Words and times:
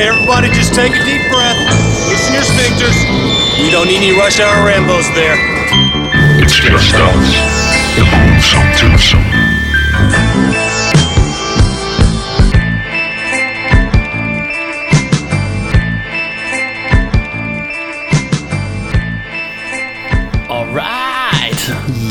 Okay, 0.00 0.08
everybody, 0.08 0.48
just 0.48 0.72
take 0.72 0.92
a 0.92 1.04
deep 1.04 1.20
breath. 1.30 1.58
Loosen 2.08 2.32
your 2.32 2.42
sphincters. 2.42 2.96
We 3.62 3.70
don't 3.70 3.86
need 3.86 3.98
any 3.98 4.18
rush 4.18 4.40
hour 4.40 4.56
Rambos 4.66 5.14
there. 5.14 5.36
It's 6.42 6.54
just 6.54 6.94
us, 6.94 7.36
the 7.96 8.04
Boomsome 8.08 8.72
Twosome. 8.78 9.20
Alright. 20.48 21.60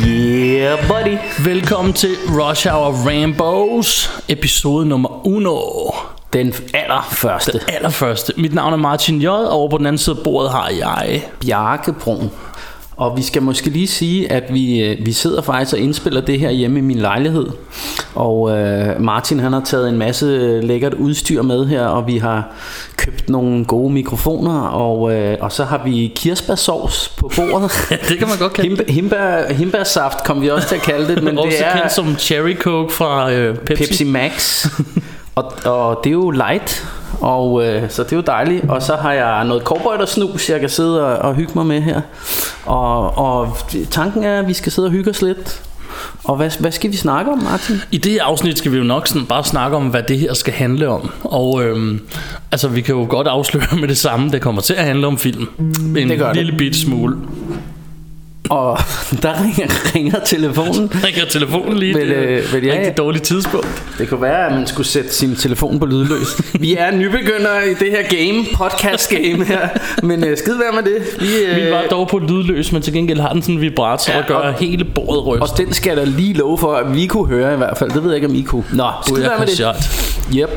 Yeah, 0.06 0.88
buddy. 0.88 1.18
Velkommen 1.44 1.94
til 1.94 2.18
Rush 2.28 2.68
Hour 2.68 2.94
Rambos, 2.94 4.10
episode 4.28 4.86
nummer 4.86 5.28
1. 5.28 5.89
Den 6.34 6.54
allerførste. 6.74 7.52
Den 7.52 7.62
allerførste. 7.68 8.34
Mit 8.38 8.54
navn 8.54 8.74
er 8.74 8.78
Martin 8.78 9.22
J, 9.22 9.28
og 9.28 9.50
over 9.50 9.70
på 9.70 9.78
den 9.78 9.86
anden 9.86 9.98
side 9.98 10.16
af 10.18 10.24
bordet 10.24 10.52
har 10.52 10.70
jeg... 10.70 11.24
Bjarke 11.42 11.94
Brun. 11.94 12.32
Og 13.00 13.18
vi 13.18 13.22
skal 13.22 13.42
måske 13.42 13.70
lige 13.70 13.88
sige, 13.88 14.32
at 14.32 14.44
vi, 14.54 14.84
øh, 14.84 15.06
vi 15.06 15.12
sidder 15.12 15.42
faktisk 15.42 15.74
og 15.74 15.80
indspiller 15.80 16.22
det 16.22 16.40
her 16.40 16.50
hjemme 16.50 16.80
i 16.80 16.82
min 16.82 17.00
lejlighed. 17.00 17.48
Og 18.16 18.58
øh, 18.58 19.02
Martin 19.02 19.40
han 19.40 19.54
har 19.54 19.62
taget 19.66 19.90
en 19.90 19.98
masse 19.98 20.26
lækkert 20.62 20.94
udstyr 20.94 21.42
med 21.42 21.66
her, 21.66 21.86
og 21.86 22.08
vi 22.08 22.18
har 22.18 22.52
købt 22.98 23.30
nogle 23.30 23.66
gode 23.66 23.94
mikrofoner, 23.94 24.60
og, 24.62 25.14
øh, 25.14 25.38
og 25.42 25.52
så 25.52 25.64
har 25.64 25.82
vi 25.84 26.12
kirsebærsovs 26.16 27.14
på 27.18 27.32
bordet. 27.36 27.72
Ja, 27.92 27.96
det 28.10 28.18
kan 28.18 28.28
man 28.28 28.38
godt 28.38 28.54
kalde 28.54 28.70
Himbe, 28.70 28.92
himbær, 28.92 29.54
himbærsaft 29.54 30.24
kom 30.24 30.42
vi 30.42 30.50
også 30.50 30.68
til 30.68 30.76
at 30.76 30.82
kalde 30.82 31.16
det, 31.16 31.24
men 31.24 31.38
Også 31.38 31.58
det 31.58 31.68
er 31.68 31.74
kendt 31.78 31.92
som 31.92 32.18
Cherry 32.18 32.56
Coke 32.56 32.94
fra 32.94 33.32
øh, 33.32 33.58
Pepsi. 33.58 33.84
Pepsi 33.86 34.04
Max. 34.04 34.66
og, 35.66 35.74
og 35.74 36.00
det 36.04 36.10
er 36.10 36.14
jo 36.14 36.30
light, 36.30 36.88
og 37.22 37.66
øh, 37.66 37.90
så 37.90 38.04
det 38.04 38.12
er 38.12 38.16
jo 38.16 38.22
dejligt. 38.28 38.70
Og 38.70 38.82
så 38.82 38.96
har 38.96 39.14
jeg 39.14 39.46
noget 39.46 39.64
cowboy 39.64 40.06
snus, 40.08 40.50
jeg 40.50 40.60
kan 40.60 40.70
sidde 40.70 41.06
og, 41.06 41.18
og 41.18 41.36
hygge 41.36 41.52
mig 41.56 41.66
med 41.66 41.82
her. 41.82 42.02
Og, 42.66 43.18
og 43.18 43.58
tanken 43.92 44.24
er, 44.24 44.40
at 44.40 44.48
vi 44.48 44.54
skal 44.54 44.72
sidde 44.72 44.86
og 44.86 44.92
hygge 44.92 45.10
os 45.10 45.22
lidt. 45.22 45.62
Og 46.24 46.36
hvad, 46.36 46.52
hvad 46.60 46.72
skal 46.72 46.92
vi 46.92 46.96
snakke 46.98 47.32
om, 47.32 47.38
Martin? 47.38 47.76
I 47.92 47.98
det 47.98 48.12
her 48.12 48.24
afsnit 48.24 48.58
skal 48.58 48.72
vi 48.72 48.78
jo 48.78 48.84
nok 48.84 49.08
sådan 49.08 49.26
bare 49.26 49.44
snakke 49.44 49.78
om, 49.78 49.88
hvad 49.88 50.04
det 50.04 50.20
her 50.20 50.34
skal 50.34 50.54
handle 50.54 50.88
om. 50.88 51.10
Og 51.24 51.64
øhm, 51.64 52.02
altså, 52.52 52.68
vi 52.68 52.82
kan 52.82 52.96
jo 52.96 53.06
godt 53.10 53.28
afsløre 53.28 53.76
med 53.80 53.88
det 53.88 53.98
samme, 53.98 54.32
det 54.32 54.42
kommer 54.42 54.62
til 54.62 54.74
at 54.74 54.86
handle 54.86 55.08
om 55.08 55.18
film. 55.18 55.48
En 55.98 56.10
Det 56.10 56.20
gør 56.20 56.28
det. 56.28 56.36
lille 56.36 56.58
bit 56.58 56.76
smule. 56.76 57.18
Og 58.50 58.78
der 59.24 59.44
ringer, 59.44 59.96
ringer 59.96 60.20
telefonen. 60.26 60.92
Ringer 61.06 61.26
telefonen 61.26 61.78
lige, 61.78 61.94
det 61.94 62.02
øh, 62.04 62.54
vel, 62.54 62.64
ja, 62.66 62.74
rigtig 62.74 62.98
dårligt 62.98 63.24
tidspunkt. 63.24 63.84
Det 63.98 64.10
kunne 64.10 64.22
være, 64.22 64.46
at 64.46 64.52
man 64.52 64.68
skulle 64.68 64.88
sætte 64.88 65.14
sin 65.14 65.36
telefon 65.36 65.80
på 65.80 65.86
lydløs. 65.86 66.42
Vi 66.60 66.76
er 66.76 66.92
nybegyndere 66.92 67.72
i 67.72 67.74
det 67.74 67.92
her 67.92 68.04
game, 68.04 68.46
podcast 68.56 69.10
game 69.10 69.46
her. 69.46 69.70
Men 70.04 70.24
øh, 70.24 70.38
skid 70.38 70.54
være 70.54 70.72
med 70.84 70.84
det. 70.94 71.22
Vi, 71.22 71.46
øh, 71.46 71.56
Min 71.64 71.72
var 71.72 71.84
dog 71.92 72.08
på 72.08 72.20
lydløs, 72.20 72.72
men 72.72 72.82
til 72.82 72.94
gengæld 72.94 73.20
har 73.20 73.34
den 73.34 73.42
sådan 73.42 73.56
en 73.56 73.62
vibrator, 73.62 74.14
Ja, 74.14 74.18
der 74.20 74.26
gør 74.28 74.36
og- 74.36 74.54
hele 74.54 74.86
bordet 74.96 75.26
ryste. 75.28 75.42
og 75.44 75.58
den 75.58 75.74
skal 75.74 75.98
da 75.98 76.04
lige 76.04 76.34
love 76.34 76.58
for, 76.58 76.74
at 76.76 76.96
vi 76.96 77.06
kunne 77.08 77.28
høre 77.28 77.54
i 77.54 77.58
hvert 77.58 77.78
fald. 77.78 77.92
Det 77.92 78.04
ved 78.04 78.10
jeg 78.10 78.16
ikke, 78.16 78.28
om 78.28 78.36
I 78.36 78.42
kunne. 78.42 78.64
Nå, 78.74 78.88
skid 79.06 79.16
være 79.22 79.40
med 79.40 79.48
det. 79.48 79.56
shot. 79.56 79.76
Yep. 80.36 80.50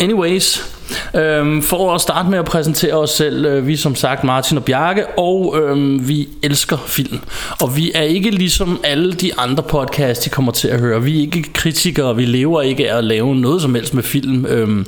Anyways, 0.00 0.71
øhm, 1.14 1.62
for 1.62 1.94
at 1.94 2.00
starte 2.00 2.30
med 2.30 2.38
at 2.38 2.44
præsentere 2.44 2.94
os 2.94 3.10
selv, 3.10 3.46
øh, 3.46 3.66
vi 3.66 3.72
er 3.72 3.76
som 3.76 3.94
sagt 3.94 4.24
Martin 4.24 4.56
og 4.56 4.64
Bjarke, 4.64 5.06
og 5.06 5.56
øhm, 5.62 6.08
vi 6.08 6.28
elsker 6.42 6.76
film. 6.86 7.18
Og 7.60 7.76
vi 7.76 7.92
er 7.94 8.02
ikke 8.02 8.30
ligesom 8.30 8.80
alle 8.84 9.12
de 9.12 9.38
andre 9.38 9.62
podcasts, 9.62 10.24
de 10.24 10.30
kommer 10.30 10.52
til 10.52 10.68
at 10.68 10.80
høre. 10.80 11.02
Vi 11.02 11.16
er 11.16 11.20
ikke 11.20 11.52
kritikere, 11.52 12.16
vi 12.16 12.24
lever 12.24 12.62
ikke 12.62 12.90
af 12.90 12.98
at 12.98 13.04
lave 13.04 13.36
noget 13.36 13.62
som 13.62 13.74
helst 13.74 13.94
med 13.94 14.02
film. 14.02 14.46
Øhm, 14.46 14.86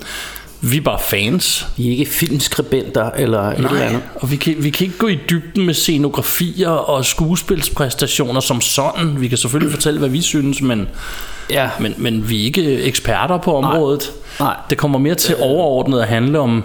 vi 0.70 0.76
er 0.76 0.80
bare 0.80 0.98
fans. 1.10 1.66
Vi 1.76 1.86
er 1.86 1.90
ikke 1.90 2.06
filmskribenter 2.06 3.10
eller 3.10 3.40
et 3.42 3.56
eller 3.56 3.70
andet. 3.70 4.02
og 4.14 4.30
vi 4.30 4.36
kan, 4.36 4.54
vi 4.58 4.70
kan 4.70 4.86
ikke 4.86 4.98
gå 4.98 5.08
i 5.08 5.18
dybden 5.30 5.66
med 5.66 5.74
scenografier 5.74 6.68
og 6.70 7.04
skuespilspræstationer 7.04 8.40
som 8.40 8.60
sådan. 8.60 9.20
Vi 9.20 9.28
kan 9.28 9.38
selvfølgelig 9.38 9.72
fortælle, 9.72 9.98
hvad 9.98 10.08
vi 10.08 10.20
synes, 10.20 10.62
men, 10.62 10.88
Ja. 11.50 11.70
men, 11.80 11.94
men 11.98 12.28
vi 12.30 12.40
er 12.40 12.44
ikke 12.44 12.82
eksperter 12.82 13.38
på 13.38 13.56
området. 13.56 14.10
Nej. 14.40 14.56
Det 14.70 14.78
kommer 14.78 14.98
mere 14.98 15.14
til 15.14 15.36
overordnet 15.40 16.00
at 16.00 16.08
handle 16.08 16.38
om 16.38 16.64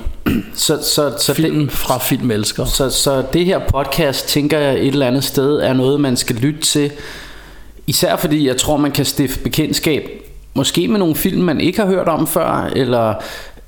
Så, 0.53 0.79
så, 0.83 1.13
så, 1.19 1.33
film 1.33 1.59
det, 1.59 1.71
fra 1.71 1.97
filmelskere. 1.99 2.67
så, 2.67 2.89
så 2.89 3.23
det 3.33 3.45
her 3.45 3.59
podcast, 3.59 4.27
tænker 4.27 4.59
jeg 4.59 4.73
et 4.79 4.87
eller 4.87 5.07
andet 5.07 5.23
sted, 5.23 5.59
er 5.59 5.73
noget, 5.73 5.99
man 6.01 6.17
skal 6.17 6.35
lytte 6.35 6.61
til. 6.61 6.91
Især 7.87 8.15
fordi 8.15 8.47
jeg 8.47 8.57
tror, 8.57 8.77
man 8.77 8.91
kan 8.91 9.05
stifte 9.05 9.39
bekendtskab. 9.39 10.09
Måske 10.53 10.87
med 10.87 10.99
nogle 10.99 11.15
film, 11.15 11.41
man 11.41 11.61
ikke 11.61 11.79
har 11.79 11.85
hørt 11.87 12.07
om 12.07 12.27
før, 12.27 12.69
eller, 12.75 13.13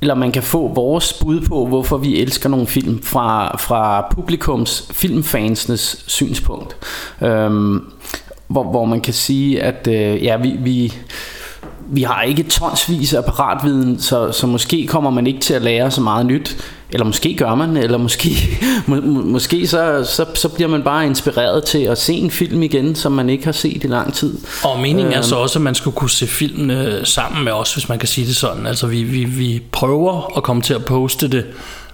eller 0.02 0.16
man 0.16 0.32
kan 0.32 0.44
få 0.44 0.68
vores 0.74 1.14
bud 1.14 1.42
på, 1.42 1.66
hvorfor 1.66 1.98
vi 1.98 2.22
elsker 2.22 2.50
nogle 2.50 2.68
film 2.68 3.04
fra, 3.04 3.58
fra 3.58 4.08
publikums, 4.12 4.88
filmfansenes 4.92 6.04
synspunkt. 6.08 6.76
Øhm, 7.22 7.84
hvor, 8.48 8.64
hvor 8.64 8.86
man 8.86 9.02
kan 9.02 9.14
sige, 9.14 9.64
at 9.64 9.88
øh, 9.88 10.24
ja, 10.24 10.38
vi, 10.38 10.56
vi, 10.60 10.94
vi 11.88 12.04
har 12.04 12.22
ikke 12.22 12.44
tonsvis 12.44 13.14
af 13.14 13.26
paratviden, 13.26 14.00
så, 14.00 14.32
så 14.32 14.48
måske 14.48 14.88
kommer 14.88 15.10
man 15.10 15.28
ikke 15.28 15.40
til 15.40 15.54
at 15.54 15.62
lære 15.62 15.92
så 15.92 16.02
meget 16.02 16.26
nyt. 16.26 16.58
Eller 16.94 17.06
måske 17.06 17.36
gør 17.38 17.56
man, 17.56 17.78
eller 17.78 17.98
måske, 17.98 18.30
må, 18.88 18.96
må- 19.02 19.22
måske 19.22 19.68
så, 19.68 20.04
så, 20.16 20.26
så 20.36 20.48
bliver 20.50 20.68
man 20.68 20.84
bare 20.84 21.06
inspireret 21.06 21.64
til 21.64 21.78
at 21.78 21.98
se 21.98 22.14
en 22.14 22.32
film 22.32 22.64
igen, 22.64 22.96
som 22.96 23.12
man 23.12 23.30
ikke 23.30 23.46
har 23.46 23.52
set 23.52 23.84
i 23.84 23.88
lang 23.88 24.14
tid. 24.14 24.38
Og 24.64 24.80
meningen 24.80 25.14
er 25.14 25.18
Øhm. 25.20 25.24
så 25.24 25.36
også, 25.36 25.60
at 25.60 25.64
man 25.64 25.76
skulle 25.76 25.96
kunne 25.96 26.10
se 26.10 26.28
filmene 26.28 27.00
sammen 27.04 27.44
med 27.44 27.52
os, 27.52 27.74
hvis 27.74 27.90
man 27.90 28.00
kan 28.00 28.08
sige 28.08 28.28
det 28.28 28.36
sådan. 28.36 28.68
Altså 28.68 28.88
vi, 28.88 29.04
vi, 29.04 29.24
vi 29.24 29.62
prøver 29.72 30.38
at 30.38 30.44
komme 30.44 30.62
til 30.62 30.74
at 30.74 30.86
poste 30.86 31.28
det, 31.28 31.46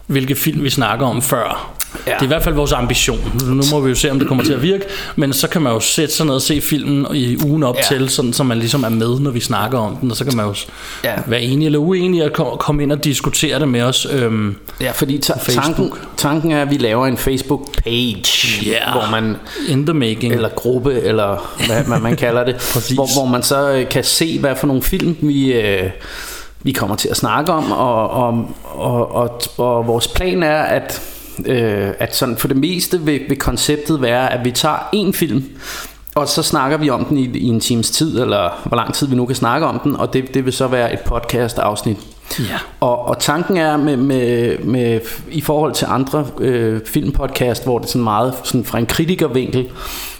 hvilke 0.07 0.35
film 0.35 0.63
vi 0.63 0.69
snakker 0.69 1.05
om 1.05 1.21
før. 1.21 1.73
Ja. 2.07 2.11
Det 2.11 2.19
er 2.19 2.23
i 2.23 2.27
hvert 2.27 2.43
fald 2.43 2.55
vores 2.55 2.71
ambition. 2.71 3.19
Nu 3.47 3.63
må 3.71 3.79
vi 3.79 3.89
jo 3.89 3.95
se, 3.95 4.11
om 4.11 4.19
det 4.19 4.27
kommer 4.27 4.43
til 4.43 4.53
at 4.53 4.61
virke. 4.61 4.83
Men 5.15 5.33
så 5.33 5.47
kan 5.49 5.61
man 5.61 5.73
jo 5.73 5.79
sætte 5.79 6.13
sig 6.13 6.25
ned 6.25 6.33
og 6.35 6.41
se 6.41 6.61
filmen 6.61 7.07
i 7.15 7.37
ugen 7.45 7.63
op 7.63 7.75
Ja. 7.77 7.81
til, 7.97 8.09
sådan, 8.09 8.33
så 8.33 8.43
man 8.43 8.57
ligesom 8.59 8.83
er 8.83 8.89
med, 8.89 9.19
når 9.19 9.31
vi 9.31 9.39
snakker 9.39 9.77
om 9.79 9.95
den. 9.95 10.11
Og 10.11 10.17
så 10.17 10.25
kan 10.25 10.35
man 10.37 10.45
jo 10.45 10.53
Ja. 11.03 11.13
være 11.27 11.41
enig 11.41 11.65
eller 11.65 11.79
uenig 11.79 12.23
og 12.25 12.33
ko- 12.33 12.55
komme 12.59 12.83
ind 12.83 12.91
og 12.91 13.03
diskutere 13.03 13.59
det 13.59 13.67
med 13.69 13.81
os. 13.81 14.07
Øhm, 14.11 14.55
Ja, 14.81 14.91
fordi 14.91 15.17
ta- 15.17 15.33
tanken, 15.49 15.91
tanken 16.17 16.51
er, 16.51 16.61
at 16.61 16.69
vi 16.69 16.77
laver 16.77 17.07
en 17.07 17.17
Facebook-page, 17.17 18.65
Ja. 18.65 18.91
hvor 18.91 19.11
man 19.11 19.35
in 19.69 19.85
the 19.85 19.93
making. 19.93 20.33
eller 20.33 20.49
gruppe, 20.49 21.01
eller 21.01 21.55
hvad, 21.67 21.83
hvad 21.83 21.99
man 21.99 22.15
kalder 22.15 22.43
det, 22.45 22.55
hvor, 22.95 23.19
hvor 23.19 23.25
man 23.25 23.43
så 23.43 23.69
øh, 23.71 23.89
kan 23.89 24.03
se, 24.03 24.39
hvad 24.39 24.55
for 24.55 24.67
nogle 24.67 24.81
film 24.81 25.15
vi, 25.21 25.53
øh, 25.53 25.83
vi 26.63 26.71
kommer 26.71 26.95
til 26.95 27.07
at 27.09 27.17
snakke 27.17 27.51
om, 27.51 27.71
og, 27.71 28.09
og, 28.09 28.45
og, 28.75 29.15
og, 29.15 29.41
og 29.57 29.87
vores 29.87 30.07
plan 30.07 30.43
er, 30.43 30.61
at, 30.61 31.01
øh, 31.45 31.89
at 31.99 32.15
sådan 32.15 32.37
for 32.37 32.47
det 32.47 32.57
meste 32.57 33.01
vil, 33.01 33.21
vil 33.29 33.37
konceptet 33.37 34.01
være, 34.01 34.33
at 34.33 34.45
vi 34.45 34.51
tager 34.51 34.89
en 34.93 35.13
film, 35.13 35.43
og 36.15 36.27
så 36.27 36.43
snakker 36.43 36.77
vi 36.77 36.89
om 36.89 37.05
den 37.05 37.17
i, 37.17 37.37
i 37.37 37.47
en 37.47 37.59
times 37.59 37.91
tid, 37.91 38.21
eller 38.21 38.61
hvor 38.65 38.77
lang 38.77 38.93
tid 38.93 39.07
vi 39.07 39.15
nu 39.15 39.25
kan 39.25 39.35
snakke 39.35 39.67
om 39.67 39.79
den, 39.79 39.95
og 39.95 40.13
det, 40.13 40.33
det 40.33 40.45
vil 40.45 40.53
så 40.53 40.67
være 40.67 40.93
et 40.93 40.99
podcast 40.99 41.59
afsnit. 41.59 41.97
Ja. 42.39 42.57
Og, 42.79 43.07
og 43.07 43.19
tanken 43.19 43.57
er 43.57 43.77
med, 43.77 43.97
med, 43.97 44.57
med 44.57 44.99
i 45.31 45.41
forhold 45.41 45.73
til 45.73 45.87
andre 45.89 46.25
øh, 46.39 46.81
filmpodcast, 46.85 47.63
hvor 47.63 47.79
det 47.79 47.85
er 47.85 47.89
sådan 47.89 48.03
meget 48.03 48.33
sådan 48.43 48.65
fra 48.65 48.77
en 48.77 48.85
kritikervinkel, 48.85 49.67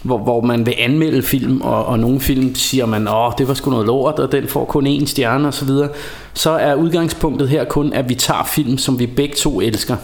hvor, 0.01 0.17
hvor 0.17 0.41
man 0.41 0.65
vil 0.65 0.73
anmelde 0.77 1.21
film, 1.21 1.61
og, 1.61 1.85
og 1.85 1.99
nogle 1.99 2.19
film 2.19 2.55
siger 2.55 2.85
man, 2.85 3.07
åh, 3.07 3.31
det 3.37 3.47
var 3.47 3.53
sgu 3.53 3.71
noget 3.71 3.85
lort, 3.85 4.19
og 4.19 4.31
den 4.31 4.47
får 4.47 4.65
kun 4.65 4.87
én 4.87 5.05
stjerne 5.05 5.47
osv., 5.47 5.67
så, 5.67 5.87
så 6.33 6.49
er 6.49 6.75
udgangspunktet 6.75 7.49
her 7.49 7.63
kun, 7.63 7.93
at 7.93 8.09
vi 8.09 8.15
tager 8.15 8.43
film, 8.43 8.77
som 8.77 8.99
vi 8.99 9.07
begge 9.07 9.35
to 9.35 9.61
elsker. 9.61 9.95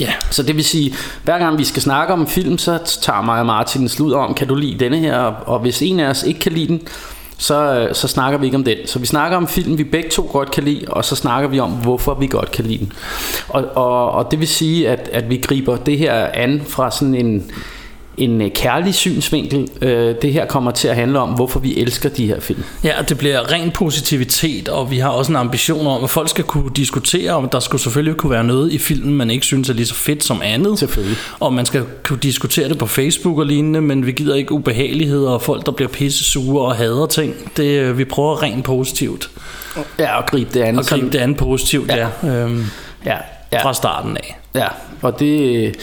Ja. 0.00 0.12
Så 0.30 0.42
det 0.42 0.56
vil 0.56 0.64
sige, 0.64 0.94
hver 1.24 1.38
gang 1.38 1.58
vi 1.58 1.64
skal 1.64 1.82
snakke 1.82 2.12
om 2.12 2.20
en 2.20 2.26
film, 2.26 2.58
så 2.58 2.78
tager 3.02 3.22
mig 3.22 3.40
og 3.40 3.46
Martin 3.46 3.82
en 3.82 3.88
slud 3.88 4.12
om, 4.12 4.34
kan 4.34 4.48
du 4.48 4.54
lide 4.54 4.78
denne 4.84 4.98
her? 4.98 5.18
Og, 5.18 5.58
hvis 5.58 5.82
en 5.82 6.00
af 6.00 6.10
os 6.10 6.22
ikke 6.22 6.40
kan 6.40 6.52
lide 6.52 6.68
den, 6.68 6.80
så, 7.38 7.74
øh, 7.74 7.94
så 7.94 8.08
snakker 8.08 8.38
vi 8.38 8.46
ikke 8.46 8.56
om 8.56 8.64
den. 8.64 8.76
Så 8.86 8.98
vi 8.98 9.06
snakker 9.06 9.36
om 9.36 9.48
film, 9.48 9.78
vi 9.78 9.84
begge 9.84 10.10
to 10.10 10.28
godt 10.32 10.50
kan 10.50 10.64
lide, 10.64 10.84
og 10.88 11.04
så 11.04 11.16
snakker 11.16 11.48
vi 11.48 11.60
om, 11.60 11.70
hvorfor 11.70 12.14
vi 12.14 12.26
godt 12.26 12.50
kan 12.50 12.64
lide 12.64 12.78
den. 12.78 12.92
Og, 13.48 13.64
og, 13.74 14.10
og 14.10 14.30
det 14.30 14.38
vil 14.40 14.48
sige, 14.48 14.88
at, 14.88 15.08
at 15.12 15.30
vi 15.30 15.36
griber 15.36 15.76
det 15.76 15.98
her 15.98 16.28
an 16.34 16.62
fra 16.68 16.90
sådan 16.90 17.14
en, 17.14 17.50
en 18.18 18.42
øh, 18.42 18.50
kærlig 18.50 18.94
synsvinkel. 18.94 19.68
Øh, 19.82 20.14
det 20.22 20.32
her 20.32 20.46
kommer 20.46 20.70
til 20.70 20.88
at 20.88 20.94
handle 20.96 21.18
om, 21.18 21.28
hvorfor 21.28 21.60
vi 21.60 21.76
elsker 21.76 22.08
de 22.08 22.26
her 22.26 22.40
film. 22.40 22.62
Ja, 22.84 22.98
og 22.98 23.08
det 23.08 23.18
bliver 23.18 23.52
ren 23.52 23.70
positivitet, 23.70 24.68
og 24.68 24.90
vi 24.90 24.98
har 24.98 25.08
også 25.08 25.32
en 25.32 25.36
ambition 25.36 25.86
om, 25.86 26.04
at 26.04 26.10
folk 26.10 26.28
skal 26.28 26.44
kunne 26.44 26.70
diskutere, 26.76 27.32
om 27.32 27.48
der 27.48 27.60
skulle 27.60 27.82
selvfølgelig 27.82 28.16
kunne 28.16 28.30
være 28.30 28.44
noget 28.44 28.72
i 28.72 28.78
filmen, 28.78 29.14
man 29.14 29.30
ikke 29.30 29.46
synes 29.46 29.68
er 29.68 29.74
lige 29.74 29.86
så 29.86 29.94
fedt 29.94 30.24
som 30.24 30.40
andet. 30.44 30.78
Selvfølgelig. 30.78 31.16
Og 31.40 31.52
man 31.52 31.66
skal 31.66 31.84
kunne 32.02 32.18
diskutere 32.18 32.68
det 32.68 32.78
på 32.78 32.86
Facebook 32.86 33.38
og 33.38 33.46
lignende, 33.46 33.80
men 33.80 34.06
vi 34.06 34.12
gider 34.12 34.34
ikke 34.34 34.52
ubehageligheder 34.52 35.30
og 35.30 35.42
folk, 35.42 35.66
der 35.66 35.72
bliver 35.72 35.88
pisse 35.88 36.24
sure 36.24 36.66
og 36.66 36.76
hader 36.76 37.06
ting. 37.06 37.34
Det, 37.56 37.80
øh, 37.80 37.98
vi 37.98 38.04
prøver 38.04 38.42
rent 38.42 38.64
positivt. 38.64 39.30
Ja, 39.98 40.16
og 40.16 40.26
gribe 40.26 40.50
det 40.54 40.60
an. 40.60 40.78
Og 40.78 40.84
gribe 40.84 41.10
det 41.10 41.18
andet 41.18 41.36
positivt. 41.36 41.88
Ja. 41.88 42.08
ja 42.22 42.28
øhm, 42.28 42.64
Ja, 43.06 43.16
ja. 43.52 43.64
fra 43.64 43.74
starten 43.74 44.16
af. 44.16 44.38
Ja, 44.54 44.66
og 45.02 45.20
det, 45.20 45.76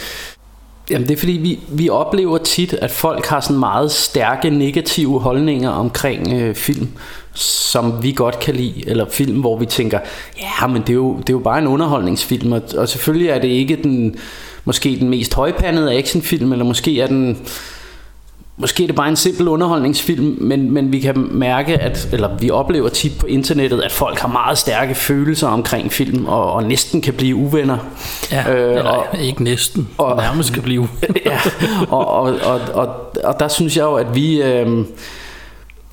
Jamen 0.90 1.08
det 1.08 1.14
er 1.14 1.18
fordi, 1.18 1.32
vi, 1.32 1.60
vi 1.70 1.90
oplever 1.90 2.38
tit, 2.38 2.74
at 2.74 2.92
folk 2.92 3.26
har 3.26 3.40
sådan 3.40 3.60
meget 3.60 3.92
stærke 3.92 4.50
negative 4.50 5.20
holdninger 5.20 5.70
omkring 5.70 6.34
øh, 6.34 6.56
film, 6.56 6.88
som 7.34 8.04
vi 8.04 8.12
godt 8.12 8.40
kan 8.40 8.56
lide, 8.56 8.84
eller 8.88 9.06
film, 9.10 9.40
hvor 9.40 9.58
vi 9.58 9.66
tænker, 9.66 10.00
ja, 10.42 10.68
men 10.68 10.82
det 10.82 10.90
er 10.90 10.94
jo, 10.94 11.18
det 11.18 11.30
er 11.30 11.34
jo 11.34 11.40
bare 11.40 11.60
en 11.60 11.68
underholdningsfilm, 11.68 12.52
og, 12.52 12.62
og 12.78 12.90
selvfølgelig 12.90 13.30
er 13.30 13.40
det 13.40 13.48
ikke 13.48 13.76
den, 13.84 14.16
måske 14.66 14.98
den 15.00 15.10
mest 15.10 15.34
højpandede 15.34 15.94
actionfilm, 15.94 16.52
eller 16.52 16.66
måske 16.66 17.02
er 17.02 17.08
den 17.08 17.38
Måske 18.58 18.84
er 18.84 18.88
det 18.88 18.96
bare 18.96 19.10
en 19.10 19.16
simpel 19.16 19.48
underholdningsfilm, 19.48 20.38
men, 20.42 20.72
men 20.72 20.92
vi 20.92 21.00
kan 21.00 21.28
mærke, 21.32 21.78
at, 21.78 22.10
eller 22.12 22.38
vi 22.38 22.50
oplever 22.50 22.90
tit 22.90 23.12
på 23.20 23.26
internettet, 23.26 23.82
at 23.82 23.92
folk 23.92 24.20
har 24.20 24.28
meget 24.28 24.58
stærke 24.58 24.96
følelser 24.96 25.48
omkring 25.48 25.94
film, 25.94 26.26
og, 26.26 26.54
og 26.54 26.64
næsten 26.64 27.02
kan 27.02 27.14
blive 27.14 27.36
uvenner. 27.36 27.78
Ja, 28.32 28.54
øh, 28.54 28.78
eller 28.78 28.92
og, 28.92 29.20
ikke 29.20 29.44
næsten, 29.44 29.90
og, 29.98 30.18
nærmest 30.18 30.54
kan 30.54 30.64
blive 30.64 30.88
ja, 31.26 31.40
og, 31.90 32.08
og, 32.08 32.22
og, 32.44 32.62
og, 32.74 32.88
og 33.24 33.40
der 33.40 33.48
synes 33.48 33.78
jeg 33.78 33.84
jo, 33.84 33.94
at 33.96 34.16
vi... 34.16 34.42
Øh, 34.42 34.86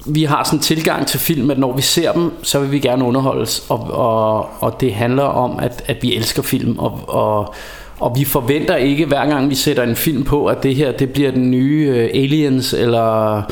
vi 0.07 0.25
har 0.25 0.45
sådan 0.45 0.59
en 0.59 0.63
tilgang 0.63 1.07
til 1.07 1.21
film, 1.21 1.51
at 1.51 1.59
når 1.59 1.73
vi 1.73 1.83
ser 1.83 2.13
dem, 2.13 2.33
så 2.43 2.61
vil 2.61 2.73
vi 2.73 2.79
gerne 2.79 3.05
underholdes, 3.05 3.67
og, 3.69 3.91
og, 3.91 4.49
og 4.63 4.81
det 4.81 4.95
handler 4.95 5.23
om, 5.23 5.59
at, 5.59 5.83
at 5.87 6.03
vi 6.03 6.15
elsker 6.15 6.43
film, 6.43 6.79
og, 6.79 7.01
og 7.09 7.55
og 8.03 8.17
vi 8.17 8.25
forventer 8.25 8.77
ikke 8.77 9.07
hver 9.07 9.27
gang 9.27 9.51
vi 9.51 9.55
sætter 9.55 9.83
en 9.83 9.97
film 9.97 10.25
på, 10.25 10.47
at 10.47 10.63
det 10.63 10.75
her 10.75 10.93
det 10.93 11.13
bliver 11.13 11.31
den 11.31 11.51
nye 11.51 11.93
øh, 11.95 12.11
Aliens 12.15 12.75
eller 12.75 13.43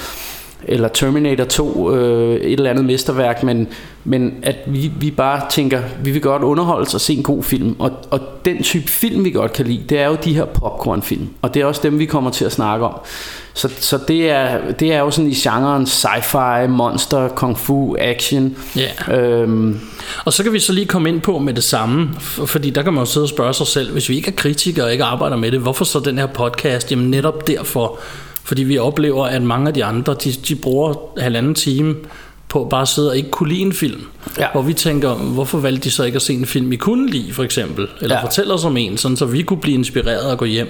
eller 0.65 0.89
Terminator 0.89 1.45
2, 1.45 1.95
øh, 1.95 2.37
et 2.37 2.53
eller 2.53 2.71
andet 2.71 2.85
mesterværk, 2.85 3.43
men, 3.43 3.69
men 4.05 4.35
at 4.43 4.57
vi, 4.67 4.93
vi 5.01 5.11
bare 5.11 5.43
tænker, 5.51 5.83
vi 6.03 6.11
vil 6.11 6.23
godt 6.23 6.43
underholde 6.43 6.87
og 6.95 7.01
se 7.01 7.15
en 7.15 7.23
god 7.23 7.43
film. 7.43 7.77
Og, 7.79 7.93
og 8.11 8.21
den 8.45 8.63
type 8.63 8.89
film, 8.89 9.25
vi 9.25 9.31
godt 9.31 9.53
kan 9.53 9.67
lide, 9.67 9.83
det 9.89 9.99
er 9.99 10.07
jo 10.07 10.17
de 10.25 10.35
her 10.35 10.45
popcornfilm. 10.45 11.29
Og 11.43 11.55
det 11.55 11.63
er 11.63 11.67
også 11.67 11.81
dem, 11.85 11.99
vi 11.99 12.05
kommer 12.05 12.31
til 12.31 12.45
at 12.45 12.53
snakke 12.53 12.87
om. 12.87 12.95
Så, 13.55 13.71
så 13.79 13.99
det, 14.09 14.31
er, 14.31 14.73
det 14.73 14.93
er 14.93 14.99
jo 14.99 15.11
sådan 15.11 15.31
i 15.31 15.35
genren 15.35 15.85
sci-fi, 15.85 16.67
monster, 16.67 17.29
kung 17.29 17.59
fu, 17.59 17.97
action. 17.99 18.57
Yeah. 18.79 19.43
Øhm. 19.43 19.81
Og 20.25 20.33
så 20.33 20.43
kan 20.43 20.53
vi 20.53 20.59
så 20.59 20.73
lige 20.73 20.87
komme 20.87 21.09
ind 21.09 21.21
på 21.21 21.39
med 21.39 21.55
det 21.55 21.65
samme, 21.65 22.11
fordi 22.47 22.71
der 22.71 22.83
kan 22.83 22.93
man 22.93 23.03
jo 23.03 23.11
sidde 23.11 23.25
og 23.25 23.29
spørge 23.29 23.55
sig 23.55 23.67
selv, 23.67 23.93
hvis 23.93 24.09
vi 24.09 24.17
ikke 24.17 24.31
er 24.31 24.37
kritikere 24.37 24.87
og 24.87 24.93
ikke 24.93 25.05
arbejder 25.05 25.37
med 25.37 25.51
det, 25.51 25.61
hvorfor 25.61 25.85
så 25.85 26.01
den 26.01 26.19
her 26.19 26.27
podcast? 26.27 26.91
Jamen 26.91 27.11
netop 27.11 27.47
derfor, 27.47 27.99
fordi 28.51 28.63
vi 28.63 28.79
oplever, 28.79 29.27
at 29.27 29.43
mange 29.43 29.69
af 29.69 29.75
de 29.75 29.85
andre, 29.85 30.17
de, 30.25 30.33
de 30.33 30.55
bruger 30.55 30.95
halvanden 31.19 31.55
time 31.55 31.97
på 32.49 32.67
bare 32.71 32.83
at 32.83 32.89
sidde 32.89 33.11
og 33.11 33.17
ikke 33.17 33.31
kunne 33.31 33.49
lide 33.49 33.61
en 33.61 33.73
film. 33.73 34.01
Ja. 34.39 34.47
Hvor 34.53 34.63
vi 34.63 34.75
tænker, 34.75 35.15
hvorfor 35.15 35.59
valgte 35.59 35.85
de 35.85 35.91
så 35.91 36.05
ikke 36.05 36.17
at 36.17 36.23
se 36.23 36.33
en 36.33 36.47
film, 36.47 36.73
I 36.73 36.77
kunne 36.77 37.11
lide, 37.11 37.33
for 37.33 37.45
eksempel? 37.45 37.89
Eller 38.01 38.17
ja. 38.17 38.25
fortælle 38.25 38.55
os 38.55 38.65
om 38.65 38.77
en, 38.77 38.99
sådan, 38.99 39.17
så 39.17 39.27
vi 39.27 39.43
kunne 39.43 39.61
blive 39.61 39.75
inspireret 39.75 40.31
og 40.31 40.39
gå 40.39 40.45
hjem. 40.45 40.69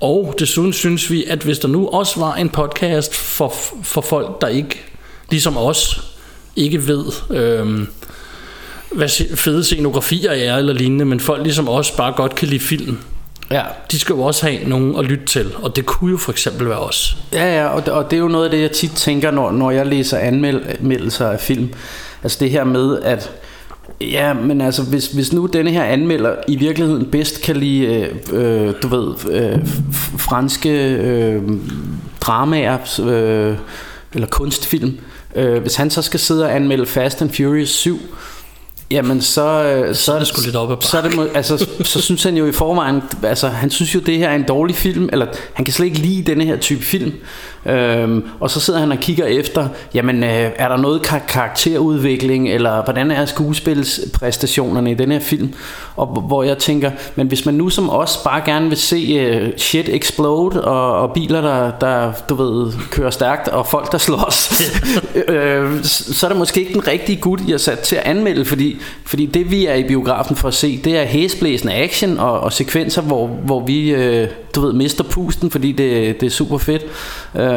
Og 0.00 0.34
desuden 0.38 0.72
synes 0.72 1.10
vi, 1.10 1.24
at 1.24 1.38
hvis 1.38 1.58
der 1.58 1.68
nu 1.68 1.88
også 1.88 2.20
var 2.20 2.34
en 2.34 2.48
podcast 2.48 3.14
for, 3.14 3.54
for 3.82 4.00
folk, 4.00 4.40
der 4.40 4.48
ikke, 4.48 4.84
ligesom 5.30 5.56
os, 5.56 6.00
ikke 6.56 6.86
ved, 6.86 7.04
øhm, 7.30 7.86
hvad 8.92 9.08
fede 9.36 9.64
scenografier 9.64 10.30
er 10.30 10.56
eller 10.56 10.72
lignende, 10.72 11.04
men 11.04 11.20
folk 11.20 11.42
ligesom 11.42 11.68
os 11.68 11.90
bare 11.90 12.12
godt 12.12 12.34
kan 12.34 12.48
lide 12.48 12.60
film, 12.60 12.98
Ja. 13.50 13.62
De 13.90 13.98
skal 13.98 14.12
jo 14.12 14.22
også 14.22 14.46
have 14.46 14.68
nogen 14.68 14.96
at 14.98 15.04
lytte 15.04 15.26
til, 15.26 15.52
og 15.62 15.76
det 15.76 15.86
kunne 15.86 16.10
jo 16.10 16.16
for 16.16 16.32
eksempel 16.32 16.68
være 16.68 16.78
os. 16.78 17.16
Ja, 17.32 17.60
ja, 17.60 17.66
og 17.66 17.86
det, 17.86 17.92
og 17.92 18.10
det 18.10 18.16
er 18.16 18.20
jo 18.20 18.28
noget 18.28 18.44
af 18.44 18.50
det, 18.50 18.60
jeg 18.60 18.70
tit 18.70 18.90
tænker, 18.90 19.30
når, 19.30 19.50
når 19.50 19.70
jeg 19.70 19.86
læser 19.86 20.18
anmeldelser 20.18 21.28
af 21.30 21.40
film. 21.40 21.68
Altså 22.22 22.38
det 22.40 22.50
her 22.50 22.64
med, 22.64 22.98
at 23.02 23.30
Ja, 24.00 24.34
men 24.34 24.60
altså, 24.60 24.82
hvis, 24.82 25.06
hvis 25.06 25.32
nu 25.32 25.46
denne 25.46 25.70
her 25.70 25.84
anmelder 25.84 26.34
i 26.48 26.56
virkeligheden 26.56 27.06
bedst 27.06 27.42
kan 27.42 27.56
lide, 27.56 27.86
øh, 27.86 28.14
øh 28.32 28.74
du 28.82 28.88
ved, 28.88 29.14
øh, 29.30 29.58
franske 30.18 30.94
øh, 30.94 31.42
dramaer, 32.20 33.00
øh, 33.00 33.56
eller 34.14 34.28
kunstfilm, 34.28 34.98
øh, 35.34 35.62
hvis 35.62 35.76
han 35.76 35.90
så 35.90 36.02
skal 36.02 36.20
sidde 36.20 36.44
og 36.44 36.54
anmelde 36.54 36.86
Fast 36.86 37.22
and 37.22 37.30
Furious 37.30 37.68
7, 37.68 38.00
Jamen 38.90 39.20
så, 39.20 39.64
øh, 39.64 39.94
så, 39.94 40.02
så 40.02 40.14
er 40.14 40.18
det 40.18 40.28
sgu 40.28 40.42
lidt 40.44 40.56
op 40.56 40.70
ad 40.70 40.76
så, 40.80 40.98
er 40.98 41.02
det, 41.02 41.30
altså, 41.34 41.66
så 41.84 42.00
synes 42.00 42.22
han 42.22 42.36
jo 42.36 42.46
i 42.46 42.52
forvejen 42.52 43.02
Altså 43.22 43.48
han 43.48 43.70
synes 43.70 43.94
jo 43.94 44.00
det 44.00 44.18
her 44.18 44.28
er 44.28 44.34
en 44.34 44.44
dårlig 44.48 44.76
film 44.76 45.08
Eller 45.12 45.26
han 45.54 45.64
kan 45.64 45.74
slet 45.74 45.86
ikke 45.86 45.98
lide 45.98 46.22
denne 46.22 46.44
her 46.44 46.56
type 46.56 46.82
film 46.82 47.12
øhm, 47.68 48.24
Og 48.40 48.50
så 48.50 48.60
sidder 48.60 48.80
han 48.80 48.92
og 48.92 48.98
kigger 48.98 49.24
efter 49.24 49.68
Jamen 49.94 50.24
øh, 50.24 50.50
er 50.56 50.68
der 50.68 50.76
noget 50.76 51.02
kar- 51.02 51.24
karakterudvikling 51.28 52.48
Eller 52.48 52.84
hvordan 52.84 53.10
er 53.10 53.24
skuespilspræstationerne 53.24 54.90
i 54.90 54.94
den 54.94 55.12
her 55.12 55.20
film 55.20 55.54
Og 55.96 56.06
hvor 56.06 56.42
jeg 56.42 56.58
tænker 56.58 56.90
Men 57.16 57.26
hvis 57.26 57.46
man 57.46 57.54
nu 57.54 57.68
som 57.68 57.90
os 57.90 58.16
bare 58.24 58.42
gerne 58.44 58.68
vil 58.68 58.78
se 58.78 59.40
uh, 59.42 59.48
shit 59.56 59.88
explode 59.88 60.64
og, 60.64 60.92
og 60.92 61.12
biler 61.12 61.40
der, 61.40 61.70
der 61.80 62.12
du 62.28 62.34
ved 62.34 62.72
kører 62.90 63.10
stærkt 63.10 63.48
Og 63.48 63.66
folk 63.66 63.92
der 63.92 63.98
slås 63.98 64.62
øh, 65.28 65.84
Så 65.84 66.26
er 66.26 66.28
det 66.28 66.38
måske 66.38 66.60
ikke 66.60 66.72
den 66.72 66.88
rigtige 66.88 67.20
gut 67.20 67.40
Jeg 67.48 67.60
sat 67.60 67.78
til 67.78 67.96
at 67.96 68.02
anmelde 68.02 68.44
Fordi 68.44 68.76
fordi 69.04 69.26
det 69.26 69.50
vi 69.50 69.66
er 69.66 69.74
i 69.74 69.82
biografen 69.82 70.36
for 70.36 70.48
at 70.48 70.54
se, 70.54 70.80
det 70.84 70.96
er 70.98 71.04
hæsblæsende 71.04 71.74
action 71.74 72.18
og, 72.18 72.40
og 72.40 72.52
sekvenser, 72.52 73.02
hvor, 73.02 73.26
hvor 73.26 73.60
vi, 73.60 73.90
øh, 73.90 74.28
du 74.54 74.60
ved, 74.60 74.72
mister 74.72 75.04
pusten, 75.04 75.50
fordi 75.50 75.72
det, 75.72 76.20
det 76.20 76.26
er 76.26 76.30
super 76.30 76.58
fedt. 76.58 76.82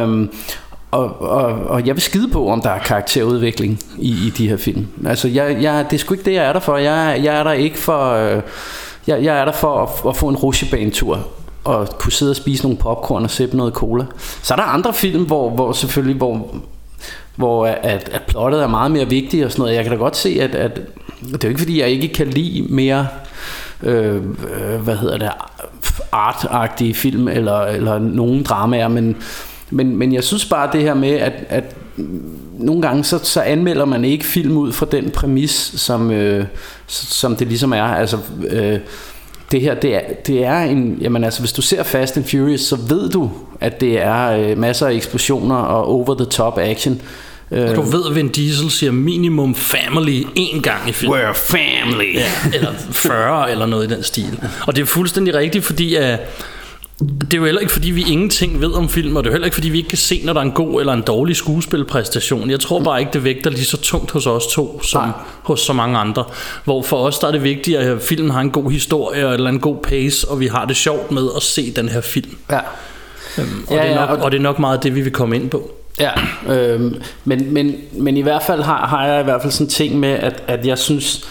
Øhm, 0.01 0.29
og, 0.91 1.21
og, 1.21 1.43
og 1.67 1.87
jeg 1.87 1.95
vil 1.95 2.01
skide 2.01 2.27
på, 2.27 2.49
om 2.49 2.61
der 2.61 2.69
er 2.69 2.79
karakterudvikling 2.79 3.79
i, 3.97 4.09
i 4.09 4.29
de 4.29 4.49
her 4.49 4.57
film. 4.57 4.87
Altså, 5.05 5.27
jeg, 5.27 5.57
jeg, 5.61 5.85
det 5.89 5.95
er 5.95 5.99
sgu 5.99 6.13
ikke 6.13 6.25
det, 6.25 6.33
jeg 6.33 6.45
er 6.45 6.53
der 6.53 6.59
for. 6.59 6.77
Jeg, 6.77 7.21
jeg 7.23 7.39
er 7.39 7.43
der 7.43 7.51
ikke 7.51 7.77
for... 7.77 8.11
Øh, 8.11 8.41
jeg, 9.07 9.23
jeg 9.23 9.39
er 9.39 9.45
der 9.45 9.51
for 9.51 9.83
at, 9.83 10.09
at 10.09 10.17
få 10.17 10.27
en 10.29 10.35
rusjebanetur 10.35 11.27
og 11.63 11.89
kunne 11.99 12.11
sidde 12.11 12.29
og 12.29 12.35
spise 12.35 12.63
nogle 12.63 12.77
popcorn 12.77 13.23
og 13.23 13.31
sippe 13.31 13.57
noget 13.57 13.73
cola. 13.73 14.05
Så 14.43 14.53
er 14.53 14.55
der 14.55 14.63
andre 14.63 14.93
film, 14.93 15.25
hvor, 15.25 15.49
hvor 15.49 15.71
selvfølgelig, 15.71 16.17
hvor, 16.17 16.55
hvor 17.35 17.65
at, 17.65 18.09
at 18.09 18.21
plottet 18.27 18.63
er 18.63 18.67
meget 18.67 18.91
mere 18.91 19.09
vigtigt 19.09 19.45
og 19.45 19.51
sådan 19.51 19.61
noget. 19.61 19.75
Jeg 19.75 19.83
kan 19.83 19.91
da 19.91 19.97
godt 19.97 20.17
se, 20.17 20.37
at, 20.41 20.55
at 20.55 20.75
det 21.21 21.33
er 21.33 21.37
jo 21.43 21.49
ikke 21.49 21.59
fordi, 21.59 21.81
jeg 21.81 21.89
ikke 21.89 22.07
kan 22.07 22.27
lide 22.27 22.61
mere, 22.69 23.07
øh, 23.83 24.15
øh, 24.15 24.81
hvad 24.83 24.95
hedder 24.95 25.17
det, 25.17 25.29
artagtige 26.11 26.93
film 26.93 27.27
eller, 27.27 27.61
eller 27.61 27.99
nogen 27.99 28.43
dramaer, 28.43 28.87
men, 28.87 29.17
men, 29.71 29.97
men 29.97 30.13
jeg 30.13 30.23
synes 30.23 30.45
bare 30.45 30.69
det 30.73 30.81
her 30.81 30.93
med, 30.93 31.11
at, 31.11 31.33
at 31.49 31.75
nogle 32.59 32.81
gange 32.81 33.03
så, 33.03 33.19
så 33.23 33.41
anmelder 33.41 33.85
man 33.85 34.05
ikke 34.05 34.25
film 34.25 34.57
ud 34.57 34.71
fra 34.71 34.85
den 34.91 35.11
præmis, 35.11 35.73
som, 35.75 36.11
øh, 36.11 36.45
som 36.87 37.35
det 37.35 37.47
ligesom 37.47 37.73
er. 37.73 37.83
Altså, 37.83 38.17
øh, 38.49 38.79
det 39.51 39.61
her, 39.61 39.73
det 39.73 39.95
er, 39.95 40.01
det 40.27 40.45
er 40.45 40.59
en, 40.59 40.97
jamen 41.01 41.23
altså, 41.23 41.39
hvis 41.39 41.53
du 41.53 41.61
ser 41.61 41.83
Fast 41.83 42.17
and 42.17 42.25
Furious, 42.25 42.61
så 42.61 42.75
ved 42.75 43.09
du, 43.09 43.31
at 43.59 43.81
det 43.81 44.01
er 44.01 44.31
øh, 44.31 44.57
masser 44.57 44.87
af 44.87 44.93
eksplosioner 44.93 45.55
og 45.55 45.85
over 45.85 46.15
the 46.15 46.25
top 46.25 46.57
action. 46.57 47.01
Og 47.51 47.75
du 47.75 47.81
ved, 47.81 48.01
at 48.09 48.15
Vin 48.15 48.29
Diesel 48.29 48.71
siger 48.71 48.91
minimum 48.91 49.55
family 49.55 50.23
en 50.35 50.61
gang 50.61 50.89
i 50.89 50.91
filmen. 50.91 51.19
We're 51.19 51.31
family. 51.33 52.15
Ja, 52.15 52.31
eller 52.53 52.71
40 52.91 53.51
eller 53.51 53.65
noget 53.65 53.91
i 53.91 53.95
den 53.95 54.03
stil. 54.03 54.39
Og 54.67 54.75
det 54.75 54.81
er 54.81 54.85
fuldstændig 54.85 55.35
rigtigt, 55.35 55.65
fordi 55.65 55.95
at 55.95 56.19
det 57.01 57.33
er 57.33 57.37
jo 57.37 57.45
heller 57.45 57.61
ikke 57.61 57.73
fordi 57.73 57.91
vi 57.91 58.03
ingenting 58.07 58.61
ved 58.61 58.73
om 58.73 58.89
film 58.89 59.15
Og 59.15 59.23
det 59.23 59.29
er 59.29 59.33
heller 59.33 59.45
ikke 59.45 59.55
fordi 59.55 59.69
vi 59.69 59.77
ikke 59.77 59.89
kan 59.89 59.97
se 59.97 60.21
når 60.25 60.33
der 60.33 60.39
er 60.39 60.45
en 60.45 60.51
god 60.51 60.79
eller 60.79 60.93
en 60.93 61.01
dårlig 61.01 61.35
skuespilpræstation. 61.35 62.49
Jeg 62.49 62.59
tror 62.59 62.79
bare 62.79 62.99
ikke 62.99 63.13
det 63.13 63.23
vægter 63.23 63.49
lige 63.49 63.65
så 63.65 63.77
tungt 63.77 64.11
hos 64.11 64.27
os 64.27 64.47
to 64.47 64.81
Som 64.83 65.01
Nej. 65.01 65.11
hos 65.43 65.61
så 65.61 65.73
mange 65.73 65.97
andre. 65.97 66.23
Hvor 66.63 66.81
for 66.81 66.97
os 66.97 67.19
der 67.19 67.27
er 67.27 67.31
det 67.31 67.43
vigtigt 67.43 67.77
at 67.77 68.01
filmen 68.01 68.31
har 68.31 68.41
en 68.41 68.51
god 68.51 68.71
historie 68.71 69.33
Eller 69.33 69.49
en 69.49 69.59
god 69.59 69.77
pace 69.83 70.27
Og 70.27 70.39
vi 70.39 70.47
har 70.47 70.65
det 70.65 70.75
sjovt 70.75 71.11
med 71.11 71.27
at 71.35 71.43
se 71.43 71.73
den 71.75 71.89
her 71.89 72.01
film. 72.01 72.37
Ja. 72.51 72.59
Øhm, 73.37 73.65
og, 73.67 73.75
ja, 73.75 73.83
det 73.83 73.91
er 73.91 73.95
nok, 73.95 74.09
ja, 74.09 74.15
og... 74.15 74.21
og 74.21 74.31
det 74.31 74.37
er 74.37 74.41
nok 74.41 74.59
meget 74.59 74.83
det 74.83 74.95
vi 74.95 75.01
vil 75.01 75.11
komme 75.11 75.35
ind 75.35 75.49
på. 75.49 75.71
Ja, 75.99 76.11
øh, 76.47 76.91
men, 77.25 77.53
men, 77.53 77.75
men 77.91 78.17
i 78.17 78.21
hvert 78.21 78.43
fald 78.43 78.61
har, 78.61 78.87
har 78.87 79.07
jeg 79.07 79.21
i 79.21 79.23
hvert 79.23 79.41
fald 79.41 79.51
sådan 79.51 79.65
en 79.65 79.69
ting 79.69 79.99
med, 79.99 80.09
at, 80.09 80.43
at 80.47 80.65
jeg 80.65 80.77
synes, 80.77 81.27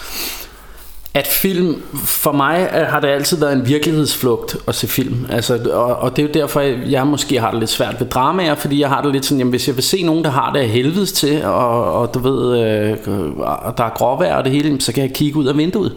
at 1.14 1.26
film, 1.26 1.82
for 1.94 2.32
mig 2.32 2.70
øh, 2.74 2.86
har 2.86 3.00
det 3.00 3.08
altid 3.08 3.36
været 3.36 3.52
en 3.52 3.66
virkelighedsflugt 3.66 4.56
at 4.68 4.74
se 4.74 4.88
film. 4.88 5.26
Altså, 5.30 5.70
og, 5.72 5.96
og 5.96 6.16
det 6.16 6.22
er 6.22 6.26
jo 6.26 6.32
derfor, 6.34 6.60
jeg 6.60 7.06
måske 7.06 7.40
har 7.40 7.50
det 7.50 7.60
lidt 7.60 7.70
svært 7.70 8.00
ved 8.00 8.06
dramaer, 8.06 8.54
fordi 8.54 8.80
jeg 8.80 8.88
har 8.88 9.02
det 9.02 9.12
lidt 9.12 9.24
sådan, 9.24 9.38
jamen 9.38 9.50
hvis 9.50 9.68
jeg 9.68 9.76
vil 9.76 9.84
se 9.84 10.02
nogen, 10.02 10.24
der 10.24 10.30
har 10.30 10.52
det 10.52 10.60
af 10.60 10.68
helvedes 10.68 11.12
til, 11.12 11.44
og, 11.44 11.92
og 11.92 12.14
du 12.14 12.18
ved, 12.18 12.58
øh, 12.58 12.96
og 13.38 13.78
der 13.78 13.84
er 13.84 13.90
gråvejr 13.90 14.36
og 14.36 14.44
det 14.44 14.52
hele, 14.52 14.80
så 14.80 14.92
kan 14.92 15.02
jeg 15.02 15.12
kigge 15.14 15.38
ud 15.38 15.46
af 15.46 15.56
vinduet. 15.56 15.96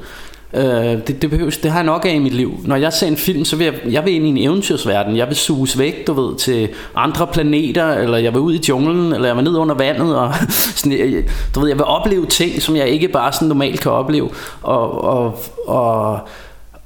Øh, 0.55 0.63
det, 1.07 1.21
det, 1.21 1.29
behøves, 1.29 1.57
det 1.57 1.71
har 1.71 1.79
jeg 1.79 1.85
nok 1.85 2.05
af 2.05 2.13
i 2.13 2.19
mit 2.19 2.33
liv. 2.33 2.59
Når 2.63 2.75
jeg 2.75 2.93
ser 2.93 3.07
en 3.07 3.17
film, 3.17 3.45
så 3.45 3.55
vil 3.55 3.65
jeg, 3.65 3.73
jeg 3.91 4.05
vil 4.05 4.13
ind 4.13 4.25
i 4.25 4.29
en 4.29 4.37
eventyrsverden. 4.37 5.17
Jeg 5.17 5.27
vil 5.27 5.35
suges 5.35 5.79
væk, 5.79 6.07
du 6.07 6.13
ved, 6.13 6.35
til 6.35 6.69
andre 6.95 7.27
planeter, 7.27 7.93
eller 7.93 8.17
jeg 8.17 8.33
vil 8.33 8.41
ud 8.41 8.53
i 8.53 8.61
junglen, 8.69 9.13
eller 9.13 9.27
jeg 9.27 9.35
vil 9.35 9.43
ned 9.43 9.55
under 9.55 9.75
vandet. 9.75 10.17
Og 10.17 10.33
sådan, 10.75 10.99
jeg, 10.99 11.23
du 11.55 11.59
ved, 11.59 11.67
jeg 11.67 11.77
vil 11.77 11.85
opleve 11.85 12.25
ting, 12.25 12.61
som 12.61 12.75
jeg 12.75 12.87
ikke 12.87 13.07
bare 13.07 13.33
sådan 13.33 13.47
normalt 13.47 13.79
kan 13.79 13.91
opleve. 13.91 14.29
Og, 14.61 15.03
og, 15.03 15.39
og, 15.67 16.19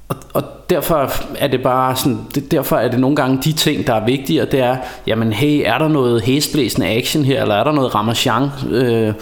og, 0.08 0.16
og 0.32 0.42
derfor 0.70 1.12
er 1.38 1.48
det 1.48 1.62
bare 1.62 1.96
sådan, 1.96 2.18
det, 2.34 2.50
derfor 2.50 2.76
er 2.76 2.90
det 2.90 3.00
nogle 3.00 3.16
gange 3.16 3.38
de 3.44 3.52
ting, 3.52 3.86
der 3.86 3.94
er 3.94 4.04
vigtige, 4.04 4.42
og 4.42 4.52
det 4.52 4.60
er, 4.60 4.76
jamen 5.06 5.32
hey, 5.32 5.62
er 5.64 5.78
der 5.78 5.88
noget 5.88 6.22
hæsblæsende 6.22 6.86
action 6.86 7.24
her, 7.24 7.42
eller 7.42 7.54
er 7.54 7.64
der 7.64 7.72
noget 7.72 7.94
ramachan? 7.94 8.48
Øh, 8.70 9.12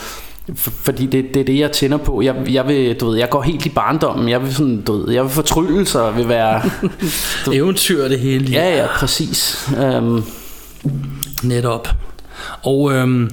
for, 0.54 0.70
fordi 0.70 1.06
det, 1.06 1.34
det 1.34 1.40
er 1.40 1.44
det 1.44 1.58
jeg 1.58 1.72
tænder 1.72 1.96
på. 1.96 2.22
Jeg, 2.22 2.34
jeg 2.48 2.68
vil 2.68 3.00
du 3.00 3.10
ved 3.10 3.18
jeg 3.18 3.30
går 3.30 3.42
helt 3.42 3.66
i 3.66 3.68
barndommen. 3.68 4.28
Jeg 4.28 4.42
vil 4.42 4.54
sådan 4.54 4.82
du 4.82 4.92
ved 4.92 5.14
jeg 5.14 5.22
vil 5.22 5.30
fortryllelser 5.30 6.10
vil 6.10 6.28
være 6.28 6.62
Eventyr 7.52 8.08
det 8.08 8.20
hele. 8.20 8.50
ja 8.52 8.76
ja 8.76 8.86
præcis. 8.86 9.68
Um, 9.98 10.24
Netop. 11.42 11.88
Og, 12.62 12.92
øhm, 12.92 13.30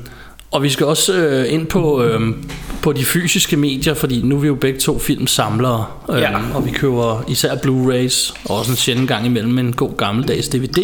og 0.52 0.64
vi 0.64 0.70
skal 0.70 0.86
også 0.86 1.14
øh, 1.14 1.54
ind 1.54 1.68
på, 1.68 2.04
øhm, 2.04 2.50
på 2.84 2.94
de 2.94 3.06
fysiske 3.06 3.58
medier, 3.58 3.94
fordi 3.94 4.22
nu 4.24 4.36
er 4.36 4.40
vi 4.40 4.48
jo 4.48 4.56
begge 4.56 4.80
to 4.80 5.00
filmsamlere, 5.00 5.86
øhm, 6.10 6.20
Ja. 6.20 6.30
og 6.54 6.66
vi 6.66 6.72
køber 6.72 7.24
især 7.28 7.56
Blu-rays, 7.56 8.34
og 8.46 8.58
også 8.58 8.72
en 8.72 8.78
sjældent 8.78 9.08
gang 9.08 9.26
imellem 9.26 9.60
en 9.60 9.74
god 9.74 9.98
gammeldags 9.98 10.48
DVD. 10.48 10.84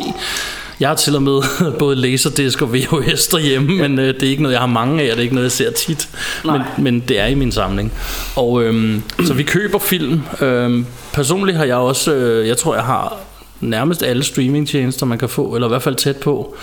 Jeg 0.79 0.89
har 0.89 0.95
til 0.95 1.15
og 1.15 1.23
med 1.23 1.41
både 1.79 1.95
Laserdisc 1.95 2.61
og 2.61 2.73
VHS 2.73 3.27
derhjemme, 3.27 3.73
ja. 3.73 3.87
men 3.87 3.99
øh, 3.99 4.13
det 4.13 4.23
er 4.23 4.29
ikke 4.29 4.41
noget, 4.43 4.53
jeg 4.53 4.61
har 4.61 4.67
mange 4.67 5.03
af, 5.03 5.05
og 5.05 5.09
det 5.11 5.17
er 5.17 5.21
ikke 5.23 5.35
noget, 5.35 5.45
jeg 5.45 5.51
ser 5.51 5.71
tit. 5.71 6.09
Men, 6.45 6.61
men 6.77 6.99
det 6.99 7.19
er 7.19 7.25
i 7.25 7.35
min 7.35 7.51
samling. 7.51 7.93
Og 8.35 8.63
øhm, 8.63 9.03
så 9.25 9.33
vi 9.33 9.43
køber 9.43 9.79
film. 9.79 10.21
Øhm, 10.41 10.85
personligt 11.13 11.57
har 11.57 11.65
jeg 11.65 11.75
også, 11.75 12.13
øh, 12.13 12.47
jeg 12.47 12.57
tror, 12.57 12.75
jeg 12.75 12.83
har 12.83 13.17
nærmest 13.61 14.03
alle 14.03 14.23
streamingtjenester, 14.23 15.05
man 15.05 15.17
kan 15.17 15.29
få, 15.29 15.55
eller 15.55 15.67
i 15.67 15.69
hvert 15.69 15.81
fald 15.83 15.95
tæt 15.95 16.15
på. 16.17 16.55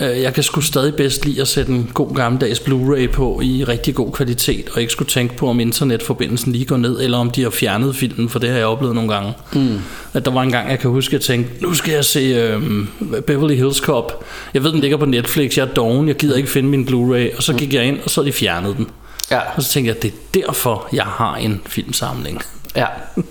Øh, 0.00 0.20
Jeg 0.22 0.34
kan 0.34 0.42
sgu 0.42 0.60
stadig 0.60 0.94
bedst 0.94 1.24
lide 1.24 1.40
at 1.40 1.48
sætte 1.48 1.72
en 1.72 1.90
god 1.94 2.14
gammeldags 2.14 2.58
Blu-ray 2.60 3.06
på 3.12 3.40
i 3.42 3.64
rigtig 3.64 3.94
god 3.94 4.12
kvalitet, 4.12 4.68
og 4.74 4.80
ikke 4.80 4.92
skulle 4.92 5.08
tænke 5.08 5.36
på, 5.36 5.48
om 5.48 5.60
internetforbindelsen 5.60 6.52
lige 6.52 6.64
går 6.64 6.76
ned, 6.76 7.00
eller 7.02 7.18
om 7.18 7.30
de 7.30 7.42
har 7.42 7.50
fjernet 7.50 7.96
filmen, 7.96 8.28
for 8.28 8.38
det 8.38 8.50
har 8.50 8.56
jeg 8.56 8.66
oplevet 8.66 8.94
nogle 8.94 9.14
gange. 9.14 9.32
Mm. 9.52 9.78
At 10.14 10.24
der 10.24 10.30
var 10.30 10.42
en 10.42 10.50
gang, 10.52 10.70
jeg 10.70 10.78
kan 10.78 10.90
huske, 10.90 11.08
at 11.10 11.12
jeg 11.12 11.20
tænkte, 11.20 11.62
nu 11.62 11.74
skal 11.74 11.92
jeg 11.94 12.04
se 12.04 12.20
øhm, 12.20 12.88
Beverly 13.26 13.54
Hills 13.54 13.76
Cop. 13.78 14.24
Jeg 14.54 14.64
ved, 14.64 14.72
den 14.72 14.80
ligger 14.80 14.96
på 14.96 15.04
Netflix, 15.06 15.56
jeg 15.58 15.62
er 15.68 15.74
doven, 15.74 16.08
jeg 16.08 16.16
gider 16.16 16.36
ikke 16.36 16.50
finde 16.50 16.68
min 16.68 16.84
Blu-ray, 16.88 17.36
og 17.36 17.42
så 17.42 17.54
gik 17.54 17.74
jeg 17.74 17.84
ind, 17.84 17.98
og 18.04 18.10
så 18.10 18.20
har 18.20 18.26
de 18.26 18.32
fjernet 18.32 18.76
den. 18.76 18.86
ja 19.30 19.38
Og 19.56 19.62
så 19.62 19.68
tænkte 19.70 19.88
jeg, 19.94 20.02
det 20.02 20.08
er 20.12 20.40
derfor, 20.46 20.88
jeg 20.92 21.04
har 21.04 21.36
en 21.36 21.60
filmsamling. 21.66 22.40
ja 22.76 22.86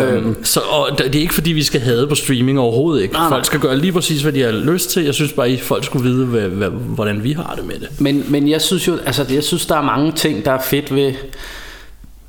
Øhm, 0.00 0.44
så 0.44 0.60
og 0.60 0.98
det 0.98 1.16
er 1.16 1.20
ikke 1.20 1.34
fordi 1.34 1.52
vi 1.52 1.62
skal 1.62 1.80
have 1.80 2.08
på 2.08 2.14
streaming 2.14 2.60
overhovedet 2.60 3.02
ikke. 3.02 3.14
Nej, 3.14 3.22
nej. 3.22 3.30
Folk 3.30 3.44
skal 3.44 3.60
gøre 3.60 3.78
lige 3.78 3.92
præcis 3.92 4.22
hvad 4.22 4.32
de 4.32 4.42
har 4.42 4.52
lyst 4.52 4.90
til. 4.90 5.04
Jeg 5.04 5.14
synes 5.14 5.32
bare 5.32 5.48
at 5.48 5.60
folk 5.60 5.84
skulle 5.84 6.08
vide 6.08 6.26
hvad, 6.26 6.48
hvad, 6.48 6.68
hvordan 6.70 7.24
vi 7.24 7.32
har 7.32 7.54
det 7.56 7.64
med 7.64 7.74
det. 7.74 8.00
Men, 8.00 8.24
men 8.28 8.48
jeg 8.48 8.62
synes 8.62 8.88
jo, 8.88 8.98
altså 9.06 9.26
jeg 9.30 9.44
synes, 9.44 9.66
der 9.66 9.76
er 9.76 9.82
mange 9.82 10.12
ting, 10.12 10.44
der 10.44 10.52
er 10.52 10.62
fedt 10.62 10.94
ved, 10.94 11.12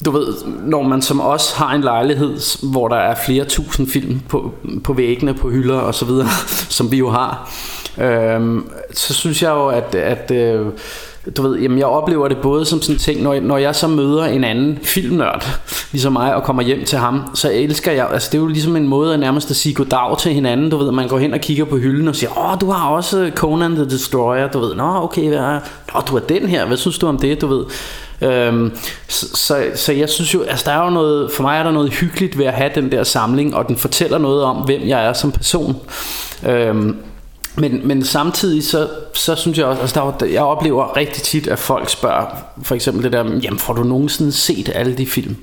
du 0.06 0.12
ved, 0.12 0.28
når 0.46 0.82
man 0.82 1.02
som 1.02 1.22
os 1.22 1.52
har 1.52 1.74
en 1.74 1.82
lejlighed, 1.82 2.38
hvor 2.72 2.88
der 2.88 2.96
er 2.96 3.16
flere 3.26 3.46
tusind 3.46 3.88
film 3.88 4.20
på, 4.30 4.54
på 4.84 4.94
væggene, 4.94 5.34
på 5.34 5.50
hylder 5.50 5.78
og 5.78 5.96
så 5.96 6.06
videre, 6.06 6.28
som 6.78 6.92
vi 6.92 6.98
jo 6.98 7.10
har, 7.10 7.54
øhm, 7.98 8.70
så 8.94 9.14
synes 9.14 9.44
jeg 9.44 9.50
jo, 9.50 9.68
at, 9.68 9.96
at 9.96 10.32
øh, 10.32 10.66
du 11.38 11.42
ved, 11.42 11.60
jamen 11.60 11.78
jeg 11.78 11.88
oplever 11.88 12.28
det 12.28 12.38
både 12.38 12.66
som 12.66 12.82
sådan 12.82 12.96
en 12.96 13.00
ting, 13.00 13.22
når 13.22 13.34
jeg, 13.34 13.42
når 13.42 13.58
jeg 13.58 13.76
så 13.76 13.88
møder 13.88 14.26
en 14.26 14.44
anden 14.44 14.80
filmnørd, 14.84 15.48
ligesom 15.92 16.14
mig, 16.14 16.36
og 16.36 16.44
kommer 16.44 16.64
hjem 16.64 16.86
til 16.86 16.98
ham, 16.98 17.22
så 17.34 17.52
elsker 17.54 17.92
jeg, 17.92 18.10
altså 18.14 18.30
det 18.32 18.38
er 18.38 18.42
jo 18.42 18.48
ligesom 18.48 18.76
en 18.76 18.88
måde 18.88 19.14
at 19.14 19.20
nærmest 19.20 19.50
at 19.50 19.56
sige 19.56 19.76
goddag 19.76 20.18
til 20.18 20.34
hinanden, 20.34 20.70
du 20.70 20.78
ved, 20.78 20.92
man 20.92 21.08
går 21.08 21.20
hen 21.20 21.34
og 21.34 21.40
kigger 21.40 21.66
på 21.66 21.78
hylden 21.78 22.08
og 22.08 22.16
siger, 22.16 22.38
åh, 22.38 22.62
du 22.62 22.72
har 22.72 22.90
også 22.90 23.32
Conan 23.36 23.76
the 23.76 23.86
Destroyer, 23.86 24.48
du 24.48 24.60
ved, 24.60 24.76
nå, 24.76 24.96
okay, 25.04 25.28
hvad 25.28 25.38
er, 25.38 25.60
nå, 25.94 26.02
du 26.08 26.14
har 26.14 26.20
den 26.20 26.48
her, 26.48 26.66
hvad 26.66 26.78
synes 26.78 26.98
du 27.00 27.08
om 27.08 27.18
det, 27.18 27.42
du 27.42 27.48
ved, 27.48 27.66
Øhm, 28.22 28.78
så, 29.08 29.28
så, 29.34 29.66
så 29.76 29.94
jeg 29.94 30.10
synes 30.10 30.34
jo, 30.34 30.42
altså 30.42 30.66
der 30.66 30.78
er 30.78 30.84
jo 30.84 30.90
noget, 30.90 31.32
for 31.32 31.44
mig 31.44 31.60
er 31.60 31.64
der 31.64 31.72
noget 31.72 31.94
hyggeligt 31.94 32.38
ved 32.38 32.46
at 32.46 32.54
have 32.54 32.72
den 32.76 32.92
der 32.92 33.04
samling, 33.04 33.56
og 33.56 33.68
den 33.68 33.78
fortæller 33.78 34.18
noget 34.18 34.44
om, 34.44 34.56
hvem 34.56 34.82
jeg 34.88 35.06
er 35.06 35.14
som 35.14 35.32
person. 35.32 35.76
Øhm, 36.48 36.98
men, 37.58 37.88
men 37.88 38.04
samtidig 38.04 38.64
så, 38.64 38.90
så 39.14 39.36
synes 39.36 39.58
jeg 39.58 39.66
også, 39.66 39.82
altså 39.82 40.14
der, 40.20 40.26
er 40.26 40.32
jeg 40.32 40.42
oplever 40.42 40.98
rigtig 40.98 41.24
tit, 41.24 41.48
at 41.48 41.60
folk 41.60 41.90
spørger, 41.90 42.26
for 42.62 42.76
eksempel 42.76 43.04
det 43.04 43.12
der, 43.12 43.24
jamen 43.44 43.60
får 43.60 43.74
du 43.74 43.84
nogensinde 43.84 44.32
set 44.32 44.72
alle 44.76 44.98
de 44.98 45.06
film? 45.06 45.36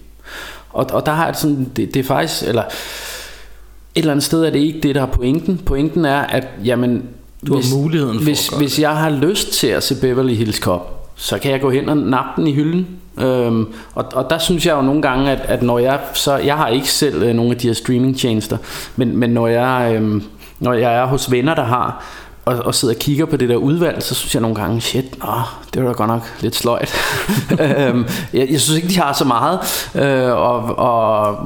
Og, 0.71 0.87
og 0.93 1.07
der 1.07 1.13
har 1.13 1.27
jeg 1.27 1.37
sådan, 1.37 1.71
det, 1.77 1.95
det 1.95 2.01
er 2.01 2.05
faktisk, 2.05 2.43
eller 2.43 2.63
et 2.63 2.73
eller 3.95 4.13
andet 4.13 4.25
sted 4.25 4.45
er 4.45 4.51
det 4.51 4.59
ikke 4.59 4.81
det, 4.81 4.95
der 4.95 5.03
er 5.03 5.07
pointen. 5.07 5.59
Pointen 5.59 6.05
er, 6.05 6.21
at 6.21 6.49
jamen, 6.65 7.03
Du 7.47 7.55
har 7.55 7.77
muligheden 7.77 8.17
for 8.17 8.25
hvis, 8.25 8.49
hvis 8.49 8.79
jeg 8.79 8.97
har 8.97 9.11
lyst 9.11 9.53
til 9.53 9.67
at 9.67 9.83
se 9.83 10.01
Beverly 10.01 10.35
Hills 10.35 10.57
Cop, 10.57 11.11
så 11.17 11.39
kan 11.39 11.51
jeg 11.51 11.61
gå 11.61 11.71
hen 11.71 11.89
og 11.89 11.97
nappe 11.97 12.41
den 12.41 12.47
i 12.47 12.53
hylden. 12.53 12.87
Øhm, 13.19 13.67
og, 13.95 14.05
og 14.13 14.31
der 14.31 14.39
synes 14.39 14.67
jeg 14.67 14.77
jo 14.77 14.83
nogle 14.83 15.03
gange, 15.03 15.31
at, 15.31 15.41
at 15.41 15.63
når 15.63 15.79
jeg 15.79 16.01
så 16.15 16.37
jeg 16.37 16.57
har 16.57 16.69
ikke 16.69 16.91
selv 16.91 17.23
øh, 17.23 17.35
nogle 17.35 17.51
af 17.51 17.57
de 17.57 17.67
her 17.67 17.75
streamingtjenester, 17.75 18.57
men, 18.97 19.17
men 19.17 19.31
når 19.31 19.47
jeg 19.47 19.93
øhm, 19.97 20.23
når 20.59 20.73
jeg 20.73 20.95
er 20.95 21.07
hos 21.07 21.31
venner, 21.31 21.55
der 21.55 21.65
har 21.65 22.05
og, 22.45 22.55
og 22.57 22.75
sidder 22.75 22.95
og 22.95 22.99
kigger 22.99 23.27
på 23.27 23.37
det 23.37 23.49
der 23.49 23.57
udvalg, 23.57 24.03
så 24.03 24.15
synes 24.15 24.35
jeg 24.35 24.43
nogle 24.43 24.57
gange, 24.57 24.81
shit, 24.81 25.05
åh, 25.29 25.43
det 25.75 25.83
var 25.83 25.89
da 25.89 25.95
godt 25.95 26.09
nok 26.09 26.23
lidt 26.41 26.57
sløjt. 26.57 26.95
øhm, 27.61 28.07
jeg, 28.33 28.49
jeg 28.51 28.61
synes 28.61 28.77
ikke, 28.77 28.89
de 28.89 28.99
har 28.99 29.13
så 29.13 29.25
meget, 29.25 29.59
øh, 29.95 30.33
og, 30.33 30.79
og, 30.79 31.37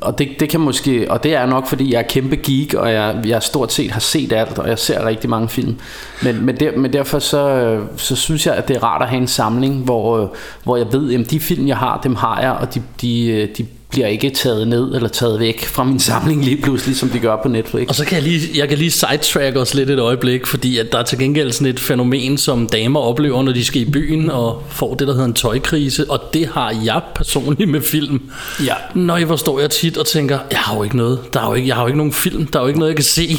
og 0.00 0.18
det, 0.18 0.28
det 0.40 0.48
kan 0.48 0.60
måske, 0.60 1.06
og 1.10 1.22
det 1.22 1.34
er 1.34 1.46
nok, 1.46 1.66
fordi 1.66 1.92
jeg 1.92 1.98
er 1.98 2.08
kæmpe 2.08 2.36
geek, 2.36 2.74
og 2.74 2.92
jeg, 2.92 3.22
jeg 3.26 3.42
stort 3.42 3.72
set 3.72 3.90
har 3.90 4.00
set 4.00 4.32
alt, 4.32 4.58
og 4.58 4.68
jeg 4.68 4.78
ser 4.78 5.06
rigtig 5.06 5.30
mange 5.30 5.48
film. 5.48 5.78
Men, 6.22 6.46
men, 6.46 6.60
der, 6.60 6.76
men 6.76 6.92
derfor 6.92 7.18
så, 7.18 7.78
så 7.96 8.16
synes 8.16 8.46
jeg, 8.46 8.54
at 8.54 8.68
det 8.68 8.76
er 8.76 8.84
rart 8.84 9.02
at 9.02 9.08
have 9.08 9.20
en 9.20 9.28
samling, 9.28 9.84
hvor, 9.84 10.34
hvor 10.64 10.76
jeg 10.76 10.86
ved, 10.92 11.14
at 11.14 11.30
de 11.30 11.40
film, 11.40 11.66
jeg 11.66 11.76
har, 11.76 12.00
dem 12.02 12.14
har 12.14 12.40
jeg, 12.40 12.52
og 12.52 12.74
de, 12.74 12.82
de, 13.00 13.48
de 13.58 13.66
bliver 13.94 14.06
ikke 14.06 14.30
taget 14.30 14.68
ned 14.68 14.94
eller 14.94 15.08
taget 15.08 15.40
væk 15.40 15.64
fra 15.64 15.84
min 15.84 16.00
samling 16.00 16.44
lige 16.44 16.56
pludselig, 16.62 16.96
som 16.96 17.08
de 17.08 17.18
gør 17.18 17.36
på 17.42 17.48
Netflix. 17.48 17.88
Og 17.88 17.94
så 17.94 18.04
kan 18.04 18.14
jeg 18.14 18.22
lige, 18.22 18.58
jeg 18.58 18.68
kan 18.68 18.78
lige 18.78 18.90
sidetrack 18.90 19.56
os 19.56 19.74
lidt 19.74 19.90
et 19.90 19.98
øjeblik, 19.98 20.46
fordi 20.46 20.78
at 20.78 20.92
der 20.92 20.98
er 20.98 21.02
til 21.02 21.18
gengæld 21.18 21.52
sådan 21.52 21.66
et 21.66 21.80
fænomen, 21.80 22.38
som 22.38 22.68
damer 22.68 23.00
oplever, 23.00 23.42
når 23.42 23.52
de 23.52 23.64
skal 23.64 23.82
i 23.82 23.90
byen 23.90 24.30
og 24.30 24.62
får 24.68 24.94
det, 24.94 25.06
der 25.06 25.12
hedder 25.12 25.26
en 25.26 25.34
tøjkrise, 25.34 26.10
og 26.10 26.20
det 26.32 26.46
har 26.46 26.74
jeg 26.84 27.02
personligt 27.14 27.70
med 27.70 27.80
film. 27.80 28.22
Ja. 28.64 28.74
Når 28.94 29.16
jeg 29.16 29.28
forstår 29.28 29.60
jeg 29.60 29.70
tit 29.70 29.96
og 29.96 30.06
tænker, 30.06 30.38
jeg 30.50 30.58
har 30.58 30.76
jo 30.76 30.82
ikke 30.82 30.96
noget, 30.96 31.18
der 31.32 31.40
er 31.40 31.48
jo 31.48 31.54
ikke, 31.54 31.68
jeg 31.68 31.76
har 31.76 31.82
jo 31.82 31.86
ikke 31.86 31.98
nogen 31.98 32.12
film, 32.12 32.46
der 32.46 32.58
er 32.58 32.62
jo 32.62 32.68
ikke 32.68 32.78
noget, 32.78 32.90
jeg 32.90 32.96
kan 32.96 33.04
se. 33.04 33.38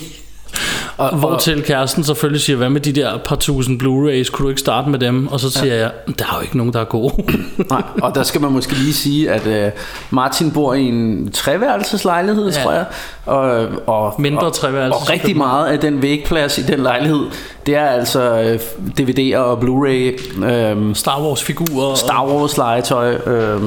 Og, 0.97 1.09
og, 1.09 1.17
Hvortil 1.17 1.63
kæresten 1.63 2.03
selvfølgelig 2.03 2.41
siger, 2.41 2.57
hvad 2.57 2.69
med 2.69 2.81
de 2.81 2.91
der 2.91 3.17
par 3.17 3.35
tusind 3.35 3.81
Blu-rays, 3.81 4.31
kunne 4.31 4.43
du 4.43 4.49
ikke 4.49 4.59
starte 4.61 4.89
med 4.89 4.99
dem? 4.99 5.27
Og 5.27 5.39
så 5.39 5.49
siger 5.51 5.75
ja. 5.75 5.81
jeg, 5.81 5.91
der 6.19 6.25
er 6.25 6.35
jo 6.37 6.41
ikke 6.41 6.57
nogen, 6.57 6.73
der 6.73 6.79
er 6.79 6.83
gode. 6.85 7.13
nej, 7.69 7.81
og 8.01 8.15
der 8.15 8.23
skal 8.23 8.41
man 8.41 8.51
måske 8.51 8.73
lige 8.73 8.93
sige, 8.93 9.31
at 9.31 9.47
øh, 9.47 9.71
Martin 10.09 10.51
bor 10.51 10.73
i 10.73 10.81
en 10.83 11.31
treværelseslejlighed, 11.31 12.51
Ja. 12.51 12.63
tror 12.63 12.71
jeg. 12.71 12.85
Og, 13.25 13.67
og, 13.87 14.15
Mindre 14.21 14.41
og, 14.47 14.51
treværelses- 14.55 14.93
Og 15.01 15.09
rigtig 15.09 15.37
meget 15.37 15.67
af 15.67 15.79
den 15.79 16.01
vægplads 16.01 16.57
i 16.57 16.61
den 16.63 16.79
lejlighed, 16.79 17.19
det 17.65 17.75
er 17.75 17.85
altså 17.85 18.21
øh, 18.41 18.59
DVD'er 18.99 19.37
og 19.37 19.57
Blu-ray, 19.57 20.43
øh, 20.45 20.95
Star 20.95 21.21
Wars 21.21 21.43
figurer. 21.43 21.95
Star 21.95 22.25
Wars 22.27 22.57
legetøj. 22.57 23.13
Øh, 23.15 23.63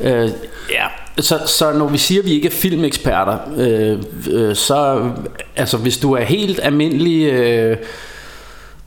øh, 0.00 0.30
ja. 0.70 0.86
Så, 1.18 1.38
så 1.46 1.72
når 1.72 1.88
vi 1.88 1.98
siger, 1.98 2.20
at 2.20 2.26
vi 2.26 2.32
ikke 2.32 2.46
er 2.46 2.52
filmeksperter, 2.52 3.38
øh, 3.56 3.98
øh, 4.30 4.56
så 4.56 5.10
altså 5.56 5.76
hvis 5.76 5.98
du 5.98 6.12
er 6.12 6.22
helt 6.22 6.60
almindelig... 6.62 7.32
Øh, 7.32 7.76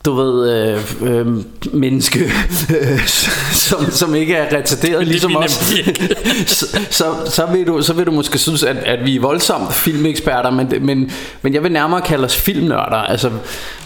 du 0.06 0.14
ved, 0.14 0.52
øh, 0.52 0.82
øh, 1.02 1.28
menneske, 1.74 2.20
øh, 2.82 3.00
som, 3.68 3.92
som 3.92 4.16
ikke 4.16 4.36
er 4.36 4.58
retarderet 4.58 5.08
ligesom 5.08 5.36
os, 5.36 5.52
så, 6.98 7.06
så, 7.26 7.46
vil 7.52 7.68
du, 7.68 7.82
så 7.82 7.94
vil 7.94 8.06
du 8.06 8.12
måske 8.12 8.38
synes, 8.38 8.64
at, 8.64 8.78
at 8.78 9.06
vi 9.06 9.16
er 9.16 9.22
voldsomt 9.22 9.74
filmeksperter, 9.74 10.52
men, 10.52 10.74
men, 10.82 11.12
men 11.42 11.54
jeg 11.54 11.64
vil 11.64 11.72
nærmere 11.72 12.02
kalde 12.02 12.26
os 12.26 12.36
filmnørder. 12.36 12.96
Altså, 12.96 13.32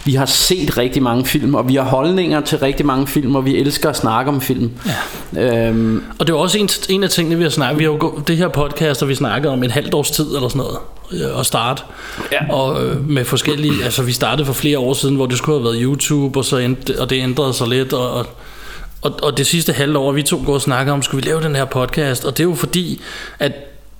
vi 0.04 0.14
har 0.14 0.26
set 0.26 0.78
rigtig 0.78 1.02
mange 1.02 1.26
film, 1.26 1.54
og 1.54 1.68
vi 1.68 1.74
har 1.74 1.82
holdninger 1.82 2.40
til 2.40 2.58
rigtig 2.58 2.86
mange 2.86 3.06
film, 3.06 3.36
og 3.36 3.44
vi 3.44 3.56
elsker 3.56 3.88
at 3.88 3.96
snakke 3.96 4.30
om 4.30 4.40
film. 4.40 4.70
Ja. 5.34 5.68
Øhm, 5.68 6.02
Og 6.18 6.26
det 6.26 6.32
er 6.32 6.36
også 6.36 6.58
en, 6.58 6.68
en 6.88 7.04
af 7.04 7.10
tingene, 7.10 7.36
vi 7.36 7.42
har 7.42 7.50
snakket 7.50 7.78
Vi 7.78 7.84
har 7.84 7.90
jo 7.90 8.22
det 8.26 8.36
her 8.36 8.48
podcast, 8.48 9.02
og 9.02 9.08
vi 9.08 9.14
snakkede 9.14 9.52
om 9.52 9.62
et 9.62 9.72
halvt 9.72 9.94
års 9.94 10.10
tid 10.10 10.26
eller 10.36 10.48
sådan 10.48 10.58
noget 10.58 10.78
øh, 11.12 11.40
at 11.40 11.46
starte. 11.46 11.82
Ja. 12.32 12.52
Og 12.54 12.84
øh, 12.84 13.08
med 13.08 13.24
forskellige, 13.24 13.84
altså 13.84 14.02
vi 14.02 14.12
startede 14.12 14.46
for 14.46 14.52
flere 14.52 14.78
år 14.78 14.94
siden, 14.94 15.16
hvor 15.16 15.26
det 15.26 15.38
skulle 15.38 15.58
have 15.58 15.64
været 15.64 15.82
YouTube, 15.82 16.38
og, 16.38 16.44
så 16.44 16.56
endte, 16.56 17.00
og 17.00 17.10
det 17.10 17.16
ændrede 17.16 17.54
sig 17.54 17.68
lidt, 17.68 17.92
og, 17.92 18.12
og, 18.12 18.26
og, 19.02 19.18
og 19.22 19.38
det 19.38 19.46
sidste 19.46 19.72
halve 19.72 19.98
år, 19.98 20.12
vi 20.12 20.22
to 20.22 20.42
går 20.46 20.54
og 20.54 20.60
snakker 20.60 20.92
om, 20.92 21.02
skulle 21.02 21.24
vi 21.24 21.30
lave 21.30 21.42
den 21.42 21.56
her 21.56 21.64
podcast, 21.64 22.24
og 22.24 22.36
det 22.36 22.44
er 22.44 22.48
jo 22.48 22.54
fordi, 22.54 23.00
at 23.38 23.52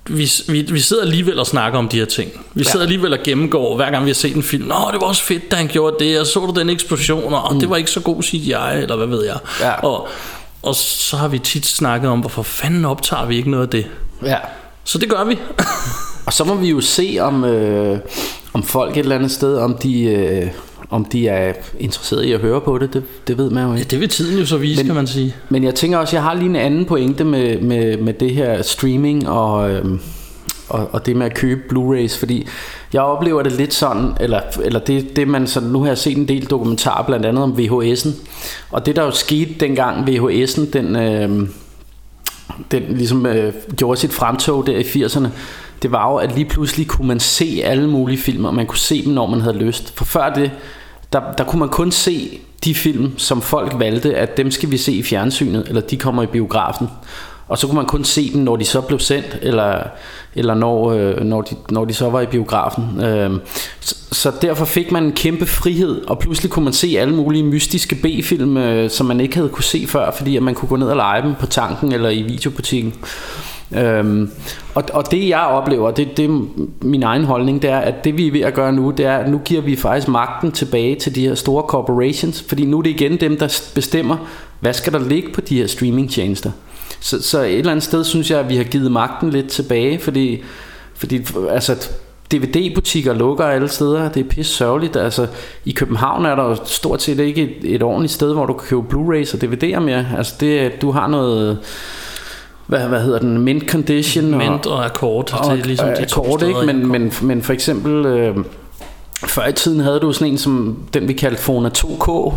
vi, 0.09 0.31
vi, 0.47 0.61
vi 0.61 0.79
sidder 0.79 1.03
alligevel 1.03 1.39
og 1.39 1.47
snakker 1.47 1.79
om 1.79 1.89
de 1.89 1.97
her 1.97 2.05
ting. 2.05 2.31
Vi 2.53 2.63
sidder 2.63 2.85
alligevel 2.85 3.13
og 3.13 3.19
gennemgår, 3.23 3.75
hver 3.75 3.91
gang 3.91 4.05
vi 4.05 4.09
har 4.09 4.15
set 4.15 4.35
en 4.35 4.43
film. 4.43 4.67
Nå, 4.67 4.75
det 4.91 5.01
var 5.01 5.07
også 5.07 5.23
fedt, 5.23 5.51
da 5.51 5.55
han 5.55 5.67
gjorde 5.67 5.95
det, 5.99 6.19
og 6.19 6.25
så 6.25 6.39
du 6.39 6.59
den 6.59 6.69
eksplosion, 6.69 7.33
og 7.33 7.55
det 7.61 7.69
var 7.69 7.75
ikke 7.75 7.91
så 7.91 7.99
god 7.99 8.23
CGI, 8.23 8.81
eller 8.81 8.95
hvad 8.95 9.07
ved 9.07 9.25
jeg. 9.25 9.37
Ja. 9.61 9.71
Og, 9.71 10.07
og 10.61 10.75
så 10.75 11.17
har 11.17 11.27
vi 11.27 11.39
tit 11.39 11.65
snakket 11.65 12.09
om, 12.09 12.19
hvorfor 12.19 12.43
fanden 12.43 12.85
optager 12.85 13.25
vi 13.25 13.37
ikke 13.37 13.51
noget 13.51 13.63
af 13.63 13.69
det. 13.69 13.85
ja. 14.23 14.37
Så 14.87 14.97
det 14.97 15.09
gør 15.09 15.23
vi. 15.23 15.37
Og 16.25 16.33
så 16.33 16.43
må 16.43 16.55
vi 16.55 16.69
jo 16.69 16.81
se, 16.81 17.17
om, 17.21 17.43
øh, 17.43 17.99
om 18.53 18.63
folk 18.63 18.91
et 18.91 18.99
eller 18.99 19.15
andet 19.15 19.31
sted, 19.31 19.57
om 19.57 19.75
de, 19.83 20.03
øh, 20.03 20.47
om 20.89 21.05
de 21.05 21.27
er 21.27 21.53
interesseret 21.79 22.23
i 22.25 22.31
at 22.31 22.39
høre 22.39 22.61
på 22.61 22.77
det. 22.77 22.93
Det, 22.93 23.03
det 23.27 23.37
ved 23.37 23.49
man 23.49 23.67
jo 23.67 23.73
ikke. 23.73 23.85
det 23.89 23.99
vil 23.99 24.09
tiden 24.09 24.39
jo 24.39 24.45
så 24.45 24.57
vise, 24.57 24.79
Men- 24.79 24.85
kan 24.85 24.95
man 24.95 25.07
sige. 25.07 25.35
Men 25.49 25.63
jeg 25.63 25.75
tænker 25.75 25.97
også, 25.97 26.15
jeg 26.15 26.23
har 26.23 26.33
lige 26.33 26.49
en 26.49 26.55
anden 26.55 26.85
pointe 26.85 27.23
med, 27.23 27.61
med, 27.61 27.97
med 27.97 28.13
det 28.13 28.31
her 28.31 28.61
streaming 28.61 29.29
og, 29.29 29.71
øhm, 29.71 29.99
og, 30.69 30.89
og 30.91 31.05
det 31.05 31.15
med 31.15 31.25
at 31.25 31.33
købe 31.33 31.61
Blu-rays, 31.73 32.19
fordi 32.19 32.47
jeg 32.93 33.01
oplever 33.01 33.43
det 33.43 33.51
lidt 33.51 33.73
sådan, 33.73 34.11
eller, 34.19 34.39
eller 34.63 34.79
det, 34.79 35.15
det 35.15 35.27
man 35.27 35.47
sådan, 35.47 35.69
nu 35.69 35.79
har 35.79 35.87
jeg 35.87 35.97
set 35.97 36.17
en 36.17 36.27
del 36.27 36.45
dokumentarer 36.45 37.05
blandt 37.05 37.25
andet 37.25 37.43
om 37.43 37.51
VHS'en, 37.51 38.09
og 38.71 38.85
det 38.85 38.95
der 38.95 39.03
jo 39.03 39.11
skete 39.11 39.53
dengang 39.59 40.09
VHS'en, 40.09 40.71
den, 40.73 40.95
øh, 40.95 41.47
den 42.71 42.83
ligesom 42.89 43.25
øh, 43.25 43.53
gjorde 43.77 43.99
sit 43.99 44.13
fremtog 44.13 44.67
der 44.67 44.77
i 44.77 44.81
80'erne, 44.81 45.27
det 45.81 45.91
var 45.91 46.11
jo, 46.11 46.15
at 46.15 46.35
lige 46.35 46.45
pludselig 46.45 46.87
kunne 46.87 47.07
man 47.07 47.19
se 47.19 47.61
alle 47.63 47.89
mulige 47.89 48.17
film, 48.17 48.45
og 48.45 48.53
man 48.53 48.65
kunne 48.65 48.77
se 48.77 49.05
dem, 49.05 49.13
når 49.13 49.27
man 49.27 49.41
havde 49.41 49.57
lyst. 49.57 49.97
For 49.97 50.05
før 50.05 50.33
det, 50.33 50.51
der, 51.13 51.21
der 51.37 51.43
kunne 51.43 51.59
man 51.59 51.69
kun 51.69 51.91
se 51.91 52.39
de 52.63 52.75
film, 52.75 53.17
som 53.17 53.41
folk 53.41 53.79
valgte, 53.79 54.15
at 54.15 54.37
dem 54.37 54.51
skal 54.51 54.71
vi 54.71 54.77
se 54.77 54.91
i 54.91 55.03
fjernsynet, 55.03 55.67
eller 55.67 55.81
de 55.81 55.97
kommer 55.97 56.23
i 56.23 56.25
biografen. 56.25 56.87
Og 57.47 57.57
så 57.57 57.67
kunne 57.67 57.75
man 57.75 57.85
kun 57.85 58.03
se 58.03 58.33
dem, 58.33 58.41
når 58.41 58.55
de 58.55 58.65
så 58.65 58.81
blev 58.81 58.99
sendt, 58.99 59.39
eller, 59.41 59.83
eller 60.35 60.53
når, 60.53 60.91
øh, 60.91 61.19
når, 61.19 61.41
de, 61.41 61.55
når 61.69 61.85
de 61.85 61.93
så 61.93 62.09
var 62.09 62.21
i 62.21 62.25
biografen. 62.25 63.01
Øh, 63.01 63.31
så, 63.79 63.95
så 64.11 64.31
derfor 64.41 64.65
fik 64.65 64.91
man 64.91 65.03
en 65.03 65.11
kæmpe 65.11 65.45
frihed, 65.45 66.01
og 66.07 66.19
pludselig 66.19 66.51
kunne 66.51 66.65
man 66.65 66.73
se 66.73 66.95
alle 66.99 67.15
mulige 67.15 67.43
mystiske 67.43 67.95
B-film, 67.95 68.57
øh, 68.57 68.89
som 68.89 69.05
man 69.05 69.19
ikke 69.19 69.35
havde 69.35 69.49
kunne 69.49 69.63
se 69.63 69.87
før, 69.87 70.11
fordi 70.11 70.37
at 70.37 70.43
man 70.43 70.55
kunne 70.55 70.69
gå 70.69 70.75
ned 70.75 70.87
og 70.87 70.95
lege 70.95 71.21
dem 71.21 71.35
på 71.39 71.45
tanken 71.45 71.91
eller 71.91 72.09
i 72.09 72.21
videobutikken. 72.21 72.93
Øhm, 73.71 74.31
og, 74.75 74.83
og 74.93 75.11
det 75.11 75.29
jeg 75.29 75.39
oplever, 75.39 75.91
det, 75.91 76.17
det 76.17 76.25
er 76.25 76.47
min 76.81 77.03
egen 77.03 77.23
holdning, 77.23 77.61
det 77.61 77.69
er, 77.69 77.77
at 77.77 78.03
det 78.03 78.17
vi 78.17 78.27
er 78.27 78.31
ved 78.31 78.41
at 78.41 78.53
gøre 78.53 78.73
nu, 78.73 78.91
det 78.91 79.05
er, 79.05 79.17
at 79.17 79.29
nu 79.29 79.37
giver 79.37 79.61
vi 79.61 79.75
faktisk 79.75 80.07
magten 80.07 80.51
tilbage 80.51 80.95
til 80.95 81.15
de 81.15 81.27
her 81.27 81.35
store 81.35 81.63
corporations, 81.63 82.45
fordi 82.47 82.65
nu 82.65 82.77
er 82.77 82.81
det 82.81 82.89
igen 82.89 83.19
dem, 83.19 83.37
der 83.37 83.61
bestemmer, 83.75 84.17
hvad 84.59 84.73
skal 84.73 84.93
der 84.93 84.99
ligge 84.99 85.31
på 85.33 85.41
de 85.41 85.57
her 85.57 85.67
streamingtjenester. 85.67 86.51
Så, 86.99 87.21
så 87.21 87.41
et 87.41 87.57
eller 87.57 87.71
andet 87.71 87.83
sted 87.83 88.03
synes 88.03 88.31
jeg, 88.31 88.39
at 88.39 88.49
vi 88.49 88.55
har 88.55 88.63
givet 88.63 88.91
magten 88.91 89.29
lidt 89.29 89.47
tilbage, 89.47 89.99
fordi, 89.99 90.43
fordi 90.95 91.25
altså, 91.49 91.87
DVD-butikker 92.31 93.13
lukker 93.13 93.45
alle 93.45 93.67
steder. 93.67 94.09
Det 94.09 94.25
er 94.25 94.29
pisse 94.29 94.53
sørgeligt. 94.53 94.95
Altså, 94.95 95.27
I 95.65 95.71
København 95.71 96.25
er 96.25 96.35
der 96.35 96.43
jo 96.43 96.55
stort 96.65 97.01
set 97.01 97.19
ikke 97.19 97.41
et, 97.41 97.75
et 97.75 97.83
ordentligt 97.83 98.13
sted, 98.13 98.33
hvor 98.33 98.45
du 98.45 98.53
kan 98.53 98.67
købe 98.67 98.81
Blu-rays 98.81 99.33
og 99.33 99.43
DVD'er 99.43 99.79
mere. 99.79 100.05
Altså, 100.17 100.35
det, 100.39 100.81
du 100.81 100.91
har 100.91 101.07
noget 101.07 101.59
hvad, 102.67 102.87
hvad 102.87 103.01
hedder 103.01 103.19
den, 103.19 103.37
mint 103.37 103.69
condition 103.69 104.37
Mint 104.37 104.65
og 104.65 104.85
akkord, 104.85 105.33
og, 105.33 105.51
det 105.51 105.61
er 105.61 105.65
ligesom 105.65 105.89
de 105.99 106.05
to 106.05 106.21
akkord, 106.21 106.43
ikke? 106.43 106.65
Men, 106.65 106.87
men, 106.87 107.13
men 107.21 107.41
for 107.41 107.53
eksempel 107.53 108.05
øh, 108.05 108.37
før 109.27 109.47
i 109.47 109.53
tiden 109.53 109.79
havde 109.79 109.99
du 109.99 110.13
sådan 110.13 110.27
en 110.27 110.37
som 110.37 110.77
den 110.93 111.07
vi 111.07 111.13
kaldte 111.13 111.41
Fona 111.41 111.69
2K 111.77 112.33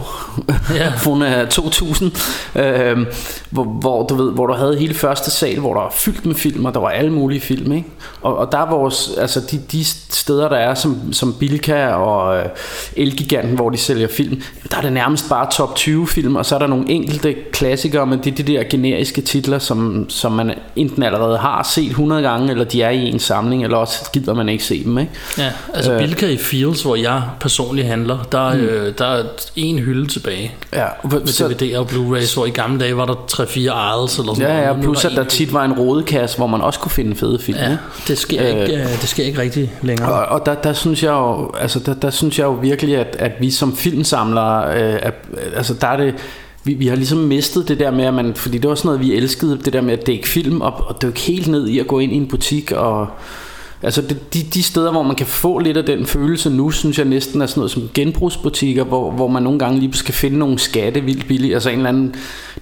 Ja. 0.74 0.92
Fona 1.04 1.44
2000 1.44 2.12
øh, 2.56 3.06
hvor, 3.50 3.64
hvor, 3.64 4.06
du 4.06 4.14
ved, 4.14 4.32
hvor 4.32 4.46
du 4.46 4.54
havde 4.54 4.78
hele 4.78 4.94
første 4.94 5.30
sal 5.30 5.58
hvor 5.58 5.74
der 5.74 5.80
var 5.80 5.94
fyldt 5.96 6.26
med 6.26 6.34
film 6.34 6.64
og 6.64 6.74
der 6.74 6.80
var 6.80 6.88
alle 6.88 7.12
mulige 7.12 7.40
film 7.40 7.72
ikke? 7.72 7.88
Og, 8.22 8.36
og 8.36 8.52
der 8.52 8.58
er 8.58 8.70
vores 8.70 9.10
altså 9.18 9.40
de, 9.50 9.62
de 9.72 9.84
steder 10.10 10.48
der 10.48 10.56
er 10.56 10.74
som, 10.74 11.12
som 11.12 11.32
Bilka 11.32 11.86
og 11.86 12.38
øh, 12.38 12.44
Elgiganten 12.96 13.54
hvor 13.54 13.70
de 13.70 13.76
sælger 13.76 14.08
film 14.08 14.42
der 14.70 14.76
er 14.76 14.80
det 14.80 14.92
nærmest 14.92 15.28
bare 15.28 15.50
top 15.52 15.74
20 15.74 16.08
film 16.08 16.36
og 16.36 16.46
så 16.46 16.54
er 16.54 16.58
der 16.58 16.66
nogle 16.66 16.90
enkelte 16.90 17.34
klassikere 17.52 18.06
men 18.06 18.18
det 18.18 18.32
er 18.32 18.44
de 18.44 18.52
der 18.52 18.62
generiske 18.70 19.20
titler 19.20 19.58
som, 19.58 20.06
som 20.08 20.32
man 20.32 20.54
enten 20.76 21.02
allerede 21.02 21.38
har 21.38 21.62
set 21.74 21.88
100 21.90 22.22
gange 22.22 22.50
eller 22.50 22.64
de 22.64 22.82
er 22.82 22.90
i 22.90 23.08
en 23.08 23.18
samling 23.18 23.64
eller 23.64 23.76
også 23.76 24.10
gider 24.12 24.34
man 24.34 24.48
ikke 24.48 24.64
se 24.64 24.84
dem 24.84 24.98
ikke? 24.98 25.12
Ja, 25.38 25.52
altså 25.74 25.92
Øh. 25.92 25.98
Bilka 25.98 26.26
i 26.26 26.36
Fields, 26.36 26.77
hvor 26.82 26.96
jeg 26.96 27.22
personligt 27.40 27.86
handler, 27.88 28.18
der, 28.32 28.54
mm. 28.54 28.60
øh, 28.60 28.94
der 28.98 29.04
er 29.06 29.22
en 29.56 29.78
hylde 29.78 30.06
tilbage 30.06 30.54
Ja, 30.72 30.86
med 31.04 31.20
DVD'er 31.20 31.78
og 31.78 31.86
Blu-rays, 31.90 32.34
hvor 32.34 32.46
i 32.46 32.50
gamle 32.50 32.80
dage 32.80 32.96
var 32.96 33.06
der 33.06 33.14
3-4 33.14 33.44
aisles 33.44 34.18
eller 34.18 34.34
sådan 34.34 34.50
Ja, 34.50 34.58
ja, 34.58 34.66
noget. 34.66 34.78
Er 34.78 34.82
plus 34.82 35.04
at 35.04 35.12
der 35.12 35.24
tit 35.24 35.52
var 35.52 35.64
en 35.64 35.72
rodekasse, 35.72 36.36
hvor 36.36 36.46
man 36.46 36.60
også 36.60 36.80
kunne 36.80 36.90
finde 36.90 37.16
fede 37.16 37.38
film. 37.38 37.58
Ja, 37.58 37.76
det 38.08 38.18
sker, 38.18 38.42
Øh. 38.42 38.62
ikke, 38.62 38.82
øh, 38.82 39.00
det 39.00 39.08
sker 39.08 39.24
ikke 39.24 39.40
rigtig 39.40 39.72
længere. 39.82 40.12
Og, 40.12 40.26
og 40.26 40.46
der, 40.46 40.54
der 40.54 40.72
synes 40.72 41.02
jeg 41.02 41.10
jo, 41.10 41.52
altså 41.60 41.78
der, 41.78 41.94
der 41.94 42.10
synes 42.10 42.38
jeg 42.38 42.44
jo 42.44 42.52
virkelig, 42.52 42.96
at, 42.96 43.16
at 43.18 43.32
vi 43.40 43.50
som 43.50 43.76
filmsamlere, 43.76 44.74
øh, 44.74 44.98
er, 45.02 45.10
altså 45.56 45.74
der 45.74 45.86
er 45.86 45.96
det, 45.96 46.14
vi, 46.64 46.74
vi 46.74 46.86
har 46.86 46.96
ligesom 46.96 47.18
mistet 47.18 47.68
det 47.68 47.78
der 47.80 47.90
med, 47.90 48.04
at 48.04 48.14
man, 48.14 48.34
fordi 48.34 48.58
det 48.58 48.68
var 48.68 48.74
sådan 48.74 48.88
noget, 48.88 49.00
vi 49.00 49.14
elskede, 49.14 49.58
det 49.64 49.72
der 49.72 49.80
med 49.80 49.92
at 49.92 50.06
dække 50.06 50.28
film 50.28 50.60
og, 50.60 50.74
og 50.86 51.02
dykke 51.02 51.20
helt 51.20 51.48
ned 51.48 51.68
i 51.68 51.78
at 51.78 51.86
gå 51.86 51.98
ind 51.98 52.12
i 52.12 52.16
en 52.16 52.28
butik 52.28 52.72
og 52.72 53.06
Altså 53.82 54.02
det, 54.02 54.34
de, 54.34 54.42
de 54.54 54.62
steder, 54.62 54.90
hvor 54.92 55.02
man 55.02 55.16
kan 55.16 55.26
få 55.26 55.58
lidt 55.58 55.76
af 55.76 55.84
den 55.84 56.06
følelse 56.06 56.50
nu, 56.50 56.70
synes 56.70 56.98
jeg 56.98 57.06
næsten 57.06 57.42
er 57.42 57.46
sådan 57.46 57.60
noget 57.60 57.70
som 57.70 57.82
genbrugsbutikker, 57.94 58.84
hvor, 58.84 59.10
hvor 59.10 59.28
man 59.28 59.42
nogle 59.42 59.58
gange 59.58 59.80
lige 59.80 59.92
skal 59.94 60.14
finde 60.14 60.38
nogle 60.38 60.58
skatte 60.58 61.00
vildt 61.00 61.28
billigt. 61.28 61.54
Altså 61.54 61.70
en 61.70 61.76
eller 61.76 61.88
anden 61.88 62.14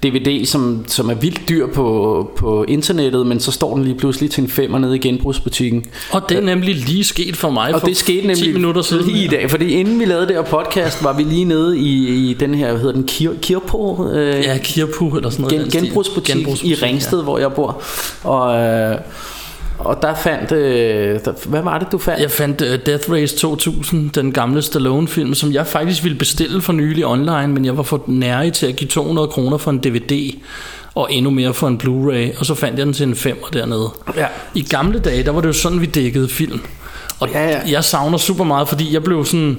DVD, 0.03 0.47
som, 0.47 0.85
som 0.89 1.11
er 1.11 1.15
vildt 1.15 1.49
dyr 1.49 1.67
på, 1.67 2.31
på 2.37 2.65
internettet, 2.69 3.27
men 3.27 3.41
så 3.41 3.53
står 3.53 3.75
den 3.75 3.85
lige 3.85 3.95
pludselig 3.95 4.31
til 4.31 4.43
en 4.43 4.49
femmer 4.51 4.79
nede 4.79 4.97
i 4.97 4.99
genbrugsbutikken. 4.99 5.85
Og 6.11 6.23
det 6.29 6.37
er 6.37 6.41
nemlig 6.43 6.75
lige 6.75 7.05
sket 7.05 7.37
for 7.37 7.51
mig 7.51 7.75
Og 7.75 7.81
for 7.81 7.87
det 7.87 7.97
skete 7.97 8.21
10 8.21 8.27
nemlig 8.27 8.53
minutter 8.55 8.83
siden. 8.83 9.07
lige 9.07 9.25
i 9.25 9.29
dag, 9.29 9.51
fordi 9.51 9.69
inden 9.69 10.01
vi 10.01 10.05
lavede 10.05 10.27
det 10.27 10.35
her 10.37 10.43
podcast, 10.43 11.05
var 11.05 11.13
vi 11.13 11.23
lige 11.23 11.45
nede 11.45 11.79
i, 11.79 12.07
i 12.31 12.35
den 12.35 12.55
her, 12.55 12.71
hvad 12.71 12.81
hedder 12.81 12.95
den, 12.95 13.05
Kir, 13.07 13.31
Kirpo? 13.43 14.09
Øh, 14.13 14.45
Ja, 14.45 14.59
Kirpu 14.59 15.17
eller 15.17 15.31
sådan 15.31 15.43
noget. 15.45 15.73
gen, 15.73 15.83
genbrugsbutik, 15.83 16.35
genbrugsbutik 16.37 16.79
i 16.79 16.81
ja. 16.81 16.87
Ringsted, 16.87 17.23
hvor 17.23 17.39
jeg 17.39 17.53
bor. 17.53 17.83
Og, 18.23 18.57
øh, 18.59 18.99
og 19.79 20.03
der 20.03 20.15
fandt, 20.15 20.53
øh, 20.53 21.21
der, 21.25 21.49
hvad 21.49 21.63
var 21.63 21.79
det 21.79 21.93
du 21.93 21.99
fandt? 21.99 22.23
Jeg 22.23 22.31
fandt 22.31 22.61
uh, 22.61 22.67
Death 22.87 23.11
Race 23.13 23.37
2000, 23.37 24.11
den 24.11 24.33
gamle 24.33 24.63
Stallone-film, 24.63 25.35
som 25.35 25.53
jeg 25.53 25.67
faktisk 25.67 26.03
ville 26.03 26.19
bestille 26.19 26.63
for 26.63 26.73
nylig 26.73 27.07
online, 27.07 27.49
men 27.49 27.65
jeg 27.65 27.77
var 27.77 27.83
for 27.83 28.03
nærig 28.07 28.53
til 28.53 28.67
at 28.67 28.77
give 28.77 28.89
200 28.89 29.29
kroner 29.29 29.57
for 29.59 29.71
en 29.71 29.79
DVD, 29.79 30.35
og 30.95 31.13
endnu 31.13 31.31
mere 31.31 31.55
for 31.55 31.69
en 31.69 31.81
Blu-ray, 31.85 32.41
og 32.41 32.47
så 32.47 32.55
fandt 32.55 32.79
jeg 32.79 32.87
den 32.87 32.95
til 32.95 33.09
en 33.09 33.17
femmer 33.17 33.47
dernede. 33.47 33.91
Ja. 34.17 34.27
I 34.55 34.63
gamle 34.63 34.99
dage, 34.99 35.23
der 35.23 35.31
var 35.31 35.41
det 35.41 35.49
jo 35.49 35.53
sådan, 35.53 35.81
vi 35.81 35.87
dækkede 35.87 36.29
film. 36.29 36.61
Og 37.21 37.29
Ja, 37.29 37.49
ja. 37.49 37.61
jeg 37.71 37.85
savner 37.85 38.19
super 38.19 38.45
meget, 38.45 38.69
fordi 38.69 38.95
jeg 38.95 39.03
blev 39.03 39.25
sådan... 39.25 39.59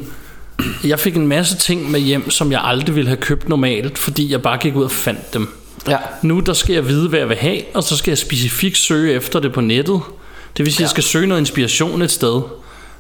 Jeg 0.84 1.00
fik 1.00 1.16
en 1.16 1.28
masse 1.28 1.58
ting 1.58 1.92
med 1.92 2.00
hjem, 2.00 2.30
som 2.30 2.52
jeg 2.52 2.62
aldrig 2.64 2.96
ville 2.96 3.08
have 3.08 3.18
købt 3.18 3.50
normalt, 3.50 3.98
fordi 3.98 4.32
jeg 4.32 4.42
bare 4.42 4.58
gik 4.58 4.76
ud 4.76 4.84
og 4.84 4.92
fandt 4.92 5.34
dem. 5.34 5.50
Ja. 5.88 5.98
Nu 6.22 6.40
der 6.40 6.54
skal 6.54 6.74
jeg 6.74 6.88
vide, 6.88 7.10
hvad 7.10 7.20
jeg 7.20 7.30
vil 7.30 7.38
have, 7.38 7.62
og 7.74 7.84
så 7.84 7.98
skal 7.98 8.12
jeg 8.12 8.18
specifikt 8.18 8.78
søge 8.78 9.14
efter 9.14 9.40
det 9.40 9.54
på 9.54 9.62
nettet. 9.62 10.02
Det 10.58 10.66
vil 10.66 10.74
sige, 10.74 10.78
at 10.78 10.82
jeg 10.82 10.90
skal 10.90 11.04
søge 11.04 11.28
noget 11.28 11.42
inspiration 11.42 12.02
et 12.02 12.12
sted. 12.12 12.42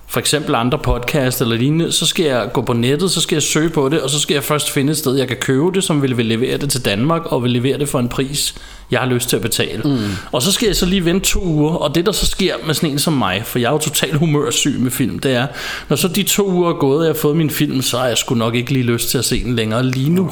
For 0.09 0.19
eksempel 0.19 0.55
andre 0.55 0.77
podcast 0.77 1.41
eller 1.41 1.55
lignende. 1.55 1.91
Så 1.91 2.05
skal 2.05 2.25
jeg 2.25 2.49
gå 2.53 2.61
på 2.61 2.73
nettet, 2.73 3.11
så 3.11 3.21
skal 3.21 3.35
jeg 3.35 3.43
søge 3.43 3.69
på 3.69 3.89
det, 3.89 4.01
og 4.01 4.09
så 4.09 4.19
skal 4.19 4.33
jeg 4.33 4.43
først 4.43 4.71
finde 4.71 4.91
et 4.91 4.97
sted, 4.97 5.15
jeg 5.15 5.27
kan 5.27 5.37
købe 5.37 5.71
det, 5.73 5.83
som 5.83 6.01
vil, 6.01 6.17
vil 6.17 6.25
levere 6.25 6.57
det 6.57 6.69
til 6.69 6.85
Danmark, 6.85 7.21
og 7.25 7.43
vil 7.43 7.51
levere 7.51 7.77
det 7.77 7.89
for 7.89 7.99
en 7.99 8.09
pris, 8.09 8.55
jeg 8.91 8.99
har 8.99 9.07
lyst 9.07 9.29
til 9.29 9.35
at 9.35 9.41
betale. 9.41 9.81
Mm. 9.83 9.99
Og 10.31 10.41
så 10.41 10.51
skal 10.51 10.65
jeg 10.65 10.75
så 10.75 10.85
lige 10.85 11.05
vente 11.05 11.25
to 11.25 11.43
uger, 11.43 11.73
og 11.73 11.95
det 11.95 12.05
der 12.05 12.11
så 12.11 12.25
sker 12.25 12.53
med 12.65 12.73
sådan 12.73 12.89
en 12.89 12.99
som 12.99 13.13
mig, 13.13 13.41
for 13.45 13.59
jeg 13.59 13.67
er 13.67 13.71
jo 13.71 13.77
totalt 13.77 14.15
humørsyg 14.15 14.79
med 14.79 14.91
film, 14.91 15.19
det 15.19 15.33
er, 15.33 15.47
når 15.89 15.95
så 15.95 16.07
de 16.07 16.23
to 16.23 16.51
uger 16.51 16.69
er 16.69 16.73
gået, 16.73 16.99
og 16.99 17.05
jeg 17.05 17.13
har 17.13 17.19
fået 17.19 17.35
min 17.35 17.49
film, 17.49 17.81
så 17.81 17.97
har 17.97 18.07
jeg 18.07 18.17
sgu 18.17 18.35
nok 18.35 18.55
ikke 18.55 18.73
lige 18.73 18.85
lyst 18.85 19.09
til 19.09 19.17
at 19.17 19.25
se 19.25 19.43
den 19.43 19.55
længere 19.55 19.83
lige 19.85 20.09
nu. 20.09 20.31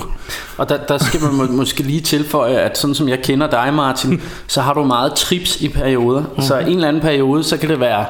Og 0.58 0.70
der, 0.70 0.78
der 0.78 0.98
skal 0.98 1.22
man 1.22 1.34
må, 1.34 1.46
måske 1.46 1.84
lige 1.84 2.02
tilføje, 2.02 2.56
at 2.56 2.78
sådan 2.78 2.96
som 2.96 3.10
jeg 3.10 3.22
kender 3.24 3.50
dig, 3.50 3.74
Martin, 3.74 4.22
så 4.48 4.62
har 4.62 4.74
du 4.74 4.84
meget 4.84 5.14
trips 5.14 5.62
i 5.62 5.70
perioder. 5.70 6.22
Mm-hmm. 6.22 6.42
Så 6.44 6.60
en 6.60 6.68
eller 6.68 6.88
anden 6.88 7.02
periode, 7.02 7.44
så 7.44 7.58
kan 7.58 7.70
det 7.70 7.80
være, 7.80 8.06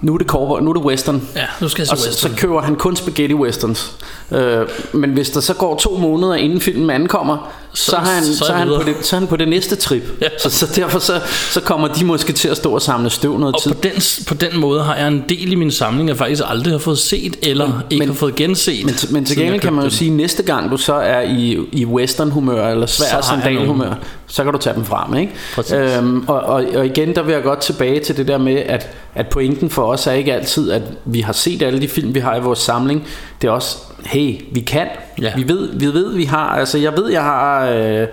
nu 0.00 0.14
er 0.14 0.18
det, 0.18 0.26
cowboy, 0.26 0.60
nu 0.60 0.70
er 0.70 0.74
det 0.74 0.82
western. 0.82 1.28
Ja, 1.36 1.46
nu 1.60 1.68
skal 1.68 1.80
jeg 1.82 1.86
se 1.86 1.92
Og 1.92 1.98
så, 1.98 2.04
så 2.04 2.08
western. 2.10 2.34
køber 2.36 2.60
han 2.60 2.76
kun 2.76 2.96
spaghetti 2.96 3.34
westerns. 3.34 3.92
Øh, 4.32 4.68
men 4.92 5.10
hvis 5.10 5.30
der 5.30 5.40
så 5.40 5.54
går 5.54 5.76
to 5.76 5.96
måneder 5.96 6.34
inden 6.34 6.60
filmen 6.60 6.90
ankommer, 6.90 7.52
så, 7.74 7.84
Så- 7.90 7.96
har 7.96 8.12
han, 8.14 8.24
så 8.24 8.36
så, 8.36 8.52
han 8.52 8.66
videre. 8.68 8.82
på 8.82 8.88
det, 8.88 8.96
så 9.06 9.16
er 9.16 9.20
han 9.20 9.28
på 9.28 9.36
det 9.36 9.48
næste 9.48 9.76
trip. 9.76 10.02
Ja. 10.20 10.26
Så, 10.38 10.50
så 10.50 10.66
derfor 10.76 10.98
så, 10.98 11.20
så 11.50 11.60
kommer 11.60 11.88
de 11.88 12.04
måske 12.04 12.32
til 12.32 12.48
at 12.48 12.56
stå 12.56 12.70
og 12.74 12.82
samle 12.82 13.10
støv 13.10 13.38
noget 13.38 13.54
Og 13.54 13.62
tid. 13.62 13.72
på 13.74 13.80
den, 13.82 13.92
på 14.28 14.34
den 14.34 14.60
måde 14.60 14.82
har 14.82 14.96
jeg 14.96 15.08
en 15.08 15.24
del 15.28 15.52
i 15.52 15.54
min 15.54 15.70
samling, 15.70 16.08
jeg 16.08 16.16
faktisk 16.16 16.42
aldrig 16.46 16.72
har 16.74 16.78
fået 16.78 16.98
set, 16.98 17.36
eller 17.42 17.66
men, 17.66 17.76
ikke 17.90 17.98
men- 18.00 18.08
har 18.08 18.14
fået 18.14 18.34
genset. 18.34 18.84
Men, 18.84 18.94
men 19.10 19.24
til 19.24 19.36
gengæld 19.36 19.60
kan 19.60 19.72
man 19.72 19.84
jo 19.84 19.90
sige, 19.90 20.10
at 20.10 20.16
næste 20.16 20.42
gang 20.42 20.70
du 20.70 20.76
så 20.76 20.94
er 20.94 21.20
i, 21.20 21.58
i 21.72 21.84
western 21.84 22.30
humør 22.30 22.68
eller 22.70 22.86
svær 22.86 23.20
sandalhumør, 23.20 23.94
så 24.26 24.44
kan 24.44 24.52
du 24.52 24.58
tage 24.58 24.76
dem 24.76 24.84
frem. 24.84 25.14
Ikke? 25.16 25.32
Præcis. 25.54 25.72
Øhm, 25.72 26.24
og, 26.28 26.40
og, 26.40 26.64
og 26.74 26.86
igen, 26.86 27.14
der 27.14 27.22
vil 27.22 27.32
jeg 27.32 27.42
godt 27.42 27.60
tilbage 27.60 28.00
til 28.00 28.16
det 28.16 28.28
der 28.28 28.38
med, 28.38 28.56
at, 28.56 28.90
at 29.14 29.26
pointen 29.28 29.70
for 29.70 29.82
os 29.82 30.06
er 30.06 30.12
ikke 30.12 30.34
altid, 30.34 30.70
at 30.70 30.82
vi 31.04 31.20
har 31.20 31.32
set 31.32 31.62
alle 31.62 31.80
de 31.80 31.88
film, 31.88 32.14
vi 32.14 32.20
har 32.20 32.36
i 32.36 32.40
vores 32.40 32.58
samling. 32.58 33.04
Det 33.42 33.48
er 33.48 33.52
også, 33.52 33.76
hey, 34.04 34.40
vi 34.52 34.60
kan. 34.60 34.86
Ja. 35.22 35.32
Vi, 35.36 35.48
ved, 35.48 35.68
vi 35.78 35.86
ved, 35.86 36.14
vi 36.14 36.24
har, 36.24 36.48
altså 36.48 36.78
jeg 36.78 36.92
ved, 36.96 37.10
jeg 37.10 37.22
har... 37.22 37.66
Øh, 37.70 38.06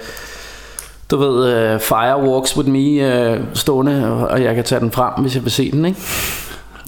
du 1.12 1.18
ved, 1.18 1.74
uh, 1.76 1.82
Fire 1.82 2.22
Walks 2.30 2.58
With 2.58 2.70
Me 2.70 3.32
uh, 3.34 3.38
stående, 3.54 4.08
og- 4.30 4.44
jeg 4.44 4.56
kan 4.56 4.64
tage 4.64 4.82
den 4.82 4.92
frem, 4.92 5.14
hvis 5.22 5.36
jeg 5.36 5.44
vil 5.44 5.52
se 5.52 5.72
den, 5.72 5.86
ikke? 5.86 6.00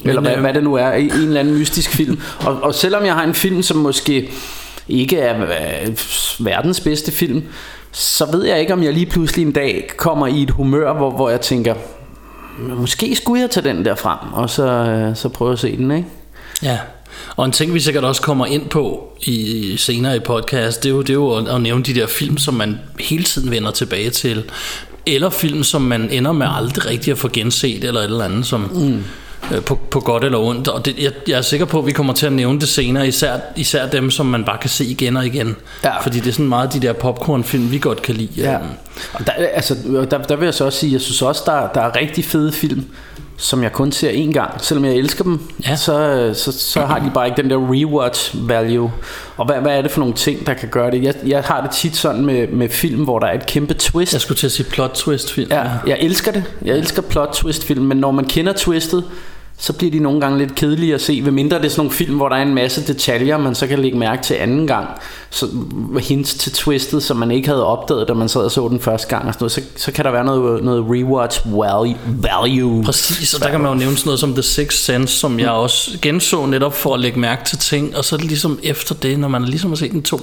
Eller 0.05 0.21
hvad, 0.21 0.31
øh, 0.35 0.41
hvad 0.41 0.53
det 0.53 0.63
nu 0.63 0.73
er, 0.75 0.91
en 0.91 1.11
eller 1.11 1.39
anden 1.39 1.57
mystisk 1.57 1.89
film. 1.91 2.19
Og, 2.45 2.63
og 2.63 2.75
selvom 2.75 3.05
jeg 3.05 3.13
har 3.13 3.23
en 3.23 3.33
film, 3.33 3.61
som 3.63 3.77
måske 3.77 4.29
ikke 4.87 5.19
er 5.19 5.41
øh, 5.41 5.97
verdens 6.39 6.79
bedste 6.79 7.11
film, 7.11 7.43
så 7.91 8.31
ved 8.31 8.43
jeg 8.45 8.59
ikke, 8.59 8.73
om 8.73 8.83
jeg 8.83 8.93
lige 8.93 9.05
pludselig 9.05 9.45
en 9.45 9.51
dag 9.51 9.89
kommer 9.97 10.27
i 10.27 10.43
et 10.43 10.49
humør, 10.51 10.93
hvor, 10.93 11.11
hvor 11.11 11.29
jeg 11.29 11.41
tænker, 11.41 11.75
måske 12.59 13.15
skulle 13.15 13.41
jeg 13.41 13.49
tage 13.49 13.69
den 13.69 13.85
der 13.85 13.95
frem, 13.95 14.17
og 14.33 14.49
så, 14.49 14.63
øh, 14.67 15.15
så 15.15 15.29
prøve 15.29 15.51
at 15.53 15.59
se 15.59 15.77
den, 15.77 15.91
ikke? 15.91 16.07
Ja. 16.63 16.77
Og 17.35 17.45
en 17.45 17.51
ting, 17.51 17.73
vi 17.73 17.79
sikkert 17.79 18.03
også 18.03 18.21
kommer 18.21 18.45
ind 18.45 18.69
på 18.69 19.13
i 19.21 19.75
senere 19.77 20.15
i 20.15 20.19
podcast, 20.19 20.83
det 20.83 20.89
er 20.89 20.93
jo, 20.93 21.01
det 21.01 21.09
er 21.09 21.13
jo 21.13 21.33
at, 21.33 21.47
at 21.47 21.61
nævne 21.61 21.83
de 21.83 21.95
der 21.95 22.07
film, 22.07 22.37
som 22.37 22.53
man 22.53 22.79
hele 22.99 23.23
tiden 23.23 23.51
vender 23.51 23.71
tilbage 23.71 24.09
til. 24.09 24.43
Eller 25.05 25.29
film, 25.29 25.63
som 25.63 25.81
man 25.81 26.09
ender 26.11 26.31
med 26.31 26.47
aldrig 26.49 26.85
rigtig 26.85 27.11
at 27.11 27.17
få 27.17 27.29
genset, 27.33 27.83
eller 27.83 27.99
et 27.99 28.05
eller 28.05 28.25
andet, 28.25 28.45
som... 28.45 28.61
Mm 28.73 29.03
på, 29.65 29.79
på 29.91 29.99
godt 29.99 30.23
eller 30.23 30.37
ondt. 30.37 30.67
Og 30.67 30.85
det, 30.85 30.99
jeg, 30.99 31.11
jeg 31.27 31.37
er 31.37 31.41
sikker 31.41 31.65
på, 31.65 31.79
at 31.79 31.85
vi 31.85 31.91
kommer 31.91 32.13
til 32.13 32.25
at 32.25 32.33
nævne 32.33 32.59
det 32.59 32.69
senere, 32.69 33.07
især, 33.07 33.37
især 33.55 33.87
dem, 33.87 34.11
som 34.11 34.25
man 34.25 34.45
bare 34.45 34.57
kan 34.57 34.69
se 34.69 34.85
igen 34.85 35.17
og 35.17 35.25
igen. 35.25 35.55
Ja. 35.83 35.99
Fordi 35.99 36.19
det 36.19 36.27
er 36.27 36.31
sådan 36.31 36.47
meget 36.47 36.73
de 36.73 36.79
der 36.79 36.93
popcornfilm, 36.93 37.71
vi 37.71 37.79
godt 37.79 38.01
kan 38.01 38.15
lide. 38.15 38.29
Ja. 38.37 38.57
Og 39.13 39.27
der, 39.27 39.31
altså, 39.31 39.75
der, 40.11 40.17
der 40.17 40.35
vil 40.35 40.45
jeg 40.45 40.53
så 40.53 40.65
også 40.65 40.79
sige, 40.79 40.93
jeg 40.93 41.01
synes 41.01 41.21
også, 41.21 41.43
der, 41.45 41.67
der 41.73 41.81
er 41.81 41.95
rigtig 41.95 42.25
fede 42.25 42.51
film, 42.51 42.85
som 43.39 43.63
jeg 43.63 43.71
kun 43.71 43.91
ser 43.91 44.09
én 44.11 44.31
gang. 44.31 44.51
Selvom 44.63 44.85
jeg 44.85 44.95
elsker 44.95 45.23
dem, 45.23 45.39
Ja. 45.67 45.75
så, 45.75 46.29
så, 46.33 46.51
så 46.51 46.79
har 46.85 46.99
de 46.99 47.11
bare 47.13 47.27
ikke 47.27 47.41
den 47.41 47.49
der 47.49 47.57
rewatch 47.73 48.35
value. 48.49 48.91
Og 49.37 49.45
hvad, 49.45 49.55
hvad 49.55 49.77
er 49.77 49.81
det 49.81 49.91
for 49.91 49.99
nogle 49.99 50.13
ting, 50.15 50.47
der 50.47 50.53
kan 50.53 50.69
gøre 50.69 50.91
det? 50.91 51.03
Jeg, 51.03 51.13
jeg 51.25 51.41
har 51.41 51.61
det 51.61 51.71
tit 51.71 51.95
sådan 51.95 52.25
med, 52.25 52.47
med 52.47 52.69
film, 52.69 53.03
hvor 53.03 53.19
der 53.19 53.27
er 53.27 53.33
et 53.33 53.45
kæmpe 53.45 53.73
twist. 53.73 54.13
Jeg 54.13 54.21
skulle 54.21 54.37
til 54.37 54.45
at 54.45 54.51
sige 54.51 54.69
plot 54.69 54.91
twist 54.95 55.33
film. 55.33 55.51
Ja, 55.51 55.63
jeg 55.87 55.97
elsker 55.99 56.31
det. 56.31 56.43
Jeg 56.65 56.77
elsker 56.77 57.01
plot 57.01 57.29
twist 57.33 57.63
film, 57.63 57.85
men 57.85 57.97
når 57.97 58.11
man 58.11 58.25
kender 58.25 58.53
twistet, 58.53 59.03
så 59.59 59.73
bliver 59.73 59.91
de 59.91 59.99
nogle 59.99 60.21
gange 60.21 60.37
lidt 60.37 60.55
kedelige 60.55 60.93
at 60.93 61.01
se, 61.01 61.21
ved 61.23 61.31
mindre 61.31 61.57
det 61.57 61.65
er 61.65 61.69
sådan 61.69 61.79
nogle 61.79 61.91
film, 61.91 62.15
hvor 62.15 62.29
der 62.29 62.35
er 62.35 62.41
en 62.41 62.53
masse 62.53 62.87
detaljer, 62.87 63.37
man 63.37 63.55
så 63.55 63.67
kan 63.67 63.79
lægge 63.79 63.97
mærke 63.97 64.23
til 64.23 64.33
anden 64.33 64.67
gang, 64.67 64.87
så 65.29 65.47
hints 65.99 66.33
til 66.33 66.51
twistet, 66.51 67.03
som 67.03 67.17
man 67.17 67.31
ikke 67.31 67.47
havde 67.47 67.65
opdaget, 67.65 68.07
da 68.07 68.13
man 68.13 68.29
sad 68.29 68.41
og 68.41 68.51
så 68.51 68.67
den 68.67 68.79
første 68.79 69.07
gang, 69.07 69.27
og 69.27 69.33
sådan 69.33 69.43
noget, 69.43 69.51
så, 69.51 69.61
så 69.75 69.91
kan 69.91 70.05
der 70.05 70.11
være 70.11 70.25
noget, 70.25 70.63
noget 70.63 70.85
rewatch 70.89 71.41
value. 72.05 72.83
Præcis, 72.83 73.33
og 73.33 73.41
der 73.41 73.49
kan 73.49 73.61
man 73.61 73.71
jo 73.71 73.77
nævne 73.77 73.97
sådan 73.97 74.07
noget 74.07 74.19
som 74.19 74.33
The 74.33 74.43
Sixth 74.43 74.79
Sense, 74.79 75.15
som 75.15 75.39
jeg 75.39 75.49
også 75.49 75.97
genså 76.01 76.45
netop 76.45 76.73
for 76.73 76.93
at 76.93 76.99
lægge 76.99 77.19
mærke 77.19 77.45
til 77.45 77.57
ting, 77.57 77.97
og 77.97 78.05
så 78.05 78.17
ligesom 78.17 78.59
efter 78.63 78.95
det, 78.95 79.19
når 79.19 79.27
man 79.27 79.45
ligesom 79.45 79.71
har 79.71 79.75
set 79.75 79.91
den 79.91 80.03
to, 80.03 80.19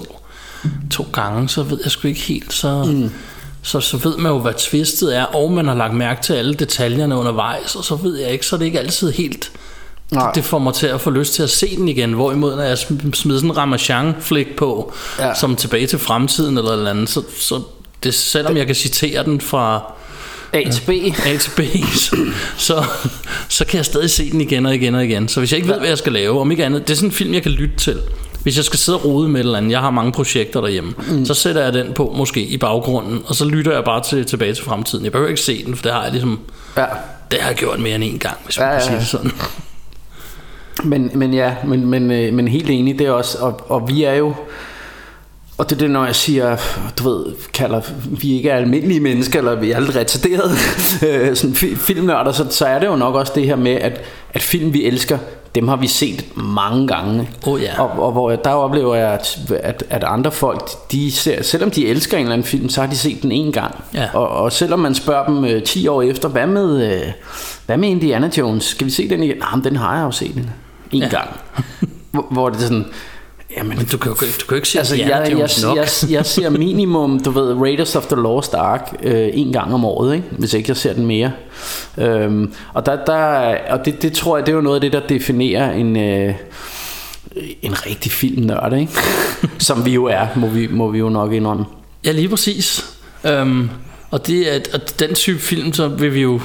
to 0.91 1.07
gange, 1.13 1.49
så 1.49 1.63
ved 1.63 1.79
jeg 1.83 1.91
sgu 1.91 2.09
ikke 2.09 2.21
helt, 2.21 2.53
så, 2.53 2.85
mm. 2.85 3.11
Så, 3.65 3.81
så 3.81 3.97
ved 3.97 4.17
man 4.17 4.33
jo, 4.33 4.39
hvad 4.39 4.53
twistet 4.59 5.17
er, 5.17 5.25
og 5.25 5.53
man 5.53 5.69
har 5.69 5.75
lagt 5.75 5.95
mærke 5.95 6.23
til 6.23 6.33
alle 6.33 6.55
detaljerne 6.55 7.17
undervejs, 7.17 7.75
og 7.75 7.85
så 7.85 7.97
ved 7.97 8.19
jeg 8.19 8.31
ikke, 8.31 8.47
så 8.47 8.57
er 8.57 8.59
det 8.59 8.67
ikke 8.67 8.79
altid 8.79 9.13
helt... 9.13 9.51
Nej. 10.11 10.27
Det, 10.27 10.35
det 10.35 10.45
får 10.45 10.59
mig 10.59 10.75
til 10.75 10.87
at 10.87 11.01
få 11.01 11.11
lyst 11.11 11.35
til 11.35 11.43
at 11.43 11.51
se 11.51 11.77
den 11.77 11.89
igen 11.89 12.13
Hvorimod 12.13 12.57
når 12.57 12.63
jeg 12.63 12.75
sm- 12.75 13.13
smider 13.13 13.39
sådan 13.39 13.51
en 13.51 13.57
Ramachan-flik 13.57 14.57
på 14.57 14.93
Ja. 15.19 15.35
Som 15.35 15.57
tilbage 15.57 15.87
til 15.87 15.99
fremtiden 15.99 16.59
eller 16.59 16.73
eller 16.73 16.91
andet 16.91 17.09
Så, 17.09 17.23
så 17.39 17.61
det, 18.05 18.15
selvom 18.15 18.57
jeg 18.57 18.67
kan 18.67 18.75
citere 18.75 19.25
den 19.25 19.41
fra 19.41 19.93
A 20.53 20.63
til 20.71 20.83
B. 20.87 20.89
A 21.27 21.37
til 21.37 21.51
B, 21.57 21.61
så, 21.95 22.17
så, 22.57 22.85
så 23.49 23.65
kan 23.65 23.77
jeg 23.77 23.85
stadig 23.85 24.11
se 24.11 24.31
den 24.31 24.41
igen 24.41 24.67
og 24.67 24.75
igen 24.75 24.95
og 24.95 25.05
igen. 25.05 25.29
Så 25.29 25.41
hvis 25.41 25.53
jeg 25.53 25.59
ikke 25.59 25.69
ved, 25.69 25.79
hvad 25.79 25.89
jeg 25.89 25.99
skal 25.99 26.13
lave, 26.13 26.41
om 26.41 26.51
ikke 26.51 26.65
andet, 26.65 26.89
det 26.89 26.95
er 26.95 26.97
sådan 26.97 27.09
en 27.09 27.13
film, 27.13 27.35
jeg 27.35 27.43
kan 27.43 27.53
lytte 27.53 27.77
til. 27.77 28.01
Hvis 28.45 28.57
jeg 28.57 28.65
skal 28.65 28.79
sidde 28.79 28.99
og 28.99 29.05
rode 29.05 29.29
med 29.29 29.41
et 29.41 29.45
eller 29.45 29.59
andet, 29.59 29.71
jeg 29.71 29.81
har 29.81 29.91
mange 29.91 30.13
projekter 30.13 30.61
derhjemme, 30.61 30.95
mm. 31.11 31.25
så 31.25 31.35
sætter 31.35 31.63
jeg 31.63 31.73
den 31.73 31.93
på 31.93 32.15
måske 32.17 32.43
i 32.43 32.57
baggrunden, 32.57 33.23
og 33.27 33.35
så 33.35 33.45
lytter 33.45 33.73
jeg 33.73 33.85
bare 33.85 34.03
til 34.03 34.25
tilbage 34.25 34.55
til 34.55 34.65
fremtiden. 34.65 35.05
Jeg 35.05 35.13
behøver 35.13 35.29
ikke 35.29 35.41
se 35.41 35.65
den, 35.65 35.77
for 35.77 35.83
det 35.83 35.93
har 35.93 36.03
jeg 36.03 36.13
ligesom, 36.13 36.41
Ja. 36.77 36.85
det 37.31 37.39
har 37.41 37.49
jeg 37.49 37.57
gjort 37.59 37.81
mere 37.81 37.95
end 37.95 38.05
en 38.05 38.19
gang, 38.19 38.37
hvis 38.45 38.59
man 38.59 38.69
Ja, 38.69 38.73
kan 38.75 38.83
sige 38.83 38.97
det 38.99 39.07
sådan. 39.07 39.31
Men, 40.85 41.11
men 41.15 41.35
ja, 41.35 41.55
men, 41.65 41.87
men, 41.87 42.11
øh, 42.11 42.33
men 42.35 42.49
helt 42.49 42.71
enig, 42.71 42.99
det 42.99 43.07
er 43.07 43.11
også, 43.11 43.39
og, 43.39 43.61
og 43.71 43.89
vi 43.89 44.05
er 44.05 44.15
jo, 44.15 44.35
og 45.59 45.71
det 45.71 45.77
er 45.77 45.79
det, 45.81 45.91
når 45.91 46.05
jeg 46.05 46.15
siger, 46.15 46.57
du 46.99 47.09
ved, 47.09 47.27
kalder, 47.53 47.81
vi 48.21 48.33
ikke 48.37 48.51
er 48.51 48.57
almindelige 48.57 49.01
mennesker, 49.01 49.39
eller 49.39 49.55
vi 49.55 49.71
er 49.71 49.81
lidt 49.81 49.97
retarderede 49.97 50.53
øh, 51.09 51.37
sådan 51.37 51.57
fi- 51.57 51.77
filmnørder, 51.77 52.33
så, 52.33 52.47
så 52.51 52.67
er 52.67 52.79
det 52.79 52.87
jo 52.87 52.97
nok 52.97 53.15
også 53.15 53.33
det 53.35 53.47
her 53.47 53.57
med, 53.57 53.73
at, 53.73 54.01
at 54.31 54.43
film, 54.43 54.73
vi 54.73 54.85
elsker, 54.85 55.19
dem 55.55 55.69
har 55.69 55.77
vi 55.77 55.87
set 55.87 56.37
mange 56.37 56.89
gange. 56.89 57.31
Åh, 57.47 57.63
ja. 57.63 57.81
og, 57.83 58.03
og 58.03 58.13
hvor 58.13 58.31
jeg, 58.31 58.45
der 58.45 58.51
oplever 58.51 58.95
jeg, 58.95 59.13
at, 59.13 59.39
at, 59.63 59.85
at 59.91 60.05
andre 60.05 60.33
folk, 60.33 60.93
de 60.93 61.13
ser, 61.13 61.43
selvom 61.43 61.71
de 61.71 61.87
elsker 61.87 62.17
en 62.17 62.23
eller 62.23 62.33
anden 62.33 62.47
film, 62.47 62.69
så 62.69 62.81
har 62.81 62.89
de 62.89 62.97
set 62.97 63.23
den 63.23 63.33
en 63.33 63.53
gang. 63.53 63.85
Ja. 63.95 64.09
Og, 64.15 64.29
og 64.29 64.53
selvom 64.53 64.79
man 64.79 64.95
spørger 64.95 65.27
dem 65.27 65.45
øh, 65.45 65.63
10 65.63 65.89
år 65.89 66.03
efter, 66.03 66.29
hvad 66.29 66.47
med, 66.47 66.93
øh, 66.93 67.13
hvad 67.67 67.77
med 67.77 67.89
Indiana 67.89 68.31
Jones? 68.39 68.65
Skal 68.65 68.85
vi 68.85 68.91
se 68.91 69.09
den 69.09 69.23
igen? 69.23 69.37
Nej, 69.37 69.55
men 69.55 69.65
den 69.65 69.77
har 69.77 69.97
jeg 69.97 70.05
jo 70.05 70.11
set 70.11 70.37
en, 70.37 70.51
en 70.93 71.03
ja. 71.03 71.09
gang. 71.09 71.31
hvor, 72.13 72.27
hvor 72.31 72.49
det 72.49 72.57
er 72.57 72.63
sådan, 72.63 72.87
jamen, 73.57 73.79
Men 73.79 73.87
du 73.87 73.99
kan 73.99 74.13
jo 74.13 74.15
du 74.15 74.19
kan 74.21 74.51
jo 74.51 74.55
ikke 74.55 74.69
se 74.69 74.79
Altså, 74.79 74.97
jeg, 74.97 75.09
jeg, 75.09 75.49
nok. 75.63 75.77
jeg, 75.77 75.89
jeg 76.11 76.27
ser 76.27 76.51
minimum, 76.51 77.21
du 77.21 77.31
ved, 77.31 77.55
Raiders 77.55 77.97
of 77.97 78.07
the 78.07 78.17
Lost 78.17 78.55
Ark 78.55 78.97
øh, 79.03 79.29
en 79.33 79.53
gang 79.53 79.75
om 79.75 79.85
året, 79.85 80.15
ikke? 80.15 80.27
hvis 80.31 80.55
ikke 80.55 80.71
jeg 80.71 80.77
ser 80.77 80.93
den 80.93 81.07
mere. 81.07 81.33
Øhm, 81.99 82.53
og 82.75 82.87
der, 82.87 83.05
der, 83.05 83.57
og 83.71 83.85
det, 83.85 84.03
det 84.03 84.13
tror 84.13 84.37
jeg, 84.37 84.47
det 84.47 84.53
er 84.53 84.57
jo 84.57 84.63
noget 84.63 84.77
af 84.77 84.81
det, 84.81 84.93
der 84.93 85.01
definerer 85.09 85.73
en, 85.73 85.97
øh, 85.97 86.35
en 87.63 87.87
rigtig 87.87 88.13
filmnørd, 88.13 88.73
ikke? 88.73 88.93
som 89.59 89.85
vi 89.85 89.91
jo 89.91 90.05
er, 90.05 90.27
må 90.37 90.47
vi, 90.47 90.67
må 90.67 90.91
vi 90.91 90.99
jo 90.99 91.09
nok 91.09 91.33
indrømme. 91.33 91.65
Ja, 92.05 92.13
lige 92.13 92.29
præcis. 92.29 92.85
Øhm, 93.25 93.71
og, 94.15 94.27
det 94.27 94.55
er, 94.55 94.61
og 94.73 94.81
den 94.99 95.15
type 95.15 95.39
film, 95.39 95.73
så 95.73 95.89
vil 95.89 96.15
vi 96.15 96.21
jo 96.21 96.41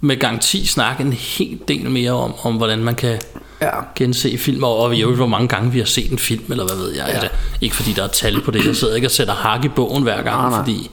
med 0.00 0.16
garanti 0.16 0.66
snakke 0.66 1.02
en 1.02 1.12
hel 1.12 1.58
del 1.68 1.90
mere 1.90 2.12
om, 2.12 2.34
om 2.42 2.54
hvordan 2.54 2.78
man 2.78 2.94
kan 2.94 3.18
Ja. 3.62 3.70
gense 3.94 4.38
film, 4.38 4.64
og, 4.64 4.76
og 4.78 5.00
øvrigt, 5.00 5.18
hvor 5.18 5.26
mange 5.26 5.48
gange 5.48 5.72
vi 5.72 5.78
har 5.78 5.86
set 5.86 6.12
en 6.12 6.18
film, 6.18 6.44
eller 6.50 6.66
hvad 6.66 6.76
ved 6.76 6.94
jeg. 6.94 7.10
Ja. 7.14 7.20
Det, 7.20 7.30
ikke 7.60 7.76
fordi 7.76 7.92
der 7.92 8.02
er 8.02 8.08
tal 8.08 8.40
på 8.40 8.50
det, 8.50 8.66
jeg 8.66 8.76
sidder 8.76 8.94
ikke 8.94 9.06
og 9.06 9.10
sætter 9.10 9.34
hak 9.34 9.64
i 9.64 9.68
bogen 9.68 10.02
hver 10.02 10.22
gang, 10.22 10.36
Nej, 10.40 10.50
nej. 10.50 10.58
fordi... 10.58 10.90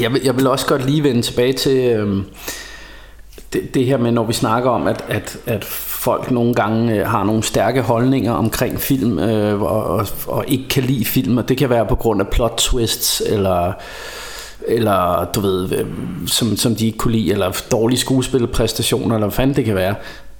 Jeg 0.00 0.12
vil, 0.12 0.20
jeg 0.24 0.36
vil 0.36 0.46
også 0.46 0.66
godt 0.66 0.86
lige 0.86 1.02
vende 1.02 1.22
tilbage 1.22 1.52
til 1.52 1.76
øhm, 1.76 2.24
det, 3.52 3.74
det 3.74 3.86
her 3.86 3.96
med, 3.96 4.12
når 4.12 4.24
vi 4.24 4.32
snakker 4.32 4.70
om, 4.70 4.86
at, 4.86 5.04
at, 5.08 5.36
at 5.46 5.64
folk 5.64 6.30
nogle 6.30 6.54
gange 6.54 6.94
øh, 6.94 7.06
har 7.06 7.24
nogle 7.24 7.42
stærke 7.42 7.82
holdninger 7.82 8.32
omkring 8.32 8.80
film, 8.80 9.18
øh, 9.18 9.62
og, 9.62 9.84
og, 9.84 10.06
og 10.26 10.44
ikke 10.48 10.68
kan 10.68 10.82
lide 10.82 11.04
film, 11.04 11.38
og 11.38 11.48
det 11.48 11.56
kan 11.56 11.70
være 11.70 11.86
på 11.86 11.94
grund 11.94 12.20
af 12.20 12.28
plot 12.28 12.54
twists, 12.58 13.22
eller 13.26 13.72
eller 14.68 15.30
du 15.34 15.40
ved, 15.40 15.72
øh, 15.72 15.86
som, 16.26 16.56
som 16.56 16.74
de 16.74 16.86
ikke 16.86 16.98
kunne 16.98 17.12
lide, 17.12 17.32
eller 17.32 17.62
dårlige 17.72 17.98
skuespilpræstationer, 17.98 19.14
eller 19.14 19.26
hvad 19.26 19.36
fanden 19.36 19.56
det 19.56 19.64
kan 19.64 19.74
være. 19.74 19.94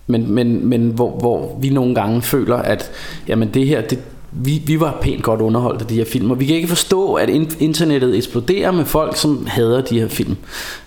Men, 0.06 0.33
men, 0.33 0.66
men 0.66 0.88
hvor, 0.88 1.11
hvor 1.11 1.59
vi 1.61 1.68
nogle 1.68 1.94
gange 1.94 2.22
føler, 2.22 2.56
at 2.56 2.90
jamen 3.28 3.48
det 3.54 3.66
her, 3.66 3.80
det, 3.80 3.98
vi, 4.33 4.62
vi 4.66 4.80
var 4.80 4.98
pænt 5.00 5.22
godt 5.22 5.40
underholdt 5.40 5.80
af 5.80 5.87
de 5.87 5.94
her 5.94 6.04
film, 6.04 6.30
og 6.30 6.40
vi 6.40 6.46
kan 6.46 6.56
ikke 6.56 6.68
forstå, 6.68 7.14
at 7.14 7.28
internettet 7.59 8.16
eksploderer 8.16 8.70
med 8.70 8.85
folk, 8.85 9.16
som 9.16 9.46
hader 9.46 9.80
de 9.80 10.00
her 10.00 10.09
film. 10.09 10.37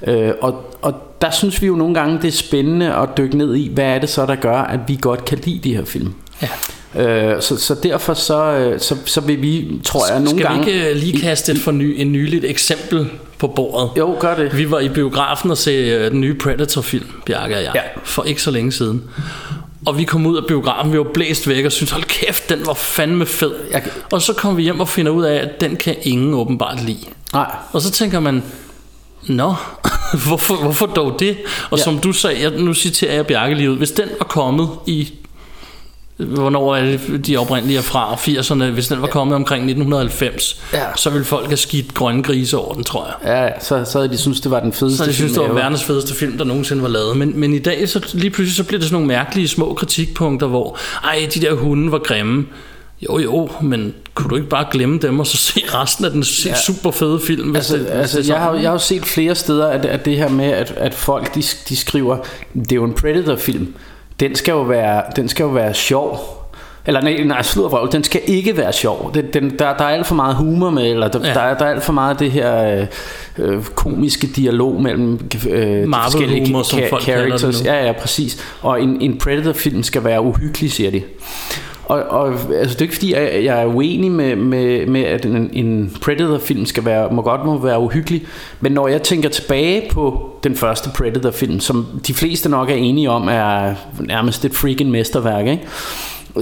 Øh, 0.08 0.32
og, 0.42 0.64
og 0.82 0.94
der 1.22 1.32
synes 1.32 1.62
vi 1.62 1.68
jo 1.68 1.76
nogle 1.76 1.94
gange, 1.94 2.18
det 2.22 2.28
er 2.28 2.32
spændende 2.32 2.96
at 2.96 3.10
dykke 3.18 3.38
ned 3.38 3.56
i, 3.56 3.74
hvad 3.74 3.86
er 3.86 4.00
det 4.00 4.10
så, 4.10 4.26
der 4.26 4.36
gør, 4.36 4.58
at 4.58 4.80
vi 4.88 4.98
godt 5.02 5.26
kan 5.26 5.38
lide 5.44 5.60
de 5.60 5.76
her 5.76 5.86
film. 5.86 6.14
Ja. 6.42 6.48
Øh, 7.00 7.42
så, 7.42 7.58
så 7.58 7.76
derfor 7.84 8.14
så, 8.14 8.44
øh, 8.44 8.80
så, 8.80 8.96
så 9.06 9.22
vil 9.22 9.42
vi, 9.42 9.68
tror 9.84 10.08
jeg, 10.12 10.16
nogle 10.20 10.30
Skal 10.40 10.44
gange... 10.52 10.66
vi 10.66 10.72
ikke 10.72 10.90
øh, 10.90 10.96
lige 10.96 11.20
kaste 11.22 11.52
et 11.52 11.58
for 11.60 11.72
ny, 11.72 11.96
en 12.02 12.12
nyligt 12.12 12.46
eksempel 12.46 13.08
på 13.38 13.48
bordet? 13.48 13.90
Jo, 13.98 14.16
gør 14.20 14.36
det. 14.36 14.58
Vi 14.58 14.72
var 14.72 14.80
i 14.80 14.90
biografen 14.90 15.52
og 15.52 15.58
se 15.58 15.72
øh, 15.72 16.12
den 16.12 16.22
nye 16.22 16.34
Predator-film, 16.34 17.06
Bjarke 17.26 17.56
og 17.56 17.64
jeg, 17.64 17.72
Ja. 17.76 17.82
for 18.04 18.24
ikke 18.24 18.42
så 18.42 18.52
længe 18.52 18.72
siden. 18.72 19.04
Og 19.86 19.98
vi 19.98 20.04
kom 20.04 20.26
ud 20.26 20.38
af 20.38 20.44
biografen, 20.48 20.92
vi 20.94 20.98
var 20.98 21.08
blæst 21.14 21.48
væk 21.48 21.66
og 21.66 21.72
syntes, 21.72 21.92
hold 21.92 22.04
kæft, 22.04 22.50
den 22.50 22.66
var 22.66 22.74
fandme 22.74 23.26
fed. 23.26 23.52
Jeg- 23.72 23.84
Og 24.12 24.22
så 24.22 24.34
kom 24.34 24.58
vi 24.58 24.64
hjem 24.64 24.80
og 24.80 24.90
finder 24.90 25.12
ud 25.12 25.24
af, 25.24 25.36
at 25.36 25.62
den 25.62 25.76
kan 25.76 25.96
ingen 26.02 26.34
åbenbart 26.34 26.84
lide. 26.86 26.98
Nej, 27.34 27.52
Og 27.74 27.82
så 27.82 27.92
tænker 27.92 28.20
man, 28.20 28.44
Nå, 29.28 29.54
hvorfor, 30.28 30.56
hvorfor 30.56 30.86
dog 30.86 31.16
det? 31.20 31.38
Og 31.70 31.78
Ja. 31.78 31.84
som 31.84 32.00
du 32.00 32.12
sagde, 32.14 32.42
jeg, 32.42 32.52
nu 32.52 32.74
citerer 32.74 33.14
jeg 33.14 33.28
Bjarke 33.28 33.56
lige 33.56 33.72
ud, 33.72 33.78
hvis 33.78 33.92
den 33.92 34.06
var 34.20 34.26
kommet 34.26 34.70
i, 34.88 35.14
hvornår 36.18 36.76
er 36.76 36.86
det, 36.86 37.26
de 37.28 37.38
oprindelige 37.38 37.78
er 37.78 37.82
fra, 37.82 38.14
80'erne, 38.14 38.64
hvis 38.64 38.88
den 38.88 39.02
var 39.02 39.08
kommet 39.08 39.36
omkring 39.36 39.64
1990, 39.64 40.62
Ja. 40.74 40.80
så 40.96 41.10
ville 41.10 41.26
folk 41.26 41.46
have 41.48 41.58
skidt 41.58 41.94
grønne 41.94 42.24
grise 42.24 42.58
over 42.58 42.74
den, 42.74 42.84
tror 42.84 43.06
jeg. 43.06 43.44
ja, 43.54 43.60
så, 43.60 43.92
så 43.92 43.98
havde 43.98 44.12
de 44.14 44.18
synes 44.18 44.42
det 44.42 44.52
var 44.52 44.60
den 44.60 44.74
fedeste 44.74 44.98
Så 44.98 45.04
jeg 45.06 45.14
synes, 45.14 45.32
det 45.34 45.42
var 45.42 45.54
verdens 45.54 45.84
fedeste 45.84 46.16
film, 46.16 46.38
der 46.38 46.44
nogensinde 46.46 46.82
var 46.84 46.90
lavet. 46.90 47.18
Men, 47.18 47.40
men 47.40 47.54
i 47.54 47.60
dag, 47.60 47.90
så 47.90 48.06
lige 48.14 48.30
pludselig, 48.30 48.56
så 48.56 48.64
bliver 48.64 48.80
det 48.80 48.88
sådan 48.90 48.96
nogle 48.96 49.08
mærkelige 49.08 49.48
små 49.48 49.74
kritikpunkter, 49.74 50.48
hvor, 50.48 50.78
ej, 51.04 51.30
de 51.34 51.42
der 51.42 51.54
hunde 51.54 51.92
var 51.92 52.00
grimme. 52.00 52.46
Jo, 53.10 53.20
jo, 53.20 53.50
men 53.62 53.94
kunne 54.14 54.30
du 54.30 54.36
ikke 54.36 54.50
bare 54.50 54.66
glemme 54.72 55.00
dem, 55.00 55.20
og 55.20 55.28
så 55.28 55.38
se 55.38 55.62
resten 55.74 56.06
af 56.06 56.12
den 56.12 56.24
ja. 56.46 56.56
super 56.66 56.92
fede 56.92 57.20
film? 57.28 57.50
Hvis 57.50 57.58
Altså, 57.58 57.74
det, 57.78 57.82
hvis 57.82 57.92
altså 57.92 58.18
det 58.18 58.28
jeg, 58.28 58.38
har, 58.40 58.54
jeg 58.54 58.62
har 58.64 58.72
jo 58.72 58.78
set 58.78 59.06
flere 59.06 59.36
steder, 59.36 59.68
at, 59.68 59.86
at 59.86 60.06
det 60.06 60.18
her 60.18 60.30
med, 60.30 60.46
at, 60.46 60.74
at 60.78 60.94
folk 60.94 61.36
de, 61.36 61.44
de 61.70 61.76
skriver, 61.76 62.18
det 62.54 62.72
er 62.72 62.76
jo 62.76 62.84
en 62.84 62.94
Predator-film. 62.94 63.74
Den 64.20 64.36
skal 64.36 64.52
jo 64.52 64.62
være, 64.62 65.04
den 65.16 65.28
skal 65.30 65.44
jo 65.44 65.50
være 65.50 65.74
sjov. 65.74 66.20
Eller 66.86 67.02
nej, 67.02 67.24
nej 67.26 67.42
sludder 67.42 67.70
vrøvl, 67.70 67.92
den 67.92 68.04
skal 68.04 68.22
ikke 68.28 68.58
være 68.58 68.74
sjov. 68.74 69.12
Den, 69.14 69.26
den, 69.34 69.50
der, 69.60 69.78
der 69.78 69.84
er 69.84 69.90
alt 69.90 70.08
for 70.08 70.16
meget 70.16 70.36
humor 70.36 70.70
med, 70.70 70.92
eller 70.92 71.08
der, 71.08 71.28
Ja. 71.28 71.34
der, 71.34 71.40
er, 71.40 71.58
der 71.58 71.66
er 71.66 71.70
alt 71.70 71.84
for 71.84 71.94
meget 71.94 72.10
af 72.12 72.18
det 72.18 72.32
her 72.32 72.78
øh, 72.80 72.88
øh, 73.38 73.64
komiske 73.64 74.28
dialog 74.28 74.82
mellem 74.82 75.20
øh, 75.50 75.88
Marvel 75.88 76.12
forskellige 76.12 76.46
humor, 76.48 76.64
som 76.64 76.80
ca- 76.80 76.90
folk 76.90 77.04
characters. 77.04 77.66
Ja, 77.66 77.86
ja, 77.86 77.92
præcis. 77.92 78.46
Og 78.62 78.82
en, 78.82 79.02
en 79.02 79.18
Predator-film 79.18 79.84
skal 79.84 80.04
være 80.04 80.22
uhyggelig, 80.22 80.72
siger 80.72 80.92
de. 80.92 81.02
Og, 81.86 82.04
og 82.04 82.28
altså, 82.32 82.74
det 82.74 82.78
er 82.78 82.82
ikke 82.82 82.94
fordi, 82.94 83.14
jeg, 83.14 83.44
jeg 83.44 83.62
er 83.62 83.66
uenig 83.66 84.12
med, 84.12 84.36
med, 84.36 84.86
med 84.86 85.02
at 85.02 85.26
en, 85.26 85.50
en 85.54 85.98
Predator-film 86.02 86.66
skal 86.66 86.86
være, 86.86 87.10
må 87.12 87.22
godt 87.22 87.46
må 87.46 87.58
være 87.58 87.80
uhyggelig. 87.80 88.26
Men 88.60 88.72
når 88.72 88.88
jeg 88.88 89.04
tænker 89.04 89.30
tilbage 89.30 89.90
på 89.92 90.30
den 90.44 90.56
første 90.56 90.90
Predator-film, 90.96 91.60
som 91.60 91.88
de 92.08 92.14
fleste 92.14 92.50
nok 92.50 92.70
er 92.70 92.76
enige 92.76 93.10
om, 93.10 93.28
er 93.28 93.74
nærmest 94.00 94.46
et 94.46 94.54
freaking 94.54 94.92
mesterværk, 94.92 95.48
ikke? 95.48 95.68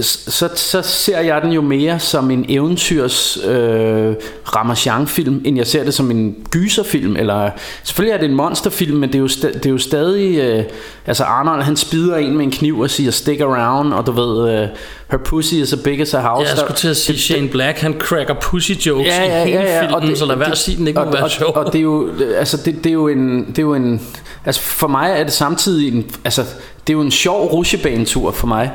Så, 0.00 0.48
så 0.56 0.82
ser 0.82 1.20
jeg 1.20 1.42
den 1.42 1.52
jo 1.52 1.60
mere 1.60 1.98
som 1.98 2.30
en 2.30 2.44
eventyrs 2.48 3.38
øh, 3.44 4.14
Ramachan-film, 4.56 5.42
end 5.44 5.56
jeg 5.56 5.66
ser 5.66 5.84
det 5.84 5.94
som 5.94 6.10
en 6.10 6.36
gyserfilm. 6.50 7.16
Eller, 7.16 7.50
selvfølgelig 7.84 8.14
er 8.14 8.18
det 8.18 8.28
en 8.28 8.34
monsterfilm, 8.36 8.96
men 8.96 9.08
det 9.08 9.14
er 9.14 9.18
jo, 9.18 9.26
sta- 9.26 9.52
det 9.52 9.66
er 9.66 9.70
jo 9.70 9.78
stadig... 9.78 10.38
Øh, 10.38 10.64
altså 11.06 11.24
Arnold, 11.24 11.62
han 11.62 11.76
spider 11.76 12.16
en 12.16 12.36
med 12.36 12.44
en 12.44 12.50
kniv 12.50 12.78
og 12.80 12.90
siger, 12.90 13.10
stick 13.10 13.40
around, 13.40 13.92
og 13.92 14.06
du 14.06 14.12
ved, 14.12 14.50
øh, 14.62 14.68
her 15.10 15.18
pussy 15.18 15.54
is 15.54 15.72
as 15.72 15.78
big 15.84 16.00
as 16.00 16.14
a 16.14 16.20
house. 16.20 16.48
Jeg 16.50 16.58
skulle 16.58 16.76
til 16.76 16.88
at 16.88 16.96
sige, 16.96 17.18
Shane 17.18 17.48
Black, 17.48 17.78
han 17.78 17.94
cracker 17.98 18.34
pussy 18.34 18.72
jokes 18.72 19.06
Ja, 19.06 19.24
ja, 19.24 19.42
i 19.42 19.46
hele 19.46 19.60
ja, 19.60 19.74
ja, 19.74 19.80
filmen, 19.80 19.94
og 19.94 20.02
det- 20.02 20.18
så 20.18 20.26
lad 20.26 20.36
være 20.36 20.44
det- 20.46 20.52
at 20.52 20.58
sige, 20.58 20.76
den 20.76 20.88
ikke 20.88 21.00
og, 21.00 21.06
må 21.06 21.12
være 21.12 21.22
og, 21.22 21.30
sjov. 21.30 21.52
Og 21.56 21.72
det 21.72 21.78
er 21.78 21.82
jo, 21.82 22.08
altså 22.38 22.56
det, 22.56 22.74
det 22.76 22.86
er 22.86 22.94
jo 22.94 23.08
en, 23.08 23.46
det 23.46 23.58
er 23.58 23.62
jo 23.62 23.74
en, 23.74 24.00
altså 24.44 24.60
for 24.60 24.88
mig 24.88 25.10
er 25.16 25.24
det 25.24 25.32
samtidig 25.32 25.94
en, 25.94 26.04
altså 26.24 26.42
det 26.86 26.92
er 26.92 26.96
jo 26.96 27.00
en 27.00 27.10
sjov 27.10 27.46
rusjebanetur 27.46 28.30
for 28.30 28.46
mig. 28.46 28.70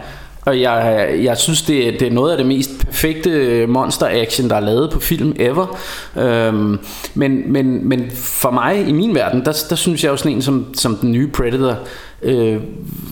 Og 0.48 0.62
jeg, 0.62 1.10
jeg 1.24 1.38
synes, 1.38 1.62
det 1.62 1.88
er, 1.88 1.92
det 1.92 2.08
er 2.08 2.12
noget 2.12 2.32
af 2.32 2.38
det 2.38 2.46
mest 2.46 2.86
perfekte 2.86 3.66
monster-action, 3.68 4.50
der 4.50 4.56
er 4.56 4.60
lavet 4.60 4.92
på 4.92 5.00
film 5.00 5.36
ever. 5.40 5.78
Øhm, 6.18 6.80
men, 7.14 7.52
men, 7.52 7.90
men 7.90 8.12
for 8.16 8.52
mig, 8.52 8.88
i 8.88 8.92
min 8.92 9.16
verden, 9.16 9.46
der, 9.46 9.66
der 9.70 9.76
synes 9.76 10.04
jeg 10.04 10.10
jo 10.10 10.18
sådan 10.18 10.32
en 10.32 10.42
som, 10.42 10.74
som 10.74 10.96
den 10.96 11.12
nye 11.12 11.28
Predator, 11.28 11.78
øh, 12.22 12.58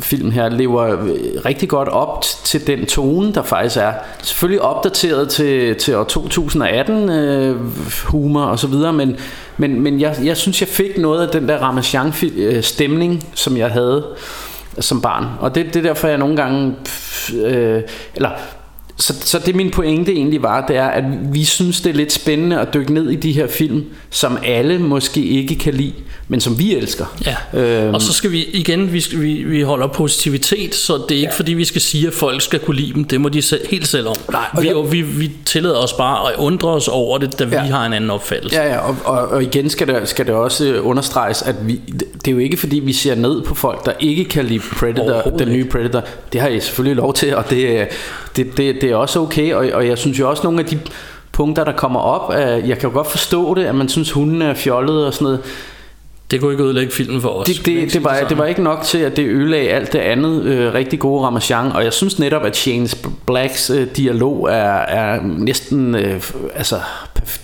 film 0.01 0.31
her 0.31 0.49
lever 0.49 0.83
øh, 0.83 1.09
rigtig 1.45 1.69
godt 1.69 1.89
op 1.89 2.21
til 2.21 2.67
den 2.67 2.85
tone, 2.85 3.33
der 3.33 3.43
faktisk 3.43 3.77
er. 3.77 3.93
Selvfølgelig 4.21 4.61
opdateret 4.61 5.29
til, 5.29 5.75
til 5.75 5.95
år 5.95 6.03
2018 6.03 7.09
øh, 7.09 7.55
humor 8.05 8.41
og 8.41 8.59
så 8.59 8.67
videre, 8.67 8.93
men, 8.93 9.17
men, 9.57 9.81
men 9.81 9.99
jeg, 9.99 10.15
jeg 10.23 10.37
synes, 10.37 10.61
jeg 10.61 10.69
fik 10.69 10.97
noget 10.97 11.27
af 11.27 11.29
den 11.39 11.49
der 11.49 11.57
Ramachan 11.57 12.13
øh, 12.37 12.63
stemning, 12.63 13.25
som 13.33 13.57
jeg 13.57 13.69
havde 13.69 14.05
som 14.79 15.01
barn. 15.01 15.25
Og 15.39 15.55
det, 15.55 15.65
det 15.65 15.75
er 15.75 15.81
derfor, 15.81 16.07
jeg 16.07 16.17
nogle 16.17 16.35
gange... 16.35 16.75
pff, 16.83 17.05
Øh, 17.33 17.83
eller 18.15 18.29
så, 18.97 19.13
så 19.21 19.39
det 19.39 19.55
min 19.55 19.71
pointe 19.71 20.12
egentlig 20.12 20.43
var, 20.43 20.65
det 20.67 20.75
er, 20.75 20.86
at 20.88 21.03
vi 21.34 21.43
synes, 21.43 21.81
det 21.81 21.89
er 21.89 21.93
lidt 21.93 22.12
spændende 22.13 22.60
at 22.60 22.73
dykke 22.73 22.93
ned 22.93 23.10
i 23.10 23.15
de 23.15 23.31
her 23.31 23.47
film, 23.47 23.84
som 24.10 24.38
alle 24.45 24.79
måske 24.79 25.23
ikke 25.25 25.55
kan 25.55 25.73
lide, 25.73 25.93
men 26.27 26.41
som 26.41 26.60
vi 26.60 26.75
elsker. 26.75 27.05
Ja, 27.25 27.36
Øhm. 27.60 27.93
og 27.93 28.01
så 28.01 28.13
skal 28.13 28.31
vi 28.31 28.43
igen, 28.53 28.93
vi, 28.93 29.01
skal, 29.01 29.21
vi, 29.21 29.34
vi 29.34 29.62
holder 29.62 29.88
positivitet, 29.88 30.75
så 30.75 30.93
det 30.93 31.12
er 31.12 31.15
ikke 31.19 31.31
ja. 31.31 31.38
fordi, 31.38 31.53
vi 31.53 31.65
skal 31.65 31.81
sige, 31.81 32.08
at 32.08 32.13
folk 32.13 32.41
skal 32.41 32.60
kunne 32.60 32.75
lide 32.77 32.93
dem. 32.93 33.03
Det 33.03 33.21
må 33.21 33.29
de 33.29 33.41
selv, 33.41 33.67
helt 33.69 33.88
selv 33.88 34.08
om. 34.08 34.15
Nej, 34.31 34.41
vi, 34.62 34.67
jeg- 34.67 34.91
vi, 34.91 35.01
vi 35.01 35.31
tillader 35.45 35.77
os 35.77 35.93
bare 35.93 36.31
at 36.34 36.39
undre 36.39 36.69
os 36.69 36.88
over 36.88 37.17
det, 37.17 37.39
da 37.39 37.43
ja. 37.51 37.63
Vi 37.63 37.69
har 37.69 37.86
en 37.86 37.93
anden 37.93 38.10
opfattelse. 38.10 38.58
Ja, 38.58 38.67
ja, 38.73 38.77
og, 38.79 38.95
og, 39.05 39.27
og 39.27 39.43
igen 39.43 39.69
skal 39.69 39.88
det, 39.88 40.08
skal 40.10 40.25
det 40.25 40.34
også 40.34 40.79
understreges, 40.79 41.41
at 41.41 41.55
vi, 41.67 41.79
det 42.15 42.27
er 42.27 42.31
jo 42.31 42.38
ikke 42.38 42.58
fordi, 42.58 42.79
vi 42.79 42.93
ser 42.93 43.15
ned 43.15 43.41
på 43.41 43.55
folk, 43.55 43.86
der 43.86 43.91
ikke 43.99 44.25
kan 44.25 44.45
lide 44.45 44.60
Predator, 44.60 45.29
den 45.38 45.49
nye 45.49 45.65
Predator. 45.65 46.03
Det 46.34 46.41
har 46.41 46.47
I 46.47 46.60
selvfølgelig 46.60 46.95
lov 46.95 47.13
til, 47.13 47.36
og 47.36 47.49
det, 47.49 47.79
er- 47.81 47.86
det, 48.36 48.58
det, 48.58 48.81
det 48.85 48.91
er 48.91 48.95
også 48.95 49.19
okay. 49.19 49.53
Og, 49.53 49.69
og 49.73 49.87
jeg 49.87 49.97
synes 49.97 50.19
jo 50.19 50.29
også, 50.29 50.43
nogle 50.43 50.59
af 50.59 50.65
de 50.65 50.79
punkter, 51.31 51.63
der 51.63 51.71
kommer 51.71 51.99
op, 51.99 52.33
øh, 52.33 52.69
jeg 52.69 52.77
kan 52.77 52.89
jo 52.89 52.95
godt 52.95 53.07
forstå 53.07 53.53
det, 53.53 53.65
at 53.65 53.75
man 53.75 53.89
synes, 53.89 54.11
hunden 54.11 54.41
er 54.41 54.53
fjollet 54.53 55.05
og 55.05 55.13
sådan 55.13 55.25
noget. 55.25 55.39
Det 56.31 56.41
kunne 56.41 56.51
ikke 56.51 56.63
ødelægge 56.63 56.91
filmen 56.91 57.21
for 57.21 57.29
os. 57.29 57.47
Det, 57.47 57.65
det, 57.65 57.93
det, 57.93 58.03
var, 58.03 58.19
det 58.29 58.37
var 58.37 58.45
ikke 58.45 58.63
nok 58.63 58.81
til, 58.83 58.97
at 58.97 59.17
det 59.17 59.25
ødelagde 59.25 59.69
alt 59.69 59.93
det 59.93 59.99
andet 59.99 60.43
øh, 60.43 60.73
rigtig 60.73 60.99
gode 60.99 61.25
Ramachan, 61.25 61.71
og 61.71 61.83
jeg 61.83 61.93
synes 61.93 62.19
netop, 62.19 62.45
at 62.45 62.57
Shane 62.57 62.89
Blacks 63.27 63.69
øh, 63.69 63.87
dialog 63.97 64.49
er, 64.49 64.79
er 64.79 65.21
næsten, 65.23 65.95
øh, 65.95 66.23
altså 66.55 66.79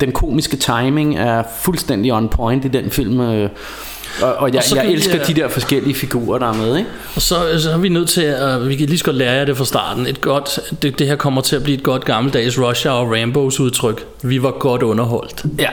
den 0.01 0.11
komiske 0.11 0.57
timing 0.57 1.17
er 1.17 1.43
fuldstændig 1.61 2.13
on 2.13 2.29
point 2.29 2.65
i 2.65 2.67
den 2.67 2.91
film, 2.91 3.19
øh, 3.19 3.49
og, 4.21 4.33
og 4.33 4.49
jeg, 4.49 4.57
Og 4.57 4.63
så 4.63 4.75
jeg 4.75 4.83
kan 4.83 4.91
vi, 4.91 4.95
elsker 4.95 5.21
øh, 5.21 5.27
de 5.27 5.33
der 5.33 5.47
forskellige 5.47 5.95
figurer, 5.95 6.39
der 6.39 6.47
er 6.49 6.53
med, 6.53 6.77
ikke? 6.77 6.89
Og 7.15 7.21
så, 7.21 7.35
så 7.59 7.71
er 7.71 7.77
vi 7.77 7.89
nødt 7.89 8.09
til 8.09 8.21
at, 8.21 8.67
vi 8.69 8.75
kan 8.75 8.87
lige 8.87 8.97
så 8.97 9.05
godt 9.05 9.15
lære 9.15 9.31
jer 9.33 9.45
det 9.45 9.57
fra 9.57 9.65
starten. 9.65 10.07
Et 10.07 10.21
godt, 10.21 10.59
det, 10.81 10.99
det 10.99 11.07
her 11.07 11.15
kommer 11.15 11.41
til 11.41 11.55
at 11.55 11.63
blive 11.63 11.77
et 11.77 11.83
godt 11.83 12.05
gammeldags 12.05 12.59
Rush 12.59 12.87
Hour 12.87 13.15
Rambos 13.15 13.59
udtryk. 13.59 14.05
Vi 14.23 14.43
var 14.43 14.51
godt 14.51 14.83
underholdt. 14.83 15.43
Ja, 15.59 15.69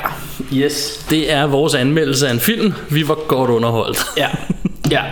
yes. 0.55 1.07
Det 1.11 1.33
er 1.33 1.47
vores 1.47 1.75
anmeldelse 1.75 2.29
af 2.29 2.33
en 2.33 2.41
film. 2.41 2.73
Vi 2.91 3.09
var 3.09 3.19
godt 3.29 3.51
underholdt. 3.51 3.99
Ja, 4.17 4.29
ja. 4.91 5.03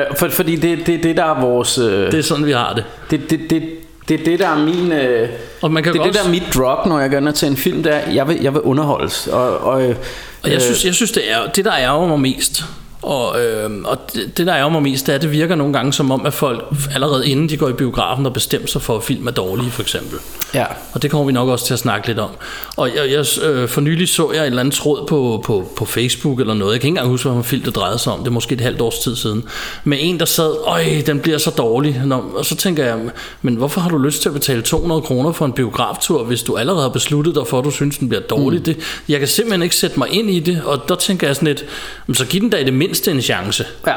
Øh, 0.00 0.06
for, 0.16 0.28
fordi 0.28 0.56
det 0.56 0.72
er 0.72 0.84
det, 0.86 1.02
det, 1.02 1.16
der 1.16 1.24
er 1.24 1.40
vores... 1.40 1.78
Øh, 1.78 2.12
Det 2.12 2.18
er 2.18 2.22
sådan, 2.22 2.46
vi 2.46 2.52
har 2.52 2.72
det. 2.74 2.84
det, 3.10 3.30
det, 3.30 3.40
det, 3.50 3.62
det 4.08 4.20
er 4.20 4.24
det, 4.24 4.38
der 4.38 4.48
er 4.48 4.58
min... 4.58 4.92
Øh, 4.92 5.28
Og 5.62 5.70
man 5.72 5.82
kan 5.82 5.92
det 5.92 6.00
er 6.00 6.04
det, 6.04 6.14
der 6.14 6.24
er 6.24 6.28
mit 6.28 6.42
drop, 6.54 6.86
når 6.86 7.00
jeg 7.00 7.10
går 7.10 7.20
ned 7.20 7.32
til 7.32 7.48
en 7.48 7.56
film, 7.56 7.82
det 7.82 7.94
er, 7.94 8.10
jeg 8.10 8.28
vil, 8.28 8.42
jeg 8.42 8.54
vil 8.54 8.60
underholdes. 8.62 9.26
Og, 9.26 9.58
og, 9.58 9.82
øh, 9.82 9.96
Og 10.42 10.50
jeg 10.52 10.62
synes, 10.62 10.84
jeg 10.84 10.94
synes 10.94 11.12
det 11.12 11.32
er 11.32 11.36
det, 11.56 11.64
der 11.64 11.72
ærger 11.78 12.06
mig 12.06 12.20
mest. 12.20 12.64
Og, 13.02 13.40
øh, 13.44 13.70
og 13.84 13.98
det, 14.14 14.46
der 14.46 14.54
ærger 14.56 14.68
mig 14.68 14.82
mest, 14.82 15.06
det 15.06 15.12
er, 15.12 15.16
at 15.16 15.22
det 15.22 15.32
virker 15.32 15.54
nogle 15.54 15.72
gange 15.72 15.92
som 15.92 16.10
om, 16.10 16.26
at 16.26 16.34
folk 16.34 16.64
allerede 16.94 17.28
inden 17.28 17.48
de 17.48 17.56
går 17.56 17.68
i 17.68 17.72
biografen 17.72 18.26
og 18.26 18.32
bestemmer 18.32 18.68
sig 18.68 18.82
for, 18.82 18.96
at 18.96 19.02
film 19.02 19.26
er 19.26 19.30
dårlige, 19.30 19.70
for 19.70 19.82
eksempel. 19.82 20.18
ja. 20.54 20.64
Og 20.92 21.02
det 21.02 21.10
kommer 21.10 21.26
vi 21.26 21.32
nok 21.32 21.48
også 21.48 21.66
til 21.66 21.72
at 21.74 21.78
snakke 21.78 22.06
lidt 22.06 22.18
om. 22.18 22.30
Og 22.76 22.88
jeg, 22.96 23.10
jeg, 23.10 23.44
øh, 23.44 23.68
for 23.68 23.80
nylig 23.80 24.08
så 24.08 24.30
jeg 24.32 24.40
et 24.40 24.46
eller 24.46 24.60
andet 24.60 24.74
tråd 24.74 25.06
på, 25.06 25.42
på, 25.44 25.68
på 25.76 25.84
Facebook 25.84 26.40
eller 26.40 26.54
noget. 26.54 26.72
Jeg 26.72 26.80
kan 26.80 26.88
ikke 26.88 26.92
engang 26.98 27.08
huske, 27.10 27.28
hvad 27.28 27.44
film 27.44 27.62
det 27.62 27.74
drejede 27.74 27.98
sig 27.98 28.12
om. 28.12 28.18
Det 28.18 28.26
er 28.26 28.30
måske 28.30 28.54
et 28.54 28.60
halvt 28.60 28.80
års 28.80 28.98
tid 28.98 29.16
siden. 29.16 29.44
Med 29.84 29.98
en, 30.00 30.18
der 30.20 30.24
sad, 30.26 30.54
øj, 30.66 30.84
den 31.06 31.20
bliver 31.20 31.38
så 31.38 31.50
dårlig. 31.50 32.02
Nå, 32.06 32.24
og 32.36 32.44
så 32.44 32.56
tænker 32.56 32.84
jeg, 32.84 32.98
men 33.42 33.54
hvorfor 33.54 33.80
har 33.80 33.90
du 33.90 33.98
lyst 33.98 34.22
til 34.22 34.28
at 34.28 34.32
betale 34.32 34.62
200 34.62 35.00
kroner 35.00 35.32
for 35.32 35.44
en 35.46 35.52
biograftur, 35.52 36.24
hvis 36.24 36.42
du 36.42 36.56
allerede 36.56 36.82
har 36.82 36.88
besluttet 36.88 37.34
dig 37.34 37.46
for, 37.46 37.58
at 37.58 37.64
du 37.64 37.70
synes, 37.70 37.98
den 37.98 38.08
bliver 38.08 38.22
dårlig? 38.22 38.58
Mm. 38.58 38.64
Det, 38.64 38.76
jeg 39.08 39.18
kan 39.18 39.28
simpelthen 39.28 39.62
ikke 39.62 39.76
sætte 39.76 39.98
mig 39.98 40.08
ind 40.12 40.30
i 40.30 40.40
det. 40.40 40.62
Og 40.64 40.88
der 40.88 40.94
tænker 40.94 41.26
jeg 41.26 41.36
sådan 41.36 41.48
lidt, 41.48 41.64
"Men 42.06 42.14
så 42.14 42.26
giv 42.26 42.40
den 42.40 42.50
da 42.50 42.56
i 42.56 42.64
det 42.64 42.72
mindste 42.88 43.10
en 43.10 43.22
chance. 43.22 43.66
ja. 43.86 43.94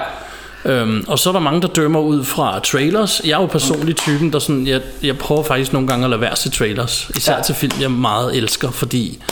Øhm, 0.66 1.06
og 1.08 1.20
så 1.20 1.30
er 1.30 1.34
der 1.34 1.40
mange, 1.40 1.62
der 1.62 1.68
dømmer 1.68 2.00
ud 2.00 2.24
fra 2.24 2.60
trailers. 2.60 3.22
Jeg 3.26 3.32
er 3.32 3.42
jo 3.42 3.46
personligt 3.46 3.98
typen, 3.98 4.34
der 4.34 4.40
sådan, 4.40 4.68
jeg, 4.68 4.82
jeg 5.04 5.18
prøver 5.18 5.44
faktisk 5.44 5.74
nogle 5.74 5.88
gange 5.88 6.04
at 6.04 6.10
lade 6.10 6.22
være 6.22 6.36
til 6.36 6.52
trailers. 6.52 7.12
Især 7.18 7.36
ja. 7.36 7.42
Til 7.42 7.56
film, 7.56 7.72
jeg 7.82 7.92
meget 7.92 8.38
elsker, 8.38 8.72
fordi 8.72 9.24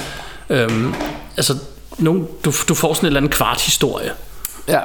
øhm, 0.49 0.93
altså, 1.37 1.55
nogle, 1.97 2.25
du, 2.45 2.53
du 2.69 2.73
får 2.73 2.93
sådan 2.93 3.05
en 3.05 3.07
eller 3.07 3.19
anden 3.19 3.31
kvart 3.31 3.61
historie. 3.61 4.11
Ja. 4.67 4.79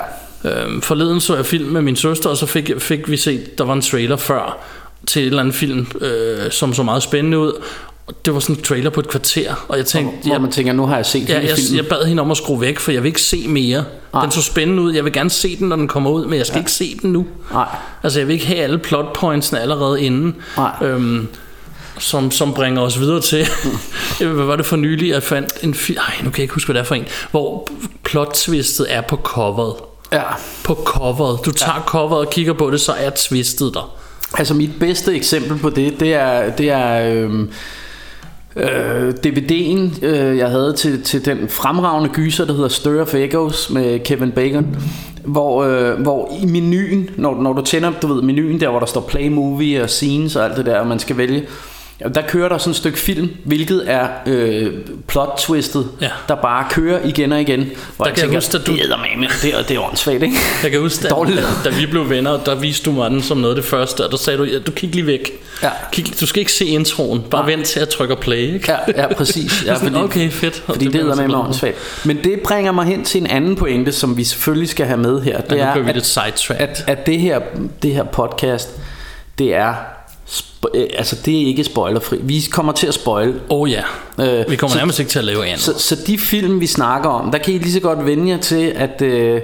Øhm, 0.45 0.83
forleden 0.83 1.21
så 1.21 1.37
jeg 1.37 1.47
film 1.47 1.69
med 1.69 1.83
min 1.83 1.97
søster, 1.97 2.31
og 2.31 2.37
så 2.37 2.47
fik, 2.47 2.71
fik 2.79 3.11
vi 3.11 3.17
set, 3.17 3.59
der 3.59 3.65
var 3.65 3.73
en 3.73 3.83
trailer 3.83 4.17
før 4.17 4.59
til 5.07 5.23
en 5.23 5.27
eller 5.27 5.41
anden 5.41 5.55
film, 5.55 5.87
øh, 6.01 6.51
som 6.51 6.75
så 6.75 6.83
meget 6.83 7.03
spændende 7.03 7.39
ud. 7.39 7.63
Og 8.07 8.15
det 8.25 8.35
var 8.35 8.41
sådan 8.41 8.57
en 8.57 8.63
trailer 8.63 8.91
på 8.91 9.01
et 9.01 9.09
kvarter, 9.09 9.65
og 9.69 9.77
jeg 9.77 9.87
tænkte, 9.87 10.17
Hvor 10.23 10.33
jeg, 10.35 10.41
man 10.41 10.51
tænker, 10.51 10.73
nu 10.73 10.87
har 10.87 10.97
jeg 10.97 11.07
set 11.07 11.29
Ja, 11.29 11.35
jeg, 11.41 11.51
filmen. 11.57 11.77
jeg 11.77 11.87
bad 11.87 12.07
hende 12.07 12.21
om 12.21 12.31
at 12.31 12.37
skrue 12.37 12.61
væk, 12.61 12.79
for 12.79 12.93
jeg 12.93 13.03
vil 13.03 13.09
ikke 13.09 13.23
se 13.23 13.49
mere. 13.49 13.85
Nej. 14.13 14.23
Den 14.23 14.31
så 14.31 14.43
spændende 14.43 14.83
ud. 14.83 14.93
Jeg 14.93 15.05
vil 15.05 15.13
gerne 15.13 15.31
se 15.31 15.57
den, 15.57 15.69
når 15.69 15.77
den 15.77 15.89
kommer 15.89 16.11
ud, 16.11 16.27
men 16.27 16.39
jeg 16.39 16.47
skal 16.47 16.57
ja. 16.57 16.61
ikke 16.61 16.73
se 16.73 16.99
den 17.03 17.13
nu. 17.13 17.27
Nej. 17.53 17.69
Altså, 18.03 18.19
jeg 18.21 18.29
vil 18.29 18.35
ikke 18.35 18.47
have 18.47 18.59
alle 18.59 18.79
plot 18.79 19.13
pointsene 19.13 19.61
allerede 19.61 20.03
inden. 20.03 20.37
Nej. 20.57 20.73
Øhm, 20.83 21.29
som, 21.99 22.31
som 22.31 22.55
bringer 22.55 22.83
os 22.83 23.01
videre 23.01 23.21
til 23.21 23.47
Hvad 24.19 24.45
var 24.45 24.57
det 24.57 24.67
for 24.67 24.77
nylig 24.77 25.09
Jeg 25.09 25.23
fandt 25.23 25.53
en 25.63 25.75
film 25.75 25.99
Ej, 25.99 26.15
nu 26.25 26.31
kan 26.31 26.39
jeg 26.39 26.43
ikke 26.43 26.55
huske 26.55 26.67
hvad 26.67 26.75
det 26.75 26.81
er 26.81 26.85
for 26.85 26.95
en 26.95 27.07
Hvor 27.31 27.69
plot-twistet 28.05 28.87
er 28.89 29.01
på 29.01 29.17
coveret 29.17 29.75
Ja. 30.13 30.23
På 30.65 30.75
coveret 30.85 31.39
Du 31.45 31.51
tager 31.51 31.83
coveret 31.87 32.27
og 32.27 32.33
kigger 32.33 32.53
på 32.53 32.71
det 32.71 32.81
Så 32.81 32.93
er 32.93 33.11
twistet 33.11 33.75
der 33.75 33.95
Altså 34.39 34.55
mit 34.55 34.71
bedste 34.81 35.15
eksempel 35.15 35.59
på 35.59 35.71
det, 35.71 36.01
det 36.01 36.15
er, 36.15 36.51
det 36.51 36.71
er 36.71 37.11
øhm, 37.13 37.51
øh, 38.57 39.09
DVD'en, 39.27 40.07
øh, 40.07 40.39
jeg 40.39 40.51
havde 40.51 40.73
til, 40.73 41.03
til 41.03 41.25
den 41.25 41.49
fremragende 41.49 42.11
gyser, 42.15 42.45
der 42.45 42.53
hedder 42.53 42.69
Stir 42.69 43.01
of 43.01 43.15
Echoes 43.15 43.71
med 43.71 43.99
Kevin 44.05 44.33
Bacon. 44.33 44.77
Hvor, 45.25 45.65
øh, 45.65 46.01
hvor 46.01 46.33
i 46.43 46.47
menuen, 46.47 47.11
når, 47.17 47.43
når 47.43 47.53
du 47.53 47.63
tænder 47.63 47.93
du 48.03 48.07
ved, 48.07 48.23
menuen 48.23 48.61
der, 48.61 48.69
hvor 48.71 48.79
der 48.79 48.87
står 48.87 49.01
play 49.01 49.29
movie 49.29 49.83
og 49.83 49.91
scenes 49.91 50.37
og 50.37 50.45
alt 50.45 50.57
det 50.57 50.67
der, 50.67 50.79
og 50.79 50.87
man 50.87 50.99
skal 50.99 51.17
vælge, 51.17 51.43
der 52.15 52.23
kører 52.29 52.49
der 52.49 52.59
sådan 52.59 52.71
et 52.71 52.77
stykke 52.77 52.99
film, 52.99 53.31
hvilket 53.45 53.83
er 53.87 54.09
øh, 54.27 54.73
plot 55.09 55.39
twistet, 55.39 55.89
Ja. 56.01 56.09
der 56.29 56.35
bare 56.35 56.67
kører 56.71 56.99
igen 57.05 57.33
og 57.33 57.41
igen. 57.41 57.61
Hvor 57.61 58.05
Der 58.05 58.11
jeg 58.11 58.15
kan 58.15 58.17
jeg 58.17 58.17
tænker, 58.17 58.37
huske, 58.37 58.59
at 58.59 58.67
du- 58.67 58.73
det, 59.43 59.55
er, 59.59 59.63
det 59.63 59.77
er 59.77 59.81
åndssvagt, 59.89 60.23
ikke? 60.23 60.37
Jeg 60.63 60.71
kan 60.71 60.81
huske, 60.81 61.03
da, 61.03 61.09
da, 61.09 61.71
da 61.71 61.77
vi 61.77 61.87
blev 61.87 62.11
venner 62.11 62.39
Der 62.45 62.55
viste 62.55 62.85
du 62.85 62.93
mig 62.93 63.11
den 63.11 63.23
som 63.23 63.37
noget 63.37 63.57
af 63.57 63.63
det 63.63 63.71
første 63.71 64.05
Og 64.05 64.11
der 64.11 64.17
sagde 64.17 64.39
du, 64.39 64.45
ja, 64.45 64.59
du 64.59 64.71
kig 64.73 64.91
lige 64.95 65.07
væk 65.07 65.31
Ja. 65.63 65.71
kig, 65.93 66.21
Du 66.21 66.27
skal 66.27 66.41
ikke 66.41 66.53
se 66.53 66.65
introen 66.65 67.23
Bare 67.31 67.47
vent 67.47 67.67
til 67.67 67.81
at 67.81 67.89
trykke 67.89 68.17
play 68.17 68.55
ikke? 68.55 68.73
Ja, 68.73 69.03
ja 69.03 69.15
præcis. 69.15 69.63
Ja, 69.67 69.75
Sådan, 69.75 69.95
okay, 69.97 70.31
fedt. 70.31 70.63
Og 70.67 70.75
Fordi 70.75 70.85
det, 70.85 70.93
det 70.95 71.01
er 71.01 71.27
med 71.29 71.35
åndssvagt. 71.35 71.77
Men 72.05 72.25
det 72.25 72.41
bringer 72.45 72.73
mig 72.73 72.87
hen 72.87 73.05
til 73.05 73.21
en 73.21 73.27
anden 73.27 73.57
pointe, 73.57 73.93
som 73.93 74.17
vi 74.17 74.25
selvfølgelig 74.25 74.69
skal 74.69 74.87
have 74.87 74.99
med 74.99 75.21
her. 75.23 75.41
Det 75.41 75.57
Ja, 75.57 75.63
er, 75.65 75.75
kører 75.75 75.85
vi 75.85 75.93
lidt 75.93 76.19
at, 76.19 76.51
at, 76.51 76.85
at 76.87 77.07
det, 77.07 77.21
her, 77.21 77.41
det 77.83 77.95
her 77.95 78.05
podcast, 78.05 78.69
det 79.39 79.55
er, 79.55 79.75
spo- 80.35 80.71
øh, 80.79 80.87
altså 80.99 81.17
det 81.25 81.43
er 81.43 81.47
ikke 81.47 81.65
spoilerfri. 81.65 82.17
Vi 82.23 82.41
kommer 82.51 82.73
til 82.73 82.87
at 82.87 82.95
spoil. 82.95 83.35
Oh 83.49 83.71
ja 83.71 83.83
Øh, 84.21 84.45
Vi 84.51 84.57
kommer 84.57 84.73
så- 84.73 84.79
nærmest 84.79 84.99
ikke 84.99 85.11
til 85.11 85.19
at 85.19 85.25
lave 85.25 85.47
andet 85.47 85.61
Så, 85.61 85.79
så 85.79 85.97
de 86.07 86.19
film, 86.19 86.61
vi 86.61 86.67
snakker 86.67 87.09
om, 87.11 87.31
der 87.31 87.39
kan 87.39 87.55
I 87.55 87.59
lige 87.59 87.73
så 87.73 87.81
godt 87.81 88.07
vende 88.07 88.31
jer 88.31 88.39
til, 88.39 88.73
at, 88.77 89.03
øh, 89.03 89.41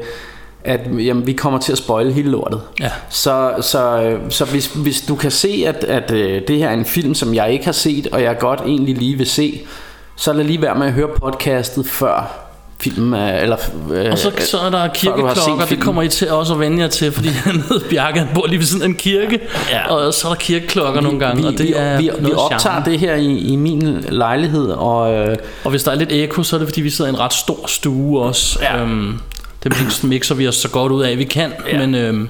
at 0.65 0.81
jamen, 0.99 1.27
vi 1.27 1.33
kommer 1.33 1.59
til 1.59 1.73
at 1.73 1.79
spoile 1.79 2.13
hele 2.13 2.31
lortet. 2.31 2.61
Ja. 2.81 2.91
Så, 3.11 3.55
så, 3.61 4.03
øh, 4.03 4.21
så 4.31 4.45
hvis, 4.45 4.67
hvis 4.67 5.01
du 5.01 5.15
kan 5.15 5.31
se, 5.31 5.65
at, 5.67 5.85
at 5.85 6.11
øh, 6.11 6.43
det 6.49 6.59
her 6.59 6.69
er 6.69 6.75
en 6.75 6.85
film, 6.85 7.15
som 7.15 7.35
jeg 7.35 7.53
ikke 7.53 7.65
har 7.65 7.73
set, 7.73 8.07
og 8.13 8.23
jeg 8.23 8.39
godt 8.39 8.61
egentlig 8.61 8.97
lige 8.97 9.17
vil 9.17 9.27
se, 9.27 9.61
så 10.17 10.33
lad 10.33 10.45
lige 10.45 10.63
være 10.63 10.75
med 10.75 10.87
at 10.87 10.93
høre 10.93 11.09
podcastet 11.21 11.87
før 11.87 12.47
filmen 12.81 13.21
er, 13.21 13.39
eller, 13.39 13.57
øh, 13.93 14.13
Og 14.13 14.19
så, 14.19 14.31
så 14.39 14.59
er 14.59 14.71
der 14.71 14.89
kirkeklokker, 14.95 15.65
det 15.69 15.81
kommer 15.81 16.03
I 16.03 16.09
til 16.09 16.31
også 16.31 16.53
at 16.55 16.61
vende 16.61 16.79
jer 16.83 16.89
til, 16.89 17.13
fordi 17.13 17.29
nede 17.47 17.85
Bjarke, 17.91 18.19
han 18.19 18.29
bor 18.35 18.47
lige 18.47 18.59
ved 18.59 18.67
siden 18.67 18.83
af 18.83 18.87
en 18.87 18.95
kirke, 18.95 19.41
Ja. 19.71 19.95
og 19.95 20.15
så 20.15 20.29
er 20.29 20.33
der 20.33 20.39
kirkeklokker 20.39 21.01
nogle 21.01 21.19
gange, 21.19 21.43
vi, 21.43 21.49
og 21.49 21.53
det 21.53 21.67
vi, 21.67 21.73
er 21.77 21.99
vi, 21.99 22.11
vi 22.21 22.33
optager 22.33 22.59
charme. 22.61 22.85
det 22.85 22.99
her 23.01 23.15
i, 23.15 23.39
i 23.39 23.57
min 23.57 24.05
lejlighed, 24.09 24.67
og 24.67 25.15
øh, 25.15 25.37
Og 25.65 25.71
hvis 25.71 25.83
der 25.83 25.91
er 25.91 25.95
lidt 25.95 26.13
ekko, 26.13 26.43
så 26.43 26.57
er 26.57 26.59
det 26.59 26.69
fordi, 26.69 26.81
vi 26.81 26.91
sidder 26.91 27.11
i 27.11 27.15
en 27.15 27.21
ret 27.21 27.33
stor 27.33 27.65
stue 27.67 28.21
også. 28.23 28.59
Ja. 28.63 28.83
Øhm, 28.83 29.19
det 29.65 29.73
mix- 29.75 30.07
mixer 30.07 30.35
vi 30.35 30.49
os 30.49 30.57
så 30.57 30.69
godt 30.69 30.93
ud 30.93 31.03
af, 31.03 31.19
vi 31.19 31.25
kan, 31.25 31.53
Ja. 31.73 31.79
men 31.79 31.95
øhm, 31.95 32.29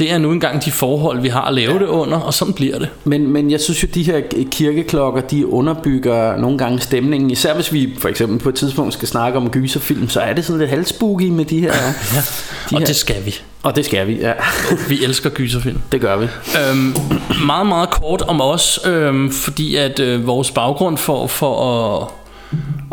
det 0.00 0.12
er 0.12 0.18
nu 0.18 0.32
engang 0.32 0.64
de 0.64 0.70
forhold, 0.72 1.20
vi 1.20 1.28
har 1.28 1.42
at 1.42 1.54
lave 1.54 1.78
det 1.78 1.86
under, 1.86 2.18
og 2.18 2.34
sådan 2.34 2.54
bliver 2.54 2.78
det. 2.78 2.88
Men, 3.04 3.26
men 3.32 3.50
jeg 3.50 3.60
synes 3.60 3.82
jo, 3.82 3.88
de 3.94 4.02
her 4.02 4.20
kirkeklokker, 4.50 5.20
de 5.20 5.46
underbygger 5.46 6.36
nogle 6.36 6.58
gange 6.58 6.80
stemningen. 6.80 7.30
Især 7.30 7.54
hvis 7.54 7.72
vi 7.72 7.94
for 7.98 8.08
eksempel 8.08 8.38
på 8.38 8.48
et 8.48 8.54
tidspunkt 8.54 8.92
skal 8.94 9.08
snakke 9.08 9.38
om 9.38 9.50
gyserfilm, 9.50 10.08
så 10.08 10.20
er 10.20 10.32
det 10.32 10.44
sådan 10.44 10.58
lidt 10.60 10.70
halvspooky 10.70 11.28
med 11.28 11.44
de 11.44 11.60
her... 11.60 11.72
Ja. 11.74 12.20
De 12.70 12.74
Og 12.74 12.78
her- 12.78 12.86
det 12.86 12.96
skal 12.96 13.24
vi. 13.26 13.34
Og 13.62 13.76
det 13.76 13.84
skal 13.84 14.06
vi, 14.06 14.18
ja. 14.20 14.32
Vi 14.88 15.04
elsker 15.04 15.30
gyserfilm. 15.30 15.78
Det 15.92 16.00
gør 16.00 16.16
vi. 16.16 16.24
Øhm, 16.70 16.94
meget, 17.46 17.66
meget 17.66 17.90
kort 17.90 18.22
om 18.22 18.40
os, 18.40 18.80
øhm, 18.86 19.30
fordi 19.30 19.76
at 19.76 20.00
øh, 20.00 20.26
vores 20.26 20.50
baggrund 20.50 20.96
for, 20.98 21.26
for 21.26 21.76
at, 22.02 22.08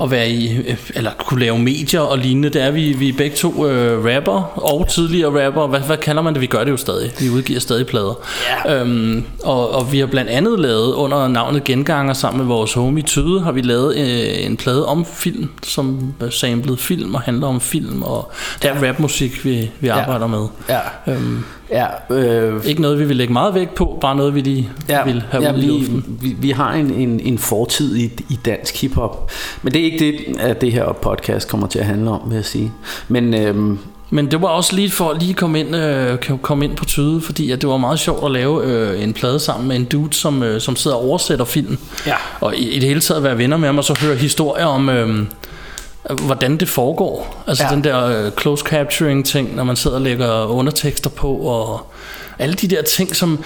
at 0.01 0.11
være 0.11 0.29
i, 0.29 0.75
eller 0.95 1.11
kunne 1.17 1.39
lave 1.39 1.59
medier 1.59 1.99
og 1.99 2.17
lignende, 2.17 2.49
det 2.49 2.63
er, 2.63 2.71
vi, 2.71 2.93
vi 2.93 3.09
er 3.09 3.13
begge 3.17 3.35
to 3.35 3.67
øh, 3.67 4.15
rapper 4.15 4.59
og 4.59 4.87
tidligere 4.89 5.45
rapper. 5.45 5.67
Hvad, 5.67 5.79
hvad 5.79 5.97
kalder 5.97 6.21
man 6.21 6.33
det? 6.33 6.41
Vi 6.41 6.45
gør 6.45 6.63
det 6.63 6.71
jo 6.71 6.77
stadig. 6.77 7.11
Vi 7.19 7.29
udgiver 7.29 7.59
stadig 7.59 7.87
plader. 7.87 8.19
Ja. 8.65 8.75
Øhm, 8.81 9.23
og, 9.43 9.75
og 9.75 9.91
vi 9.91 9.99
har 9.99 10.07
blandt 10.07 10.29
andet 10.29 10.59
lavet, 10.59 10.93
under 10.93 11.27
navnet 11.27 11.63
Genganger, 11.63 12.13
sammen 12.13 12.37
med 12.37 12.55
vores 12.55 12.73
homie 12.73 13.03
Tyde, 13.03 13.41
har 13.41 13.51
vi 13.51 13.61
lavet 13.61 13.97
øh, 13.97 14.45
en 14.45 14.57
plade 14.57 14.85
om 14.87 15.05
film, 15.05 15.49
som 15.63 16.13
samlet 16.29 16.79
film 16.79 17.15
og 17.15 17.21
handler 17.21 17.47
om 17.47 17.61
film, 17.61 18.03
og 18.03 18.31
det 18.61 18.69
er 18.69 18.87
rapmusik, 18.89 19.45
vi, 19.45 19.71
vi 19.79 19.87
arbejder 19.87 20.27
med. 20.27 20.47
Ja. 20.69 20.79
Øhm, 21.07 21.43
Ja, 21.71 21.85
øh, 22.15 22.65
ikke 22.65 22.81
noget, 22.81 22.99
vi 22.99 23.05
vil 23.05 23.15
lægge 23.15 23.33
meget 23.33 23.53
vægt 23.53 23.75
på, 23.75 23.97
bare 24.01 24.15
noget, 24.15 24.35
vi 24.35 24.41
lige 24.41 24.69
ja, 24.89 25.03
vil 25.03 25.23
have 25.31 25.43
ja, 25.43 25.53
ud 25.53 25.57
i 25.57 25.61
vi, 25.61 25.67
luften. 25.67 26.17
vi, 26.21 26.35
vi 26.39 26.49
har 26.49 26.73
en, 26.73 26.93
en, 26.93 27.19
en 27.19 27.37
fortid 27.37 27.95
i, 27.95 28.03
i 28.29 28.39
dansk 28.45 28.81
hiphop. 28.81 29.31
Men 29.61 29.73
det 29.73 29.81
er 29.81 29.85
ikke 29.85 29.99
det, 30.05 30.39
at 30.39 30.61
det 30.61 30.71
her 30.71 30.91
podcast 31.01 31.47
kommer 31.49 31.67
til 31.67 31.79
at 31.79 31.85
handle 31.85 32.11
om, 32.11 32.21
vil 32.27 32.35
jeg 32.35 32.45
sige. 32.45 32.71
Men 33.07 33.33
øhm, 33.33 33.79
Men 34.09 34.31
det 34.31 34.41
var 34.41 34.47
også 34.47 34.75
lige 34.75 34.91
for 34.91 35.09
at 35.09 35.21
lige 35.21 35.33
komme 35.33 35.59
ind, 35.59 35.75
øh, 35.75 36.17
komme 36.41 36.65
ind 36.65 36.75
på 36.75 36.85
tyde, 36.85 37.21
fordi 37.21 37.51
at 37.51 37.61
det 37.61 37.69
var 37.69 37.77
meget 37.77 37.99
sjovt 37.99 38.25
at 38.25 38.31
lave 38.31 38.63
øh, 38.65 39.03
en 39.03 39.13
plade 39.13 39.39
sammen 39.39 39.67
med 39.67 39.75
en 39.75 39.85
dude, 39.85 40.13
som, 40.13 40.43
øh, 40.43 40.61
som 40.61 40.75
sidder 40.75 40.97
og 40.97 41.03
oversætter 41.03 41.45
film. 41.45 41.77
Ja. 42.05 42.15
Og 42.41 42.55
i, 42.55 42.69
i 42.69 42.79
det 42.79 42.87
hele 42.87 42.99
taget 43.01 43.23
være 43.23 43.37
venner 43.37 43.57
med 43.57 43.67
ham, 43.67 43.77
og 43.77 43.83
så 43.83 43.99
høre 44.01 44.15
historier 44.15 44.65
om, 44.65 44.89
øh, 44.89 45.25
hvordan 46.13 46.57
det 46.57 46.69
foregår. 46.69 47.43
Altså 47.47 47.63
Ja. 47.63 47.69
den 47.75 47.83
der 47.83 48.25
øh, 48.25 48.31
close 48.41 48.65
capturing 48.65 49.25
ting, 49.25 49.55
når 49.55 49.63
man 49.63 49.75
sidder 49.75 49.95
og 49.95 50.01
lægger 50.01 50.45
undertekster 50.45 51.09
på, 51.09 51.33
og 51.35 51.91
alle 52.39 52.55
de 52.55 52.67
der 52.67 52.81
ting, 52.81 53.15
som... 53.15 53.43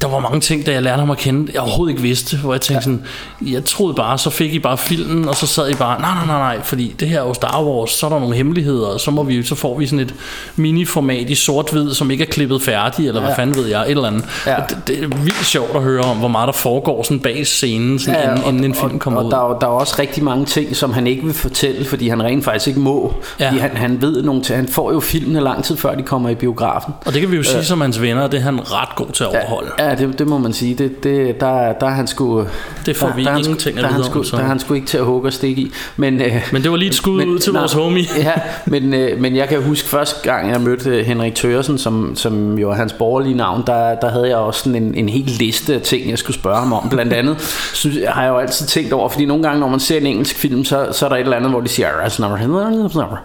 Der 0.00 0.08
var 0.08 0.18
mange 0.18 0.40
ting, 0.40 0.66
da 0.66 0.72
jeg 0.72 0.82
lærte 0.82 1.00
ham 1.00 1.10
at 1.10 1.18
kende, 1.18 1.50
jeg 1.54 1.60
overhovedet 1.60 1.92
ikke 1.92 2.02
vidste, 2.02 2.36
hvor 2.36 2.52
jeg 2.54 2.60
tænkte 2.60 2.84
sådan, 2.84 3.02
jeg 3.46 3.64
troede 3.64 3.94
bare, 3.94 4.18
så 4.18 4.30
fik 4.30 4.54
I 4.54 4.58
bare 4.58 4.78
filmen, 4.78 5.28
og 5.28 5.34
så 5.36 5.46
sad 5.46 5.70
I 5.70 5.74
bare, 5.74 6.00
nej, 6.00 6.14
nej, 6.14 6.26
nej, 6.26 6.38
nej, 6.56 6.62
fordi 6.64 6.94
det 7.00 7.08
her 7.08 7.20
er 7.20 7.26
jo 7.26 7.34
Star 7.34 7.62
Wars, 7.64 7.90
så 7.90 8.06
er 8.06 8.10
der 8.10 8.18
nogle 8.18 8.36
hemmeligheder, 8.36 8.86
og 8.86 9.00
så, 9.00 9.10
må 9.10 9.22
vi, 9.22 9.42
så 9.42 9.54
får 9.54 9.78
vi 9.78 9.86
sådan 9.86 10.00
et 10.00 10.14
miniformat 10.56 11.30
i 11.30 11.34
sort-hvid, 11.34 11.94
som 11.94 12.10
ikke 12.10 12.24
er 12.24 12.28
klippet 12.28 12.62
færdig, 12.62 13.08
eller 13.08 13.20
hvad 13.20 13.30
Ja. 13.30 13.36
fanden 13.42 13.56
ved 13.56 13.66
jeg, 13.66 13.82
et 13.82 13.90
eller 13.90 14.04
andet. 14.06 14.24
Ja. 14.46 14.62
Og 14.62 14.70
Det, 14.70 14.78
det, 14.86 15.02
er 15.04 15.08
vildt 15.08 15.44
sjovt 15.46 15.76
at 15.76 15.82
høre 15.82 16.02
om, 16.02 16.16
hvor 16.16 16.28
meget 16.28 16.46
der 16.46 16.52
foregår 16.52 17.02
sådan 17.02 17.20
bag 17.20 17.46
scenen, 17.46 17.98
sådan 17.98 18.20
ja, 18.20 18.30
inden, 18.30 18.44
og, 18.44 18.48
inden 18.50 18.64
en 18.64 18.74
film 18.74 18.94
og, 18.94 19.00
kommer 19.00 19.20
og 19.20 19.26
ud. 19.26 19.30
Der 19.30 19.38
er, 19.44 19.48
jo- 19.48 19.56
der 19.60 19.66
er 19.66 19.70
også 19.70 19.94
rigtig 19.98 20.24
mange 20.24 20.44
ting, 20.44 20.76
som 20.76 20.92
han 20.92 21.06
ikke 21.06 21.24
vil 21.24 21.34
fortælle, 21.34 21.84
fordi 21.84 22.08
han 22.08 22.22
rent 22.22 22.44
faktisk 22.44 22.68
ikke 22.68 22.80
må. 22.80 23.14
Ja. 23.40 23.46
Fordi 23.48 23.58
han, 23.60 23.76
han 23.76 24.02
ved 24.02 24.22
nogle 24.22 24.42
ting. 24.42 24.56
Han 24.58 24.68
får 24.68 24.92
jo 24.92 25.00
filmene 25.00 25.40
lang 25.40 25.64
tid 25.64 25.76
før 25.76 25.94
de 25.94 26.02
kommer 26.02 26.28
i 26.28 26.34
biografen. 26.34 26.94
Og 27.06 27.12
det 27.12 27.20
kan 27.20 27.30
vi 27.30 27.36
jo 27.36 27.42
sige 27.42 27.64
som 27.64 27.80
hans 27.80 28.00
venner, 28.02 28.26
det 28.26 28.38
er 28.38 28.42
han 28.44 28.60
ret 28.72 28.94
god 28.96 29.06
til 29.12 29.24
at 29.24 29.30
overholde. 29.30 29.70
Ja, 29.75 29.75
det, 29.78 30.18
det 30.18 30.26
må 30.26 30.38
man 30.38 30.52
sige. 30.52 30.74
Det, 30.74 31.04
det, 31.04 31.40
der, 31.40 31.72
der 31.72 31.86
er 31.86 31.90
han 31.90 32.06
sgu... 32.06 32.44
Det 32.86 32.96
får 32.96 33.06
der, 33.06 33.14
vi 33.14 33.24
der 33.24 33.30
er 33.30 33.36
ingenting 33.36 33.76
der 33.76 33.82
er 33.82 33.86
han 33.88 34.04
så- 34.04 34.36
Der 34.36 34.42
er 34.42 34.46
han 34.48 34.58
sgu 34.58 34.74
ikke 34.74 34.86
til 34.86 34.98
at 34.98 35.04
hugge 35.04 35.28
og 35.28 35.32
stikke 35.32 35.62
i. 35.62 35.70
Men, 35.96 36.20
øh, 36.20 36.48
Men 36.52 36.62
det 36.62 36.70
var 36.70 36.76
lige 36.76 36.88
et 36.88 36.94
skud 36.94 37.24
ud 37.24 37.38
til 37.38 37.52
vores 37.52 37.72
homie. 37.72 38.04
Ja, 38.18 38.32
men, 38.66 38.94
øh, 38.94 39.20
men 39.20 39.36
jeg 39.36 39.48
kan 39.48 39.62
huske 39.62 39.88
første 39.88 40.30
gang, 40.30 40.50
jeg 40.50 40.60
mødte 40.60 40.90
øh, 40.90 41.06
Henrik 41.06 41.34
Tørsen, 41.34 41.78
som, 41.78 42.16
som 42.16 42.58
jo 42.58 42.70
er 42.70 42.74
hans 42.74 42.92
borgerlige 42.92 43.34
navn, 43.36 43.62
der, 43.66 43.94
der 43.94 44.10
havde 44.10 44.28
jeg 44.28 44.36
også 44.36 44.60
sådan 44.64 44.82
en, 44.82 44.94
en 44.94 45.08
hel 45.08 45.24
liste 45.38 45.74
af 45.74 45.80
ting, 45.80 46.10
jeg 46.10 46.18
skulle 46.18 46.36
spørge 46.36 46.58
ham 46.58 46.72
om. 46.72 46.88
Blandt 46.88 47.12
andet 47.12 47.40
synes, 47.74 47.98
har 48.08 48.22
jeg 48.22 48.30
jo 48.30 48.38
altid 48.38 48.66
tænkt 48.66 48.92
over, 48.92 49.08
fordi 49.08 49.24
nogle 49.24 49.42
gange, 49.42 49.60
når 49.60 49.68
man 49.68 49.80
ser 49.80 49.98
en 49.98 50.06
engelsk 50.06 50.36
film, 50.36 50.64
så, 50.64 50.88
så 50.92 51.04
er 51.04 51.08
der 51.08 51.16
et 51.16 51.20
eller 51.20 51.36
andet, 51.36 51.50
hvor 51.50 51.60
de 51.60 51.68
siger, 51.68 51.88
"That's 51.88 52.22
never- 52.22 53.16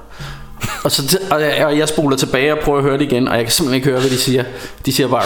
og, 0.86 0.92
så, 0.92 1.20
og, 1.32 1.42
jeg, 1.42 1.66
og 1.66 1.78
jeg 1.78 1.88
spoler 1.88 2.18
tilbage 2.18 2.54
og 2.54 2.60
prøver 2.60 2.78
at 2.78 2.84
høre 2.84 2.98
det 2.98 3.02
igen, 3.02 3.28
og 3.28 3.36
jeg 3.36 3.44
kan 3.44 3.52
simpelthen 3.52 3.76
ikke 3.76 3.90
høre, 3.90 4.00
hvad 4.00 4.10
de 4.10 4.18
siger. 4.18 4.44
De 4.86 4.94
siger 4.94 5.08
bare, 5.08 5.24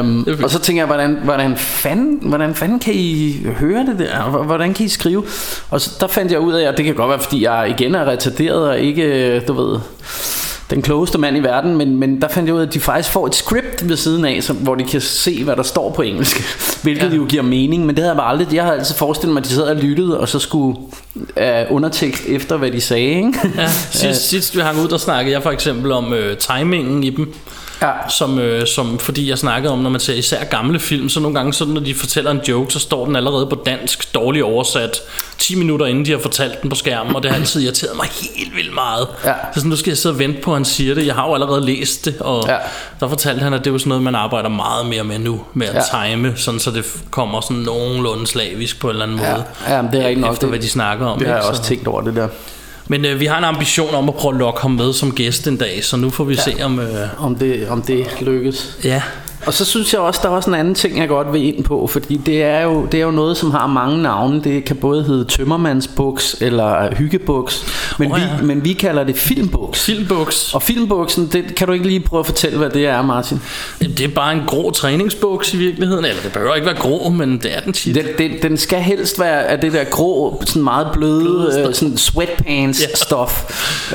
um, 0.00 0.26
og 0.44 0.50
så 0.50 0.58
tænker 0.58 0.82
jeg, 0.82 0.86
hvordan, 0.86 1.18
hvordan, 1.24 1.56
fanden, 1.56 2.18
hvordan 2.28 2.54
fanden 2.54 2.80
kan 2.80 2.94
I 2.94 3.40
høre 3.58 3.86
det 3.86 3.98
der? 3.98 4.22
Hvordan 4.22 4.74
kan 4.74 4.86
I 4.86 4.88
skrive? 4.88 5.24
Og 5.70 5.80
så, 5.80 5.90
der 6.00 6.06
fandt 6.06 6.32
jeg 6.32 6.40
ud 6.40 6.52
af, 6.52 6.68
at 6.68 6.76
det 6.76 6.84
kan 6.84 6.94
godt 6.94 7.08
være, 7.08 7.20
fordi 7.20 7.44
jeg 7.44 7.74
igen 7.78 7.94
er 7.94 8.04
retarderet 8.04 8.68
og 8.68 8.80
ikke, 8.80 9.40
du 9.40 9.52
ved, 9.52 9.78
den 10.70 10.82
klogeste 10.82 11.18
mand 11.18 11.36
i 11.36 11.40
verden, 11.40 11.76
men, 11.76 11.96
men 11.96 12.20
der 12.20 12.28
fandt 12.28 12.46
jeg 12.46 12.54
ud 12.54 12.60
af, 12.60 12.66
at 12.66 12.74
de 12.74 12.80
faktisk 12.80 13.10
får 13.12 13.26
et 13.26 13.34
script 13.34 13.88
ved 13.88 13.96
siden 13.96 14.24
af, 14.24 14.42
som, 14.42 14.56
hvor 14.56 14.74
de 14.74 14.84
kan 14.84 15.00
se, 15.00 15.44
hvad 15.44 15.56
der 15.56 15.62
står 15.62 15.90
på 15.90 16.02
engelsk, 16.02 16.36
hvilket 16.82 17.10
ja. 17.10 17.16
jo 17.16 17.26
giver 17.28 17.42
mening, 17.42 17.86
men 17.86 17.96
det 17.96 17.98
havde 17.98 18.10
jeg 18.10 18.16
bare 18.16 18.28
aldrig. 18.28 18.54
Jeg 18.54 18.64
havde 18.64 18.78
altid 18.78 18.94
forestillet 18.94 19.34
mig, 19.34 19.40
at 19.40 19.48
de 19.48 19.54
sad 19.54 19.62
og 19.62 19.76
lyttede, 19.76 20.20
og 20.20 20.28
så 20.28 20.38
skulle 20.38 20.78
uh, 21.16 21.74
undertekst 21.74 22.24
efter, 22.26 22.56
hvad 22.56 22.70
de 22.70 22.80
sagde. 22.80 23.08
Ikke? 23.08 23.32
Ja, 23.56 23.68
sidst, 23.90 24.28
sidst 24.28 24.56
vi 24.56 24.60
hang 24.60 24.80
ud, 24.80 24.88
der 24.88 24.98
snakkede 24.98 25.34
jeg 25.34 25.42
for 25.42 25.50
eksempel 25.50 25.92
om 25.92 26.12
øh, 26.12 26.36
timingen 26.36 27.04
i 27.04 27.10
dem. 27.10 27.34
Ja. 27.82 27.92
Som, 28.08 28.38
øh, 28.38 28.66
som, 28.66 28.98
fordi 28.98 29.30
jeg 29.30 29.38
snakkede 29.38 29.72
om, 29.72 29.78
når 29.78 29.90
man 29.90 30.00
ser 30.00 30.14
især 30.14 30.44
gamle 30.44 30.80
film, 30.80 31.08
så 31.08 31.20
nogle 31.20 31.34
gange, 31.36 31.52
så 31.52 31.64
når 31.64 31.80
de 31.80 31.94
fortæller 31.94 32.30
en 32.30 32.40
joke, 32.48 32.72
så 32.72 32.78
står 32.78 33.06
den 33.06 33.16
allerede 33.16 33.46
på 33.46 33.62
dansk, 33.66 34.14
dårligt 34.14 34.44
oversat, 34.44 35.00
10 35.38 35.54
minutter 35.54 35.86
inden 35.86 36.04
de 36.04 36.10
har 36.10 36.18
fortalt 36.18 36.62
den 36.62 36.70
på 36.70 36.76
skærmen, 36.76 37.16
og 37.16 37.22
det 37.22 37.30
har 37.30 37.38
altid 37.38 37.62
irriteret 37.62 37.96
mig 37.96 38.06
helt 38.36 38.56
vildt 38.56 38.74
meget. 38.74 39.06
Ja. 39.24 39.32
Så 39.32 39.54
sådan, 39.54 39.70
nu 39.70 39.76
skal 39.76 39.90
jeg 39.90 39.98
sidde 39.98 40.12
og 40.14 40.18
vente 40.18 40.40
på, 40.42 40.50
at 40.50 40.56
han 40.56 40.64
siger 40.64 40.94
det. 40.94 41.06
Jeg 41.06 41.14
har 41.14 41.26
jo 41.28 41.34
allerede 41.34 41.64
læst 41.66 42.04
det, 42.04 42.14
og 42.20 42.44
Ja. 42.48 42.56
der 43.00 43.08
fortalte 43.08 43.42
han, 43.42 43.54
at 43.54 43.60
det 43.60 43.66
er 43.66 43.70
jo 43.72 43.78
sådan 43.78 43.88
noget, 43.88 44.02
man 44.02 44.14
arbejder 44.14 44.48
meget 44.48 44.86
mere 44.86 45.04
med 45.04 45.18
nu, 45.18 45.40
med 45.54 45.66
at 45.66 45.74
Ja. 45.94 46.08
time, 46.08 46.32
sådan 46.36 46.60
så 46.60 46.70
det 46.70 46.84
kommer 47.10 47.40
sådan 47.40 47.56
nogenlunde 47.56 48.26
slavisk 48.26 48.80
på 48.80 48.86
en 48.86 48.90
eller 48.90 49.04
anden 49.04 49.16
måde. 49.18 49.44
Ja, 49.68 49.76
ja 49.76 49.82
det 49.92 49.94
er 49.94 50.06
rigtigt 50.06 50.20
nok. 50.20 50.32
Efter 50.32 50.40
det, 50.46 50.48
hvad 50.48 50.58
de 50.60 50.68
snakker 50.70 51.06
om. 51.06 51.18
det 51.18 51.28
har 51.28 51.34
jeg 51.34 51.44
også 51.44 51.62
Så- 51.62 51.68
tænkt 51.68 51.86
over 51.88 52.00
det 52.00 52.16
der. 52.16 52.28
Men 52.92 53.04
øh, 53.04 53.20
vi 53.20 53.26
har 53.26 53.38
en 53.38 53.44
ambition 53.44 53.94
om 53.94 54.08
at 54.08 54.14
prøve 54.14 54.34
at 54.34 54.38
lokke 54.38 54.60
ham 54.60 54.70
med 54.70 54.92
som 54.92 55.14
gæst 55.14 55.46
en 55.48 55.56
dag, 55.56 55.84
så 55.84 55.96
nu 55.96 56.10
får 56.10 56.24
vi 56.24 56.34
ja. 56.34 56.42
se 56.42 56.64
om... 56.64 56.78
Øh, 56.78 57.24
Om 57.24 57.34
det, 57.34 57.68
om 57.68 57.82
det 57.82 58.06
lykkes. 58.20 58.78
ja, 58.84 59.02
Og 59.46 59.54
så 59.54 59.64
synes 59.64 59.92
jeg 59.92 60.00
også, 60.00 60.20
der 60.22 60.28
er 60.28 60.32
også 60.32 60.50
en 60.50 60.56
anden 60.56 60.74
ting, 60.74 60.98
jeg 60.98 61.08
godt 61.08 61.32
vil 61.32 61.44
ind 61.44 61.64
på, 61.64 61.86
fordi 61.86 62.16
det 62.16 62.42
er 62.42 62.60
jo, 62.60 62.86
det 62.86 63.00
er 63.00 63.04
jo 63.04 63.10
noget, 63.10 63.36
som 63.36 63.50
har 63.50 63.66
mange 63.66 64.02
navne. 64.02 64.42
Det 64.44 64.64
kan 64.64 64.76
både 64.76 65.04
hedde 65.04 65.24
tømmermandsbuks 65.24 66.36
eller 66.40 66.94
hyggebuks, 66.94 67.64
men, 67.98 68.12
oh, 68.12 68.20
ja. 68.20 68.40
vi, 68.40 68.46
men 68.46 68.64
vi 68.64 68.72
kalder 68.72 69.04
det 69.04 69.16
filmbuks. 69.16 69.84
filmbuks. 69.84 70.54
Og 70.54 70.62
filmbuksen, 70.62 71.26
det, 71.32 71.54
kan 71.54 71.66
du 71.66 71.72
ikke 71.72 71.86
lige 71.86 72.00
prøve 72.00 72.20
at 72.20 72.26
fortælle, 72.26 72.58
hvad 72.58 72.70
det 72.70 72.86
er, 72.86 73.02
Martin? 73.02 73.40
Det 73.80 74.00
er 74.00 74.08
bare 74.08 74.32
en 74.32 74.42
grå 74.46 74.70
træningsbuks 74.70 75.54
i 75.54 75.56
virkeligheden. 75.56 76.04
Eller 76.04 76.22
det 76.22 76.32
behøver 76.32 76.54
ikke 76.54 76.66
være 76.66 76.78
grå, 76.78 77.08
men 77.08 77.38
det 77.38 77.56
er 77.56 77.60
den 77.60 77.72
tit. 77.72 77.94
Den, 77.94 78.04
den, 78.18 78.42
den 78.42 78.56
skal 78.56 78.80
helst 78.80 79.20
være 79.20 79.44
af 79.44 79.58
det 79.58 79.72
der 79.72 79.84
grå, 79.84 80.42
sådan 80.46 80.62
meget 80.62 80.88
bløde, 80.92 81.20
Bløde 81.20 81.66
øh, 81.68 81.74
sådan 81.74 81.96
sweatpants 81.96 82.82
Ja. 82.82 82.86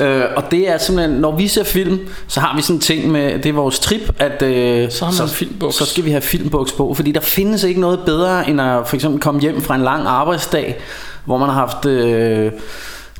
Øh, 0.04 0.24
og 0.36 0.44
det 0.50 0.68
er 0.68 0.78
simpelthen, 0.78 1.20
når 1.20 1.36
vi 1.36 1.48
ser 1.48 1.64
film, 1.64 1.98
så 2.28 2.40
har 2.40 2.56
vi 2.56 2.62
sådan 2.62 2.76
en 2.76 2.80
ting 2.80 3.12
med, 3.12 3.38
det 3.38 3.46
er 3.46 3.52
vores 3.52 3.78
trip, 3.78 4.14
at 4.18 4.42
øh, 4.42 4.90
Så 4.90 5.04
har 5.04 5.26
man 5.40 5.48
filmbuks. 5.48 5.76
så 5.76 5.86
skal 5.86 6.04
vi 6.04 6.10
have 6.10 6.20
filmbuks 6.22 6.72
på, 6.72 6.94
fordi 6.94 7.12
der 7.12 7.20
findes 7.20 7.64
ikke 7.64 7.80
noget 7.80 8.00
bedre, 8.06 8.48
end 8.50 8.60
at 8.60 8.88
for 8.88 8.94
eksempel 8.96 9.20
komme 9.20 9.40
hjem 9.40 9.60
fra 9.62 9.74
en 9.74 9.82
lang 9.82 10.06
arbejdsdag, 10.06 10.76
hvor 11.24 11.38
man 11.38 11.48
har 11.48 11.54
haft... 11.66 11.86
Øh, 11.86 12.52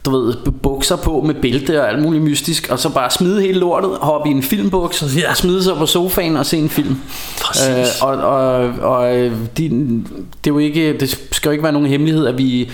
du 0.04 0.10
ved, 0.10 0.34
bukser 0.62 0.96
på 0.96 1.22
med 1.26 1.34
bælte 1.34 1.82
og 1.82 1.88
alt 1.88 2.02
muligt 2.02 2.24
mystisk, 2.24 2.68
og 2.70 2.78
så 2.78 2.88
bare 2.88 3.10
smide 3.10 3.40
hele 3.40 3.58
lortet, 3.58 3.90
hoppe 4.00 4.28
i 4.28 4.32
en 4.32 4.42
filmbuks, 4.42 5.04
Ja. 5.16 5.30
og 5.30 5.36
smide 5.36 5.62
sig 5.64 5.76
på 5.76 5.86
sofaen 5.86 6.36
og 6.36 6.46
se 6.46 6.56
en 6.56 6.68
film. 6.68 6.96
Præcis. 7.42 7.68
Øh, 7.68 8.08
og 8.08 8.16
og, 8.16 8.52
og 8.82 9.16
øh, 9.16 9.32
de, 9.56 9.68
det, 10.44 10.50
er 10.50 10.54
jo 10.54 10.58
ikke, 10.58 10.96
det 11.00 11.10
skal 11.32 11.48
jo 11.48 11.52
ikke 11.52 11.62
være 11.62 11.72
nogen 11.72 11.88
hemmelighed, 11.88 12.26
at 12.26 12.38
vi, 12.38 12.70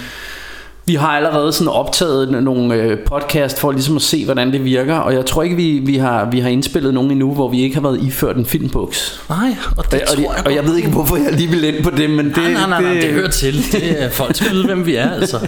vi 0.87 0.95
har 0.95 1.09
allerede 1.09 1.53
sådan 1.53 1.69
optaget 1.69 2.43
nogle 2.43 2.75
øh, 2.75 2.99
podcast 2.99 3.61
for 3.61 3.73
ligesom 3.73 3.97
at 3.97 4.03
se, 4.03 4.25
hvordan 4.25 4.53
det 4.53 4.65
virker, 4.65 4.95
og 4.95 5.15
jeg 5.15 5.27
tror 5.27 5.43
ikke, 5.43 5.57
vi, 5.57 5.79
vi, 5.83 5.97
har, 5.97 6.29
vi 6.31 6.41
har 6.41 6.49
indspillet 6.49 6.95
nogen 6.95 7.11
endnu, 7.11 7.35
hvor 7.35 7.49
vi 7.49 7.61
ikke 7.63 7.75
har 7.75 7.83
været 7.83 8.03
iført 8.03 8.37
en 8.37 8.47
filmbuks. 8.47 9.21
Nej, 9.29 9.57
og 9.77 9.93
det 9.93 10.01
Og, 10.03 10.09
tror 10.09 10.17
og, 10.17 10.35
jeg 10.37 10.47
og 10.47 10.55
jeg 10.55 10.65
ved 10.67 10.77
ikke, 10.77 10.89
hvorfor 10.89 11.17
jeg 11.17 11.33
lige 11.33 11.49
vil 11.51 11.65
ind 11.65 11.85
på 11.85 11.91
det, 11.91 12.11
men 12.11 12.27
det... 12.29 12.37
Nej, 12.37 12.53
nej, 12.53 12.69
nej, 12.69 12.83
nej, 12.83 12.93
det 12.95 13.11
hører 13.13 13.31
til. 13.31 13.55
Det 13.73 14.03
er, 14.03 14.11
folk 14.11 14.37
skal 14.37 14.51
vide, 14.53 14.67
hvem 14.67 14.87
vi 14.87 14.95
er. 14.97 15.11
Altså. 15.11 15.47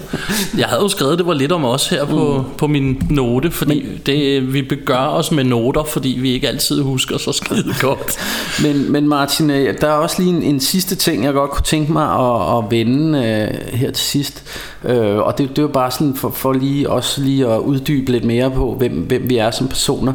Jeg 0.59 0.66
havde 0.66 0.83
jo 0.83 0.88
skrevet, 0.88 1.12
at 1.12 1.18
det 1.18 1.27
var 1.27 1.35
lidt 1.35 1.53
om 1.53 1.64
os 1.64 1.88
her 1.88 2.05
på, 2.05 2.37
Mm. 2.38 2.44
på 2.59 2.66
min 2.66 3.03
note, 3.11 3.51
fordi 3.51 3.84
det, 4.07 4.53
vi 4.55 4.62
begør 4.62 4.97
os 4.97 5.32
med 5.32 5.45
noter, 5.45 5.84
fordi 5.84 6.18
vi 6.20 6.30
ikke 6.32 6.49
altid 6.49 6.82
husker 6.82 7.18
så 7.18 7.32
skide 7.32 7.74
godt. 7.80 8.16
Men, 8.62 8.93
men 8.93 9.09
Martin, 9.09 9.51
øh, 9.51 9.74
der 9.80 9.87
er 9.87 9.93
også 9.93 10.22
lige 10.22 10.37
en, 10.37 10.43
en 10.43 10.61
sidste 10.61 10.95
ting, 10.95 11.24
jeg 11.24 11.32
godt 11.32 11.51
kunne 11.51 11.64
tænke 11.64 11.93
mig 11.93 12.05
at, 12.12 12.59
at 12.59 12.64
vende 12.70 13.18
øh, 13.18 13.78
her 13.78 13.91
til 13.91 14.05
sidst. 14.05 14.43
Øh, 14.87 15.16
og 15.16 15.39
det, 15.39 15.57
det 15.57 15.64
var 15.64 15.70
bare 15.70 15.91
sådan 15.91 16.14
for, 16.14 16.30
for 16.30 16.53
lige 16.53 16.91
også 16.91 17.20
lige 17.20 17.47
at 17.47 17.59
uddybe 17.59 18.12
lidt 18.12 18.24
mere 18.24 18.51
på, 18.51 18.74
hvem, 18.78 18.93
hvem 18.93 19.28
vi 19.28 19.37
er 19.37 19.51
som 19.51 19.68
personer. 19.68 20.12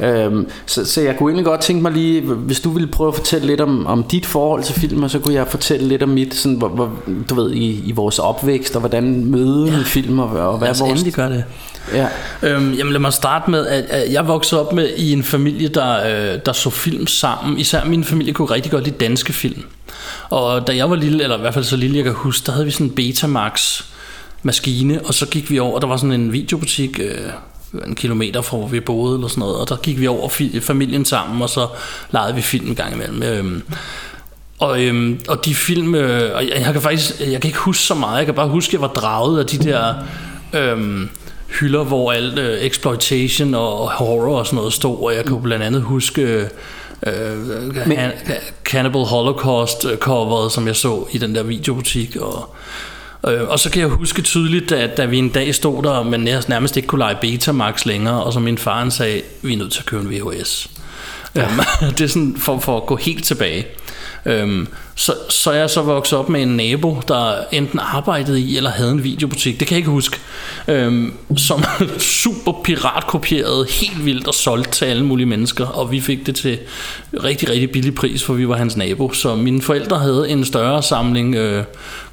Øhm, 0.00 0.46
så, 0.66 0.84
så 0.84 1.00
jeg 1.00 1.16
kunne 1.16 1.30
egentlig 1.30 1.44
godt 1.44 1.60
tænke 1.60 1.82
mig 1.82 1.92
lige, 1.92 2.20
hvis 2.20 2.60
du 2.60 2.70
ville 2.70 2.88
prøve 2.88 3.08
at 3.08 3.14
fortælle 3.14 3.46
lidt 3.46 3.60
om, 3.60 3.86
om 3.86 4.02
dit 4.02 4.26
forhold 4.26 4.62
til 4.62 4.74
film, 4.74 5.02
og 5.02 5.10
så 5.10 5.18
kunne 5.18 5.34
jeg 5.34 5.46
fortælle 5.46 5.88
lidt 5.88 6.02
om 6.02 6.08
mit, 6.08 6.34
sådan, 6.34 6.58
hvor, 6.58 6.68
hvor, 6.68 6.90
du 7.30 7.34
ved, 7.34 7.52
i, 7.52 7.82
i 7.88 7.92
vores 7.92 8.18
opvækst, 8.18 8.74
og 8.74 8.80
hvordan 8.80 9.24
møde 9.24 9.70
ja. 9.70 9.78
film, 9.84 10.18
og, 10.18 10.28
og 10.28 10.58
hvad 10.58 10.68
Altså, 10.68 10.84
vores... 10.84 11.14
gør 11.14 11.28
det. 11.28 11.44
Ja. 11.94 12.06
Øhm, 12.42 12.72
jamen 12.72 12.92
lad 12.92 13.00
mig 13.00 13.12
starte 13.12 13.50
med, 13.50 13.66
at, 13.66 13.84
at 13.84 14.12
jeg 14.12 14.28
voksede 14.28 14.60
op 14.60 14.72
med 14.72 14.88
i 14.96 15.12
en 15.12 15.22
familie, 15.22 15.68
der, 15.68 16.06
øh, 16.32 16.38
der 16.46 16.52
så 16.52 16.70
film 16.70 17.06
sammen. 17.06 17.58
Især 17.58 17.84
min 17.84 18.04
familie 18.04 18.32
kunne 18.32 18.50
rigtig 18.50 18.72
godt 18.72 18.84
lide 18.84 18.96
danske 18.96 19.32
film. 19.32 19.62
Og 20.28 20.66
da 20.66 20.76
jeg 20.76 20.90
var 20.90 20.96
lille, 20.96 21.22
eller 21.22 21.36
i 21.36 21.40
hvert 21.40 21.54
fald 21.54 21.64
så 21.64 21.76
lille, 21.76 21.96
jeg 21.96 22.04
kan 22.04 22.12
huske, 22.12 22.46
der 22.46 22.52
havde 22.52 22.64
vi 22.64 22.70
sådan 22.70 22.86
en 22.86 22.92
Betamax 22.94 23.82
maskine, 24.42 25.00
og 25.06 25.14
så 25.14 25.26
gik 25.26 25.50
vi 25.50 25.58
over, 25.58 25.78
der 25.80 25.86
var 25.86 25.96
sådan 25.96 26.12
en 26.12 26.32
videobutik 26.32 27.00
øh, 27.02 27.84
en 27.86 27.94
kilometer 27.94 28.42
fra 28.42 28.56
hvor 28.56 28.68
vi 28.68 28.80
boede 28.80 29.14
eller 29.14 29.28
sådan 29.28 29.40
noget, 29.40 29.56
og 29.56 29.68
der 29.68 29.76
gik 29.76 30.00
vi 30.00 30.06
over 30.06 30.28
fi- 30.28 30.60
familien 30.60 31.04
sammen, 31.04 31.42
og 31.42 31.50
så 31.50 31.66
legede 32.12 32.34
vi 32.34 32.42
film 32.42 32.68
en 32.68 32.74
gang 32.74 32.94
imellem. 32.94 33.22
Øhm, 33.22 33.62
og, 34.58 34.82
øhm, 34.82 35.20
og 35.28 35.44
de 35.44 35.54
film, 35.54 35.94
øh, 35.94 36.34
og 36.36 36.48
jeg, 36.48 36.62
jeg 36.64 36.72
kan 36.72 36.82
faktisk, 36.82 37.20
jeg 37.20 37.40
kan 37.40 37.48
ikke 37.48 37.58
huske 37.58 37.82
så 37.82 37.94
meget, 37.94 38.16
jeg 38.18 38.26
kan 38.26 38.34
bare 38.34 38.48
huske, 38.48 38.70
at 38.70 38.72
jeg 38.72 38.80
var 38.80 38.88
draget 38.88 39.38
af 39.38 39.46
de 39.46 39.58
der 39.58 39.94
øhm, 40.52 41.08
hylder, 41.60 41.84
hvor 41.84 42.12
alt 42.12 42.38
øh, 42.38 42.58
exploitation 42.58 43.54
og 43.54 43.90
horror 43.90 44.38
og 44.38 44.46
sådan 44.46 44.56
noget 44.56 44.72
stod, 44.72 44.98
og 45.04 45.14
jeg 45.14 45.24
kan 45.24 45.42
blandt 45.42 45.64
andet 45.64 45.82
huske 45.82 46.22
øh, 46.22 46.46
øh, 47.06 47.76
Han- 47.76 48.12
Cannibal 48.64 49.02
Holocaust 49.04 49.84
øh, 49.84 49.96
coveret, 49.98 50.52
som 50.52 50.66
jeg 50.66 50.76
så 50.76 51.06
i 51.12 51.18
den 51.18 51.34
der 51.34 51.42
videobutik, 51.42 52.16
og 52.16 52.54
Øh, 53.28 53.48
og 53.48 53.58
så 53.58 53.70
kan 53.70 53.80
jeg 53.80 53.88
huske 53.88 54.22
tydeligt, 54.22 54.70
da, 54.70 54.86
da 54.86 55.04
vi 55.04 55.18
en 55.18 55.28
dag 55.28 55.54
stod 55.54 55.82
der, 55.82 56.02
men 56.02 56.28
jeg 56.28 56.42
nærmest 56.48 56.76
ikke 56.76 56.86
kunne 56.86 56.98
lege 56.98 57.16
Betamax 57.20 57.84
længere, 57.86 58.22
og 58.22 58.32
så 58.32 58.40
min 58.40 58.58
far 58.58 58.78
han 58.78 58.90
sagde, 58.90 59.22
vi 59.42 59.52
er 59.52 59.56
nødt 59.56 59.72
til 59.72 59.80
at 59.80 59.86
købe 59.86 60.02
en 60.02 60.10
VHS. 60.10 60.70
Ja. 61.34 61.42
Øhm, 61.42 61.60
det 61.98 62.00
er 62.00 62.08
sådan 62.08 62.36
for, 62.38 62.58
for 62.58 62.76
at 62.76 62.86
gå 62.86 62.96
helt 62.96 63.24
tilbage. 63.24 63.66
Øhm, 64.26 64.68
så, 65.00 65.14
så 65.28 65.52
jeg 65.52 65.70
så 65.70 65.82
vokset 65.82 66.18
op 66.18 66.28
med 66.28 66.42
en 66.42 66.48
nabo, 66.56 66.96
der 67.08 67.32
enten 67.52 67.78
arbejdede 67.82 68.40
i 68.40 68.56
eller 68.56 68.70
havde 68.70 68.90
en 68.90 69.04
videobutik, 69.04 69.60
det 69.60 69.68
kan 69.68 69.74
jeg 69.74 69.78
ikke 69.78 69.90
huske, 69.90 70.16
øhm, 70.68 71.12
som 71.36 71.64
super 71.98 72.52
piratkopieret 72.64 73.70
helt 73.70 74.04
vildt 74.04 74.26
og 74.28 74.34
solgt 74.34 74.72
til 74.72 74.84
alle 74.84 75.04
mulige 75.04 75.26
mennesker, 75.26 75.66
og 75.66 75.90
vi 75.92 76.00
fik 76.00 76.26
det 76.26 76.34
til 76.34 76.58
rigtig, 77.24 77.50
rigtig 77.50 77.70
billig 77.70 77.94
pris, 77.94 78.24
for 78.24 78.32
vi 78.34 78.48
var 78.48 78.56
hans 78.56 78.76
nabo. 78.76 79.12
Så 79.12 79.34
mine 79.34 79.62
forældre 79.62 79.98
havde 79.98 80.28
en 80.30 80.44
større 80.44 80.82
samling 80.82 81.34
øh, 81.34 81.64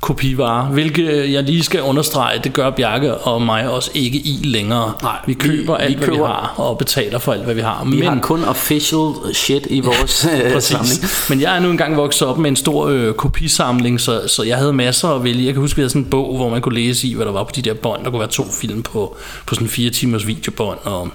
kopivarer, 0.01 0.65
hvilket 0.65 1.31
jeg 1.33 1.43
lige 1.43 1.63
skal 1.63 1.81
understrege, 1.81 2.39
det 2.43 2.53
gør 2.53 2.69
Bjarke 2.69 3.15
og 3.17 3.41
mig 3.41 3.69
også 3.69 3.91
ikke 3.93 4.17
i 4.17 4.39
længere. 4.43 4.93
Nej, 5.01 5.15
vi 5.27 5.33
køber 5.33 5.77
vi- 5.77 5.83
alt, 5.83 5.89
vi 5.93 5.97
hvad 5.97 6.07
vi 6.07 6.13
køber- 6.15 6.27
har, 6.27 6.53
og 6.57 6.77
betaler 6.77 7.19
for 7.19 7.31
alt, 7.33 7.43
hvad 7.43 7.55
vi 7.55 7.61
har. 7.61 7.87
Vi 7.91 8.01
har 8.01 8.19
kun 8.21 8.43
official 8.43 9.11
shit 9.33 9.67
i 9.69 9.79
vores 9.79 10.27
øh, 10.55 10.61
samling. 10.61 10.99
Men 11.29 11.41
jeg 11.41 11.55
er 11.55 11.59
nu 11.59 11.69
engang 11.69 11.97
vokset 11.97 12.27
op 12.27 12.37
med 12.37 12.49
en 12.49 12.55
stor 12.55 12.76
øh, 12.85 13.13
kopisamling, 13.13 14.01
så, 14.01 14.27
så 14.27 14.43
jeg 14.43 14.57
havde 14.57 14.73
masser 14.73 15.09
at 15.09 15.23
vælge. 15.23 15.45
Jeg 15.45 15.53
kan 15.53 15.61
huske, 15.61 15.75
vi 15.75 15.81
havde 15.81 15.89
sådan 15.89 16.01
en 16.01 16.09
bog, 16.09 16.35
hvor 16.35 16.49
man 16.49 16.61
kunne 16.61 16.75
læse 16.75 17.07
i, 17.07 17.13
hvad 17.13 17.25
der 17.25 17.31
var 17.31 17.43
på 17.43 17.51
de 17.55 17.61
der 17.61 17.73
bånd. 17.73 18.03
Der 18.03 18.09
kunne 18.09 18.19
være 18.19 18.29
to 18.29 18.51
film 18.51 18.83
på, 18.83 19.17
på 19.45 19.55
sådan 19.55 19.67
fire 19.67 19.89
timers 19.89 20.27
videobånd. 20.27 20.79
Og, 20.83 21.09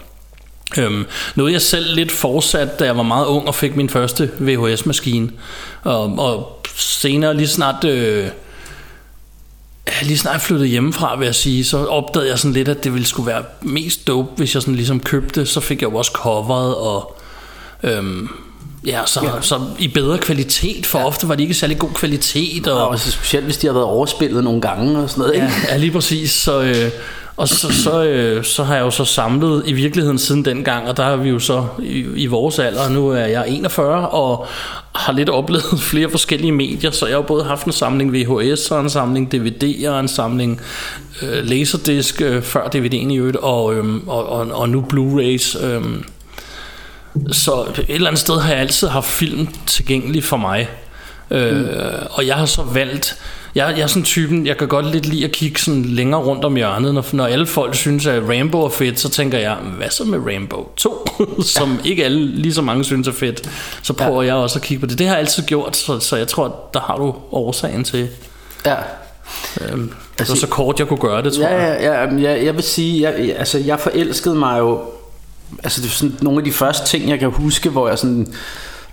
øhm, 0.78 1.06
noget 1.34 1.52
jeg 1.52 1.62
selv 1.62 1.94
lidt 1.94 2.12
fortsat, 2.12 2.78
da 2.78 2.84
jeg 2.84 2.96
var 2.96 3.02
meget 3.02 3.26
ung 3.26 3.48
og 3.48 3.54
fik 3.54 3.76
min 3.76 3.88
første 3.88 4.30
VHS-maskine. 4.38 5.30
Og, 5.82 6.18
og 6.18 6.60
senere 6.76 7.36
lige 7.36 7.48
snart... 7.48 7.84
Øh, 7.84 8.26
lige 10.02 10.18
snart 10.18 10.32
jeg 10.32 10.40
flyttede 10.40 10.68
hjemmefra, 10.68 11.16
vil 11.16 11.24
jeg 11.24 11.34
sige, 11.34 11.64
så 11.64 11.86
opdagede 11.86 12.30
jeg 12.30 12.38
sådan 12.38 12.52
lidt, 12.52 12.68
at 12.68 12.84
det 12.84 12.92
ville 12.92 13.06
skulle 13.06 13.26
være 13.26 13.44
mest 13.62 14.06
dope, 14.06 14.30
hvis 14.36 14.54
jeg 14.54 14.62
sådan 14.62 14.74
ligesom 14.74 15.00
købte. 15.00 15.46
Så 15.46 15.60
fik 15.60 15.82
jeg 15.82 15.90
jo 15.90 15.96
også 15.96 16.10
coveret 16.14 16.74
og... 16.74 17.18
Øhm, 17.82 18.28
ja, 18.86 19.00
så, 19.06 19.20
ja. 19.22 19.40
så 19.40 19.60
i 19.78 19.88
bedre 19.88 20.18
kvalitet, 20.18 20.86
for 20.86 20.98
ja. 20.98 21.06
ofte 21.06 21.28
var 21.28 21.34
det 21.34 21.42
ikke 21.42 21.54
særlig 21.54 21.78
god 21.78 21.90
kvalitet. 21.94 22.68
Og, 22.68 22.88
Og 22.88 22.98
specielt 22.98 23.44
hvis 23.44 23.56
de 23.56 23.66
har 23.66 23.74
været 23.74 23.86
overspillet 23.86 24.44
nogle 24.44 24.60
gange 24.60 24.98
og 24.98 25.10
sådan 25.10 25.22
noget. 25.22 25.34
Ikke? 25.34 25.48
ja 25.68 25.76
lige 25.76 25.90
præcis. 25.92 26.30
Så, 26.30 26.62
øh, 26.62 26.90
og 27.36 27.48
så, 27.48 27.72
så, 27.72 28.04
øh, 28.04 28.44
så 28.44 28.64
har 28.64 28.74
jeg 28.74 28.82
jo 28.82 28.90
så 28.90 29.04
samlet 29.04 29.62
i 29.66 29.72
virkeligheden 29.72 30.18
siden 30.18 30.44
dengang, 30.44 30.88
og 30.88 30.96
der 30.96 31.04
er 31.04 31.16
vi 31.16 31.28
jo 31.28 31.38
så 31.38 31.66
i, 31.82 32.06
i 32.16 32.26
vores 32.26 32.58
alder, 32.58 32.88
nu 32.88 33.08
er 33.08 33.26
jeg 33.26 33.44
41, 33.48 34.08
og 34.08 34.46
har 34.94 35.12
lidt 35.12 35.30
oplevet 35.30 35.80
flere 35.90 36.10
forskellige 36.10 36.52
medier, 36.52 36.90
så 36.90 37.06
jeg 37.06 37.16
har 37.16 37.22
både 37.22 37.44
haft 37.44 37.66
en 37.66 37.72
samling 37.72 38.12
VHS, 38.12 38.70
og 38.70 38.80
en 38.80 38.90
samling 38.90 39.32
DVD, 39.32 39.88
og 39.88 40.00
en 40.00 40.08
samling 40.08 40.60
øh, 41.22 41.44
Laserdisc, 41.44 42.20
øh, 42.20 42.42
før 42.42 42.64
DVD'en 42.74 43.12
i 43.12 43.16
øvrigt, 43.16 43.36
og, 43.36 43.74
øh, 43.74 43.84
og, 44.06 44.28
og, 44.28 44.46
og 44.52 44.68
nu 44.68 44.84
Blu-rays. 44.92 45.64
Øh, 45.64 45.82
så 47.30 47.64
et 47.78 47.84
eller 47.88 48.08
andet 48.08 48.20
sted 48.20 48.40
har 48.40 48.50
jeg 48.50 48.60
altid 48.60 48.88
haft 48.88 49.06
film 49.06 49.48
tilgængelig 49.66 50.24
for 50.24 50.36
mig. 50.36 50.68
Øh, 51.30 51.56
mm. 51.56 51.66
Og 52.10 52.26
jeg 52.26 52.36
har 52.36 52.46
så 52.46 52.62
valgt 52.62 53.16
jeg, 53.54 53.74
jeg 53.76 53.82
er 53.82 53.86
sådan 53.86 54.02
typen, 54.02 54.46
jeg 54.46 54.56
kan 54.56 54.68
godt 54.68 54.86
lidt 54.86 55.06
lide 55.06 55.24
at 55.24 55.32
kigge 55.32 55.60
sådan 55.60 55.84
længere 55.84 56.20
rundt 56.20 56.44
om 56.44 56.56
hjørnet 56.56 56.94
Når, 56.94 57.04
når 57.12 57.26
alle 57.26 57.46
folk 57.46 57.74
synes 57.74 58.06
at 58.06 58.28
Rainbow 58.28 58.60
er 58.64 58.68
fedt 58.68 59.00
Så 59.00 59.08
tænker 59.08 59.38
jeg, 59.38 59.56
hvad 59.76 59.90
så 59.90 60.04
med 60.04 60.18
Rainbow 60.26 60.68
2 60.76 61.06
Som 61.56 61.80
ja. 61.84 61.90
ikke 61.90 62.04
alle 62.04 62.26
lige 62.26 62.54
så 62.54 62.62
mange 62.62 62.84
synes 62.84 63.08
er 63.08 63.12
fedt 63.12 63.50
Så 63.82 63.92
prøver 63.92 64.22
ja. 64.22 64.26
jeg 64.28 64.34
også 64.34 64.58
at 64.58 64.62
kigge 64.62 64.80
på 64.80 64.86
det 64.86 64.98
Det 64.98 65.06
har 65.06 65.14
jeg 65.14 65.20
altid 65.20 65.42
gjort 65.42 65.76
Så, 65.76 65.98
så 65.98 66.16
jeg 66.16 66.28
tror, 66.28 66.70
der 66.74 66.80
har 66.80 66.96
du 66.96 67.14
årsagen 67.32 67.84
til 67.84 68.08
Ja. 68.66 68.74
øhm, 69.60 69.92
Det 70.18 70.28
var 70.28 70.34
så 70.34 70.46
kort 70.46 70.78
jeg 70.78 70.88
kunne 70.88 71.00
gøre 71.00 71.22
det, 71.22 71.32
tror 71.32 71.42
Ja, 71.42 71.64
jeg 71.64 71.78
ja, 71.80 72.02
ja, 72.02 72.30
jeg, 72.30 72.44
jeg 72.44 72.54
vil 72.54 72.62
sige, 72.62 73.02
jeg, 73.02 73.34
altså 73.38 73.58
jeg 73.58 73.80
forelskede 73.80 74.34
mig 74.34 74.58
jo, 74.58 74.80
altså 75.64 75.80
det 75.80 75.88
er 75.88 75.92
sådan 75.92 76.16
nogle 76.22 76.38
af 76.38 76.44
de 76.44 76.52
første 76.52 76.86
ting, 76.86 77.08
jeg 77.08 77.18
kan 77.18 77.30
huske, 77.30 77.70
hvor 77.70 77.88
jeg 77.88 77.98
sådan, 77.98 78.26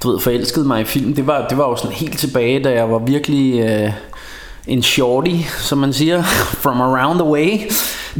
du 0.04 0.12
ved, 0.12 0.20
forelskede 0.20 0.68
mig 0.68 0.82
i 0.82 0.86
film, 0.86 1.16
det 1.16 1.28
var, 1.28 1.48
det 1.48 1.58
var 1.58 1.70
jo 1.70 1.76
sådan 1.76 1.92
helt 1.92 2.20
tilbage, 2.20 2.64
da 2.64 2.72
jeg 2.72 2.92
var 2.92 3.00
virkelig 3.00 3.60
øh, 3.60 3.92
en 4.68 4.84
shorty, 4.84 5.36
som 5.60 5.78
man 5.78 5.94
siger, 5.94 6.24
from 6.64 6.82
around 6.82 7.20
the 7.20 7.30
way. 7.30 7.60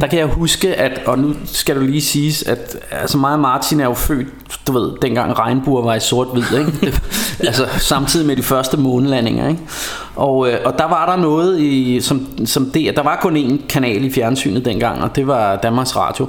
Der 0.00 0.06
kan 0.06 0.18
jeg 0.18 0.26
huske, 0.26 0.74
at, 0.74 1.00
og 1.06 1.18
nu 1.18 1.34
skal 1.44 1.76
du 1.76 1.80
lige 1.80 2.00
siges, 2.00 2.42
at 2.42 2.76
altså 2.90 3.18
mig 3.18 3.32
og 3.32 3.40
Martin 3.40 3.80
er 3.80 3.84
jo 3.84 3.94
født, 3.94 4.26
du 4.66 4.72
ved, 4.72 4.92
dengang 5.02 5.38
regnbuer 5.38 5.82
var 5.82 5.94
i 5.94 6.00
sort-hvid, 6.00 6.58
ikke? 6.58 6.72
Det, 6.80 7.46
altså 7.46 7.66
samtidig 7.78 8.26
med 8.26 8.36
de 8.36 8.42
første 8.42 8.76
månelandinger, 8.76 9.48
ikke? 9.48 9.60
Og, 10.16 10.48
øh, 10.48 10.58
og 10.64 10.78
der 10.78 10.84
var 10.84 11.10
der 11.10 11.22
noget, 11.22 11.60
i, 11.60 12.00
som, 12.00 12.46
som 12.46 12.70
det, 12.70 12.96
der 12.96 13.02
var 13.02 13.18
kun 13.22 13.36
én 13.36 13.66
kanal 13.66 14.04
i 14.04 14.12
fjernsynet 14.12 14.64
dengang, 14.64 15.02
og 15.02 15.16
det 15.16 15.26
var 15.26 15.56
Danmarks 15.56 15.96
Radio. 15.96 16.28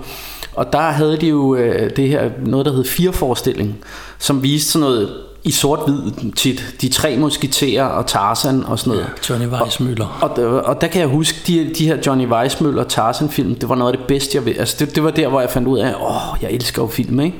Og 0.54 0.74
der 0.74 0.80
havde 0.80 1.18
de 1.18 1.28
jo 1.28 1.56
øh, 1.56 1.89
det 1.95 2.10
her, 2.10 2.30
noget 2.45 2.66
der 2.66 2.74
hed 2.74 2.86
Fireforestilling, 2.86 3.76
som 4.20 4.43
viste 4.43 4.72
sådan 4.72 4.88
noget 4.88 5.10
i 5.43 5.52
sort-hvid 5.52 6.32
tit. 6.36 6.76
De 6.82 6.89
tre 6.89 7.18
musketerer 7.18 7.84
og 7.84 8.08
Tarzan 8.08 8.64
og 8.64 8.80
sådan 8.80 8.93
noget. 8.93 9.10
Johnny 9.30 9.47
Weissmuller 9.47 10.20
Og, 10.22 10.36
der, 10.36 10.47
og 10.47 10.82
der 10.82 10.88
kan 10.88 11.02
jeg 11.02 11.10
huske, 11.10 11.39
de, 11.47 11.74
de 11.78 11.88
her 11.88 11.97
Johnny 12.06 12.28
Weissmuller 12.28 12.84
Tarzan-film, 12.84 13.56
det 13.56 13.70
var 13.70 13.76
noget 13.76 13.91
af 13.91 13.97
det 13.97 14.08
bedste, 14.08 14.38
jeg 14.38 14.45
ved. 14.45 14.54
Altså, 14.60 14.76
det, 14.80 14.95
det 14.95 15.04
var 15.04 15.12
der, 15.12 15.28
hvor 15.28 15.41
jeg 15.41 15.49
fandt 15.49 15.68
ud 15.68 15.80
af, 15.80 15.93
åh, 16.02 16.41
jeg 16.41 16.52
elsker 16.52 16.82
jo 16.82 16.88
film, 16.88 17.20
ikke? 17.20 17.38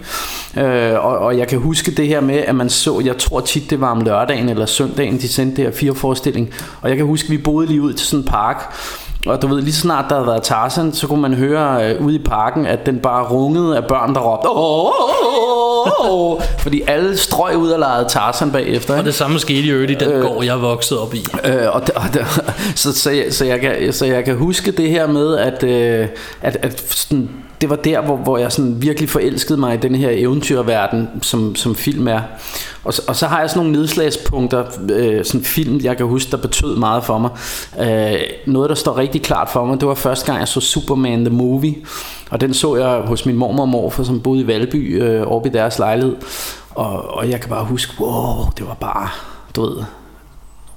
Øh, 0.58 1.06
og, 1.06 1.18
og 1.18 1.38
jeg 1.38 1.48
kan 1.48 1.60
huske 1.60 1.92
det 1.92 2.08
her 2.08 2.22
med, 2.22 2.38
at 2.38 2.56
man 2.56 2.70
så, 2.70 3.02
jeg 3.06 3.18
tror 3.18 3.40
tit, 3.40 3.70
det 3.70 3.82
var 3.82 3.92
om 3.92 4.02
lørdagen 4.02 4.50
eller 4.50 4.66
søndagen, 4.66 5.18
de 5.18 5.28
sendte 5.28 5.58
det 5.58 5.66
her 5.66 5.72
fire 5.72 5.96
forestilling. 5.96 6.54
Og 6.82 6.90
jeg 6.90 6.98
kan 6.98 7.06
huske, 7.06 7.30
vi 7.30 7.38
boede 7.38 7.68
lige 7.68 7.82
ud 7.82 7.94
til 7.94 8.08
sådan 8.08 8.20
en 8.20 8.28
park, 8.28 8.74
og 9.26 9.42
du 9.42 9.48
ved, 9.48 9.62
lige 9.62 9.74
snart 9.74 10.06
der 10.10 10.16
havde 10.16 10.28
været 10.28 10.44
Tarzan, 10.44 10.94
så 10.94 11.08
kunne 11.08 11.22
man 11.22 11.34
høre 11.34 11.90
øh, 11.90 12.06
ude 12.06 12.16
i 12.16 12.20
parken, 12.20 12.66
at 12.66 12.86
den 12.86 13.00
bare 13.00 13.24
rungede 13.24 13.78
af 13.78 13.86
børn, 13.86 14.16
der 14.16 14.22
råbte, 14.22 14.50
åh, 14.50 14.86
åh, 14.86 16.12
åh, 16.12 16.42
fordi 16.64 16.82
alle 16.88 17.18
strøg 17.18 17.58
ud 17.58 17.70
og 17.70 17.80
legede 17.80 18.06
Tarzan 18.10 18.52
bagefter. 18.52 18.94
Og 18.94 19.00
Ikke? 19.00 19.08
det 19.08 19.16
samme 19.16 19.40
skete 19.40 19.60
i 19.60 19.70
øvrigt 19.70 19.92
i 19.92 19.96
den 19.96 20.10
øh, 20.10 20.22
gård, 20.22 20.46
jeg 20.46 20.62
voksede 20.62 21.02
op 21.02 21.14
i. 21.14 21.26
Øh, 21.46 21.76
og, 21.76 21.82
og, 21.96 22.04
så, 22.76 22.94
så, 22.94 23.12
jeg, 23.12 23.26
så, 23.30 23.46
jeg 23.46 23.60
kan, 23.60 23.94
så 23.94 24.06
jeg 24.06 24.26
kan 24.26 24.36
huske 24.36 24.72
det 24.72 24.90
her 24.90 25.08
med, 25.08 25.38
at, 25.38 25.64
øh, 25.64 26.08
at, 26.42 26.58
at 26.62 26.80
sådan, 26.80 27.30
det 27.62 27.70
var 27.70 27.76
der, 27.76 28.02
hvor, 28.02 28.16
hvor 28.16 28.38
jeg 28.38 28.52
sådan 28.52 28.82
virkelig 28.82 29.10
forelskede 29.10 29.60
mig 29.60 29.74
i 29.74 29.78
den 29.78 29.96
her 29.96 30.10
eventyrverden, 30.14 31.10
som, 31.22 31.56
som 31.56 31.76
film 31.76 32.08
er. 32.08 32.22
Og, 32.84 32.94
og 33.08 33.16
så 33.16 33.28
har 33.28 33.40
jeg 33.40 33.50
sådan 33.50 33.60
nogle 33.60 33.80
nedslagspunkter, 33.80 34.64
øh, 34.92 35.26
sådan 35.26 35.44
film, 35.44 35.80
jeg 35.84 35.98
kan 35.98 36.06
huske, 36.06 36.32
der 36.32 36.38
betød 36.38 36.76
meget 36.76 37.04
for 37.04 37.18
mig. 37.18 37.30
Øh, 37.80 38.20
noget, 38.46 38.70
der 38.70 38.76
står 38.76 38.98
rigtig 38.98 39.22
klart 39.22 39.50
for 39.50 39.66
mig, 39.66 39.80
det 39.80 39.88
var 39.88 39.96
første 39.96 40.26
gang, 40.26 40.40
jeg 40.40 40.48
så 40.48 40.60
Superman 40.60 41.26
The 41.26 41.36
Movie. 41.36 41.76
Og 42.30 42.42
den 42.42 42.54
så 42.54 42.76
jeg 42.76 43.02
hos 43.02 43.26
min 43.26 43.36
mormor 43.36 43.64
og 43.64 43.70
morfar, 43.70 44.04
som 44.04 44.22
boede 44.22 44.42
i 44.42 44.48
Valby, 44.48 45.04
øh, 45.04 45.22
oppe 45.28 45.50
i 45.50 45.52
deres 45.52 45.80
lejlighed. 45.80 46.16
Og, 46.70 47.16
og 47.16 47.30
jeg 47.30 47.42
kan 47.42 47.50
bare 47.50 47.66
huske, 47.66 47.94
wow, 48.00 48.46
det 48.58 48.68
var 48.68 48.74
bare, 48.74 49.10
du 49.56 49.62
ved, 49.62 49.84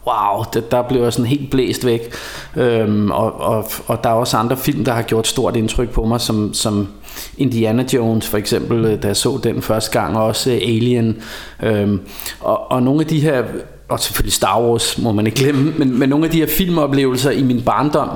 wow, 0.07 0.45
det, 0.55 0.71
der 0.71 0.83
blev 0.83 1.03
jeg 1.03 1.13
sådan 1.13 1.27
helt 1.27 1.51
blæst 1.51 1.87
væk. 1.87 2.15
Øhm, 2.57 3.11
og, 3.11 3.41
og, 3.41 3.65
og 3.87 4.05
der 4.05 4.11
er 4.11 4.15
også 4.15 4.37
andre 4.37 4.57
film, 4.57 4.85
der 4.85 4.93
har 4.93 5.03
gjort 5.03 5.27
stort 5.27 5.57
indtryk 5.57 5.91
på 5.91 6.05
mig, 6.05 6.21
som, 6.21 6.55
som 6.55 6.89
Indiana 7.39 7.85
Jones 7.93 8.29
for 8.29 8.39
eksempel, 8.39 8.85
øh, 8.85 9.03
da 9.03 9.07
jeg 9.07 9.17
så 9.17 9.41
den 9.43 9.63
første 9.63 10.01
gang, 10.01 10.17
og 10.17 10.25
også 10.25 10.51
øh, 10.51 10.57
Alien. 10.57 11.23
Øhm, 11.63 12.01
og, 12.41 12.71
og 12.71 12.83
nogle 12.83 13.01
af 13.01 13.07
de 13.07 13.21
her, 13.21 13.45
og 13.89 14.01
selvfølgelig 14.01 14.33
Star 14.33 14.61
Wars 14.61 14.99
må 14.99 15.13
man 15.13 15.27
ikke 15.27 15.39
glemme, 15.39 15.75
men, 15.79 15.99
men 15.99 16.09
nogle 16.09 16.25
af 16.25 16.31
de 16.31 16.39
her 16.39 16.47
filmoplevelser 16.47 17.31
i 17.31 17.43
min 17.43 17.63
barndom, 17.63 18.09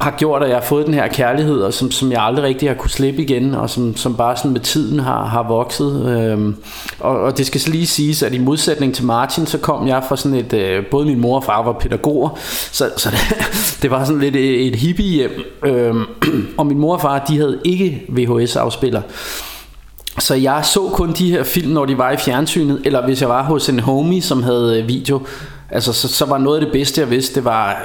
har 0.00 0.14
gjort, 0.18 0.42
at 0.42 0.48
jeg 0.48 0.56
har 0.56 0.64
fået 0.64 0.86
den 0.86 0.94
her 0.94 1.08
kærlighed, 1.08 1.60
og 1.60 1.74
som, 1.74 1.90
som 1.90 2.12
jeg 2.12 2.22
aldrig 2.22 2.44
rigtig 2.44 2.68
har 2.68 2.74
kunne 2.74 2.90
slippe 2.90 3.22
igen, 3.22 3.54
og 3.54 3.70
som, 3.70 3.96
som 3.96 4.16
bare 4.16 4.36
sådan 4.36 4.50
med 4.50 4.60
tiden 4.60 4.98
har, 4.98 5.24
har 5.24 5.42
vokset. 5.42 6.06
Øhm, 6.06 6.56
og, 7.00 7.20
og 7.20 7.38
det 7.38 7.46
skal 7.46 7.60
så 7.60 7.70
lige 7.70 7.86
siges, 7.86 8.22
at 8.22 8.34
i 8.34 8.38
modsætning 8.38 8.94
til 8.94 9.04
Martin, 9.04 9.46
så 9.46 9.58
kom 9.58 9.88
jeg 9.88 10.04
fra 10.08 10.16
sådan 10.16 10.38
et, 10.38 10.52
øh, 10.52 10.86
både 10.86 11.06
min 11.06 11.20
mor 11.20 11.36
og 11.36 11.44
far 11.44 11.62
var 11.62 11.72
pædagoger, 11.72 12.30
så, 12.72 12.90
så 12.96 13.10
det, 13.10 13.18
det 13.82 13.90
var 13.90 14.04
sådan 14.04 14.20
lidt 14.20 14.36
et, 14.36 14.66
et 14.66 14.76
hippie 14.76 15.06
hjem. 15.06 15.30
Øhm, 15.66 16.04
og 16.58 16.66
min 16.66 16.78
mor 16.78 16.94
og 16.94 17.00
far, 17.00 17.24
de 17.28 17.36
havde 17.36 17.60
ikke 17.64 18.02
VHS-afspiller. 18.08 19.02
Så 20.18 20.34
jeg 20.34 20.64
så 20.64 20.80
kun 20.92 21.12
de 21.12 21.30
her 21.30 21.44
film, 21.44 21.72
når 21.72 21.84
de 21.84 21.98
var 21.98 22.10
i 22.10 22.16
fjernsynet, 22.16 22.82
eller 22.84 23.06
hvis 23.06 23.20
jeg 23.20 23.28
var 23.28 23.42
hos 23.42 23.68
en 23.68 23.80
homie, 23.80 24.22
som 24.22 24.42
havde 24.42 24.80
øh, 24.80 24.88
video. 24.88 25.20
Altså, 25.74 25.92
så, 25.92 26.08
så 26.08 26.26
var 26.26 26.38
noget 26.38 26.58
af 26.58 26.64
det 26.64 26.72
bedste, 26.72 27.00
jeg 27.00 27.10
vidste, 27.10 27.34
det 27.34 27.44
var, 27.44 27.76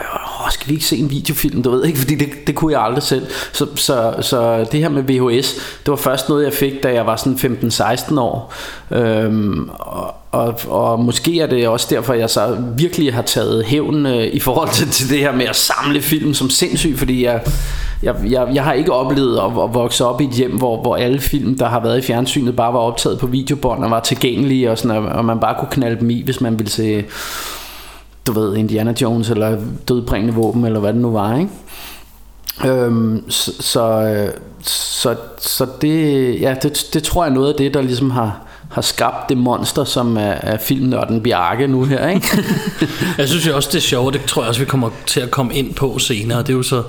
åh, 0.45 0.51
skal 0.51 0.69
vi 0.69 0.73
ikke 0.73 0.85
se 0.85 0.97
en 0.97 1.09
videofilm, 1.09 1.63
du 1.63 1.71
ved 1.71 1.85
ikke, 1.85 1.99
fordi 1.99 2.15
det, 2.15 2.29
det 2.47 2.55
kunne 2.55 2.73
jeg 2.73 2.81
aldrig 2.81 3.03
selv. 3.03 3.27
Så, 3.53 3.67
så, 3.75 4.13
så 4.21 4.67
det 4.71 4.79
her 4.79 4.89
med 4.89 5.03
VHS, 5.03 5.53
det 5.55 5.91
var 5.91 5.95
først 5.95 6.29
noget, 6.29 6.45
jeg 6.45 6.53
fik, 6.53 6.83
da 6.83 6.93
jeg 6.93 7.05
var 7.05 7.15
sådan 7.15 7.57
15-16 7.61 8.19
år. 8.19 8.53
Øhm, 8.91 9.69
og, 9.79 10.15
og, 10.31 10.59
og 10.67 10.99
måske 10.99 11.39
er 11.39 11.47
det 11.47 11.67
også 11.67 11.87
derfor, 11.89 12.13
jeg 12.13 12.29
så 12.29 12.57
virkelig 12.77 13.13
har 13.13 13.21
taget 13.21 13.65
hævn 13.65 14.05
øh, 14.05 14.23
i 14.23 14.39
forhold 14.39 14.69
til, 14.69 14.89
til 14.89 15.09
det 15.09 15.19
her 15.19 15.31
med 15.31 15.45
at 15.45 15.55
samle 15.55 16.01
film 16.01 16.33
som 16.33 16.49
sindssygt, 16.49 16.99
fordi 16.99 17.25
jeg, 17.25 17.41
jeg, 18.03 18.15
jeg, 18.29 18.47
jeg 18.53 18.63
har 18.63 18.73
ikke 18.73 18.93
oplevet 18.93 19.37
at, 19.37 19.45
at 19.45 19.73
vokse 19.73 20.05
op 20.05 20.21
i 20.21 20.25
et 20.25 20.31
hjem, 20.31 20.57
hvor, 20.57 20.81
hvor 20.81 20.95
alle 20.95 21.19
film, 21.19 21.57
der 21.57 21.65
har 21.65 21.79
været 21.79 21.97
i 21.97 22.01
fjernsynet, 22.01 22.55
bare 22.55 22.73
var 22.73 22.79
optaget 22.79 23.19
på 23.19 23.27
videobånd 23.27 23.83
og 23.83 23.91
var 23.91 23.99
tilgængelige, 23.99 24.71
og, 24.71 24.77
sådan, 24.77 25.05
og 25.05 25.25
man 25.25 25.39
bare 25.39 25.55
kunne 25.59 25.71
knalde 25.71 25.99
dem 25.99 26.09
i, 26.09 26.21
hvis 26.21 26.41
man 26.41 26.59
ville 26.59 26.71
se 26.71 27.03
du 28.29 28.39
ved, 28.39 28.57
Indiana 28.57 28.93
Jones 29.01 29.29
eller 29.29 29.57
dødbringende 29.87 30.33
våben, 30.33 30.65
eller 30.65 30.79
hvad 30.79 30.93
det 30.93 31.01
nu 31.01 31.11
var, 31.11 31.37
ikke? 31.37 31.49
Øhm, 32.65 33.29
så, 33.29 33.51
så, 33.59 34.35
så, 34.61 35.15
så 35.39 35.67
det, 35.81 36.41
ja, 36.41 36.55
det, 36.61 36.87
det 36.93 37.03
tror 37.03 37.23
jeg 37.23 37.29
er 37.29 37.33
noget 37.33 37.49
af 37.49 37.55
det, 37.57 37.73
der 37.73 37.81
ligesom 37.81 38.11
har, 38.11 38.41
har 38.71 38.81
skabt 38.81 39.29
det 39.29 39.37
monster, 39.37 39.83
som 39.83 40.17
er, 40.17 40.21
er 40.21 40.57
filmnørden 40.57 41.23
Bjarke 41.23 41.67
nu 41.67 41.83
her, 41.83 42.09
ikke? 42.09 42.27
jeg 43.17 43.29
synes 43.29 43.47
jo 43.47 43.55
også, 43.55 43.69
det 43.71 43.77
er 43.77 43.81
sjovt, 43.81 44.13
det 44.13 44.21
tror 44.23 44.41
jeg 44.41 44.49
også, 44.49 44.61
vi 44.61 44.65
kommer 44.65 44.89
til 45.05 45.19
at 45.19 45.31
komme 45.31 45.53
ind 45.53 45.73
på 45.73 45.99
senere. 45.99 46.39
Det 46.39 46.49
er 46.49 46.53
jo 46.53 46.63
så, 46.63 46.83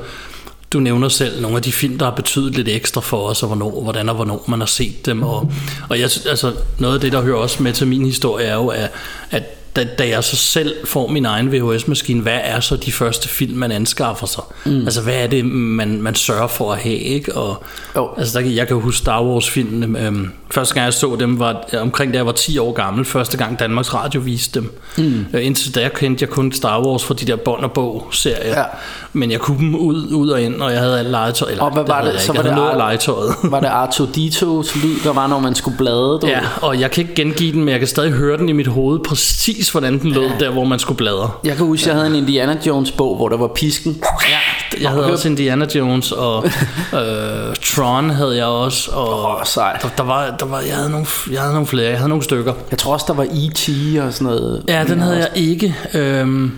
du 0.73 0.81
nævner 0.81 1.09
selv 1.09 1.43
nogle 1.43 1.57
af 1.57 1.63
de 1.63 1.73
film, 1.73 1.99
der 1.99 2.05
har 2.05 2.15
betydet 2.15 2.57
lidt 2.57 2.69
ekstra 2.69 3.01
for 3.01 3.17
os, 3.17 3.43
og 3.43 3.47
hvornår, 3.47 3.83
hvordan 3.83 4.09
og 4.09 4.15
hvornår 4.15 4.45
man 4.49 4.61
har 4.61 4.67
set 4.67 5.07
dem. 5.07 5.23
Og, 5.23 5.53
og 5.89 6.01
jeg, 6.01 6.11
altså, 6.29 6.53
noget 6.79 6.95
af 6.95 7.01
det, 7.01 7.13
der 7.13 7.23
hører 7.23 7.39
også 7.39 7.63
med 7.63 7.73
til 7.73 7.87
min 7.87 8.05
historie, 8.05 8.47
er 8.47 8.55
jo, 8.55 8.67
at, 8.67 8.91
at 9.31 9.60
da, 9.77 9.85
da 9.85 10.09
jeg 10.09 10.25
så 10.25 10.37
selv 10.37 10.87
får 10.87 11.07
min 11.09 11.25
egen 11.27 11.53
VHS-maskine, 11.53 12.21
hvad 12.23 12.39
er 12.43 12.61
så 12.61 12.77
de 12.77 12.93
første 12.93 13.29
film, 13.29 13.57
man 13.59 13.73
anskaffer 13.73 14.27
sig? 14.27 14.43
Mm. 14.67 14.81
Altså, 14.81 15.03
hvad 15.03 15.15
er 15.15 15.27
det, 15.27 15.45
man, 15.45 16.03
man 16.03 16.15
sørger 16.15 16.47
for 16.47 16.73
at 16.73 16.79
have, 16.79 16.95
ikke? 16.99 17.35
Og, 17.35 17.65
Jo. 17.97 18.09
altså, 18.17 18.39
der, 18.41 18.47
jeg 18.47 18.69
kan 18.69 18.77
huske 18.77 18.99
Star 18.99 19.23
Wars-filmene. 19.25 20.01
Øhm, 20.07 20.33
første 20.55 20.75
gang, 20.75 20.85
jeg 20.85 20.95
så 20.95 21.17
dem, 21.21 21.39
var 21.39 21.65
omkring 21.81 22.13
da 22.13 22.17
jeg 22.19 22.27
var 22.27 22.33
10 22.33 22.59
år 22.59 22.73
gammel. 22.73 23.05
Første 23.05 23.37
gang 23.37 23.59
Danmarks 23.59 23.95
Radio 23.95 24.21
viste 24.21 24.61
dem. 24.61 24.79
Mm. 24.99 25.27
Øh, 25.35 25.47
indtil 25.47 25.75
da 25.75 25.89
kendte 25.95 26.23
jeg 26.23 26.31
kun 26.31 26.53
Star 26.53 26.83
Wars 26.87 27.05
fra 27.05 27.15
de 27.15 27.25
der 27.27 27.37
bånd 27.37 27.65
og 27.65 27.73
bog-serier. 27.73 28.59
Ja. 28.59 28.65
Men 29.13 29.31
jeg 29.31 29.41
kunne 29.41 29.59
dem 29.59 29.75
ud, 29.75 30.13
ud 30.13 30.29
og 30.29 30.43
ind, 30.43 30.61
og 30.63 30.73
jeg 30.73 30.81
havde 30.81 30.99
alle 30.99 31.11
legetøj. 31.11 31.51
Eller, 31.51 31.65
Og 31.65 31.71
hvad 31.73 31.85
var 31.87 32.03
det? 32.05 32.13
jeg 32.13 32.21
Så 32.21 32.33
var 32.37 32.43
det 32.43 32.55
noget 32.55 32.77
legetøjet. 32.77 33.35
var 33.43 33.61
det 33.61 33.67
R2-D2's 33.69 34.87
lyd, 34.87 35.01
der 35.05 35.13
var, 35.13 35.27
når 35.27 35.39
man 35.41 35.55
skulle 35.55 35.77
blade? 35.77 36.19
Du? 36.23 36.27
Ja, 36.27 36.41
og 36.63 36.81
jeg 36.81 36.91
kan 36.91 37.03
ikke 37.03 37.15
gengive 37.15 37.53
den, 37.53 37.61
men 37.65 37.69
jeg 37.69 37.79
kan 37.79 37.89
stadig 37.89 38.13
høre 38.13 38.39
den 38.39 38.49
i 38.49 38.53
mit 38.53 38.67
hoved, 38.67 38.99
præcis 39.09 39.69
hvordan 39.71 39.99
den 40.01 40.11
lød, 40.13 40.31
der 40.41 40.51
hvor 40.51 40.65
man 40.65 40.79
skulle 40.79 40.97
bladre. 40.99 41.31
Jeg 41.45 41.57
kan 41.57 41.67
huske, 41.67 41.89
jeg 41.89 41.97
havde 41.97 42.09
en 42.09 42.15
Indiana 42.15 42.57
Jones 42.67 42.91
bog, 42.91 43.17
hvor 43.17 43.29
der 43.29 43.37
var 43.37 43.49
pisken. 43.55 44.03
Ja, 44.31 44.81
jeg 44.83 44.91
havde 44.91 45.13
også 45.13 45.29
Indiana 45.29 45.67
Jones, 45.75 46.13
og 46.13 46.45
øh, 46.95 47.55
Tron 47.65 48.11
havde 48.11 48.37
jeg 48.37 48.47
også, 48.47 48.91
og 48.91 49.25
Åh, 49.25 49.45
sejt. 49.45 49.83
der, 49.83 49.89
der, 49.97 50.03
var, 50.05 50.31
der 50.41 50.47
var, 50.47 50.61
jeg 50.61 50.77
havde, 50.77 50.91
nogle, 50.91 51.07
jeg 51.31 51.41
havde 51.41 51.53
nogle 51.53 51.67
flere, 51.67 51.89
jeg 51.89 51.99
havde 51.99 52.09
nogle 52.09 52.25
stykker. 52.25 52.55
Jeg 52.71 52.79
tror 52.79 52.93
også, 52.93 53.05
der 53.09 53.15
var 53.15 53.25
E.T. 53.25 53.69
og 54.07 54.13
sådan 54.13 54.25
noget. 54.25 54.65
Ja, 54.69 54.85
den 54.89 55.01
havde 55.01 55.19
jeg 55.19 55.31
ikke. 55.35 55.77
Øhm, 55.95 56.53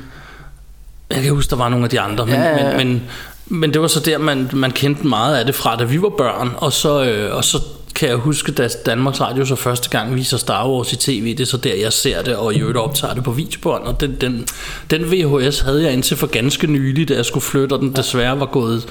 jeg 1.11 1.23
kan 1.23 1.33
huske, 1.35 1.51
der 1.51 1.57
var 1.57 1.69
nogle 1.69 1.85
af 1.85 1.91
de 1.91 2.01
andre, 2.01 2.27
men, 2.27 2.35
Ja, 2.35 2.43
ja, 2.43 2.71
ja. 2.71 2.77
men, 2.77 2.89
men, 2.89 3.03
men 3.47 3.73
det 3.73 3.81
var 3.81 3.89
så 3.89 4.01
der, 4.01 4.19
man, 4.19 4.51
man 4.53 4.71
kendte 4.71 5.07
meget 5.07 5.37
af 5.37 5.47
det 5.47 5.55
fra, 5.55 5.77
da 5.77 5.85
vi 5.85 6.03
var 6.03 6.09
børn, 6.09 6.51
og 6.57 6.73
så, 6.73 7.05
øh, 7.05 7.37
og 7.37 7.45
så 7.45 7.63
kan 7.95 8.09
jeg 8.09 8.17
huske, 8.17 8.53
da 8.53 8.69
Danmarks 8.87 9.21
Radio 9.21 9.45
så 9.45 9.57
første 9.57 9.89
gang 9.89 10.15
viser 10.15 10.37
Star 10.37 10.69
Wars 10.69 10.93
i 10.93 10.97
tv, 10.97 11.31
det 11.37 11.41
er 11.41 11.47
så 11.47 11.57
der, 11.57 11.75
jeg 11.75 11.93
ser 11.93 12.23
det, 12.23 12.37
og 12.37 12.55
i 12.55 12.59
øvrigt 12.59 12.79
optager 12.79 13.15
det 13.15 13.25
på 13.25 13.33
videobånd, 13.33 13.85
og 13.85 14.01
den, 14.01 14.17
den, 14.21 14.47
den 14.91 15.11
VHS 15.13 15.61
havde 15.61 15.83
jeg 15.83 15.93
indtil 15.93 16.17
for 16.17 16.27
ganske 16.27 16.67
nylig, 16.67 17.09
da 17.09 17.15
jeg 17.15 17.25
skulle 17.25 17.45
flytte, 17.45 17.73
og 17.73 17.79
den 17.79 17.97
desværre 17.97 18.41
var 18.41 18.47
gået 18.47 18.87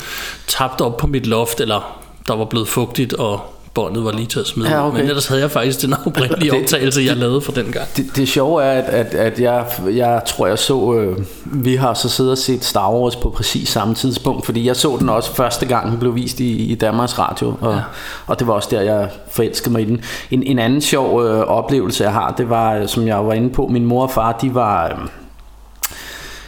tabt 0.47 0.81
op 0.81 0.97
på 0.97 1.07
mit 1.07 1.27
loft, 1.27 1.61
eller 1.61 2.01
der 2.27 2.35
var 2.35 2.45
blevet 2.45 2.67
fugtigt, 2.67 3.13
og 3.13 3.60
båndet 3.73 4.03
var 4.03 4.11
lige 4.11 4.25
til 4.25 4.39
at 4.39 4.47
smide. 4.47 4.69
Ja, 4.69 4.87
okay. 4.87 4.99
Men 4.99 5.07
ellers 5.09 5.27
havde 5.27 5.41
jeg 5.41 5.51
faktisk 5.51 5.81
den 5.81 5.93
oprindelige 6.05 6.53
optagelse, 6.61 7.01
jeg 7.01 7.17
lavede 7.17 7.41
for 7.41 7.51
den 7.51 7.65
gang. 7.71 7.87
Det, 7.97 8.05
det 8.15 8.27
sjove 8.27 8.63
er, 8.63 8.71
at, 8.71 8.85
at, 8.85 9.13
at 9.13 9.39
jeg, 9.39 9.65
jeg 9.85 10.21
tror, 10.25 10.47
jeg 10.47 10.59
så... 10.59 10.93
Øh, 10.93 11.17
vi 11.45 11.75
har 11.75 11.93
så 11.93 12.09
siddet 12.09 12.31
og 12.31 12.37
set 12.37 12.63
Star 12.63 12.91
Wars 12.91 13.15
på 13.15 13.29
præcis 13.29 13.69
samme 13.69 13.95
tidspunkt, 13.95 14.45
fordi 14.45 14.67
jeg 14.67 14.75
så 14.75 14.97
den 14.99 15.09
også 15.09 15.35
første 15.35 15.65
gang, 15.65 15.91
den 15.91 15.99
blev 15.99 16.15
vist 16.15 16.39
i, 16.39 16.65
i 16.65 16.75
Danmarks 16.75 17.19
Radio, 17.19 17.53
og, 17.61 17.73
ja. 17.73 17.79
og 18.27 18.39
det 18.39 18.47
var 18.47 18.53
også 18.53 18.69
der, 18.71 18.81
jeg 18.81 19.09
forelskede 19.31 19.71
mig 19.71 19.81
i 19.81 19.85
den. 19.85 20.03
En, 20.31 20.43
en 20.43 20.59
anden 20.59 20.81
sjov 20.81 21.23
øh, 21.23 21.39
oplevelse, 21.39 22.03
jeg 22.03 22.13
har, 22.13 22.33
det 22.37 22.49
var, 22.49 22.85
som 22.85 23.07
jeg 23.07 23.27
var 23.27 23.33
inde 23.33 23.49
på, 23.49 23.67
min 23.67 23.85
mor 23.85 24.03
og 24.03 24.11
far, 24.11 24.31
de 24.31 24.55
var... 24.55 24.85
Øh, 24.85 25.20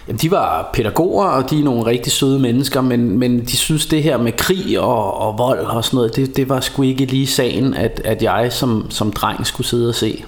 Jamen, 0.08 0.20
de 0.20 0.32
var 0.32 0.70
pædagoger, 0.74 1.26
og 1.26 1.49
de 1.49 1.60
er 1.60 1.64
nogle 1.64 1.86
rigtig 1.86 2.12
søde 2.12 2.39
mennesker, 2.39 2.82
men, 2.82 3.20
men 3.20 3.39
de 3.39 3.58
synes 3.58 3.86
det 3.86 4.04
her 4.04 4.18
med 4.18 4.32
krig 4.32 4.80
og, 4.80 5.18
og 5.18 5.38
vold 5.38 5.60
og 5.60 5.86
sådan 5.86 5.97
noget, 5.97 6.16
det, 6.16 6.38
det 6.38 6.49
var 6.49 6.60
sgu 6.60 6.82
ikke 6.82 7.06
lige 7.06 7.28
sagen, 7.28 7.74
at, 7.74 8.01
at 8.06 8.24
jeg 8.24 8.54
som, 8.54 8.88
som 8.89 9.12
dreng 9.12 9.47
skulle 9.47 9.68
sidde 9.68 9.89
og 9.89 9.95
se. 9.95 10.24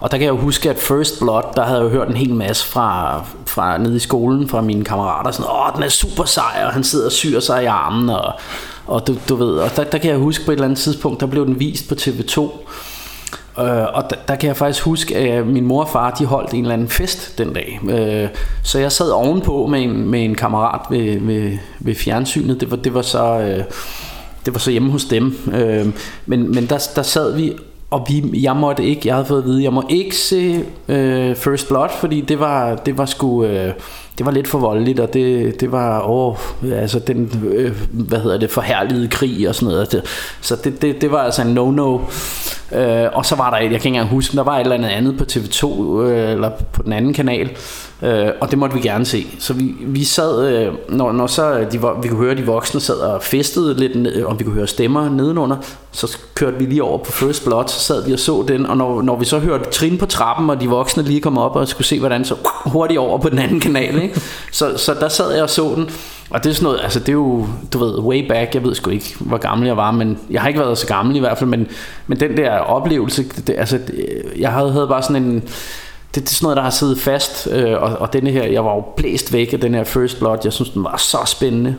Og 0.00 0.10
der 0.10 0.18
kan 0.18 0.24
jeg 0.24 0.32
jo 0.32 0.38
huske, 0.38 0.70
at 0.70 0.78
First 0.78 1.18
Blood, 1.18 1.42
der 1.56 1.64
havde 1.64 1.80
jeg 1.80 1.84
jo 1.84 1.90
hørt 1.90 2.08
en 2.08 2.16
hel 2.16 2.34
masse 2.34 2.66
fra, 2.66 3.20
fra 3.46 3.78
nede 3.78 3.96
i 3.96 3.98
skolen, 3.98 4.48
fra 4.48 4.60
mine 4.60 4.84
kammerater, 4.84 5.30
sådan, 5.30 5.50
åh, 5.50 5.74
den 5.74 5.82
er 5.82 5.88
super 5.88 6.24
sej, 6.24 6.62
og 6.66 6.72
han 6.72 6.84
sidder 6.84 7.06
og 7.06 7.12
syr 7.12 7.40
sig 7.40 7.62
i 7.62 7.66
armen, 7.66 8.10
og, 8.10 8.32
og 8.86 9.06
du, 9.06 9.16
du 9.28 9.36
ved, 9.36 9.56
og 9.56 9.76
der, 9.76 9.84
der 9.84 9.98
kan 9.98 10.10
jeg 10.10 10.18
huske 10.18 10.44
på 10.44 10.50
et 10.50 10.54
eller 10.54 10.64
andet 10.64 10.78
tidspunkt, 10.78 11.20
der 11.20 11.26
blev 11.26 11.46
den 11.46 11.60
vist 11.60 11.88
på 11.88 11.94
TV2, 11.94 12.50
Øh, 13.58 13.94
og 13.94 14.10
der, 14.10 14.16
der 14.28 14.36
kan 14.36 14.48
jeg 14.48 14.56
faktisk 14.56 14.84
huske, 14.84 15.16
at 15.16 15.46
min 15.46 15.66
mor 15.66 15.82
og 15.82 15.88
far 15.88 16.10
de 16.10 16.24
holdt 16.26 16.54
en 16.54 16.60
eller 16.60 16.72
anden 16.72 16.88
fest 16.88 17.38
den 17.38 17.52
dag. 17.52 17.80
Øh, 17.88 18.28
så 18.62 18.78
jeg 18.78 18.92
sad 18.92 19.10
ovenpå 19.10 19.66
med 19.66 19.82
en, 19.82 20.10
med 20.10 20.24
en 20.24 20.34
kammerat 20.34 20.80
ved, 20.90 21.20
ved, 21.20 21.58
ved 21.80 21.94
fjernsynet. 21.94 22.60
Det 22.60 22.70
var, 22.70 22.76
det 22.76 22.94
var 22.94 23.02
så... 23.02 23.38
Øh, 23.38 23.64
det 24.46 24.54
var 24.54 24.58
så 24.58 24.70
hjemme 24.70 24.90
hos 24.90 25.04
dem. 25.04 25.38
Øh, 25.54 25.86
men 26.26 26.54
men 26.54 26.66
der, 26.66 26.88
der 26.96 27.02
sad 27.02 27.36
vi, 27.36 27.52
og 27.90 28.06
vi, 28.08 28.42
jeg 28.42 28.56
måtte 28.56 28.84
ikke, 28.84 29.00
jeg 29.04 29.14
havde 29.14 29.26
fået 29.26 29.38
at 29.38 29.44
vide, 29.44 29.62
jeg 29.62 29.72
må 29.72 29.82
ikke 29.88 30.16
se 30.16 30.64
øh, 30.88 31.36
First 31.36 31.68
Blood, 31.68 31.88
fordi 32.00 32.20
det 32.20 32.40
var, 32.40 32.74
det 32.74 32.98
var 32.98 33.06
sgu, 33.06 33.44
øh, 33.44 33.72
det 34.18 34.26
var 34.26 34.32
lidt 34.32 34.48
for 34.48 34.58
voldeligt, 34.58 35.00
og 35.00 35.14
det, 35.14 35.60
det 35.60 35.72
var, 35.72 36.08
åh, 36.08 36.36
altså 36.72 36.98
den, 36.98 37.44
øh, 37.54 37.72
hvad 37.90 38.18
hedder 38.18 38.38
det, 38.38 38.50
forhærligede 38.50 39.08
krig 39.08 39.48
og 39.48 39.54
sådan 39.54 39.68
noget. 39.68 40.02
Så 40.40 40.56
det, 40.64 40.82
det, 40.82 41.00
det 41.00 41.10
var 41.10 41.18
altså 41.18 41.42
en 41.42 41.58
no-no. 41.58 42.00
Øh, 42.74 43.06
og 43.12 43.26
så 43.26 43.36
var 43.36 43.50
der 43.50 43.56
et, 43.56 43.62
jeg 43.62 43.68
kan 43.70 43.74
ikke 43.74 43.88
engang 43.88 44.08
huske, 44.08 44.36
der 44.36 44.42
var 44.42 44.56
et 44.56 44.60
eller 44.60 44.74
andet 44.74 44.88
andet 44.88 45.18
på 45.18 45.24
TV2, 45.32 46.00
øh, 46.00 46.30
eller 46.30 46.50
på 46.72 46.82
den 46.82 46.92
anden 46.92 47.12
kanal, 47.12 47.50
øh, 48.02 48.28
og 48.40 48.50
det 48.50 48.58
måtte 48.58 48.76
vi 48.76 48.80
gerne 48.80 49.04
se. 49.04 49.26
Så 49.38 49.52
vi, 49.52 49.74
vi 49.80 50.04
sad, 50.04 50.48
øh, 50.48 50.72
når, 50.88 51.12
når 51.12 51.26
så 51.26 51.66
de, 51.72 51.80
vi 52.02 52.08
kunne 52.08 52.20
høre, 52.20 52.30
at 52.30 52.36
de 52.36 52.46
voksne 52.46 52.80
sad 52.80 52.96
og 52.96 53.22
festede 53.22 53.74
lidt, 53.74 53.96
ned- 53.96 54.24
og 54.24 54.38
vi 54.38 54.44
kunne 54.44 54.54
høre 54.54 54.66
stemmer 54.66 55.10
nedenunder, 55.10 55.56
så 55.92 56.18
kørte 56.34 56.58
vi 56.58 56.64
lige 56.64 56.82
over 56.82 56.98
på 56.98 57.12
First 57.12 57.44
Blood, 57.44 57.68
så 57.68 57.80
sad 57.80 58.06
vi 58.06 58.12
og 58.12 58.18
så 58.18 58.44
den, 58.48 58.66
og 58.66 58.76
når, 58.76 59.02
når 59.02 59.16
vi 59.16 59.24
så 59.24 59.38
hørte 59.38 59.70
trin 59.70 59.98
på 59.98 60.06
trappen, 60.06 60.50
og 60.50 60.60
de 60.60 60.68
voksne 60.68 61.02
lige 61.02 61.20
kom 61.20 61.38
op 61.38 61.56
og 61.56 61.68
skulle 61.68 61.86
se, 61.86 62.00
hvordan 62.00 62.24
så 62.24 62.34
hurtigt 62.66 62.98
over 62.98 63.18
på 63.18 63.28
den 63.28 63.38
anden 63.38 63.60
kanal, 63.60 64.02
ikke? 64.02 64.20
Så, 64.52 64.76
så 64.76 64.94
der 64.94 65.08
sad 65.08 65.32
jeg 65.32 65.42
og 65.42 65.50
så 65.50 65.72
den, 65.76 65.90
og 66.30 66.44
det 66.44 66.50
er 66.50 66.54
sådan 66.54 66.64
noget, 66.64 66.80
altså 66.82 67.00
det 67.00 67.08
er 67.08 67.12
jo, 67.12 67.46
du 67.72 67.78
ved, 67.78 67.98
way 67.98 68.28
back, 68.28 68.54
jeg 68.54 68.64
ved 68.64 68.74
sgu 68.74 68.90
ikke, 68.90 69.16
hvor 69.20 69.36
gammel 69.36 69.66
jeg 69.66 69.76
var, 69.76 69.90
men 69.90 70.18
jeg 70.30 70.40
har 70.40 70.48
ikke 70.48 70.60
været 70.60 70.78
så 70.78 70.86
gammel 70.86 71.16
i 71.16 71.18
hvert 71.18 71.38
fald, 71.38 71.50
men, 71.50 71.66
men 72.06 72.20
den 72.20 72.36
der 72.36 72.52
oplevelse, 72.64 73.24
det, 73.46 73.54
altså, 73.58 73.78
det, 73.78 74.24
jeg 74.38 74.52
havde, 74.52 74.72
havde 74.72 74.88
bare 74.88 75.02
sådan 75.02 75.22
en, 75.22 75.34
det, 75.34 76.22
det 76.22 76.30
er 76.30 76.34
sådan 76.34 76.44
noget, 76.44 76.56
der 76.56 76.62
har 76.62 76.70
siddet 76.70 77.00
fast, 77.00 77.48
øh, 77.50 77.82
og, 77.82 77.96
og 77.98 78.12
denne 78.12 78.30
her, 78.30 78.44
jeg 78.44 78.64
var 78.64 78.74
jo 78.74 78.84
blæst 78.96 79.32
væk 79.32 79.52
af 79.52 79.60
den 79.60 79.74
her 79.74 79.84
First 79.84 80.18
Blood, 80.18 80.38
jeg 80.44 80.52
synes, 80.52 80.70
den 80.70 80.84
var 80.84 80.96
så 80.96 81.18
spændende. 81.26 81.76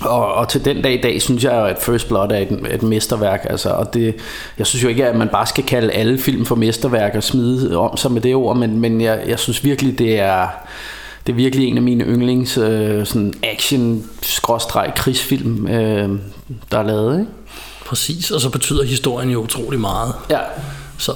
Og, 0.00 0.34
og 0.34 0.48
til 0.48 0.64
den 0.64 0.82
dag 0.82 0.94
i 0.94 1.00
dag 1.00 1.22
synes 1.22 1.44
jeg 1.44 1.52
jo, 1.52 1.64
at 1.64 1.78
First 1.78 2.08
Blood 2.08 2.30
er 2.30 2.38
et, 2.38 2.66
et 2.70 2.82
mesterværk. 2.82 3.46
Altså, 3.50 3.70
og 3.70 3.94
det, 3.94 4.14
jeg 4.58 4.66
synes 4.66 4.84
jo 4.84 4.88
ikke, 4.88 5.06
at 5.06 5.16
man 5.16 5.28
bare 5.28 5.46
skal 5.46 5.64
kalde 5.64 5.92
alle 5.92 6.18
film 6.18 6.46
for 6.46 6.54
mesterværk 6.54 7.14
og 7.14 7.22
smide 7.22 7.76
om 7.76 7.96
sig 7.96 8.12
med 8.12 8.20
det 8.20 8.34
ord, 8.34 8.56
men, 8.56 8.80
men 8.80 9.00
jeg, 9.00 9.24
jeg 9.28 9.38
synes 9.38 9.64
virkelig, 9.64 9.98
det 9.98 10.20
er, 10.20 10.48
det 11.26 11.32
er 11.32 11.36
virkelig 11.36 11.68
en 11.68 11.76
af 11.76 11.82
mine 11.82 12.04
yndlings 12.04 12.58
øh, 12.58 13.06
sådan 13.06 13.34
action 13.42 14.04
krigsfilm, 14.96 15.68
øh, 15.68 16.10
der 16.72 16.78
er 16.78 16.82
lavet. 16.82 17.20
Ikke? 17.20 17.32
Præcis, 17.88 18.30
og 18.30 18.40
så 18.40 18.50
betyder 18.50 18.82
historien 18.84 19.30
jo 19.30 19.42
utrolig 19.42 19.80
meget. 19.80 20.12
Ja. 20.30 20.38
Så 20.98 21.12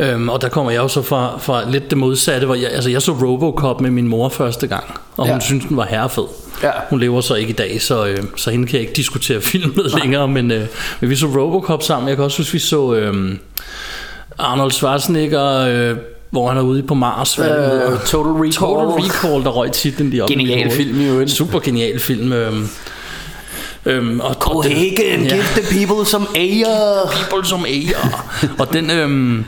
Øhm, 0.00 0.28
og 0.28 0.42
der 0.42 0.48
kommer 0.48 0.70
jeg 0.72 0.78
jo 0.82 0.88
så 0.88 1.02
fra, 1.02 1.38
fra 1.38 1.70
lidt 1.70 1.90
det 1.90 1.98
modsatte, 1.98 2.46
hvor 2.46 2.54
jeg, 2.54 2.70
altså 2.72 2.90
jeg 2.90 3.02
så 3.02 3.12
Robocop 3.12 3.80
med 3.80 3.90
min 3.90 4.08
mor 4.08 4.28
første 4.28 4.66
gang, 4.66 4.84
og 5.16 5.26
hun 5.26 5.34
Ja. 5.34 5.40
synes 5.40 5.64
den 5.64 5.76
var 5.76 5.84
herrefed. 5.86 6.24
Ja. 6.62 6.70
Hun 6.90 7.00
lever 7.00 7.20
så 7.20 7.34
ikke 7.34 7.50
i 7.50 7.54
dag, 7.54 7.82
så, 7.82 8.06
øh, 8.06 8.18
så 8.36 8.50
hende 8.50 8.66
kan 8.66 8.74
jeg 8.74 8.80
ikke 8.80 8.92
diskutere 8.92 9.40
film 9.52 9.72
med 9.76 10.00
længere, 10.00 10.28
men, 10.28 10.50
øh, 10.50 10.66
men 11.00 11.10
vi 11.10 11.16
så 11.16 11.26
Robocop 11.26 11.82
sammen. 11.82 12.08
Jeg 12.08 12.16
kan 12.16 12.24
også 12.24 12.38
huske, 12.38 12.52
vi 12.52 12.58
så 12.58 12.94
øh, 12.94 13.36
Arnold 14.38 14.70
Schwarzenegger, 14.70 15.58
øh, 15.90 15.96
hvor 16.30 16.48
han 16.48 16.56
er 16.56 16.62
ude 16.62 16.82
på 16.82 16.94
Mars. 16.94 17.38
Uh, 17.38 17.44
Total 17.44 18.32
Recall. 18.32 18.52
Total 18.52 18.86
Recall, 19.04 19.44
der 19.44 19.50
røg 19.50 19.72
titlen 19.72 20.10
lige 20.10 20.22
op. 20.22 20.28
Genial 20.28 20.70
film 20.70 21.00
øvrigt. 21.00 21.30
Super 21.30 21.58
genial 21.58 21.98
film. 22.00 22.32
Øhm, 22.32 22.68
øhm, 23.88 24.20
og, 24.20 24.64
ja. 24.64 24.68
give 24.68 25.42
the 25.56 25.78
people 25.78 26.06
some 26.06 26.26
air. 26.34 27.12
people 27.12 27.48
som 27.48 27.64
æger. 27.68 28.24
og 28.58 28.72
den, 28.72 28.90
øhm, 28.90 29.44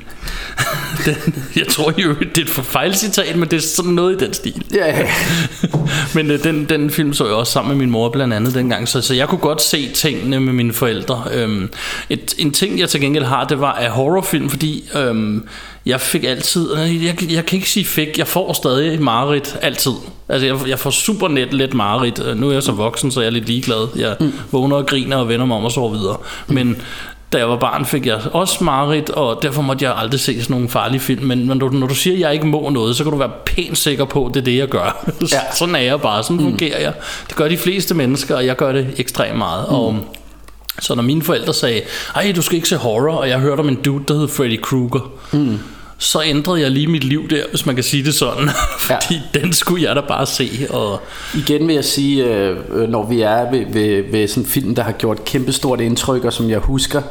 den, 1.07 1.35
jeg 1.57 1.67
tror 1.67 1.95
jo, 1.99 2.15
det 2.15 2.39
er 2.39 2.43
et 2.43 2.67
fejlcitat, 2.67 3.37
men 3.37 3.49
det 3.49 3.57
er 3.57 3.61
sådan 3.61 3.93
noget 3.93 4.23
i 4.23 4.25
den 4.25 4.35
stil. 4.35 4.65
Ja, 4.75 4.87
ja. 4.87 5.11
Men 6.15 6.31
øh, 6.31 6.45
den, 6.45 6.65
den 6.69 6.91
film 6.91 7.13
så 7.13 7.27
jeg 7.27 7.35
også 7.35 7.53
sammen 7.53 7.69
med 7.69 7.87
min 7.87 7.91
mor 7.91 8.09
blandt 8.09 8.35
andet 8.35 8.55
dengang, 8.55 8.89
så, 8.89 9.01
så 9.01 9.15
jeg 9.15 9.29
kunne 9.29 9.39
godt 9.39 9.63
se 9.63 9.93
tingene 9.93 10.41
med 10.41 10.53
mine 10.53 10.73
forældre. 10.73 11.25
Øhm, 11.33 11.71
et, 12.11 12.35
en 12.39 12.53
ting 12.53 12.79
jeg 12.79 12.89
til 12.89 13.01
gengæld 13.01 13.25
har, 13.25 13.45
det 13.45 13.61
var 13.61 13.73
af 13.73 13.91
horrorfilm, 13.91 14.51
fordi 14.51 14.85
øhm, 14.95 15.49
jeg 15.87 16.01
fik 16.01 16.25
altid, 16.25 16.73
øh, 16.77 17.05
jeg, 17.05 17.33
jeg 17.33 17.47
kan 17.47 17.57
ikke 17.57 17.71
sige 17.71 17.85
fik, 17.85 18.19
jeg 18.19 18.27
får 18.27 18.53
stadig 18.53 19.03
mareridt 19.03 19.57
altid. 19.63 19.93
Altså 20.29 20.47
jeg, 20.47 20.69
jeg 20.69 20.79
får 20.79 20.91
super 20.91 21.29
net 21.29 21.53
let 21.53 21.75
mareridt. 21.75 22.23
Øh, 22.27 22.41
Nu 22.41 22.49
er 22.49 22.53
jeg 22.53 22.63
så 22.63 22.73
voksen, 22.73 23.11
så 23.11 23.21
jeg 23.21 23.27
er 23.27 23.31
lidt 23.31 23.47
ligeglad. 23.47 23.89
Jeg 23.97 24.17
mm. 24.21 24.33
vågner 24.53 24.77
og 24.77 24.87
griner 24.87 25.17
og 25.17 25.29
vender 25.29 25.47
mig 25.47 25.57
om 25.57 25.65
og 25.65 25.73
sover 25.73 25.91
videre. 25.91 26.17
Men 26.49 26.83
da 27.33 27.39
jeg 27.39 27.49
var 27.49 27.57
barn, 27.57 27.87
fik 27.87 28.07
jeg 28.07 28.21
også 28.33 28.65
mareridt, 28.65 29.11
og 29.11 29.43
derfor 29.43 29.63
måtte 29.63 29.85
jeg 29.85 29.95
aldrig 29.97 30.21
se 30.21 30.43
sådan 30.43 30.55
nogle 30.55 30.69
farlige 30.69 31.01
film. 31.01 31.27
Men 31.27 31.39
når 31.39 31.55
du, 31.55 31.69
når 31.69 31.87
du 31.87 31.95
siger, 31.95 32.15
at 32.15 32.21
jeg 32.21 32.33
ikke 32.33 32.47
må 32.47 32.71
noget, 32.71 32.97
så 32.97 33.03
kan 33.05 33.13
du 33.13 33.19
være 33.19 33.31
pænt 33.47 33.79
sikker 33.79 34.05
på, 34.05 34.27
at 34.27 34.35
det 34.35 34.41
er 34.41 34.45
det, 34.45 34.57
jeg 34.57 34.69
gør. 34.69 35.07
Ja. 35.33 35.41
sådan 35.59 35.75
er 35.75 35.79
jeg 35.81 36.01
bare, 36.01 36.23
sådan 36.23 36.41
fungerer 36.41 36.81
jeg. 36.81 36.93
Det 37.29 37.37
gør 37.37 37.49
de 37.49 37.57
fleste 37.59 37.95
mennesker, 37.95 38.37
og 38.37 38.47
jeg 38.47 38.57
gør 38.57 38.73
det 38.73 38.87
ekstremt 38.97 39.39
meget. 39.39 39.67
Mm. 39.69 39.75
Og 39.75 39.97
så 40.81 40.95
når 40.95 41.03
mine 41.03 41.23
forældre 41.23 41.55
sagde, 41.55 41.81
ej, 42.15 42.33
du 42.37 42.43
skal 42.43 42.57
ikke 42.57 42.69
se 42.69 42.77
horror, 42.77 43.15
og 43.15 43.29
jeg 43.29 43.39
hørte 43.39 43.61
om 43.61 43.69
en 43.69 43.75
dude, 43.75 44.05
der 44.09 44.19
hed 44.19 44.29
Freddy 44.29 44.61
Krueger, 44.61 45.13
mm. 45.33 45.59
så 45.99 46.23
ændrede 46.23 46.61
jeg 46.61 46.71
lige 46.71 46.87
mit 46.87 47.05
liv 47.05 47.29
der, 47.29 47.45
hvis 47.51 47.67
man 47.67 47.75
kan 47.75 47.85
sige 47.85 48.05
det 48.05 48.15
sådan. 48.15 48.49
Fordi 48.81 49.21
den 49.35 49.53
skulle 49.53 49.89
jeg 49.89 49.97
da 49.97 50.01
bare 50.01 50.27
se. 50.27 50.67
Og 50.71 51.01
Igen 51.35 51.67
vil 51.67 51.75
jeg 51.75 51.85
sige, 51.85 52.25
øh, 52.25 52.57
øh, 52.73 52.89
når 52.89 53.07
vi 53.07 53.21
er 53.21 53.51
ved, 53.51 53.65
ved, 53.73 54.13
ved 54.13 54.29
sådan 54.29 54.43
en 54.43 54.49
film, 54.49 54.75
der 54.75 54.83
har 54.83 54.93
gjort 54.93 55.25
kæmpestort 55.25 55.81
indtryk, 55.81 56.25
og 56.25 56.33
som 56.33 56.51
jeg 56.51 56.59
husker, 56.59 57.03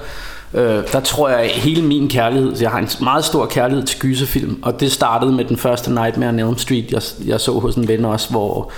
øh, 0.54 0.84
der 0.92 1.00
tror 1.00 1.30
jeg, 1.30 1.50
hele 1.54 1.82
min 1.82 2.10
kærlighed, 2.10 2.56
jeg 2.62 2.70
har 2.70 2.80
en 2.80 2.90
meget 3.02 3.26
stor 3.26 3.46
kærlighed 3.46 3.86
til 3.86 4.00
gyserfilm, 4.00 4.60
og 4.62 4.80
det 4.80 4.92
startede 4.92 5.32
med 5.32 5.46
den 5.46 5.58
første 5.58 5.94
Nightmare 5.94 6.30
on 6.30 6.40
Elm 6.40 6.58
Street, 6.58 6.92
jeg, 6.92 7.02
jeg 7.26 7.42
så 7.42 7.60
hos 7.60 7.76
en 7.76 7.88
ven 7.88 8.06
også, 8.06 8.30
hvor, 8.30 8.72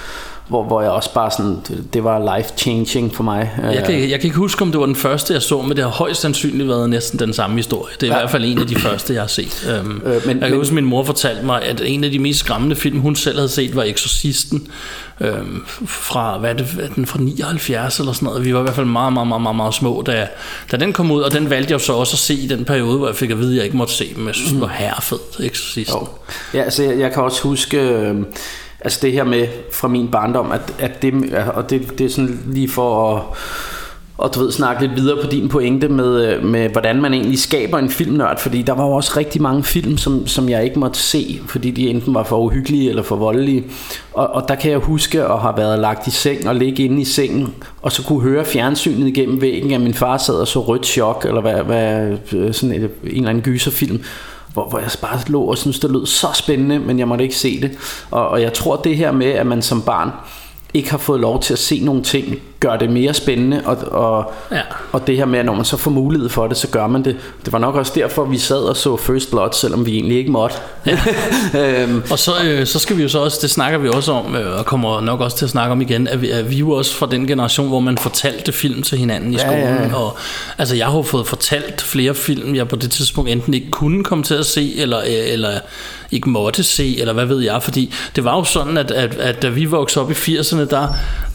hvor, 0.51 0.63
hvor 0.63 0.81
jeg 0.81 0.91
også 0.91 1.13
bare 1.13 1.31
sådan, 1.31 1.57
det, 1.67 1.93
det 1.93 2.03
var 2.03 2.37
life 2.37 2.49
changing 2.57 3.15
for 3.15 3.23
mig. 3.23 3.51
jeg 3.63 3.83
kan, 3.85 3.95
jeg 4.09 4.19
kan 4.19 4.23
ikke 4.27 4.37
huske, 4.37 4.61
om 4.61 4.71
det 4.71 4.79
var 4.79 4.85
den 4.85 4.95
første, 4.95 5.33
jeg 5.33 5.41
så, 5.41 5.61
men 5.61 5.77
det 5.77 5.83
har 5.83 5.91
højst 5.91 6.21
sandsynligt 6.21 6.69
været 6.69 6.89
næsten 6.89 7.19
den 7.19 7.33
samme 7.33 7.55
historie. 7.55 7.93
Det 8.01 8.09
er 8.09 8.13
ja. 8.13 8.19
i 8.19 8.21
hvert 8.21 8.31
fald 8.31 8.45
en 8.45 8.59
af 8.59 8.67
de 8.67 8.75
første, 8.75 9.13
jeg 9.13 9.21
har 9.21 9.27
set. 9.27 9.65
Øhm, 9.71 10.01
Øh, 10.05 10.05
men- 10.05 10.11
jeg 10.13 10.23
kan 10.25 10.39
men- 10.39 10.53
huske, 10.53 10.75
min 10.75 10.85
mor 10.85 11.03
fortalte 11.03 11.45
mig, 11.45 11.61
at 11.63 11.81
en 11.85 12.03
af 12.03 12.11
de 12.11 12.19
mest 12.19 12.39
skræmmende 12.39 12.75
film, 12.75 12.99
hun 12.99 13.15
selv 13.15 13.37
havde 13.37 13.49
set, 13.49 13.75
var 13.75 13.83
Exorcisten. 13.83 14.67
Øhm, 15.21 15.63
fra, 15.85 16.37
hvad 16.37 16.49
er 16.49 16.53
det, 16.53 16.67
er 16.81 16.87
den 16.95 17.05
fra 17.05 17.19
79 17.19 17.99
eller 17.99 18.13
sådan 18.13 18.25
noget. 18.25 18.45
Vi 18.45 18.53
var 18.53 18.59
i 18.59 18.63
hvert 18.63 18.75
fald 18.75 18.85
meget, 18.85 19.13
meget, 19.13 19.27
meget, 19.27 19.41
meget, 19.41 19.55
meget 19.55 19.73
små, 19.73 20.03
da, 20.05 20.27
da 20.71 20.77
den 20.77 20.93
kom 20.93 21.11
ud. 21.11 21.21
Og 21.21 21.33
den 21.33 21.49
valgte 21.49 21.71
jeg 21.73 21.81
så 21.81 21.93
også 21.93 22.13
at 22.15 22.19
se 22.19 22.33
i 22.33 22.47
den 22.47 22.65
periode, 22.65 22.97
hvor 22.97 23.07
jeg 23.07 23.15
fik 23.15 23.29
at 23.31 23.39
vide, 23.39 23.51
at 23.51 23.55
jeg 23.57 23.65
ikke 23.65 23.77
måtte 23.77 23.93
se 23.93 24.13
dem. 24.15 24.27
Jeg 24.27 24.35
synes, 24.35 24.51
det 24.51 24.61
var 24.61 24.67
herrefed, 24.67 25.17
Exorcisten. 25.39 25.97
Jo. 26.01 26.07
Ja, 26.53 26.63
altså 26.63 26.83
jeg, 26.83 26.99
jeg 26.99 27.13
kan 27.13 27.23
også 27.23 27.41
huske 27.43 27.77
øh, 27.79 28.15
altså 28.81 28.99
det 29.01 29.11
her 29.11 29.23
med 29.23 29.47
fra 29.71 29.87
min 29.87 30.07
barndom, 30.07 30.51
at, 30.51 30.73
at 30.79 31.01
det, 31.01 31.33
og 31.53 31.69
det, 31.69 31.99
det 31.99 32.05
er 32.05 32.09
sådan 32.09 32.39
lige 32.47 32.69
for 32.69 33.15
at 33.15 33.23
og 34.21 34.35
du 34.35 34.39
ved, 34.39 34.51
snakke 34.51 34.87
lidt 34.87 34.95
videre 34.95 35.21
på 35.23 35.29
din 35.31 35.49
pointe 35.49 35.87
med, 35.87 36.41
med, 36.41 36.69
hvordan 36.69 37.01
man 37.01 37.13
egentlig 37.13 37.39
skaber 37.39 37.77
en 37.77 37.89
filmnørd, 37.89 38.39
fordi 38.39 38.61
der 38.61 38.73
var 38.73 38.85
jo 38.85 38.91
også 38.91 39.13
rigtig 39.17 39.41
mange 39.41 39.63
film, 39.63 39.97
som, 39.97 40.27
som 40.27 40.49
jeg 40.49 40.63
ikke 40.63 40.79
måtte 40.79 40.99
se, 40.99 41.41
fordi 41.47 41.71
de 41.71 41.89
enten 41.89 42.13
var 42.13 42.23
for 42.23 42.39
uhyggelige 42.39 42.89
eller 42.89 43.03
for 43.03 43.15
voldelige. 43.15 43.63
Og, 44.13 44.27
og 44.27 44.45
der 44.47 44.55
kan 44.55 44.71
jeg 44.71 44.79
huske 44.79 45.23
at 45.23 45.39
have 45.39 45.53
været 45.57 45.79
lagt 45.79 46.07
i 46.07 46.11
seng 46.11 46.47
og 46.47 46.55
ligge 46.55 46.83
inde 46.83 47.01
i 47.01 47.05
sengen, 47.05 47.53
og 47.81 47.91
så 47.91 48.03
kunne 48.03 48.21
høre 48.21 48.45
fjernsynet 48.45 49.07
igennem 49.07 49.41
væggen, 49.41 49.71
at 49.71 49.81
min 49.81 49.93
far 49.93 50.17
sad 50.17 50.35
og 50.35 50.47
så 50.47 50.59
rødt 50.59 50.85
chok, 50.85 51.25
eller 51.27 51.41
hvad, 51.41 51.63
hvad, 51.63 52.17
øh, 52.33 52.53
sådan 52.53 52.75
et, 52.75 52.89
en 53.03 53.09
eller 53.15 53.29
anden 53.29 53.43
gyserfilm 53.43 54.01
hvor, 54.53 54.69
hvor 54.69 54.79
jeg 54.79 54.89
bare 55.01 55.19
lå 55.27 55.41
og 55.41 55.57
synes, 55.57 55.79
det 55.79 55.91
lød 55.91 56.05
så 56.05 56.27
spændende, 56.33 56.79
men 56.79 56.99
jeg 56.99 57.07
måtte 57.07 57.23
ikke 57.23 57.35
se 57.35 57.61
det. 57.61 57.77
Og, 58.11 58.29
og 58.29 58.41
jeg 58.41 58.53
tror, 58.53 58.75
det 58.75 58.97
her 58.97 59.11
med, 59.11 59.27
at 59.27 59.47
man 59.47 59.61
som 59.61 59.81
barn 59.81 60.11
ikke 60.73 60.91
har 60.91 60.97
fået 60.97 61.19
lov 61.19 61.41
til 61.41 61.53
at 61.53 61.59
se 61.59 61.79
nogle 61.79 62.03
ting, 62.03 62.39
gør 62.59 62.77
det 62.77 62.89
mere 62.89 63.13
spændende, 63.13 63.61
og, 63.65 63.77
og, 63.91 64.33
Ja. 64.51 64.61
og 64.91 65.07
det 65.07 65.17
her 65.17 65.25
med, 65.25 65.39
at 65.39 65.45
når 65.45 65.55
man 65.55 65.65
så 65.65 65.77
får 65.77 65.91
mulighed 65.91 66.29
for 66.29 66.47
det, 66.47 66.57
så 66.57 66.67
gør 66.67 66.87
man 66.87 67.05
det. 67.05 67.15
Det 67.45 67.53
var 67.53 67.59
nok 67.59 67.75
også 67.75 67.91
derfor, 67.95 68.25
vi 68.25 68.37
sad 68.37 68.57
og 68.57 68.77
så 68.77 68.97
First 68.97 69.31
Blood, 69.31 69.49
selvom 69.53 69.85
vi 69.85 69.93
egentlig 69.95 70.17
ikke 70.17 70.31
måtte. 70.31 70.55
øhm, 71.59 72.03
Og 72.11 72.19
så, 72.19 72.31
øh, 72.45 72.67
så 72.67 72.79
skal 72.79 72.97
vi 72.97 73.01
jo 73.01 73.09
så 73.09 73.19
også, 73.19 73.39
det 73.41 73.49
snakker 73.49 73.79
vi 73.79 73.89
også 73.89 74.11
om, 74.11 74.35
øh, 74.35 74.59
og 74.59 74.65
kommer 74.65 75.01
nok 75.01 75.21
også 75.21 75.37
til 75.37 75.45
at 75.45 75.49
snakke 75.51 75.71
om 75.71 75.81
igen, 75.81 76.07
at 76.07 76.21
vi, 76.21 76.29
at 76.29 76.49
vi 76.49 76.55
er 76.55 76.59
jo 76.59 76.71
også 76.71 76.95
fra 76.95 77.07
den 77.11 77.27
generation, 77.27 77.67
hvor 77.67 77.79
man 77.79 77.97
fortalte 77.97 78.51
film 78.51 78.81
til 78.83 78.97
hinanden 78.97 79.33
i 79.33 79.35
Ja, 79.35 79.39
skolen. 79.41 79.59
ja, 79.63 79.83
ja. 79.87 79.95
Og 79.95 80.17
altså, 80.57 80.75
jeg 80.75 80.85
har 80.87 80.95
jo 80.95 81.01
fået 81.01 81.27
fortalt 81.27 81.81
flere 81.81 82.15
film, 82.15 82.55
jeg 82.55 82.67
på 82.67 82.75
det 82.75 82.91
tidspunkt 82.91 83.29
enten 83.29 83.53
ikke 83.53 83.71
kunne 83.71 84.03
komme 84.03 84.23
til 84.23 84.33
at 84.33 84.45
se, 84.45 84.73
eller, 84.77 84.99
øh, 84.99 85.33
eller 85.33 85.51
ikke 86.11 86.29
måtte 86.29 86.63
se, 86.63 86.99
eller 86.99 87.13
hvad 87.13 87.25
ved 87.25 87.39
jeg, 87.39 87.63
fordi 87.63 87.93
det 88.15 88.23
var 88.23 88.35
jo 88.35 88.43
sådan, 88.43 88.77
at, 88.77 88.91
at, 88.91 89.15
at 89.15 89.41
da 89.41 89.49
vi 89.49 89.65
voksede 89.65 90.05
op 90.05 90.11
i 90.11 90.13
80'erne, 90.13 90.59
der, 90.59 90.87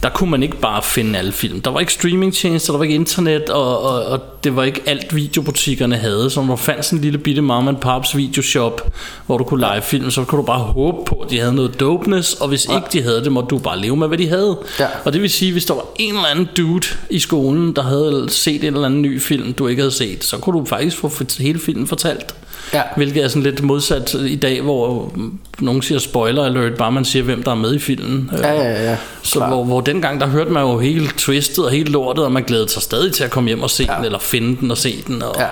der 0.03 0.09
kunne 0.09 0.31
man 0.31 0.43
ikke 0.43 0.57
bare 0.57 0.83
finde 0.83 1.19
alle 1.19 1.33
film. 1.33 1.61
Der 1.61 1.71
var 1.71 1.81
ikke 1.81 1.93
streamingtjenester, 1.93 2.73
der 2.73 2.79
var 2.79 2.85
ikke 2.85 2.95
internet, 2.95 3.51
og, 3.51 3.83
og, 3.83 4.05
og 4.05 4.21
det 4.45 4.57
var 4.57 4.65
ikke 4.65 4.81
alt 4.87 5.17
videobutikkerne 5.17 5.97
havde. 5.97 6.31
Så 6.31 6.43
når 6.43 6.57
fandt 6.57 6.85
sådan 6.85 6.99
en 6.99 7.03
lille 7.03 7.19
bitte 7.19 7.43
mom 7.43 7.69
and 7.69 7.77
pops 7.77 8.17
videoshop, 8.17 8.93
hvor 9.27 9.39
du 9.39 9.45
kunne 9.45 9.61
lege 9.61 9.83
film, 9.83 10.11
så 10.11 10.25
kunne 10.25 10.39
du 10.41 10.47
bare 10.47 10.59
håbe 10.59 10.99
på, 11.07 11.15
at 11.15 11.31
de 11.31 11.39
havde 11.39 11.55
noget 11.55 11.81
dopeness, 11.81 12.35
og 12.35 12.49
hvis 12.49 12.65
ikke 12.65 12.87
de 12.93 13.03
havde 13.03 13.25
det, 13.25 13.33
måtte 13.33 13.49
du 13.49 13.59
bare 13.59 13.81
leve 13.81 13.97
med, 13.97 14.09
hvad 14.09 14.19
de 14.19 14.29
havde. 14.29 14.59
Ja. 14.81 14.87
Og 15.05 15.13
det 15.13 15.23
vil 15.23 15.31
sige, 15.31 15.53
hvis 15.53 15.65
der 15.65 15.75
var 15.75 15.85
en 15.99 16.15
eller 16.15 16.29
anden 16.29 16.49
dude 16.57 16.87
i 17.11 17.19
skolen, 17.19 17.77
der 17.77 17.83
havde 17.83 18.27
set 18.31 18.65
en 18.65 18.75
eller 18.75 18.87
anden 18.87 19.03
ny 19.03 19.21
film, 19.21 19.53
du 19.53 19.67
ikke 19.67 19.83
havde 19.83 19.95
set, 19.95 20.25
så 20.25 20.39
kunne 20.39 20.61
du 20.61 20.65
faktisk 20.65 20.97
få 20.97 21.11
hele 21.39 21.59
filmen 21.59 21.87
fortalt. 21.87 22.35
Ja. 22.73 22.83
Hvilket 22.97 23.25
er 23.25 23.29
sådan 23.29 23.43
lidt 23.43 23.63
modsat 23.63 24.15
i 24.15 24.37
dag, 24.37 24.61
hvor 24.67 25.13
mm, 25.15 25.39
nogen 25.59 25.83
siger 25.83 25.99
spoiler 25.99 26.45
alert, 26.45 26.75
bare 26.75 26.93
man 26.93 27.05
siger, 27.05 27.23
hvem 27.23 27.43
der 27.43 27.51
er 27.51 27.55
med 27.55 27.75
i 27.75 27.79
filmen. 27.79 28.31
ja, 28.43 28.53
ja, 28.53 28.83
ja. 28.91 28.97
Så 29.23 29.39
Klar. 29.39 29.49
hvor, 29.49 29.65
hvor 29.65 29.81
dengang, 29.81 30.21
der 30.21 30.27
hørte 30.27 30.51
man 30.51 30.63
jo 30.63 30.79
helt 30.79 31.17
twistet 31.19 31.65
og 31.65 31.71
helt 31.71 31.89
lortet, 31.89 32.25
og 32.25 32.33
man 32.33 32.43
glædede 32.43 32.69
sig 32.69 32.83
stadig 32.83 33.13
til 33.13 33.25
at 33.25 33.31
komme 33.31 33.49
hjem 33.49 33.63
og 33.63 33.71
se 33.71 33.87
ja. 33.89 33.97
den, 33.97 34.05
eller 34.05 34.19
finde 34.19 34.57
den 34.61 34.71
og 34.71 34.79
se 34.79 35.03
den. 35.07 35.23
Og, 35.23 35.35
Ja. 35.39 35.47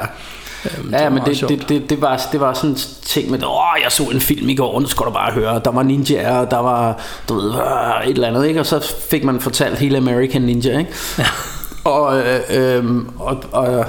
øhm, 0.78 0.90
Ja, 0.92 1.08
men 1.10 1.22
det, 1.26 1.36
sjovt. 1.36 1.50
det, 1.52 1.68
det, 1.68 1.90
det, 1.90 2.00
var, 2.02 2.28
det 2.32 2.40
var 2.40 2.54
sådan 2.54 2.70
en 2.70 2.76
ting 3.02 3.30
med, 3.30 3.42
åh, 3.44 3.52
jeg 3.84 3.92
så 3.92 4.02
en 4.02 4.20
film 4.20 4.48
i 4.48 4.54
går, 4.54 4.80
nu 4.80 4.86
skal 4.86 5.06
du 5.06 5.10
bare 5.10 5.32
høre, 5.32 5.60
der 5.64 5.70
var 5.70 5.82
ninja, 5.82 6.38
og 6.40 6.50
der 6.50 6.58
var, 6.58 6.98
du 7.28 7.34
ved, 7.34 7.50
øh, 7.50 8.06
et 8.08 8.10
eller 8.14 8.28
andet, 8.28 8.46
ikke? 8.46 8.60
Og 8.60 8.66
så 8.66 8.94
fik 9.10 9.24
man 9.24 9.40
fortalt 9.40 9.78
hele 9.78 9.96
American 9.96 10.42
Ninja, 10.42 10.78
ikke? 10.78 10.90
Ja. 11.18 11.24
Og, 11.84 12.18
øh, 12.18 12.40
øh, 12.50 12.84
og, 13.18 13.44
og 13.52 13.84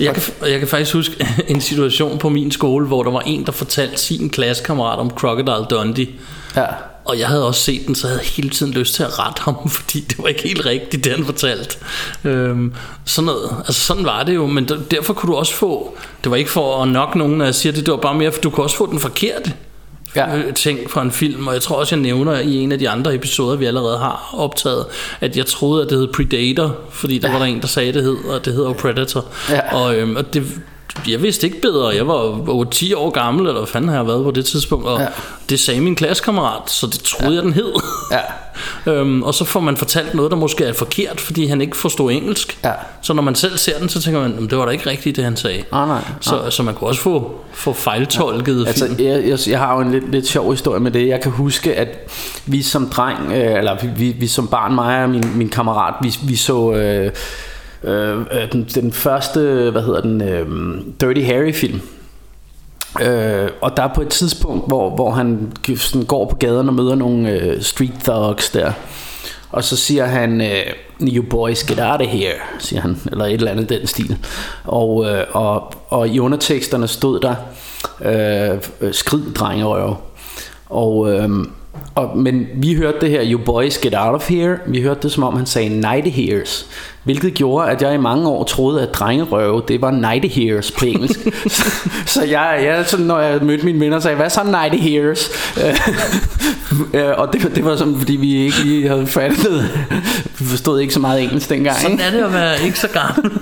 Jeg 0.00 0.14
kan, 0.14 0.22
jeg 0.50 0.58
kan 0.58 0.68
faktisk 0.68 0.92
huske 0.94 1.26
en 1.48 1.60
situation 1.60 2.18
på 2.18 2.28
min 2.28 2.50
skole, 2.52 2.86
hvor 2.86 3.02
der 3.02 3.10
var 3.10 3.20
en, 3.20 3.46
der 3.46 3.52
fortalte 3.52 3.98
sin 3.98 4.30
klassekammerat 4.30 4.98
om 4.98 5.10
Crocodile 5.10 5.66
Dundee. 5.70 6.08
ja, 6.56 6.64
Og 7.04 7.18
jeg 7.18 7.28
havde 7.28 7.46
også 7.46 7.60
set 7.60 7.86
den, 7.86 7.94
så 7.94 8.06
jeg 8.06 8.16
havde 8.16 8.26
hele 8.28 8.50
tiden 8.50 8.72
lyst 8.72 8.94
til 8.94 9.02
at 9.02 9.18
rette 9.18 9.42
ham, 9.42 9.68
fordi 9.78 10.00
det 10.00 10.18
var 10.18 10.28
ikke 10.28 10.42
helt 10.42 10.66
rigtigt, 10.66 11.04
det 11.04 11.12
han 11.12 11.24
fortalte. 11.24 11.76
Øhm, 12.24 12.72
sådan, 13.04 13.26
noget, 13.26 13.50
altså 13.66 13.80
sådan 13.80 14.04
var 14.04 14.22
det 14.22 14.34
jo, 14.34 14.46
men 14.46 14.68
der- 14.68 14.78
derfor 14.90 15.12
kunne 15.14 15.32
du 15.32 15.36
også 15.38 15.54
få, 15.54 15.96
det 16.24 16.30
var 16.30 16.36
ikke 16.36 16.50
for 16.50 16.82
at 16.82 16.88
nok 16.88 17.14
nogen, 17.14 17.38
når 17.38 17.44
jeg 17.44 17.54
siger 17.54 17.72
det, 17.72 17.86
det 17.86 17.92
var 17.92 17.98
bare 18.00 18.14
mere, 18.14 18.32
for 18.32 18.40
du 18.40 18.50
kunne 18.50 18.64
også 18.64 18.76
få 18.76 18.90
den 18.90 19.00
forkerte 19.00 19.52
Ja. 20.16 20.36
øh, 20.36 20.54
ting 20.54 20.90
fra 20.90 21.02
en 21.02 21.10
film, 21.10 21.46
og 21.46 21.54
jeg 21.54 21.62
tror 21.62 21.76
også, 21.76 21.94
jeg 21.96 22.02
nævner 22.02 22.38
i 22.38 22.54
en 22.54 22.72
af 22.72 22.78
de 22.78 22.88
andre 22.88 23.14
episoder, 23.14 23.56
vi 23.56 23.64
allerede 23.64 23.98
har 23.98 24.34
optaget, 24.38 24.86
at 25.20 25.36
jeg 25.36 25.46
troede, 25.46 25.82
at 25.82 25.90
det 25.90 25.98
hed 25.98 26.08
Predator, 26.08 26.76
fordi 26.90 27.18
der 27.18 27.28
ja. 27.28 27.32
var 27.32 27.38
der 27.38 27.46
en, 27.46 27.60
der 27.60 27.66
sagde, 27.66 27.88
at 27.88 27.94
det 27.94 28.02
hed, 28.02 28.16
og 28.28 28.44
det 28.44 28.52
hedder 28.52 28.68
jo 28.68 28.74
Predator. 28.74 29.24
Ja. 29.50 29.76
Og, 29.76 29.96
øhm, 29.96 30.16
og 30.16 30.34
det, 30.34 30.60
jeg 31.08 31.22
vidste 31.22 31.46
ikke 31.46 31.60
bedre. 31.60 31.88
Jeg 31.88 32.06
var 32.06 32.48
over 32.50 32.64
10 32.64 32.94
år 32.94 33.10
gammel, 33.10 33.46
eller 33.46 33.60
hvad 33.60 33.66
fanden 33.68 33.88
har 33.90 33.96
jeg 33.96 34.06
været 34.06 34.24
på 34.24 34.30
det 34.30 34.44
tidspunkt, 34.46 34.86
og 34.86 35.00
Ja. 35.00 35.06
det 35.48 35.60
sagde 35.60 35.80
min 35.80 35.94
klassekammerat, 35.96 36.70
så 36.70 36.86
det 36.86 37.00
troede 37.00 37.32
ja. 37.32 37.36
jeg, 37.36 37.44
den 37.44 37.52
hed. 37.52 37.72
ja, 38.10 38.20
øhm, 38.92 39.22
og 39.22 39.34
så 39.34 39.44
får 39.44 39.60
man 39.60 39.76
fortalt 39.76 40.14
noget, 40.14 40.30
der 40.30 40.36
måske 40.36 40.64
er 40.64 40.72
forkert, 40.72 41.20
fordi 41.20 41.46
han 41.46 41.60
ikke 41.60 41.76
forstod 41.76 42.10
engelsk. 42.12 42.58
Ja. 42.64 42.72
Så 43.02 43.12
når 43.12 43.22
man 43.22 43.34
selv 43.34 43.58
ser 43.58 43.78
den, 43.78 43.88
så 43.88 44.02
tænker 44.02 44.20
man, 44.20 44.30
"Jamen, 44.32 44.50
det 44.50 44.58
var 44.58 44.64
da 44.64 44.70
ikke 44.70 44.90
rigtigt, 44.90 45.16
det 45.16 45.24
han 45.24 45.36
sagde. 45.36 45.62
nej, 45.72 45.86
nej. 45.86 46.00
Så, 46.20 46.40
så 46.50 46.62
man 46.62 46.74
kunne 46.74 46.88
også 46.90 47.00
få, 47.00 47.32
få 47.52 47.72
fejltolket 47.72 48.62
ja. 48.62 48.68
Altså, 48.68 48.88
jeg, 48.98 49.24
jeg, 49.28 49.38
jeg 49.48 49.58
har 49.58 49.74
jo 49.74 49.80
en 49.80 49.90
lidt, 49.90 50.10
lidt 50.10 50.28
sjov 50.28 50.50
historie 50.50 50.80
med 50.80 50.90
det. 50.90 51.08
Jeg 51.08 51.20
kan 51.20 51.32
huske, 51.32 51.74
at 51.74 51.88
vi 52.46 52.62
som 52.62 52.88
dreng, 52.88 53.18
øh, 53.32 53.58
eller 53.58 53.76
vi, 53.82 53.88
vi, 53.96 54.08
vi 54.18 54.26
som 54.26 54.48
barn, 54.48 54.74
mig 54.74 55.02
og 55.02 55.10
min, 55.10 55.24
min 55.34 55.48
kammerat, 55.48 55.94
vi, 56.02 56.14
vi 56.22 56.36
så 56.36 56.72
øh, 56.72 57.12
Øh, 57.84 58.18
øh, 58.18 58.52
den, 58.52 58.66
den 58.74 58.92
første, 58.92 59.68
hvad 59.72 59.82
hedder 59.82 60.00
den, 60.00 60.22
øh, 60.22 60.46
Dirty 61.00 61.22
Harry 61.22 61.52
film. 61.52 61.80
Øh, 63.02 63.48
og 63.60 63.76
der 63.76 63.82
er 63.82 63.94
på 63.94 64.02
et 64.02 64.08
tidspunkt, 64.08 64.68
hvor, 64.68 64.94
hvor 64.94 65.10
han 65.10 65.52
sådan 65.76 66.06
går 66.06 66.28
på 66.28 66.36
gaden 66.36 66.68
og 66.68 66.74
møder 66.74 66.94
nogle 66.94 67.30
øh, 67.30 67.62
street 67.62 67.94
thugs 68.04 68.50
der. 68.50 68.72
Og 69.50 69.64
så 69.64 69.76
siger 69.76 70.04
han, 70.04 70.40
øh, 70.40 70.66
you 71.02 71.24
boys 71.30 71.64
get 71.64 71.78
out 71.80 72.00
of 72.00 72.06
here, 72.06 72.34
siger 72.58 72.80
han, 72.80 72.96
eller 73.12 73.24
et 73.24 73.32
eller 73.32 73.50
andet 73.50 73.68
den 73.68 73.86
stil. 73.86 74.16
Og, 74.64 75.06
øh, 75.06 75.24
og, 75.32 75.74
og 75.88 76.08
i 76.08 76.18
underteksterne 76.18 76.88
stod 76.88 77.20
der, 77.20 77.34
øh, 78.04 78.58
øh, 78.80 78.94
skrid 78.94 79.32
drengerøv. 79.34 79.96
Og, 80.68 81.12
øh, 81.12 81.28
og, 81.94 82.18
men 82.18 82.46
vi 82.54 82.74
hørte 82.74 83.00
det 83.00 83.10
her, 83.10 83.30
you 83.30 83.40
boys 83.44 83.78
get 83.78 83.94
out 83.96 84.14
of 84.14 84.28
here. 84.28 84.58
Vi 84.66 84.82
hørte 84.82 85.00
det 85.02 85.12
som 85.12 85.22
om 85.22 85.36
han 85.36 85.46
sagde 85.46 85.68
night 85.68 86.06
hears. 86.06 86.66
Hvilket 87.04 87.34
gjorde, 87.34 87.70
at 87.70 87.82
jeg 87.82 87.94
i 87.94 87.96
mange 87.96 88.28
år 88.28 88.44
troede, 88.44 88.82
at 88.82 88.94
drengerøve, 88.94 89.62
det 89.68 89.80
var 89.80 89.90
night 89.90 90.32
hears 90.32 90.70
på 90.70 90.84
engelsk. 90.84 91.18
så, 91.56 91.64
så 92.06 92.24
jeg, 92.24 92.60
jeg 92.64 92.86
sådan, 92.86 93.06
når 93.06 93.20
jeg 93.20 93.42
mødte 93.42 93.64
mine 93.64 93.80
venner, 93.80 94.00
sagde, 94.00 94.16
hvad 94.16 94.30
så 94.30 94.44
night 94.44 94.74
hears? 94.74 95.30
Øh, 96.94 97.12
og 97.16 97.32
det, 97.32 97.56
det 97.56 97.64
var 97.64 97.76
sådan, 97.76 97.98
fordi 97.98 98.16
vi 98.16 98.34
ikke 98.34 98.62
lige 98.64 98.88
havde 98.88 99.06
fattet 99.06 99.70
Vi 100.38 100.44
forstod 100.44 100.80
ikke 100.80 100.94
så 100.94 101.00
meget 101.00 101.22
engelsk 101.22 101.50
dengang. 101.50 101.76
Sådan 101.76 102.00
er 102.00 102.10
det 102.10 102.24
at 102.24 102.32
være 102.32 102.62
ikke 102.62 102.78
så 102.78 102.88
gammel. 102.88 103.40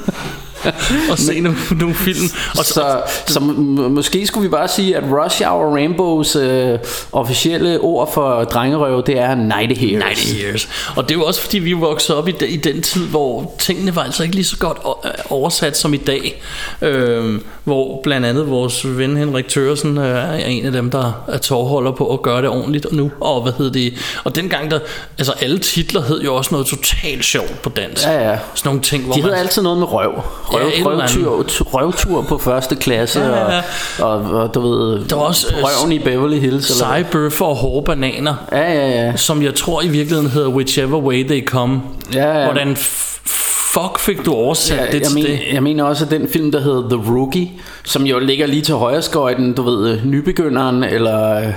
og 1.10 1.18
se 1.18 1.40
nogle, 1.40 1.58
nogle 1.70 1.94
film. 1.94 2.24
Og 2.58 2.64
så, 2.64 2.74
så, 2.74 3.02
så 3.26 3.40
må- 3.40 3.88
måske 3.88 4.26
skulle 4.26 4.42
vi 4.48 4.50
bare 4.50 4.68
sige, 4.68 4.96
at 4.96 5.02
Rush 5.12 5.42
Hour 5.44 5.74
Rainbows 5.74 6.36
øh, 6.36 6.78
officielle 7.12 7.80
ord 7.80 8.12
for 8.14 8.44
drengerøv, 8.44 9.02
det 9.06 9.18
er 9.18 9.34
Night 9.34 9.78
Hears. 9.78 10.02
90 10.04 10.40
years. 10.42 10.68
Og 10.96 11.08
det 11.08 11.14
er 11.14 11.18
jo 11.18 11.24
også 11.24 11.40
fordi 11.40 11.58
vi 11.58 11.72
voksede 11.72 12.18
op 12.18 12.28
i, 12.28 12.34
i 12.48 12.56
den 12.56 12.82
tid 12.82 13.06
Hvor 13.06 13.54
tingene 13.58 13.96
var 13.96 14.02
altså 14.02 14.22
ikke 14.22 14.34
lige 14.34 14.44
så 14.44 14.56
godt 14.56 14.78
øh, 15.04 15.10
oversat 15.30 15.76
som 15.78 15.94
i 15.94 15.96
dag 15.96 16.42
øhm, 16.82 17.42
Hvor 17.64 18.00
blandt 18.02 18.26
andet 18.26 18.50
vores 18.50 18.98
ven 18.98 19.16
Henrik 19.16 19.48
Tøresen 19.48 19.98
øh, 19.98 20.04
er 20.04 20.32
en 20.46 20.66
af 20.66 20.72
dem 20.72 20.90
Der 20.90 21.24
er 21.28 21.38
tårholder 21.38 21.90
på 21.92 22.12
at 22.12 22.22
gøre 22.22 22.42
det 22.42 22.48
ordentligt 22.50 22.86
nu 22.92 23.10
Og 23.20 23.42
hvad 23.42 23.52
hed 23.58 23.70
det 23.70 23.94
Og 24.24 24.36
dengang 24.36 24.70
der 24.70 24.78
Altså 25.18 25.32
alle 25.40 25.58
titler 25.58 26.02
hed 26.02 26.22
jo 26.22 26.34
også 26.34 26.48
noget 26.52 26.66
totalt 26.66 27.24
sjovt 27.24 27.62
på 27.62 27.68
dansk 27.68 28.04
Ja, 28.06 28.30
ja. 28.30 28.38
Sådan 28.54 28.68
nogle 28.68 28.80
ting 28.80 29.04
hvor 29.04 29.14
De 29.14 29.20
man, 29.20 29.24
hedder 29.28 29.38
altid 29.42 29.62
noget 29.62 29.78
med 29.78 29.86
røv. 29.92 30.12
Røv, 30.52 30.60
Ja, 30.78 30.84
røvtur, 30.84 31.42
tu- 31.42 31.64
røvtur 31.64 32.22
på 32.22 32.38
første 32.38 32.76
klasse, 32.76 33.20
Ja, 33.20 33.28
ja, 33.28 33.52
ja. 33.54 33.62
Og, 34.04 34.10
og, 34.10 34.30
og 34.30 34.54
du 34.54 34.60
ved, 34.60 35.04
Der 35.04 35.16
var 35.16 35.22
også, 35.22 35.46
øh, 35.56 35.62
røven 35.64 35.92
i 35.92 35.98
Beverly 35.98 36.38
Hills. 36.38 36.82
Bøffer 37.12 37.44
og 37.46 37.56
hårde 37.56 37.84
bananer 37.84 38.34
ja, 38.52 38.72
ja, 38.72 38.88
ja. 39.06 39.16
Som 39.16 39.42
jeg 39.42 39.54
tror 39.54 39.82
i 39.82 39.88
virkeligheden 39.88 40.30
hedder 40.30 40.48
Whichever 40.48 40.98
Way 40.98 41.26
They 41.28 41.46
Come 41.46 41.80
Ja, 42.14 42.38
ja. 42.38 42.44
Hvordan 42.44 42.76
fuck 42.76 43.98
fik 43.98 44.24
du 44.26 44.32
oversat 44.34 44.76
Ja, 44.78 44.86
det 44.86 44.94
jeg, 44.94 45.02
til 45.02 45.14
men, 45.14 45.24
det? 45.24 45.40
jeg 45.52 45.62
mener 45.62 45.84
også, 45.84 46.04
at 46.04 46.10
den 46.10 46.28
film, 46.28 46.52
der 46.52 46.60
hedder 46.60 46.88
The 46.88 47.12
Rookie, 47.16 47.50
som 47.84 48.06
jo 48.06 48.18
ligger 48.18 48.46
lige 48.46 48.62
til 48.62 48.74
højre 48.74 49.02
skøjten, 49.02 49.52
du 49.52 49.62
ved, 49.62 49.90
øh, 49.90 50.04
nybegynderen, 50.04 50.84
eller... 50.84 51.52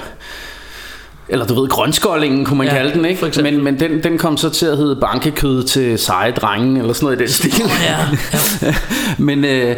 Eller 1.32 1.46
du 1.46 1.62
ved, 1.62 1.70
grønskoldingen 1.70 2.46
kunne 2.46 2.58
man 2.58 2.68
Ja, 2.68 2.74
kalde 2.74 2.94
den, 2.94 3.06
ikke? 3.06 3.42
Men, 3.42 3.64
men 3.64 3.80
den, 3.80 4.04
den 4.04 4.18
kom 4.18 4.38
så 4.38 4.50
til 4.50 4.66
at 4.66 4.78
hedde 4.78 4.96
bankekød 4.96 5.64
til 5.64 6.00
seje 6.00 6.32
drenge, 6.32 6.80
eller 6.80 6.94
sådan 6.94 7.06
noget 7.06 7.18
i 7.18 7.24
den 7.24 7.32
stil. 7.32 7.64
Ja, 7.84 7.98
ja. 8.64 8.74
men 9.18 9.46
øh, 9.46 9.76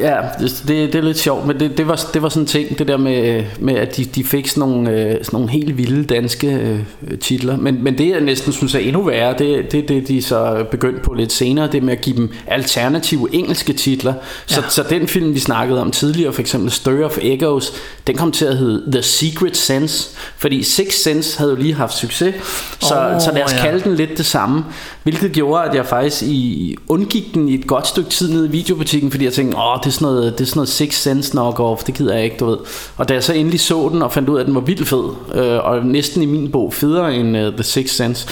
ja, 0.00 0.16
det, 0.40 0.92
det 0.92 0.94
er 0.94 1.00
lidt 1.02 1.18
sjovt, 1.18 1.46
men 1.46 1.60
det, 1.60 1.78
det, 1.78 1.88
var, 1.88 2.00
det 2.14 2.22
var 2.22 2.28
sådan 2.28 2.42
en 2.42 2.46
ting, 2.46 2.78
det 2.78 2.88
der 2.88 2.96
med, 2.96 3.44
med 3.58 3.74
at 3.74 3.96
de, 3.96 4.04
de 4.04 4.24
fik 4.24 4.48
sådan 4.48 4.60
nogle, 4.68 4.90
øh, 4.90 4.96
sådan 5.12 5.24
nogle 5.32 5.50
helt 5.50 5.78
vilde 5.78 6.04
danske 6.04 6.46
øh, 6.46 7.18
titler. 7.18 7.56
Men, 7.56 7.84
men 7.84 7.98
det 7.98 8.08
jeg 8.08 8.20
næsten 8.20 8.52
synes 8.52 8.74
er 8.74 8.78
endnu 8.78 9.02
værre, 9.02 9.34
det 9.38 9.72
det, 9.72 9.88
det, 9.88 10.08
de 10.08 10.22
så 10.22 10.64
begyndte 10.70 11.00
på 11.00 11.14
lidt 11.14 11.32
senere, 11.32 11.68
det 11.72 11.82
med 11.82 11.92
at 11.92 12.00
give 12.00 12.16
dem 12.16 12.32
alternative 12.46 13.28
engelske 13.32 13.72
titler. 13.72 14.14
Så, 14.46 14.60
Ja. 14.60 14.68
så 14.68 14.82
den 14.90 15.08
film, 15.08 15.34
vi 15.34 15.38
snakkede 15.38 15.80
om 15.80 15.90
tidligere, 15.90 16.32
for 16.32 16.40
eksempel 16.40 16.70
Stir 16.70 17.04
of 17.04 17.18
Echoes, 17.22 17.72
den 18.06 18.16
kom 18.16 18.32
til 18.32 18.44
at 18.44 18.56
hedde 18.56 18.92
The 18.92 19.02
Secret 19.02 19.56
Sense, 19.56 20.10
fordi 20.36 20.62
Six 20.68 20.94
Sense 20.94 21.38
havde 21.38 21.50
jo 21.50 21.56
lige 21.56 21.74
haft 21.74 21.94
succes, 21.94 22.34
så, 22.80 23.10
oh, 23.14 23.20
så 23.20 23.30
lad 23.34 23.42
os 23.42 23.52
ja. 23.52 23.58
kalde 23.58 23.80
den 23.84 23.94
lidt 23.94 24.18
det 24.18 24.26
samme, 24.26 24.64
hvilket 25.02 25.32
gjorde, 25.32 25.64
at 25.64 25.74
jeg 25.74 25.86
faktisk 25.86 26.22
i, 26.22 26.76
undgik 26.88 27.34
den 27.34 27.48
i 27.48 27.54
et 27.54 27.66
godt 27.66 27.86
stykke 27.86 28.10
tid 28.10 28.32
nede 28.32 28.46
i 28.46 28.50
videobutikken, 28.50 29.10
fordi 29.10 29.24
jeg 29.24 29.32
tænkte, 29.32 29.58
åh, 29.58 29.78
det 29.80 29.86
er 29.86 29.90
sådan 29.90 30.06
noget, 30.06 30.32
det 30.38 30.40
er 30.40 30.48
sådan 30.48 30.58
noget 30.58 30.68
Six 30.68 30.94
Sense 30.94 31.32
knock-off, 31.32 31.84
det 31.86 31.94
gider 31.94 32.14
jeg 32.14 32.24
ikke, 32.24 32.36
du 32.40 32.46
ved. 32.46 32.58
Og 32.96 33.08
da 33.08 33.14
jeg 33.14 33.24
så 33.24 33.32
endelig 33.32 33.60
så 33.60 33.88
den 33.92 34.02
og 34.02 34.12
fandt 34.12 34.28
ud 34.28 34.36
af, 34.36 34.40
at 34.40 34.46
den 34.46 34.54
var 34.54 34.60
vildt 34.60 34.88
fed, 34.88 35.04
øh, 35.34 35.64
og 35.64 35.86
næsten 35.86 36.22
i 36.22 36.26
min 36.26 36.50
bog 36.50 36.74
federe 36.74 37.14
end 37.14 37.36
uh, 37.36 37.52
The 37.52 37.62
Six 37.62 37.90
Sense, 37.90 38.28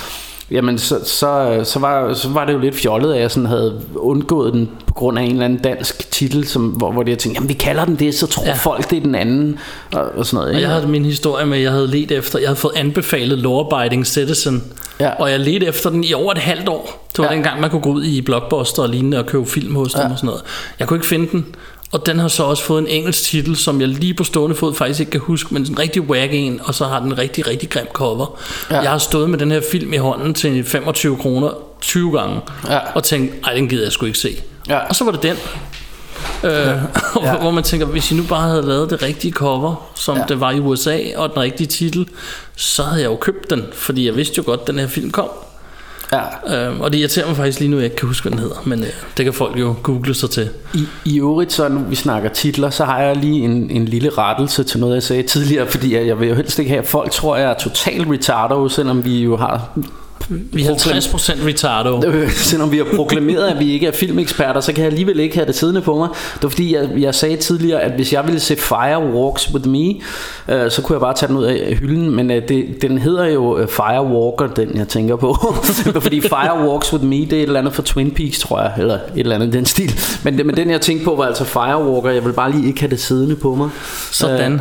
Jamen, 0.50 0.78
så, 0.78 0.98
så, 1.04 1.60
så, 1.64 1.78
var, 1.78 2.14
så 2.14 2.28
var 2.28 2.44
det 2.44 2.52
jo 2.52 2.58
lidt 2.58 2.74
fjollet, 2.74 3.14
at 3.14 3.20
jeg 3.20 3.30
sådan 3.30 3.46
havde 3.46 3.80
undgået 3.94 4.52
den 4.52 4.68
på 4.86 4.94
grund 4.94 5.18
af 5.18 5.22
en 5.22 5.30
eller 5.30 5.44
anden 5.44 5.58
dansk 5.58 6.10
titel, 6.10 6.46
som, 6.48 6.66
hvor, 6.68 6.92
hvor 6.92 7.04
jeg 7.06 7.18
tænkte, 7.18 7.38
jamen 7.38 7.48
vi 7.48 7.54
kalder 7.54 7.84
den 7.84 7.96
det, 7.96 8.14
så 8.14 8.26
tror 8.26 8.44
Ja. 8.44 8.54
folk, 8.54 8.90
det 8.90 8.96
er 8.96 9.00
den 9.00 9.14
anden, 9.14 9.58
og, 9.94 10.00
og 10.16 10.26
sådan 10.26 10.36
noget. 10.36 10.48
Og 10.48 10.54
Ikke? 10.54 10.68
jeg 10.68 10.76
havde 10.76 10.88
min 10.88 11.04
historie 11.04 11.46
med, 11.46 11.56
at 11.58 11.62
jeg 11.64 11.72
havde 11.72 11.86
let 11.86 12.12
efter, 12.12 12.38
jeg 12.38 12.48
havde 12.48 12.56
fået 12.58 12.72
anbefalet 12.76 13.38
Law 13.38 13.68
Citizen, 14.04 14.64
Ja. 15.00 15.10
og 15.18 15.30
jeg 15.30 15.40
ledte 15.40 15.66
efter 15.66 15.90
den 15.90 16.04
i 16.04 16.12
over 16.12 16.32
et 16.32 16.38
halvt 16.38 16.68
år. 16.68 17.08
Det 17.12 17.18
var. 17.18 17.24
Ja. 17.24 17.34
dengang, 17.34 17.60
man 17.60 17.70
kunne 17.70 17.82
gå 17.82 17.90
ud 17.90 18.04
i 18.04 18.20
Blockbuster 18.22 18.82
og 18.82 18.88
lignende 18.88 19.18
og 19.18 19.26
købe 19.26 19.46
film 19.46 19.74
hos 19.74 19.92
dem 19.92 20.02
Ja. 20.02 20.10
og 20.10 20.16
sådan 20.18 20.26
noget. 20.26 20.42
Jeg 20.78 20.88
kunne 20.88 20.96
ikke 20.96 21.06
finde 21.06 21.28
den, 21.32 21.46
og 21.92 22.06
den 22.06 22.18
har 22.18 22.28
så 22.28 22.42
også 22.42 22.62
fået 22.62 22.78
en 22.82 22.86
engelsk 22.88 23.22
titel, 23.22 23.56
som 23.56 23.80
jeg 23.80 23.88
lige 23.88 24.14
på 24.14 24.24
stående 24.24 24.56
fod 24.56 24.74
faktisk 24.74 25.00
ikke 25.00 25.10
kan 25.10 25.20
huske, 25.20 25.54
men 25.54 25.62
en 25.62 25.78
rigtig 25.78 26.02
whack 26.02 26.30
en, 26.34 26.60
og 26.64 26.74
så 26.74 26.84
har 26.84 27.00
den 27.00 27.08
en 27.08 27.18
rigtig, 27.18 27.46
rigtig 27.46 27.70
grim 27.70 27.86
cover. 27.92 28.38
Ja. 28.70 28.80
Jeg 28.80 28.90
har 28.90 28.98
stået 28.98 29.30
med 29.30 29.38
den 29.38 29.50
her 29.50 29.60
film 29.70 29.92
i 29.92 29.96
hånden 29.96 30.34
til 30.34 30.64
25 30.64 31.16
kroner 31.16 31.50
20 31.80 32.18
gange, 32.18 32.40
Ja. 32.68 32.78
og 32.94 33.04
tænkt, 33.04 33.34
ej, 33.46 33.54
den 33.54 33.68
gider 33.68 33.82
jeg 33.82 33.92
sgu 33.92 34.06
ikke 34.06 34.18
se. 34.18 34.36
Ja. 34.68 34.78
Og 34.78 34.96
så 34.96 35.04
var 35.04 35.12
det 35.12 35.22
den. 35.22 35.36
Øh, 36.44 36.76
ja. 37.22 37.36
hvor 37.40 37.50
man 37.50 37.64
tænker, 37.64 37.86
hvis 37.86 38.10
I 38.10 38.14
nu 38.14 38.22
bare 38.28 38.48
havde 38.48 38.62
lavet 38.62 38.90
det 38.90 39.02
rigtige 39.02 39.32
cover, 39.32 39.90
som. 39.94 40.16
Ja. 40.16 40.22
det 40.28 40.40
var 40.40 40.50
i 40.50 40.60
USA, 40.60 40.98
og 41.16 41.28
den 41.30 41.38
rigtige 41.40 41.66
titel, 41.66 42.08
så 42.56 42.82
havde 42.82 43.02
jeg 43.02 43.10
jo 43.10 43.16
købt 43.16 43.50
den, 43.50 43.64
fordi 43.72 44.06
jeg 44.06 44.16
vidste 44.16 44.34
jo 44.38 44.42
godt, 44.46 44.60
at 44.60 44.66
den 44.66 44.78
her 44.78 44.86
film 44.86 45.10
kom. 45.10 45.28
Ja. 46.12 46.68
Øh, 46.68 46.80
og 46.80 46.92
det 46.92 46.98
irriterer 46.98 47.26
mig 47.26 47.36
faktisk 47.36 47.60
lige 47.60 47.70
nu, 47.70 47.76
jeg 47.76 47.84
ikke 47.84 47.96
kan 47.96 48.08
huske, 48.08 48.22
hvad 48.22 48.32
den 48.32 48.38
hedder, 48.38 48.62
men 48.66 48.82
øh, 48.82 48.88
det 49.16 49.24
kan 49.24 49.34
folk 49.34 49.60
jo 49.60 49.74
google 49.82 50.14
sig 50.14 50.30
til. 50.30 50.48
I, 50.74 50.86
I 51.04 51.18
øvrigt, 51.20 51.52
så 51.52 51.68
nu 51.68 51.80
vi 51.88 51.94
snakker 51.94 52.28
titler, 52.28 52.70
så 52.70 52.84
har 52.84 53.00
jeg 53.00 53.16
lige 53.16 53.40
en, 53.40 53.70
en 53.70 53.84
lille 53.84 54.10
rettelse 54.10 54.64
til 54.64 54.80
noget, 54.80 54.94
jeg 54.94 55.02
sagde 55.02 55.22
tidligere, 55.22 55.66
fordi 55.66 55.94
jeg, 55.94 56.06
jeg 56.06 56.20
vil 56.20 56.28
jo 56.28 56.34
helst 56.34 56.58
ikke 56.58 56.70
have, 56.70 56.84
folk 56.84 57.10
tror, 57.10 57.36
jeg 57.36 57.50
er 57.50 57.54
total 57.54 58.02
retardo, 58.02 58.68
selvom 58.68 59.04
vi 59.04 59.22
jo 59.22 59.36
har 59.36 59.68
Vi 60.28 60.62
er 60.62 60.70
50% 60.70 61.46
retardo. 61.46 62.02
Øh, 62.06 62.30
selvom 62.30 62.72
vi 62.72 62.76
har 62.76 62.86
proklameret, 62.96 63.48
at 63.48 63.58
vi 63.58 63.72
ikke 63.72 63.86
er 63.86 63.92
filmeksperter, 63.92 64.60
så 64.60 64.72
kan 64.72 64.84
jeg 64.84 64.90
alligevel 64.92 65.20
ikke 65.20 65.34
have 65.34 65.46
det 65.46 65.54
siddende 65.54 65.80
på 65.80 65.96
mig. 65.96 66.08
Det 66.34 66.42
var 66.42 66.48
fordi, 66.48 66.74
jeg, 66.74 66.88
jeg 66.98 67.14
sagde 67.14 67.36
tidligere, 67.36 67.80
at 67.80 67.92
hvis 67.92 68.12
jeg 68.12 68.24
ville 68.24 68.40
se 68.40 68.56
Firewalks 68.56 69.54
with 69.54 69.68
Me, 69.68 69.94
øh, 70.48 70.70
så 70.70 70.82
kunne 70.82 70.94
jeg 70.94 71.00
bare 71.00 71.14
tage 71.14 71.28
den 71.28 71.36
ud 71.36 71.44
af 71.44 71.76
hylden, 71.76 72.10
men 72.10 72.30
øh, 72.30 72.48
det, 72.48 72.82
den 72.82 72.98
hedder 72.98 73.24
jo 73.26 73.58
øh, 73.58 73.68
Firewalker, 73.68 74.46
den 74.46 74.76
jeg 74.76 74.88
tænker 74.88 75.16
på. 75.16 75.36
fordi 76.00 76.20
Firewalks 76.20 76.92
with 76.92 77.04
Me, 77.04 77.16
det 77.16 77.32
er 77.32 77.36
et 77.36 77.42
eller 77.42 77.60
andet 77.60 77.74
for 77.74 77.82
Twin 77.82 78.10
Peaks, 78.10 78.38
tror 78.38 78.60
jeg, 78.60 78.72
eller 78.78 78.94
et 78.94 79.00
eller 79.16 79.34
andet 79.34 79.52
den 79.52 79.66
stil. 79.66 80.00
Men, 80.22 80.36
men 80.36 80.56
den 80.56 80.70
jeg 80.70 80.80
tænkte 80.80 81.04
på 81.04 81.14
var 81.14 81.24
altså 81.24 81.44
Firewalker, 81.44 82.10
jeg 82.10 82.24
vil 82.24 82.32
bare 82.32 82.52
lige 82.52 82.68
ikke 82.68 82.80
have 82.80 82.90
det 82.90 83.00
siddende 83.00 83.36
på 83.36 83.54
mig. 83.54 83.70
Sådan. 84.12 84.60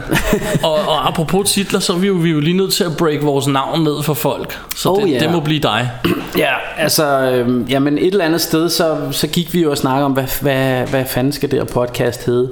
og, 0.63 0.73
og 0.73 1.07
apropos 1.07 1.51
titler, 1.51 1.79
så 1.79 1.93
er 1.93 1.97
vi 1.97 2.07
jo, 2.07 2.13
vi 2.13 2.29
er 2.29 2.33
jo 2.33 2.39
lige 2.39 2.57
nødt 2.57 2.73
til 2.73 2.83
at 2.83 2.97
break 2.97 3.23
vores 3.23 3.47
navn 3.47 3.83
ned 3.83 4.03
for 4.03 4.13
folk. 4.13 4.59
Så 4.75 4.89
Oh, 4.89 5.01
det, 5.01 5.09
yeah. 5.11 5.23
det 5.23 5.31
må 5.31 5.39
blive 5.45 5.59
dig. 5.59 5.91
Ja, 6.37 6.53
altså, 6.77 7.31
øhm, 7.31 7.65
jamen 7.69 7.97
et 7.97 8.07
eller 8.07 8.25
andet 8.25 8.41
sted, 8.41 8.69
så, 8.69 8.97
så 9.11 9.27
gik 9.27 9.53
vi 9.53 9.61
jo 9.61 9.71
og 9.71 9.77
snakkede 9.77 10.05
om, 10.05 10.11
hvad, 10.11 10.41
hvad, 10.41 10.87
hvad 10.87 11.05
fanden 11.05 11.33
skal 11.33 11.51
det 11.51 11.59
her 11.59 11.65
podcast 11.65 12.25
hedde. 12.25 12.49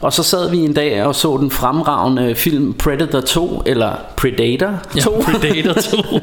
Og 0.00 0.12
så 0.12 0.22
sad 0.22 0.50
vi 0.50 0.58
en 0.58 0.72
dag 0.72 1.04
og 1.04 1.14
så 1.14 1.36
den 1.36 1.50
fremragende 1.50 2.34
film 2.34 2.74
Predator 2.74 3.20
2, 3.20 3.62
eller 3.66 3.92
Predator 4.16 4.72
2. 5.00 5.22
Ja, 5.26 5.32
Predator 5.32 5.72
2. 5.72 6.18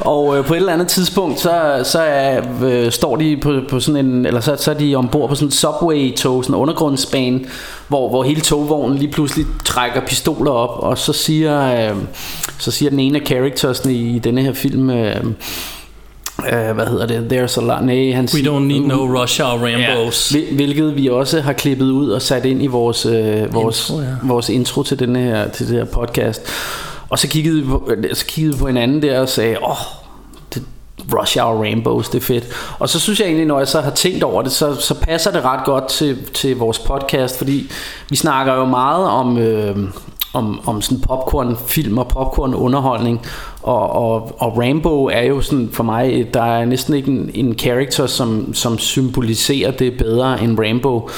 og 0.14 0.38
øh, 0.38 0.44
på 0.44 0.54
et 0.54 0.58
eller 0.58 0.72
andet 0.72 0.88
tidspunkt, 0.88 1.40
så, 1.40 1.80
så 1.84 1.98
er, 2.00 2.42
øh, 2.62 2.92
står 2.92 3.16
de 3.16 3.36
på, 3.36 3.60
på 3.70 3.80
sådan 3.80 4.06
en, 4.06 4.26
eller 4.26 4.40
så, 4.40 4.56
så 4.58 4.70
er 4.70 4.74
de 4.74 4.94
ombord 4.94 5.28
på 5.28 5.34
sådan 5.34 5.48
en 5.48 5.52
subway-tog, 5.52 6.44
sådan 6.44 6.54
en 6.54 6.60
undergrundsbane, 6.60 7.40
hvor, 7.88 8.08
hvor 8.08 8.22
hele 8.22 8.40
togvognen 8.40 8.98
lige 8.98 9.12
pludselig 9.12 9.46
trækker 9.64 10.00
pistoler 10.00 10.50
op, 10.50 10.82
og 10.82 10.98
så 10.98 11.12
siger, 11.12 11.88
øh, 11.90 11.96
så 12.58 12.70
siger 12.70 12.90
den 12.90 13.00
ene 13.00 13.20
af 13.20 13.26
charactersne 13.26 13.92
i, 13.92 14.16
i 14.16 14.18
denne 14.18 14.42
her 14.42 14.52
film, 14.52 14.90
øh, 14.90 15.16
øh, 16.52 16.70
hvad 16.74 16.86
hedder 16.86 17.06
det, 17.06 17.32
there's 17.32 17.60
a 17.60 17.64
lot, 17.64 17.84
nej, 17.84 18.12
han 18.12 18.28
We 18.34 18.40
don't 18.40 18.58
need 18.58 18.80
no 18.80 19.22
Russia 19.22 19.44
or 19.54 19.58
Rambos. 19.58 20.30
Hvil- 20.30 20.54
Hvilket 20.54 20.96
vi 20.96 21.08
også 21.08 21.40
har 21.40 21.52
klippet 21.52 21.90
ud 21.90 22.10
og 22.10 22.22
sat 22.22 22.44
ind 22.44 22.62
i 22.62 22.66
vores, 22.66 23.06
øh, 23.06 23.54
vores, 23.54 23.88
Intro, 23.90 24.00
ja. 24.02 24.08
vores 24.22 24.48
intro 24.48 24.82
til, 24.82 24.98
denne 24.98 25.18
her, 25.18 25.48
til 25.48 25.68
det 25.68 25.76
her 25.76 25.84
podcast. 25.84 26.42
Og 27.10 27.18
så 27.18 27.28
kiggede, 27.28 27.56
vi 27.56 27.66
på, 27.66 27.90
så 28.12 28.26
kiggede 28.26 28.54
vi 28.54 28.60
på 28.60 28.66
hinanden 28.66 29.02
der 29.02 29.20
og 29.20 29.28
sagde, 29.28 29.56
åh, 29.62 29.70
oh, 29.70 29.76
Rush 31.12 31.38
Hour 31.38 31.62
Rainbows, 31.62 32.08
det 32.08 32.20
er 32.20 32.24
fedt. 32.26 32.44
Og 32.78 32.88
så 32.88 33.00
synes 33.00 33.20
jeg 33.20 33.26
egentlig, 33.26 33.46
når 33.46 33.58
jeg 33.58 33.68
så 33.68 33.80
har 33.80 33.90
tænkt 33.90 34.22
over 34.22 34.42
det, 34.42 34.52
så, 34.52 34.74
så 34.74 34.94
passer 34.94 35.30
det 35.30 35.44
ret 35.44 35.64
godt 35.64 35.88
til, 35.88 36.24
til 36.34 36.56
vores 36.56 36.78
podcast, 36.78 37.38
fordi 37.38 37.70
vi 38.10 38.16
snakker 38.16 38.54
jo 38.54 38.64
meget 38.64 39.06
om, 39.06 39.38
øh, 39.38 39.76
om, 40.32 40.60
om 40.66 40.82
sådan 40.82 41.00
popcorn-film 41.00 41.98
og 41.98 42.08
popcorn-underholdning. 42.08 43.26
Og, 43.62 43.90
og, 43.90 44.36
og 44.38 44.58
Rambo 44.58 45.04
er 45.04 45.22
jo 45.22 45.40
sådan 45.40 45.68
for 45.72 45.84
mig, 45.84 46.28
der 46.34 46.42
er 46.42 46.64
næsten 46.64 46.94
ikke 46.94 47.10
en, 47.10 47.30
en 47.34 47.78
som, 48.06 48.54
som 48.54 48.78
symboliserer 48.78 49.70
det 49.70 49.98
bedre 49.98 50.42
end 50.42 50.58
Rambo. 50.58 51.10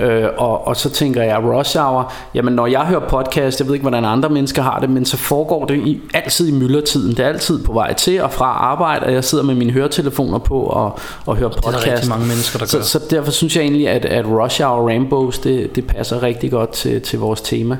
Øh, 0.00 0.24
og, 0.36 0.66
og 0.66 0.76
så 0.76 0.90
tænker 0.90 1.22
jeg, 1.22 1.38
Rush 1.42 1.78
Hour, 1.78 2.12
jamen 2.34 2.52
når 2.52 2.66
jeg 2.66 2.80
hører 2.80 3.08
podcast, 3.08 3.60
jeg 3.60 3.66
ved 3.66 3.74
ikke, 3.74 3.82
hvordan 3.82 4.04
andre 4.04 4.28
mennesker 4.28 4.62
har 4.62 4.80
det, 4.80 4.90
men 4.90 5.04
så 5.04 5.16
foregår 5.16 5.64
det 5.64 5.86
i, 5.86 6.00
altid 6.14 6.48
i 6.48 6.52
myldretiden. 6.52 7.10
Det 7.10 7.20
er 7.20 7.28
altid 7.28 7.64
på 7.64 7.72
vej 7.72 7.94
til 7.94 8.22
og 8.22 8.32
fra 8.32 8.44
arbejde, 8.44 9.06
og 9.06 9.12
jeg 9.12 9.24
sidder 9.24 9.44
med 9.44 9.54
mine 9.54 9.72
høretelefoner 9.72 10.38
på 10.38 10.60
og, 10.60 10.98
og 11.26 11.36
hører 11.36 11.50
podcast. 11.50 11.84
Det 11.84 11.92
er 11.92 12.00
der 12.00 12.08
mange 12.08 12.26
mennesker, 12.26 12.58
der 12.58 12.66
gør. 12.72 12.82
Så, 12.82 12.88
så 12.88 13.00
derfor 13.10 13.30
synes 13.30 13.56
jeg 13.56 13.62
egentlig, 13.62 13.88
at, 13.88 14.04
at 14.04 14.26
Rush 14.26 14.62
Hour 14.62 14.90
Rambos, 14.90 15.38
det, 15.38 15.76
det 15.76 15.86
passer 15.86 16.22
rigtig 16.22 16.50
godt 16.50 16.70
til, 16.70 17.00
til 17.00 17.18
vores 17.18 17.40
tema. 17.40 17.76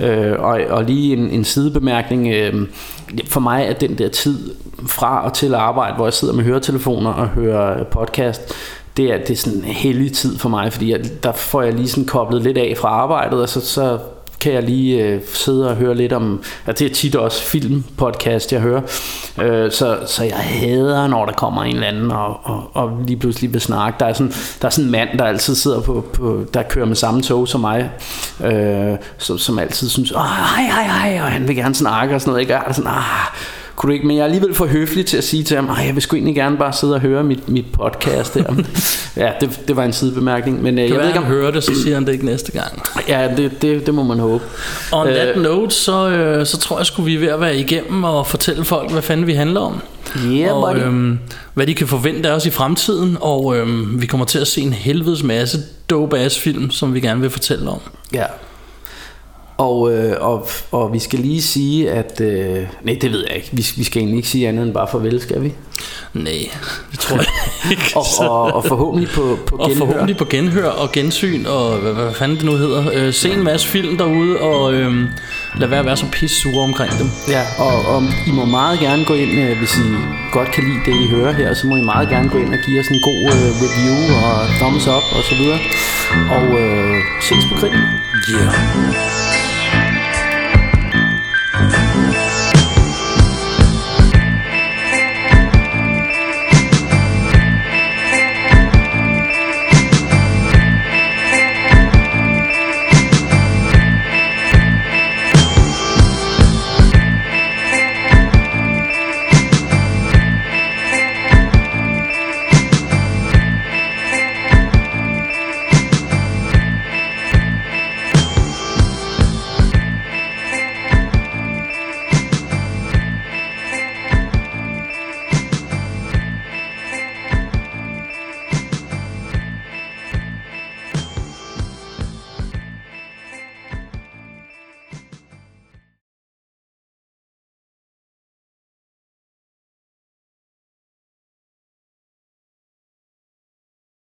Øh, 0.00 0.32
og, 0.38 0.60
og 0.68 0.84
lige 0.84 1.16
en, 1.16 1.30
en 1.30 1.44
sidebemærkning. 1.44 2.28
Øh, 2.28 2.54
for 3.26 3.40
mig 3.40 3.64
er 3.64 3.72
den 3.72 3.98
der 3.98 4.08
tid 4.08 4.54
fra 4.86 5.24
og 5.24 5.32
til 5.32 5.54
arbejde, 5.54 5.96
hvor 5.96 6.06
jeg 6.06 6.12
sidder 6.12 6.34
med 6.34 6.44
høretelefoner 6.44 7.10
og 7.12 7.28
hører 7.28 7.84
podcast, 7.84 8.52
det 8.96 9.12
er, 9.12 9.18
det 9.18 9.30
er 9.30 9.36
sådan 9.36 9.58
en 9.58 9.64
hellig 9.64 10.12
tid 10.12 10.38
for 10.38 10.48
mig, 10.48 10.72
fordi 10.72 10.90
jeg, 10.90 11.00
der 11.22 11.32
får 11.32 11.62
jeg 11.62 11.72
lige 11.72 11.88
sådan 11.88 12.04
koblet 12.04 12.42
lidt 12.42 12.58
af 12.58 12.74
fra 12.78 12.88
arbejdet, 12.88 13.42
og 13.42 13.48
så, 13.48 13.60
så 13.60 13.98
kan 14.40 14.52
jeg 14.52 14.62
lige 14.62 15.04
øh, 15.04 15.20
sidde 15.34 15.70
og 15.70 15.76
høre 15.76 15.94
lidt 15.94 16.12
om, 16.12 16.42
at 16.66 16.78
det 16.78 16.90
er 16.90 16.94
tit 16.94 17.16
også 17.16 17.42
filmpodcast, 17.42 18.52
jeg 18.52 18.60
hører. 18.60 18.80
Øh, 19.42 19.70
så, 19.70 19.98
så 20.06 20.24
jeg 20.24 20.36
hader, 20.36 21.06
når 21.06 21.26
der 21.26 21.32
kommer 21.32 21.64
en 21.64 21.74
eller 21.74 21.86
anden 21.86 22.10
og, 22.10 22.40
og, 22.42 22.70
og 22.74 22.98
lige 23.06 23.16
pludselig 23.16 23.52
vil 23.52 23.60
snakke. 23.60 23.96
Der 24.00 24.06
er, 24.06 24.12
sådan, 24.12 24.32
der 24.62 24.66
er 24.66 24.70
sådan 24.70 24.84
en 24.84 24.90
mand, 24.90 25.18
der 25.18 25.24
altid 25.24 25.54
sidder 25.54 25.80
på, 25.80 26.04
på 26.12 26.44
der 26.54 26.62
kører 26.62 26.86
med 26.86 26.96
samme 26.96 27.22
tog 27.22 27.48
som 27.48 27.60
mig, 27.60 27.90
øh, 28.44 28.96
som, 29.18 29.38
som 29.38 29.58
altid 29.58 29.88
synes, 29.88 30.12
åh, 30.12 30.22
hej, 30.22 30.62
hej, 30.62 30.84
hej, 30.84 31.22
og 31.22 31.30
han 31.30 31.48
vil 31.48 31.56
gerne 31.56 31.74
snakke 31.74 32.14
og 32.14 32.20
sådan 32.20 32.30
noget. 32.30 32.40
Ikke? 32.40 32.52
Jeg 32.52 32.62
er 32.66 32.72
sådan, 32.72 32.90
ah, 32.90 33.26
kunne 33.80 33.90
du 33.90 33.94
ikke, 33.94 34.06
men 34.06 34.16
jeg 34.16 34.22
er 34.22 34.26
alligevel 34.26 34.54
for 34.54 34.66
høflig 34.66 35.06
til 35.06 35.16
at 35.16 35.24
sige 35.24 35.42
til 35.42 35.56
ham, 35.56 35.70
at 35.70 35.86
jeg 35.86 35.94
vil 35.94 36.02
sgu 36.02 36.16
egentlig 36.16 36.34
gerne 36.34 36.56
bare 36.56 36.72
sidde 36.72 36.94
og 36.94 37.00
høre 37.00 37.24
mit, 37.24 37.48
mit 37.48 37.64
podcast 37.72 38.34
der. 38.34 38.54
ja, 39.16 39.32
det, 39.40 39.60
det 39.68 39.76
var 39.76 39.84
en 39.84 39.92
sidebemærkning. 39.92 40.62
Men, 40.62 40.78
øh, 40.78 40.88
jeg 40.88 40.98
ved 40.98 41.06
ikke, 41.06 41.18
om 41.18 41.24
han 41.24 41.32
hører 41.32 41.50
det, 41.50 41.64
så 41.64 41.72
siger 41.82 41.94
han 41.94 42.06
det 42.06 42.12
ikke 42.12 42.24
næste 42.24 42.52
gang. 42.52 42.82
Ja, 43.08 43.28
det, 43.36 43.62
det, 43.62 43.86
det 43.86 43.94
må 43.94 44.02
man 44.02 44.18
håbe. 44.18 44.44
On 44.92 45.06
uh, 45.06 45.12
that 45.12 45.36
note, 45.36 45.74
så, 45.74 46.08
øh, 46.08 46.46
så 46.46 46.58
tror 46.58 46.78
jeg, 46.78 46.86
skulle 46.86 47.06
vi 47.06 47.14
er 47.14 47.20
ved 47.20 47.28
at 47.28 47.40
være 47.40 47.56
igennem 47.56 48.04
og 48.04 48.26
fortælle 48.26 48.64
folk, 48.64 48.92
hvad 48.92 49.02
fanden 49.02 49.26
vi 49.26 49.34
handler 49.34 49.60
om. 49.60 49.80
Yeah, 50.26 50.56
og 50.56 50.74
buddy. 50.74 50.84
øhm, 50.84 51.18
hvad 51.54 51.66
de 51.66 51.74
kan 51.74 51.86
forvente 51.86 52.28
af 52.28 52.34
os 52.34 52.46
i 52.46 52.50
fremtiden. 52.50 53.16
Og 53.20 53.56
øhm, 53.56 54.00
vi 54.00 54.06
kommer 54.06 54.26
til 54.26 54.38
at 54.38 54.46
se 54.46 54.60
en 54.60 54.72
helvedes 54.72 55.22
masse 55.22 55.58
dope 55.90 56.18
ass 56.18 56.38
film, 56.38 56.70
som 56.70 56.94
vi 56.94 57.00
gerne 57.00 57.20
vil 57.20 57.30
fortælle 57.30 57.70
om. 57.70 57.80
Ja. 58.12 58.24
Og, 59.60 59.92
øh, 59.92 60.16
og, 60.20 60.48
og 60.72 60.92
vi 60.92 60.98
skal 60.98 61.18
lige 61.18 61.42
sige, 61.42 61.90
at... 61.90 62.20
Øh, 62.20 62.56
nej, 62.82 62.98
det 63.00 63.12
ved 63.12 63.24
jeg 63.28 63.36
ikke. 63.36 63.48
Vi, 63.52 63.66
vi 63.76 63.84
skal 63.84 63.98
egentlig 64.00 64.16
ikke 64.16 64.28
sige 64.28 64.48
andet 64.48 64.64
end 64.66 64.74
bare 64.74 64.88
farvel, 64.92 65.20
skal 65.20 65.42
vi? 65.42 65.52
Nej, 66.14 66.50
det 66.90 66.98
tror 66.98 67.16
jeg 67.16 67.26
ikke. 67.70 67.92
og, 67.96 68.04
og, 68.20 68.42
og 68.54 68.64
forhåbentlig 68.64 69.08
på, 69.10 69.38
på 69.46 69.56
og 69.56 69.68
genhør. 69.68 69.86
forhåbentlig 69.86 70.16
på 70.16 70.24
genhør 70.24 70.68
og 70.68 70.92
gensyn 70.92 71.46
og 71.46 71.76
hvad, 71.76 71.92
hvad 71.92 72.14
fanden 72.14 72.36
det 72.36 72.44
nu 72.44 72.52
hedder. 72.56 72.90
Øh, 72.94 73.12
se 73.14 73.32
en 73.32 73.44
masse 73.44 73.66
film 73.68 73.96
derude 73.98 74.38
og 74.38 74.72
øh, 74.74 74.92
lad 75.58 75.68
være 75.68 75.80
at 75.80 75.86
være 75.86 75.96
så 75.96 76.06
pisse 76.12 76.36
sure 76.42 76.64
omkring 76.64 76.92
dem. 76.98 77.08
Ja, 77.28 77.42
og, 77.58 77.94
og 77.94 78.02
I 78.26 78.30
må 78.30 78.44
meget 78.44 78.78
gerne 78.80 79.04
gå 79.04 79.14
ind, 79.14 79.32
øh, 79.40 79.58
hvis 79.58 79.76
I 79.78 79.86
godt 80.32 80.50
kan 80.52 80.64
lide 80.64 80.80
det, 80.86 81.04
I 81.04 81.08
hører 81.10 81.32
her, 81.32 81.54
så 81.54 81.66
må 81.66 81.76
I 81.76 81.82
meget 81.82 82.08
gerne 82.08 82.28
gå 82.28 82.38
ind 82.38 82.54
og 82.54 82.60
give 82.66 82.80
os 82.80 82.86
en 82.86 83.00
god 83.02 83.20
øh, 83.34 83.48
review 83.64 83.98
og 84.26 84.36
thumbs 84.60 84.86
up 84.86 85.04
og 85.16 85.22
så 85.28 85.34
videre. 85.40 85.58
Og 86.36 86.60
øh, 86.60 86.96
ses 87.20 87.44
på 87.52 87.54
krigen. 87.60 87.84
Yeah. 88.32 89.09